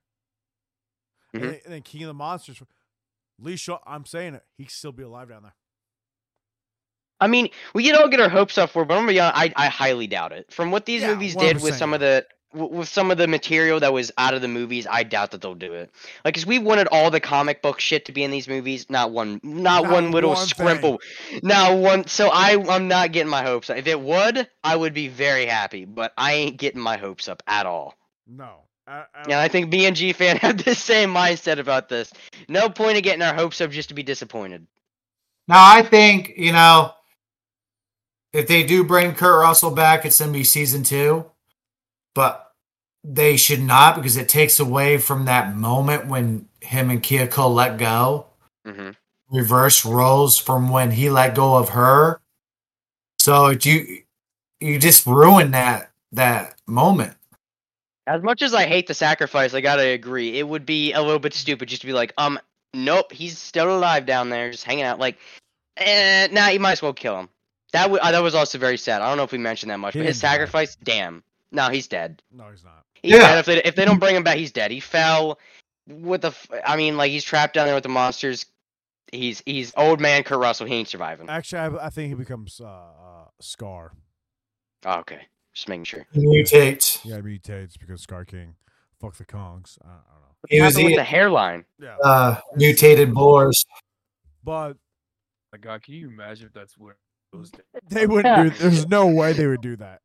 and, 1.34 1.42
Mhm. 1.42 1.46
then, 1.46 1.60
and 1.66 1.74
then 1.74 1.82
King 1.82 2.04
of 2.04 2.08
the 2.08 2.14
Monsters. 2.14 2.62
Lee 3.40 3.56
Shaw, 3.56 3.80
I'm 3.86 4.06
saying 4.06 4.36
it. 4.36 4.44
He 4.56 4.66
could 4.66 4.72
still 4.72 4.92
be 4.92 5.04
alive 5.04 5.30
down 5.30 5.44
there. 5.44 5.56
I 7.24 7.28
mean, 7.28 7.50
we 7.74 7.84
can 7.86 7.96
all 7.96 8.10
get 8.10 8.20
our 8.20 8.30
hopes 8.30 8.58
up 8.58 8.72
for, 8.72 8.84
it, 8.84 8.88
but 8.88 8.96
I'm 8.96 9.02
gonna 9.02 9.14
be 9.14 9.20
honest, 9.20 9.38
I, 9.58 9.66
I 9.66 9.68
highly 9.70 10.08
doubt 10.08 10.34
it. 10.34 10.52
From 10.52 10.72
what 10.72 10.86
these 10.86 11.06
Yeah, 11.06 11.08
movies 11.08 11.36
did 11.36 11.58
with 11.58 11.76
some 11.76 11.94
of 11.94 12.00
the 12.00 12.26
with 12.54 12.88
some 12.88 13.12
of 13.12 13.18
the 13.18 13.28
material 13.28 13.80
that 13.80 13.94
was 13.94 14.12
out 14.18 14.34
of 14.34 14.42
the 14.42 14.48
movies, 14.48 14.88
I 14.90 15.04
doubt 15.04 15.32
that 15.32 15.42
they'll 15.42 15.56
do 15.56 15.74
it. 15.74 15.92
Like, 16.24 16.36
cause 16.36 16.46
we 16.46 16.60
wanted 16.60 16.88
all 16.88 17.10
the 17.12 17.20
comic 17.20 17.62
book 17.62 17.80
shit 17.80 18.06
to 18.06 18.12
be 18.12 18.24
in 18.24 18.32
these 18.32 18.48
movies, 18.48 18.90
not 18.90 19.12
one, 19.12 19.40
not, 19.44 19.86
Not 19.86 19.88
one 19.88 20.12
little 20.12 20.36
one 20.36 20.36
scrimple, 20.36 21.00
not 21.44 21.78
one. 21.78 22.08
So 22.08 22.30
I, 22.32 22.58
I'm 22.76 22.88
not 22.88 23.12
getting 23.12 23.30
my 23.30 23.44
hopes 23.44 23.70
up. 23.70 23.78
If 23.78 23.88
it 23.88 24.00
would, 24.00 24.48
I 24.64 24.76
would 24.76 24.94
be 24.94 25.08
very 25.08 25.46
happy, 25.46 25.86
but 25.86 26.14
I 26.18 26.34
ain't 26.34 26.58
getting 26.58 26.82
my 26.82 26.98
hopes 26.98 27.28
up 27.28 27.42
at 27.48 27.66
all. 27.66 27.96
No. 28.28 28.68
I, 28.88 29.06
I, 29.14 29.26
And 29.26 29.34
I 29.34 29.48
think 29.50 29.70
B 29.70 29.86
and 29.86 29.96
G 29.96 30.14
fan 30.14 30.38
have 30.42 30.64
the 30.64 30.76
same 30.76 31.14
mindset 31.14 31.60
about 31.60 31.90
this. 31.90 32.14
No 32.48 32.70
point 32.70 32.98
in 32.98 33.04
getting 33.04 33.22
our 33.22 33.34
hopes 33.36 33.62
up 33.62 33.72
just 33.72 33.90
to 33.90 33.96
be 33.96 34.04
disappointed. 34.04 34.68
Now 35.48 35.74
I 35.76 35.82
think 35.84 36.34
you 36.38 36.52
know 36.52 36.94
if 38.34 38.48
they 38.48 38.64
do 38.64 38.84
bring 38.84 39.14
Kurt 39.14 39.42
Russell 39.42 39.72
back, 39.72 40.06
it's 40.06 40.20
gonna 40.20 40.32
be 40.32 40.44
season 40.44 40.84
two, 40.84 41.26
but 42.16 42.52
they 43.04 43.38
should 43.38 43.62
not 43.62 43.96
because 43.96 44.18
it 44.18 44.28
takes 44.28 44.60
away 44.60 44.98
from 44.98 45.26
that 45.26 45.56
moment 45.56 46.08
when 46.08 46.48
him 46.62 46.90
and 46.90 47.02
Kyoko 47.02 47.54
let 47.54 47.78
go. 47.78 48.26
hmm 48.66 48.92
Reverse 49.30 49.84
roles 49.84 50.38
from 50.38 50.70
when 50.70 50.92
he 50.92 51.10
let 51.10 51.34
go 51.34 51.56
of 51.56 51.70
her. 51.70 52.20
So 53.20 53.50
you 53.50 54.04
you 54.60 54.80
just 54.80 55.06
ruin 55.06 55.52
that 55.52 55.92
that 56.12 56.56
moment. 56.68 57.16
As 58.06 58.22
much 58.22 58.42
as 58.42 58.54
I 58.54 58.66
hate 58.66 58.88
the 58.88 58.94
sacrifice, 58.94 59.54
I 59.54 59.62
gotta 59.62 59.88
agree. 59.88 60.38
It 60.38 60.48
would 60.48 60.66
be 60.66 60.94
a 60.94 61.02
little 61.02 61.20
bit 61.20 61.34
stupid 61.34 61.70
just 61.70 61.82
to 61.82 61.88
be 61.88 61.94
like, 61.94 62.14
um, 62.18 62.38
nope, 62.74 63.12
he's 63.12 63.38
still 63.38 63.76
alive 63.76 64.06
down 64.06 64.30
there, 64.30 64.52
just 64.52 64.66
hanging 64.66 64.84
out. 64.84 65.00
Like, 65.00 65.18
eh, 65.78 66.28
nah, 66.32 66.50
you 66.50 66.60
might 66.60 66.74
as 66.74 66.82
well 66.82 66.94
kill 66.94 67.18
him. 67.20 67.30
That 67.74 67.84
w- 67.84 68.00
uh, 68.02 68.12
that 68.12 68.22
was 68.24 68.36
also 68.36 68.58
very 68.58 68.78
sad. 68.78 69.02
I 69.02 69.08
don't 69.10 69.18
know 69.18 69.24
if 69.24 69.32
we 69.32 69.38
mentioned 69.40 69.72
that 69.72 69.80
much, 69.80 69.94
He 69.94 70.00
but 70.00 70.06
his 70.06 70.16
didn't 70.18 70.22
die. 70.24 70.28
sacrifice, 70.36 70.76
damn, 70.84 71.24
no, 71.52 71.70
he's 71.70 71.88
dead. 71.88 72.22
no, 72.32 72.50
he's 72.52 72.64
not. 72.64 72.86
He's 73.02 73.14
Yeah. 73.14 73.20
dead. 73.20 73.38
If 73.40 73.46
they 73.48 73.64
if 73.64 73.76
they 73.76 73.84
don't 73.86 74.00
bring 74.00 74.16
him 74.16 74.24
back, 74.24 74.38
he's 74.38 74.52
dead. 74.52 74.72
He 74.72 74.80
fell 74.80 75.40
with 75.88 76.22
the. 76.22 76.30
f- 76.30 76.48
I 76.66 76.78
mean, 76.78 76.96
like 76.98 77.12
he's 77.12 77.24
trapped 77.24 77.56
down 77.56 77.66
there 77.66 77.76
with 77.76 77.84
the 77.84 77.90
monsters. 77.90 78.46
He's 79.12 79.42
he's 79.46 79.74
old 79.76 80.00
man 80.00 80.24
Kurt 80.24 80.40
Russell. 80.40 80.66
He 80.68 80.76
ain't 80.76 80.88
surviving. 80.88 81.30
Actually, 81.30 81.60
I, 81.80 81.88
I 81.88 81.90
think 81.90 82.10
he 82.10 82.16
becomes 82.16 82.62
uh, 82.62 82.66
uh, 82.68 83.26
Scar. 83.42 83.92
Oh, 84.86 85.00
okay, 85.00 85.22
just 85.54 85.68
making 85.68 85.86
sure. 85.86 86.06
He 86.12 86.26
mutates. 86.26 87.00
Yeah, 87.04 87.16
he 87.18 87.22
mutates 87.22 87.74
because 87.80 88.02
Scar 88.02 88.24
King. 88.26 88.56
Fuck 89.02 89.18
the 89.18 89.26
Kongs. 89.26 89.78
I, 89.84 89.88
I 89.90 89.92
don't 89.94 90.22
know. 90.22 90.36
He 90.50 90.62
was 90.62 90.76
with 90.78 90.96
the 90.96 91.04
hairline? 91.04 91.66
Yeah. 91.80 91.98
uh, 91.98 92.40
mutated 92.56 93.14
boars. 93.14 93.66
But 94.44 94.78
My 95.52 95.58
God, 95.60 95.82
can 95.84 95.94
you 95.96 96.08
imagine 96.08 96.48
if 96.48 96.54
that's 96.54 96.78
where 96.78 96.96
it 97.34 97.38
goes? 97.38 97.52
down? 97.52 97.62
they 97.90 98.06
wouldn't 98.08 98.54
do. 98.54 98.58
There's 98.60 98.88
no 98.88 99.08
way 99.08 99.34
they 99.34 99.48
would 99.48 99.62
do 99.62 99.76
that. 99.78 100.00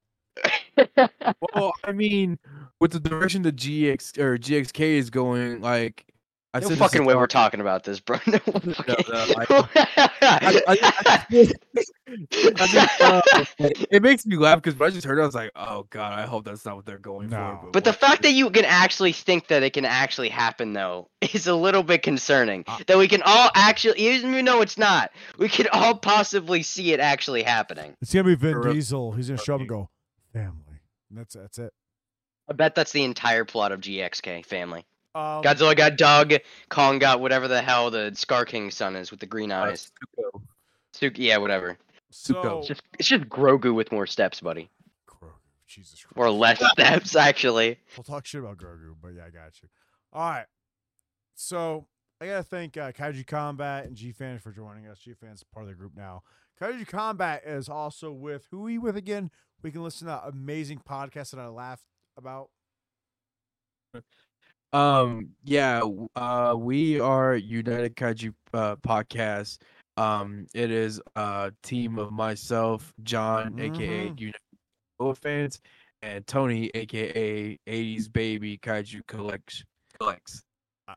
well, 1.55 1.73
I 1.85 1.93
mean, 1.93 2.39
with 2.81 2.93
the 2.93 3.01
direction 3.01 3.43
the 3.43 3.53
GX 3.53 4.19
or 4.19 4.39
GXK 4.39 4.81
is 4.81 5.11
going, 5.11 5.61
like 5.61 6.05
I 6.55 6.61
No 6.61 6.69
said 6.69 6.79
fucking 6.79 7.05
way 7.05 7.15
we're 7.15 7.27
talking 7.27 7.61
about 7.61 7.85
this, 7.85 8.01
bro. 8.01 8.19
No 8.27 8.39
fucking- 8.39 9.05
I- 9.15 9.67
I, 10.23 10.63
I, 10.69 10.93
I 11.07 11.83
just, 12.31 13.01
uh, 13.01 13.21
it 13.59 14.03
makes 14.03 14.27
me 14.27 14.37
laugh 14.37 14.61
because 14.63 14.79
when 14.79 14.89
I 14.89 14.93
just 14.93 15.07
heard 15.07 15.19
it, 15.19 15.23
I 15.23 15.27
was 15.27 15.35
like, 15.35 15.51
"Oh 15.57 15.87
God, 15.91 16.13
I 16.19 16.27
hope 16.27 16.45
that's 16.45 16.65
not 16.65 16.77
what 16.77 16.87
they're 16.87 16.99
going 16.99 17.31
No. 17.31 17.59
for." 17.63 17.71
But 17.71 17.85
the 17.85 17.93
fact 17.93 18.23
that 18.23 18.33
you 18.33 18.51
can 18.51 18.65
actually 18.65 19.13
think 19.13 19.49
that 19.49 19.63
it 19.63 19.73
can 19.73 19.85
actually 19.85 20.29
happen, 20.29 20.73
though, 20.73 21.09
is 21.33 21.47
a 21.47 21.55
little 21.55 21.83
bit 21.83 22.03
concerning. 22.03 22.65
Uh, 22.67 22.79
that 22.87 22.99
we 22.99 23.09
can 23.09 23.23
all 23.25 23.51
actually, 23.55 23.99
even 24.01 24.45
though 24.45 24.61
it's 24.61 24.79
not, 24.79 25.11
we 25.39 25.49
can 25.49 25.67
all 25.73 25.95
possibly 25.95 26.63
see 26.63 26.93
it 26.93 27.01
actually 27.01 27.43
happening. 27.43 27.95
It's 28.03 28.13
gonna 28.13 28.25
be 28.25 28.35
Vin 28.35 28.53
For 28.53 28.63
real. 28.63 28.75
Diesel. 28.75 29.13
He's 29.13 29.29
gonna 29.29 29.39
show 29.43 29.55
up 29.55 29.61
and 29.61 29.69
go, 29.69 29.91
family. 30.33 30.81
And 31.11 31.19
that's 31.19 31.35
that's 31.35 31.59
it. 31.59 31.73
I 32.49 32.53
bet 32.55 32.75
that's 32.75 32.93
the 32.93 33.05
entire 33.05 33.45
plot 33.45 33.73
of 33.73 33.81
GXK 33.81 34.45
family. 34.45 34.87
Um, 35.15 35.43
Godzilla 35.43 35.77
got 35.77 35.97
Doug, 35.97 36.35
Kong 36.69 36.99
got 36.99 37.21
whatever 37.21 37.49
the 37.49 37.61
hell 37.63 37.91
the 37.91 38.13
Scar 38.15 38.45
King's 38.45 38.75
son 38.75 38.95
is 38.97 39.11
with 39.11 39.21
the 39.21 39.27
green 39.27 39.51
uh, 39.51 39.63
eyes. 39.65 39.91
Suko. 40.19 40.43
Suk- 40.93 41.19
yeah, 41.19 41.37
whatever. 41.39 41.79
So, 42.11 42.59
It's 42.59 42.69
just, 42.69 42.83
it's 42.99 43.09
just 43.09 43.25
Grogu 43.25 43.75
with 43.75 43.93
more 43.93 44.07
steps, 44.07 44.41
buddy. 44.41 44.71
Grogu, 45.09 45.33
Jesus 45.67 46.03
Christ. 46.03 46.17
Or 46.17 46.31
less 46.31 46.59
steps, 46.73 47.17
actually. 47.17 47.79
We'll 47.97 48.05
talk 48.05 48.27
shit 48.27 48.41
about 48.41 48.57
Grogu, 48.57 48.95
but 49.01 49.09
yeah, 49.09 49.25
I 49.27 49.31
got 49.31 49.53
you. 49.63 49.69
All 50.13 50.31
right. 50.31 50.47
So 51.35 51.87
I 52.21 52.27
gotta 52.27 52.43
thank 52.43 52.77
uh, 52.77 52.91
Kaiju 52.93 53.25
Kombat 53.27 53.87
and 53.87 53.95
G 53.95 54.11
Fans 54.11 54.43
for 54.43 54.51
joining 54.51 54.87
us. 54.89 54.99
G 54.99 55.15
Fans 55.15 55.45
part 55.53 55.65
of 55.65 55.69
the 55.69 55.77
group 55.77 55.93
now. 55.97 56.23
Kaiju 56.61 56.89
Kombat 56.89 57.41
is 57.47 57.69
also 57.69 58.11
with 58.11 58.47
who 58.51 58.67
are 58.67 58.71
you 58.71 58.81
with 58.81 58.97
again? 58.97 59.31
We 59.63 59.71
can 59.71 59.85
listen 59.85 60.07
to 60.07 60.13
that 60.13 60.29
amazing 60.29 60.81
podcast 60.89 61.31
that 61.31 61.41
I 61.41 61.47
laughed 61.47 61.85
about. 62.17 62.51
Um, 64.73 65.31
yeah, 65.45 65.81
uh, 66.17 66.55
we 66.59 67.01
are 67.01 67.37
United 67.37 67.97
Kaiju 67.97 68.35
uh, 68.53 68.77
podcast. 68.77 69.59
Um, 69.99 70.47
it 70.55 70.71
is 70.71 71.01
a 71.17 71.53
team 71.63 71.99
of 71.99 72.13
myself, 72.13 72.93
John, 73.03 73.59
aka 73.59 74.09
Mhm. 74.11 74.21
United 74.21 74.41
Kaiju 75.01 75.17
fans, 75.17 75.61
and 76.03 76.27
Tony, 76.27 76.71
aka 76.75 77.59
80s 77.67 78.09
Baby 78.09 78.59
Kaiju 78.59 79.07
collects 79.07 79.65
collects. 79.99 80.43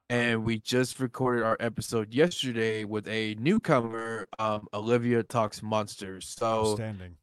And 0.09 0.45
we 0.45 0.59
just 0.59 0.99
recorded 0.99 1.43
our 1.43 1.57
episode 1.59 2.13
yesterday 2.13 2.85
with 2.85 3.07
a 3.07 3.35
newcomer, 3.35 4.27
um, 4.39 4.67
Olivia 4.73 5.23
Talks 5.23 5.61
Monsters. 5.63 6.29
So 6.37 6.45
Outstanding. 6.71 7.17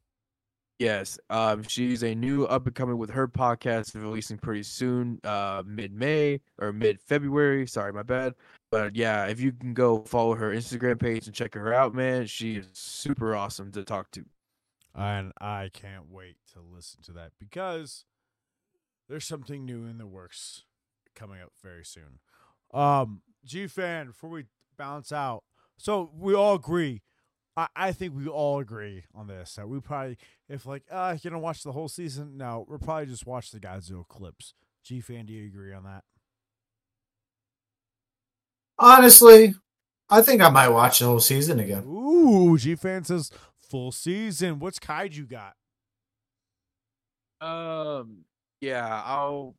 Yes, 0.77 1.19
um, 1.29 1.63
she's 1.63 2.03
a 2.03 2.13
new 2.15 2.45
up 2.45 2.65
and 2.65 2.75
coming 2.75 2.97
with 2.97 3.09
her 3.09 3.27
podcast 3.27 3.95
releasing 3.95 4.37
pretty 4.37 4.63
soon, 4.63 5.19
uh, 5.23 5.63
mid 5.65 5.91
May 5.93 6.41
or 6.57 6.71
mid 6.71 7.01
February. 7.01 7.65
Sorry, 7.67 7.91
my 7.91 8.03
bad. 8.03 8.33
But 8.71 8.95
yeah, 8.95 9.25
if 9.25 9.39
you 9.39 9.51
can 9.51 9.73
go 9.73 10.03
follow 10.03 10.35
her 10.35 10.51
Instagram 10.51 10.99
page 10.99 11.25
and 11.25 11.35
check 11.35 11.55
her 11.55 11.73
out, 11.73 11.95
man, 11.95 12.27
she 12.27 12.55
is 12.55 12.67
super 12.73 13.35
awesome 13.35 13.71
to 13.71 13.83
talk 13.83 14.11
to. 14.11 14.25
And 14.95 15.31
I 15.39 15.69
can't 15.73 16.09
wait 16.09 16.37
to 16.53 16.59
listen 16.59 17.01
to 17.03 17.11
that 17.13 17.31
because 17.39 18.05
there's 19.07 19.25
something 19.25 19.65
new 19.65 19.85
in 19.85 19.97
the 19.97 20.07
works 20.07 20.65
coming 21.15 21.41
up 21.41 21.51
very 21.63 21.83
soon. 21.85 22.19
Um, 22.73 23.21
G 23.43 23.67
fan, 23.67 24.07
before 24.07 24.29
we 24.29 24.45
bounce 24.77 25.11
out, 25.11 25.43
so 25.77 26.11
we 26.13 26.35
all 26.35 26.55
agree. 26.55 27.01
I, 27.57 27.67
I 27.75 27.91
think 27.91 28.15
we 28.15 28.27
all 28.27 28.59
agree 28.59 29.05
on 29.15 29.27
this 29.27 29.55
that 29.55 29.67
we 29.67 29.79
probably, 29.79 30.17
if 30.47 30.65
like, 30.65 30.83
uh, 30.91 31.17
you 31.21 31.29
don't 31.29 31.41
watch 31.41 31.63
the 31.63 31.71
whole 31.71 31.87
season, 31.87 32.37
no, 32.37 32.65
we're 32.67 32.77
probably 32.77 33.07
just 33.07 33.25
watch 33.25 33.51
the 33.51 33.59
Godzilla 33.59 34.07
clips. 34.07 34.53
G 34.83 35.01
fan, 35.01 35.25
do 35.25 35.33
you 35.33 35.45
agree 35.47 35.73
on 35.73 35.83
that? 35.83 36.03
Honestly, 38.79 39.53
I 40.09 40.21
think 40.21 40.41
I 40.41 40.49
might 40.49 40.69
watch 40.69 40.99
the 40.99 41.05
whole 41.05 41.19
season 41.19 41.59
again. 41.59 41.83
Ooh, 41.85 42.57
G 42.57 42.75
fan 42.75 43.03
says 43.03 43.29
full 43.69 43.91
season. 43.91 44.59
What's 44.59 44.79
Kaiju 44.79 45.29
got? 45.29 45.53
Um, 47.41 48.25
yeah, 48.61 49.03
I'll. 49.05 49.55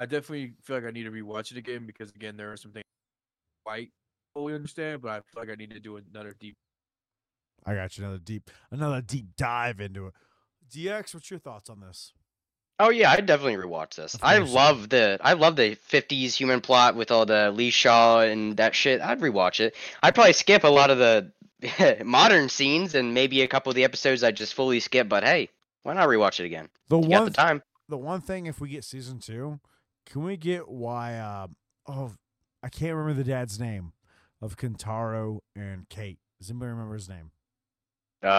I 0.00 0.06
definitely 0.06 0.54
feel 0.62 0.76
like 0.76 0.86
I 0.86 0.90
need 0.90 1.04
to 1.04 1.10
rewatch 1.10 1.52
it 1.52 1.58
again 1.58 1.86
because 1.86 2.10
again, 2.10 2.36
there 2.36 2.50
are 2.52 2.56
some 2.56 2.72
things 2.72 2.84
I 3.66 3.70
quite 3.70 3.90
fully 4.34 4.54
understand, 4.54 5.02
but 5.02 5.10
I 5.10 5.14
feel 5.16 5.42
like 5.42 5.50
I 5.50 5.54
need 5.54 5.70
to 5.70 5.80
do 5.80 5.96
another 5.96 6.34
deep. 6.40 6.56
I 7.64 7.74
got 7.74 7.96
you 7.96 8.04
another 8.04 8.18
deep, 8.18 8.50
another 8.70 9.00
deep 9.00 9.36
dive 9.36 9.78
into 9.78 10.08
it. 10.08 10.14
DX, 10.74 11.14
what's 11.14 11.30
your 11.30 11.38
thoughts 11.38 11.70
on 11.70 11.80
this? 11.80 12.12
Oh 12.78 12.90
yeah, 12.90 13.10
I 13.10 13.20
definitely 13.20 13.56
rewatch 13.56 13.94
this. 13.94 14.16
I 14.22 14.38
love 14.38 14.88
the 14.88 15.18
I 15.20 15.34
love 15.34 15.56
the 15.56 15.76
'50s 15.90 16.34
human 16.34 16.60
plot 16.60 16.96
with 16.96 17.10
all 17.10 17.26
the 17.26 17.50
Lee 17.52 17.70
Shaw 17.70 18.20
and 18.20 18.56
that 18.56 18.74
shit. 18.74 19.00
I'd 19.00 19.20
rewatch 19.20 19.60
it. 19.60 19.74
I'd 20.02 20.14
probably 20.14 20.32
skip 20.32 20.64
a 20.64 20.68
lot 20.68 20.90
of 20.90 20.98
the 20.98 21.32
modern 22.04 22.48
scenes 22.48 22.94
and 22.94 23.14
maybe 23.14 23.42
a 23.42 23.48
couple 23.48 23.70
of 23.70 23.76
the 23.76 23.84
episodes 23.84 24.24
I 24.24 24.32
just 24.32 24.54
fully 24.54 24.80
skip. 24.80 25.08
But 25.08 25.22
hey, 25.22 25.48
why 25.82 25.94
not 25.94 26.08
rewatch 26.08 26.40
it 26.40 26.46
again? 26.46 26.68
The 26.88 26.98
You 26.98 27.08
got 27.08 27.16
one 27.20 27.24
the 27.26 27.30
time. 27.30 27.62
the 27.88 27.98
one 27.98 28.20
thing 28.20 28.46
if 28.46 28.60
we 28.60 28.68
get 28.68 28.84
season 28.84 29.18
two, 29.20 29.60
can 30.06 30.24
we 30.24 30.36
get 30.36 30.68
why 30.68 31.16
uh 31.16 31.46
oh 31.86 32.12
I 32.62 32.68
can't 32.68 32.94
remember 32.94 33.22
the 33.22 33.28
dad's 33.30 33.60
name 33.60 33.92
of 34.40 34.56
Kentaro 34.56 35.38
and 35.54 35.88
Kate. 35.88 36.18
Does 36.40 36.50
anybody 36.50 36.70
remember 36.70 36.94
his 36.94 37.08
name? 37.08 37.30
Uh, 38.24 38.28
All 38.28 38.34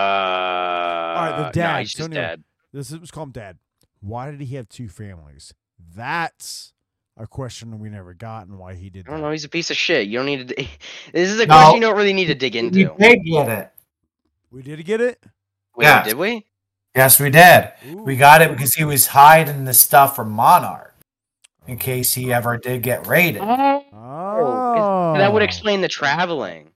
right, 1.29 1.43
the 1.45 1.51
dad, 1.51 1.79
he's 1.79 1.93
just 1.93 2.09
dead. 2.11 2.43
This 2.71 2.91
is 2.91 3.11
call 3.11 3.23
him 3.23 3.31
dad. 3.31 3.57
Why 4.03 4.29
did 4.31 4.41
he 4.41 4.55
have 4.57 4.67
two 4.67 4.89
families? 4.89 5.53
That's 5.95 6.73
a 7.15 7.25
question 7.25 7.79
we 7.79 7.89
never 7.89 8.13
got 8.13 8.47
and 8.47 8.57
why 8.59 8.73
he 8.73 8.89
did 8.89 9.07
I 9.07 9.11
don't 9.11 9.21
that. 9.21 9.27
know. 9.27 9.31
He's 9.31 9.45
a 9.45 9.49
piece 9.49 9.71
of 9.71 9.77
shit. 9.77 10.07
You 10.07 10.17
don't 10.19 10.25
need 10.25 10.47
to. 10.49 10.55
This 11.13 11.29
is 11.31 11.39
a 11.39 11.45
No. 11.45 11.53
question 11.55 11.75
you 11.75 11.81
don't 11.81 11.95
really 11.95 12.11
need 12.13 12.25
to 12.25 12.35
dig 12.35 12.55
into. 12.57 12.93
We 12.99 13.07
did 13.07 13.23
get 13.23 13.49
it. 13.49 13.71
We 14.51 14.61
did 14.61 14.83
get 14.85 14.99
it? 15.01 15.23
Wait, 15.75 15.85
Yeah. 15.85 16.03
did 16.03 16.15
we? 16.15 16.45
Yes, 16.95 17.19
we 17.19 17.29
did. 17.29 17.71
Ooh. 17.87 18.03
We 18.03 18.17
got 18.17 18.41
it 18.41 18.51
because 18.51 18.73
he 18.75 18.83
was 18.83 19.07
hiding 19.07 19.63
the 19.65 19.73
stuff 19.73 20.15
from 20.15 20.31
Monarch 20.31 20.95
in 21.65 21.77
case 21.77 22.13
he 22.13 22.31
ever 22.33 22.57
did 22.57 22.83
get 22.83 23.07
raided. 23.07 23.41
Oh. 23.41 25.13
That 25.17 25.31
would 25.33 25.43
explain 25.43 25.81
the 25.81 25.87
traveling. 25.87 26.71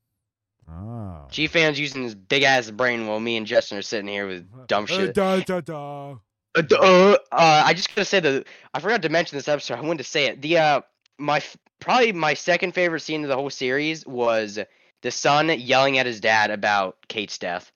Oh. 0.70 1.28
G 1.30 1.48
fans 1.48 1.80
using 1.80 2.04
his 2.04 2.16
big 2.16 2.44
ass 2.44 2.72
brain 2.72 3.06
while 3.08 3.20
me 3.20 3.38
and 3.38 3.45
Justin 3.45 3.78
are 3.78 3.82
sitting 3.84 4.08
here 4.08 4.28
with 4.28 4.48
dumb 4.68 4.86
Uh, 4.86 4.88
shit. 4.88 5.14
da, 5.16 5.40
da, 5.41 5.62
da. 5.62 6.16
Uh, 6.58 6.76
uh, 6.76 7.18
uh, 7.32 7.64
I 7.66 7.74
just 7.74 7.90
gotta 7.94 8.06
say 8.06 8.20
that 8.20 8.48
I 8.74 8.80
forgot 8.80 9.02
to 9.04 9.10
mention 9.10 9.38
this 9.38 9.48
episode. 9.48 9.76
I 9.76 9.82
wanted 9.82 10.00
to 10.00 10.04
say 10.10 10.26
it. 10.26 10.42
The 10.42 10.58
uh, 10.58 10.82
my 11.18 11.42
probably 11.80 12.12
my 12.14 12.34
second 12.34 12.74
favorite 12.74 13.02
scene 13.02 13.24
of 13.24 13.30
the 13.30 13.36
whole 13.36 13.50
series 13.50 14.06
was 14.06 14.60
the 15.02 15.12
son 15.12 15.50
yelling 15.50 15.98
at 15.98 16.06
his 16.06 16.20
dad 16.20 16.52
about 16.52 16.98
Kate's 17.08 17.38
death. 17.38 17.72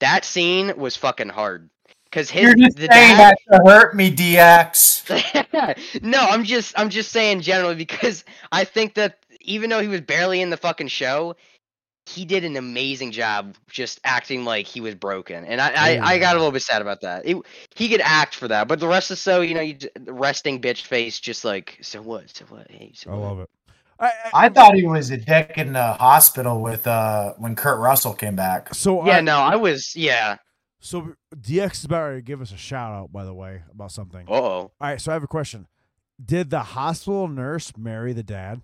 That 0.00 0.24
scene 0.24 0.76
was 0.76 0.96
fucking 0.96 1.28
hard 1.30 1.70
because 2.04 2.30
his 2.30 2.42
You're 2.42 2.54
just 2.54 2.76
the 2.76 2.88
saying 2.90 3.16
dad. 3.16 3.34
that 3.50 3.56
to 3.56 3.70
hurt 3.70 3.96
me, 3.96 4.14
DX. 4.14 5.04
no, 6.02 6.18
I'm 6.18 6.44
just 6.44 6.78
I'm 6.78 6.90
just 6.90 7.10
saying 7.10 7.40
generally 7.40 7.74
because 7.74 8.24
I 8.52 8.64
think 8.64 8.94
that 8.94 9.18
even 9.40 9.70
though 9.70 9.80
he 9.80 9.88
was 9.88 10.00
barely 10.00 10.40
in 10.40 10.50
the 10.50 10.56
fucking 10.56 10.88
show, 10.88 11.36
he 12.06 12.24
did 12.24 12.44
an 12.44 12.56
amazing 12.56 13.12
job 13.12 13.54
just 13.68 14.00
acting 14.04 14.44
like 14.44 14.66
he 14.66 14.80
was 14.80 14.94
broken, 14.94 15.44
and 15.44 15.60
I 15.60 15.72
I, 15.98 16.00
I 16.14 16.18
got 16.18 16.34
a 16.36 16.38
little 16.38 16.52
bit 16.52 16.62
sad 16.62 16.82
about 16.82 17.00
that. 17.02 17.26
It, 17.26 17.36
he 17.74 17.88
could 17.88 18.00
act 18.02 18.34
for 18.34 18.48
that, 18.48 18.68
but 18.68 18.80
the 18.80 18.88
rest 18.88 19.10
of 19.10 19.16
the 19.16 19.22
show, 19.22 19.40
you 19.40 19.54
know, 19.54 19.60
you 19.60 19.74
j- 19.74 19.88
the 19.94 20.12
resting 20.12 20.60
bitch 20.60 20.82
face, 20.82 21.18
just 21.20 21.44
like 21.44 21.78
so 21.80 22.02
what, 22.02 22.28
so 22.30 22.44
what, 22.46 22.70
hey, 22.70 22.92
so 22.94 23.10
I 23.10 23.14
what? 23.14 23.20
love 23.22 23.40
it. 23.40 23.50
I, 24.00 24.12
I 24.34 24.48
thought 24.48 24.74
he 24.74 24.84
was 24.84 25.10
a 25.10 25.16
dick 25.16 25.52
in 25.56 25.72
the 25.72 25.92
hospital 25.94 26.60
with 26.60 26.86
uh 26.86 27.34
when 27.38 27.54
Kurt 27.54 27.78
Russell 27.78 28.12
came 28.12 28.34
back. 28.36 28.74
so 28.74 29.06
Yeah, 29.06 29.18
I- 29.18 29.20
no, 29.20 29.38
I 29.38 29.56
was 29.56 29.94
yeah. 29.96 30.36
So 30.80 31.14
DX 31.34 31.72
is 31.74 31.84
about 31.86 32.10
to 32.12 32.20
give 32.20 32.42
us 32.42 32.52
a 32.52 32.58
shout 32.58 32.92
out, 32.92 33.10
by 33.10 33.24
the 33.24 33.32
way, 33.32 33.62
about 33.72 33.90
something. 33.92 34.26
Uh 34.28 34.32
oh. 34.32 34.40
All 34.42 34.72
right, 34.80 35.00
so 35.00 35.12
I 35.12 35.14
have 35.14 35.22
a 35.22 35.28
question. 35.28 35.66
Did 36.22 36.50
the 36.50 36.60
hospital 36.60 37.26
nurse 37.28 37.72
marry 37.78 38.12
the 38.12 38.22
dad? 38.22 38.60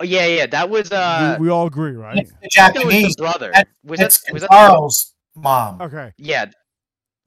Oh, 0.00 0.04
yeah, 0.04 0.26
yeah, 0.26 0.46
that 0.46 0.68
was 0.70 0.90
uh, 0.92 1.36
we, 1.38 1.46
we 1.46 1.50
all 1.52 1.66
agree, 1.66 1.92
right? 1.92 2.18
It's 2.18 2.30
the 2.30 2.36
I 2.60 2.68
was 2.70 2.74
Japanese. 2.74 3.14
the 3.16 3.22
brother. 3.22 3.50
That- 3.52 3.68
Was 3.84 3.98
that 3.98 4.06
It's 4.06 4.32
was 4.32 4.42
that? 4.42 4.50
Carl's 4.50 5.14
mom. 5.34 5.80
Okay, 5.82 6.12
Yeah, 6.18 6.46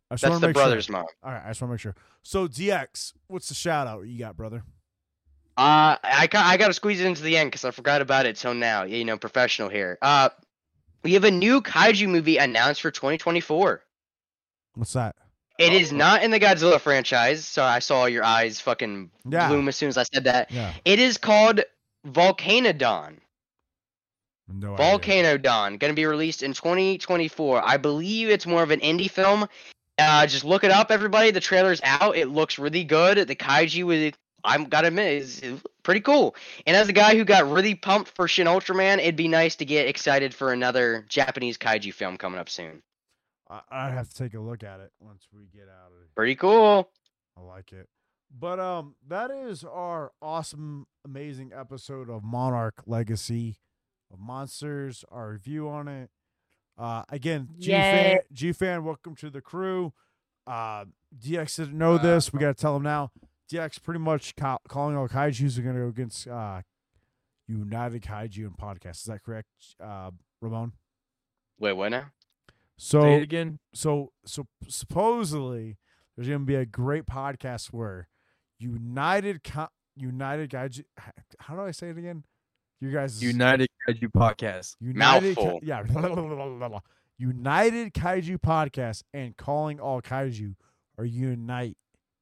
I 0.09 0.15
just 0.15 0.23
that's 0.23 0.23
the 0.23 0.29
make 0.31 0.41
sure. 0.41 0.53
brother's 0.53 0.89
mom. 0.89 1.05
All 1.23 1.31
right, 1.31 1.41
I 1.43 1.49
just 1.49 1.61
want 1.61 1.69
to 1.69 1.73
make 1.73 1.79
sure. 1.79 1.95
So 2.23 2.47
DX, 2.47 3.13
what's 3.27 3.47
the 3.49 3.55
shout 3.55 3.87
out 3.87 4.01
you 4.07 4.17
got, 4.19 4.35
brother? 4.37 4.63
Uh, 5.55 5.97
I 6.03 6.27
got 6.31 6.45
I 6.47 6.57
got 6.57 6.67
to 6.67 6.73
squeeze 6.73 6.99
it 6.99 7.05
into 7.05 7.21
the 7.21 7.37
end 7.37 7.51
because 7.51 7.63
I 7.65 7.71
forgot 7.71 8.01
about 8.01 8.25
it 8.25 8.35
till 8.37 8.53
now. 8.55 8.83
You 8.83 9.05
know, 9.05 9.17
professional 9.17 9.69
here. 9.69 9.97
Uh, 10.01 10.29
we 11.03 11.13
have 11.13 11.25
a 11.25 11.31
new 11.31 11.61
kaiju 11.61 12.07
movie 12.07 12.37
announced 12.37 12.81
for 12.81 12.89
2024. 12.91 13.81
What's 14.75 14.93
that? 14.93 15.15
It 15.59 15.73
is 15.73 15.91
not 15.91 16.23
in 16.23 16.31
the 16.31 16.39
Godzilla 16.39 16.79
franchise, 16.79 17.45
so 17.45 17.63
I 17.63 17.77
saw 17.77 18.05
your 18.05 18.23
eyes 18.23 18.59
fucking 18.59 19.11
Yeah. 19.29 19.47
bloom 19.47 19.67
as 19.67 19.75
soon 19.75 19.89
as 19.89 19.97
I 19.99 20.03
said 20.11 20.23
that. 20.23 20.49
Yeah, 20.49 20.73
It 20.83 20.97
is 20.97 21.17
called 21.19 21.61
Volcanodon. 22.05 23.17
no. 24.47 24.75
Volcanodon, 24.75 25.79
going 25.79 25.91
to 25.91 25.93
be 25.93 26.05
released 26.05 26.43
in 26.43 26.53
2024. 26.53 27.61
I 27.63 27.77
believe 27.77 28.29
it's 28.29 28.45
more 28.45 28.63
of 28.63 28.71
an 28.71 28.79
indie 28.81 29.09
film. 29.09 29.47
Uh, 29.97 30.25
just 30.25 30.43
look 30.43 30.63
it 30.63 30.71
up, 30.71 30.91
everybody. 30.91 31.31
The 31.31 31.39
trailer's 31.39 31.81
out. 31.83 32.17
It 32.17 32.27
looks 32.27 32.57
really 32.57 32.83
good. 32.83 33.27
The 33.27 33.35
kaiju, 33.35 33.93
is, 33.93 34.13
I'm 34.43 34.65
gotta 34.65 34.87
admit, 34.87 35.21
is 35.21 35.41
pretty 35.83 36.01
cool. 36.01 36.35
And 36.65 36.75
as 36.75 36.89
a 36.89 36.93
guy 36.93 37.15
who 37.15 37.23
got 37.23 37.49
really 37.49 37.75
pumped 37.75 38.09
for 38.15 38.27
Shin 38.27 38.47
Ultraman, 38.47 38.97
it'd 38.97 39.15
be 39.15 39.27
nice 39.27 39.55
to 39.57 39.65
get 39.65 39.87
excited 39.87 40.33
for 40.33 40.51
another 40.51 41.05
Japanese 41.09 41.57
kaiju 41.57 41.93
film 41.93 42.17
coming 42.17 42.39
up 42.39 42.49
soon. 42.49 42.81
I, 43.49 43.61
I 43.69 43.89
have 43.91 44.09
to 44.09 44.15
take 44.15 44.33
a 44.33 44.39
look 44.39 44.63
at 44.63 44.79
it 44.79 44.91
once 44.99 45.27
we 45.31 45.45
get 45.53 45.69
out 45.69 45.91
of 45.91 46.01
it. 46.01 46.15
Pretty 46.15 46.35
cool. 46.35 46.89
I 47.37 47.41
like 47.41 47.71
it. 47.71 47.87
But 48.37 48.59
um, 48.59 48.95
that 49.07 49.29
is 49.31 49.63
our 49.63 50.11
awesome, 50.21 50.87
amazing 51.05 51.51
episode 51.55 52.09
of 52.09 52.23
Monarch 52.23 52.81
Legacy 52.87 53.57
of 54.11 54.19
Monsters. 54.19 55.05
Our 55.11 55.31
review 55.31 55.69
on 55.69 55.87
it. 55.87 56.09
Uh, 56.77 57.03
again, 57.09 57.49
G 57.59 57.69
fan, 57.71 58.17
G 58.31 58.51
fan, 58.51 58.83
welcome 58.83 59.15
to 59.17 59.29
the 59.29 59.41
crew. 59.41 59.93
Uh, 60.47 60.85
DX 61.15 61.57
didn't 61.57 61.77
know 61.77 61.99
this. 61.99 62.33
We 62.33 62.39
got 62.39 62.47
to 62.57 62.61
tell 62.61 62.75
him 62.75 62.81
now. 62.83 63.11
DX 63.51 63.81
pretty 63.83 63.99
much 63.99 64.35
ca- 64.35 64.57
calling 64.67 64.97
all 64.97 65.07
kaiju's 65.07 65.59
are 65.59 65.61
going 65.61 65.75
to 65.75 65.81
go 65.83 65.87
against 65.89 66.27
uh, 66.27 66.61
United 67.47 68.01
Kaiju 68.01 68.47
and 68.47 68.57
podcast. 68.57 68.97
Is 68.97 69.03
that 69.03 69.21
correct, 69.23 69.49
uh, 69.79 70.09
Ramon? 70.41 70.71
Wait, 71.59 71.73
what 71.73 71.89
now? 71.89 72.05
So 72.77 73.01
Say 73.01 73.15
it 73.17 73.23
again. 73.23 73.59
so 73.75 74.11
so 74.25 74.47
supposedly 74.67 75.77
there's 76.15 76.27
gonna 76.27 76.39
be 76.39 76.55
a 76.55 76.65
great 76.65 77.05
podcast 77.05 77.67
where 77.67 78.07
United 78.63 79.43
Co- 79.43 79.67
United 79.95 80.49
guys 80.49 80.81
how 81.39 81.55
do 81.55 81.61
I 81.61 81.71
say 81.71 81.89
it 81.89 81.97
again? 81.97 82.23
You 82.79 82.91
guys 82.91 83.21
United 83.23 83.67
Kaiju 83.87 84.11
Podcast. 84.11 84.75
United 84.79 85.35
Mouthful. 85.37 85.59
yeah 85.63 85.83
United 87.17 87.93
Kaiju 87.93 88.39
podcast 88.39 89.03
and 89.13 89.37
calling 89.37 89.79
all 89.79 90.01
kaiju 90.01 90.55
are 90.97 91.05
unite 91.05 91.77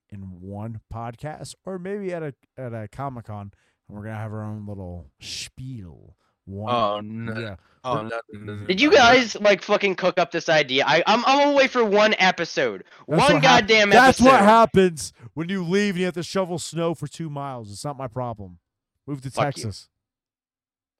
in 0.09 0.19
one 0.41 0.81
podcast 0.93 1.53
or 1.65 1.79
maybe 1.79 2.13
at 2.13 2.21
a 2.23 2.33
at 2.57 2.73
a 2.73 2.87
Comic 2.91 3.25
Con 3.25 3.51
and 3.87 3.97
we're 3.97 4.03
gonna 4.03 4.15
have 4.17 4.33
our 4.33 4.43
own 4.43 4.65
little 4.65 5.09
spiel. 5.19 6.15
One 6.45 6.73
Oh 6.73 6.99
no! 7.01 7.39
yeah. 7.39 7.55
Oh 7.83 7.95
no! 8.03 8.09
no, 8.09 8.19
no, 8.33 8.55
no, 8.57 8.65
Did 8.67 8.79
you 8.79 8.91
guys 8.91 9.35
like 9.41 9.63
fucking 9.63 9.95
cook 9.95 10.19
up 10.19 10.31
this 10.31 10.49
idea? 10.49 10.83
I 10.85 11.03
I'm 11.07 11.23
I'm 11.25 11.55
gonna 11.55 11.67
for 11.67 11.83
one 11.83 12.13
episode. 12.19 12.83
That's 13.07 13.07
one 13.07 13.17
what 13.17 13.31
hap- 13.31 13.41
goddamn 13.61 13.89
That's 13.89 14.19
episode. 14.19 14.31
what 14.31 14.39
happens 14.41 15.13
when 15.33 15.49
you 15.49 15.63
leave 15.63 15.95
and 15.95 15.99
you 15.99 16.05
have 16.05 16.13
to 16.15 16.23
shovel 16.23 16.59
snow 16.59 16.93
for 16.93 17.07
two 17.07 17.29
miles. 17.29 17.71
It's 17.71 17.83
not 17.83 17.97
my 17.97 18.07
problem. 18.07 18.59
Move 19.07 19.21
to 19.21 19.31
Fuck 19.31 19.57
you. 19.57 19.63
Texas. 19.63 19.87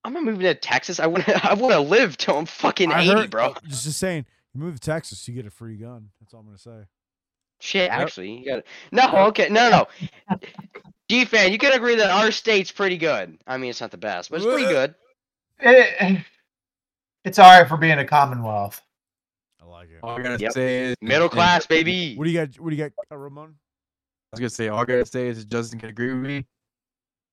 I'm 0.03 0.13
gonna 0.13 0.26
move 0.31 0.39
to 0.39 0.55
Texas. 0.55 0.99
I 0.99 1.05
want 1.07 1.26
to 1.26 1.45
I 1.49 1.53
want 1.53 1.73
to 1.73 1.80
live 1.80 2.18
till 2.18 2.38
I'm 2.38 2.45
fucking 2.47 2.91
I 2.91 3.01
80, 3.03 3.09
heard- 3.11 3.30
bro. 3.30 3.45
uh, 3.49 3.53
Just, 3.68 3.84
just 3.84 3.99
saying, 3.99 4.26
you 4.53 4.59
move 4.61 4.73
to 4.76 4.80
Texas, 4.81 5.27
you 5.27 5.35
get 5.35 5.45
a 5.45 5.51
free 5.51 5.77
gun. 5.77 6.09
That's 6.19 6.34
all 6.34 6.39
I'm 6.39 6.47
gonna 6.47 6.57
say. 6.57 6.88
Shit, 7.59 7.91
actually, 7.91 8.31
you 8.39 8.45
got 8.45 8.63
no. 8.91 9.27
Okay, 9.27 9.49
no, 9.49 9.69
no. 9.69 9.88
no. 10.31 10.38
D 11.07 11.26
fan, 11.26 11.51
you 11.51 11.59
can 11.59 11.73
agree 11.73 11.93
that 11.95 12.09
our 12.09 12.31
state's 12.31 12.72
pretty 12.72 12.97
good. 12.97 13.38
I 13.45 13.57
mean, 13.57 13.69
it's 13.69 13.81
not 13.81 13.91
the 13.91 13.97
best, 13.97 14.31
but 14.31 14.38
it's 14.38 14.45
pretty 14.47 14.65
good. 14.65 14.95
It, 15.61 16.23
it's 17.25 17.39
all 17.39 17.49
right 17.59 17.67
for 17.67 17.77
being 17.77 17.99
a 17.99 18.05
Commonwealth. 18.05 18.81
I 19.61 19.65
like 19.65 19.89
it. 19.89 19.99
All 20.03 20.17
I 20.17 20.21
gotta 20.21 20.41
Yep. 20.41 20.51
say 20.53 20.77
is 20.85 20.95
Middle 21.01 21.29
class, 21.29 21.65
baby. 21.67 22.15
What 22.15 22.25
do 22.25 22.31
you 22.31 22.39
got? 22.39 22.59
What 22.59 22.69
do 22.71 22.75
you 22.75 22.83
got, 22.83 22.91
uh, 23.11 23.17
Ramon? 23.17 23.55
I 24.33 24.35
was 24.35 24.39
gonna 24.39 24.49
say 24.49 24.67
all 24.69 24.79
I 24.79 24.85
gotta 24.85 25.05
say 25.05 25.27
is 25.27 25.43
Justin 25.45 25.79
can 25.79 25.89
agree 25.89 26.13
with 26.13 26.23
me. 26.23 26.45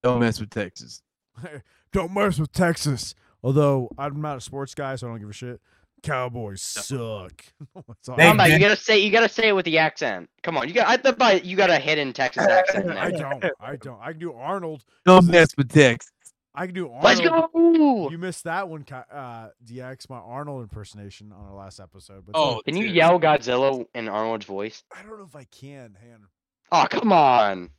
Don't 0.03 0.21
mess 0.21 0.41
with 0.41 0.51
Texas. 0.51 1.03
Don't 1.93 2.13
mess 2.13 2.39
with 2.39 2.53
Texas. 2.53 3.15
Although 3.43 3.89
I'm 3.99 4.21
not 4.21 4.39
a 4.39 4.41
sports 4.41 4.75
guy, 4.75 4.97
so 4.97 5.07
I 5.07 5.11
don't 5.11 5.21
give 5.21 5.31
a 5.31 5.33
shit. 5.33 5.61
Cowboys 6.03 6.61
suck. 6.63 7.45
That's 7.87 8.09
all 8.09 8.17
Come 8.17 8.41
on, 8.41 8.51
you 8.51 8.59
gotta 8.59 8.77
say 8.77 8.99
you 8.99 9.11
gotta 9.11 9.29
say 9.29 9.49
it 9.49 9.53
with 9.53 9.65
the 9.65 9.79
accent. 9.79 10.29
Come 10.43 10.57
on, 10.57 10.69
you 10.69 10.75
got. 10.75 10.89
I 10.89 10.97
thought 10.97 11.45
you 11.45 11.57
got 11.57 11.71
a 11.71 11.79
hidden 11.79 12.13
Texas 12.13 12.47
accent. 12.49 12.87
in 12.91 12.91
I 12.97 13.11
don't. 13.11 13.45
I 13.61 13.77
don't. 13.77 14.01
I 14.01 14.11
can 14.13 14.21
do 14.21 14.33
Arnold. 14.33 14.85
Don't 15.05 15.27
mess 15.27 15.57
with 15.57 15.69
Texas. 15.71 16.13
I 16.59 16.67
can 16.67 16.75
do 16.75 16.87
Arnold. 16.91 17.05
Let's 17.05 17.21
go. 17.21 18.09
You 18.11 18.19
missed 18.19 18.45
that 18.45 18.69
one, 18.69 18.85
uh, 18.91 19.49
DX. 19.65 20.11
My 20.11 20.17
Arnold 20.19 20.63
impersonation 20.63 21.33
on 21.33 21.47
our 21.47 21.55
last 21.55 21.79
episode. 21.79 22.25
But 22.27 22.33
Oh, 22.37 22.61
Can 22.65 22.77
you 22.77 22.87
dude. 22.89 22.97
yell 22.97 23.21
Godzilla 23.21 23.87
in 23.95 24.09
Arnold's 24.09 24.47
voice? 24.47 24.83
I 24.97 25.03
don't 25.03 25.19
know 25.19 25.25
if 25.25 25.37
I 25.37 25.45
can. 25.45 25.97
Hang 26.01 26.15
on. 26.15 26.29
Oh, 26.73 26.87
come 26.91 27.13
on. 27.13 27.71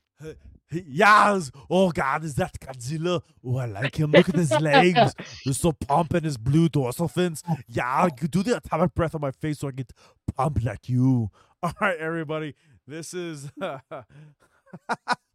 Yes. 0.72 1.51
Oh 1.69 1.91
God, 1.91 2.23
is 2.23 2.35
that 2.35 2.60
Godzilla? 2.60 3.22
Oh, 3.43 3.57
I 3.57 3.65
like 3.65 3.95
him. 3.99 4.11
Look 4.11 4.30
at 4.30 4.35
his 4.35 4.51
legs. 4.51 5.14
They're 5.43 5.53
so 5.53 5.72
pumping 5.73 6.23
his 6.23 6.38
blue 6.38 6.69
dorsal 6.69 7.07
fins. 7.07 7.41
Yeah, 7.68 8.07
you 8.22 8.27
do 8.27 8.43
the 8.43 8.57
atomic 8.57 8.93
breath 8.93 9.15
on 9.15 9.22
my 9.22 9.31
face 9.31 9.60
so 9.60 9.68
I 9.68 9.72
get 9.72 9.91
pumped 10.35 10.64
like 10.64 10.88
you. 10.88 11.31
All 11.64 11.73
right, 11.81 11.97
everybody. 11.97 12.56
This 12.88 13.14
is 13.14 13.49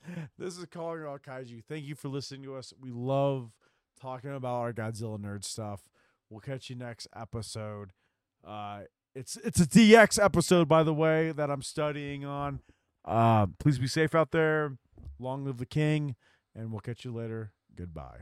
this 0.39 0.59
is 0.59 0.67
calling 0.67 1.05
all 1.05 1.19
kaiju. 1.19 1.63
Thank 1.69 1.85
you 1.85 1.95
for 1.95 2.09
listening 2.09 2.43
to 2.45 2.57
us. 2.57 2.73
We 2.81 2.91
love 2.91 3.51
talking 4.01 4.35
about 4.35 4.57
our 4.57 4.73
Godzilla 4.73 5.19
nerd 5.19 5.45
stuff. 5.45 5.89
We'll 6.31 6.41
catch 6.41 6.71
you 6.71 6.77
next 6.77 7.07
episode. 7.15 7.93
Uh, 8.47 8.83
it's 9.15 9.37
it's 9.37 9.61
a 9.61 9.67
DX 9.67 10.23
episode, 10.23 10.69
by 10.69 10.83
the 10.83 10.95
way, 10.95 11.33
that 11.33 11.51
I'm 11.51 11.63
studying 11.63 12.25
on. 12.25 12.61
Uh, 13.05 13.47
please 13.59 13.79
be 13.79 13.87
safe 13.87 14.15
out 14.15 14.33
there. 14.33 14.77
Long 15.19 15.45
live 15.45 15.59
the 15.59 15.67
king, 15.67 16.17
and 16.55 16.71
we'll 16.71 16.81
catch 16.81 17.05
you 17.05 17.13
later. 17.13 17.53
Goodbye. 17.77 18.21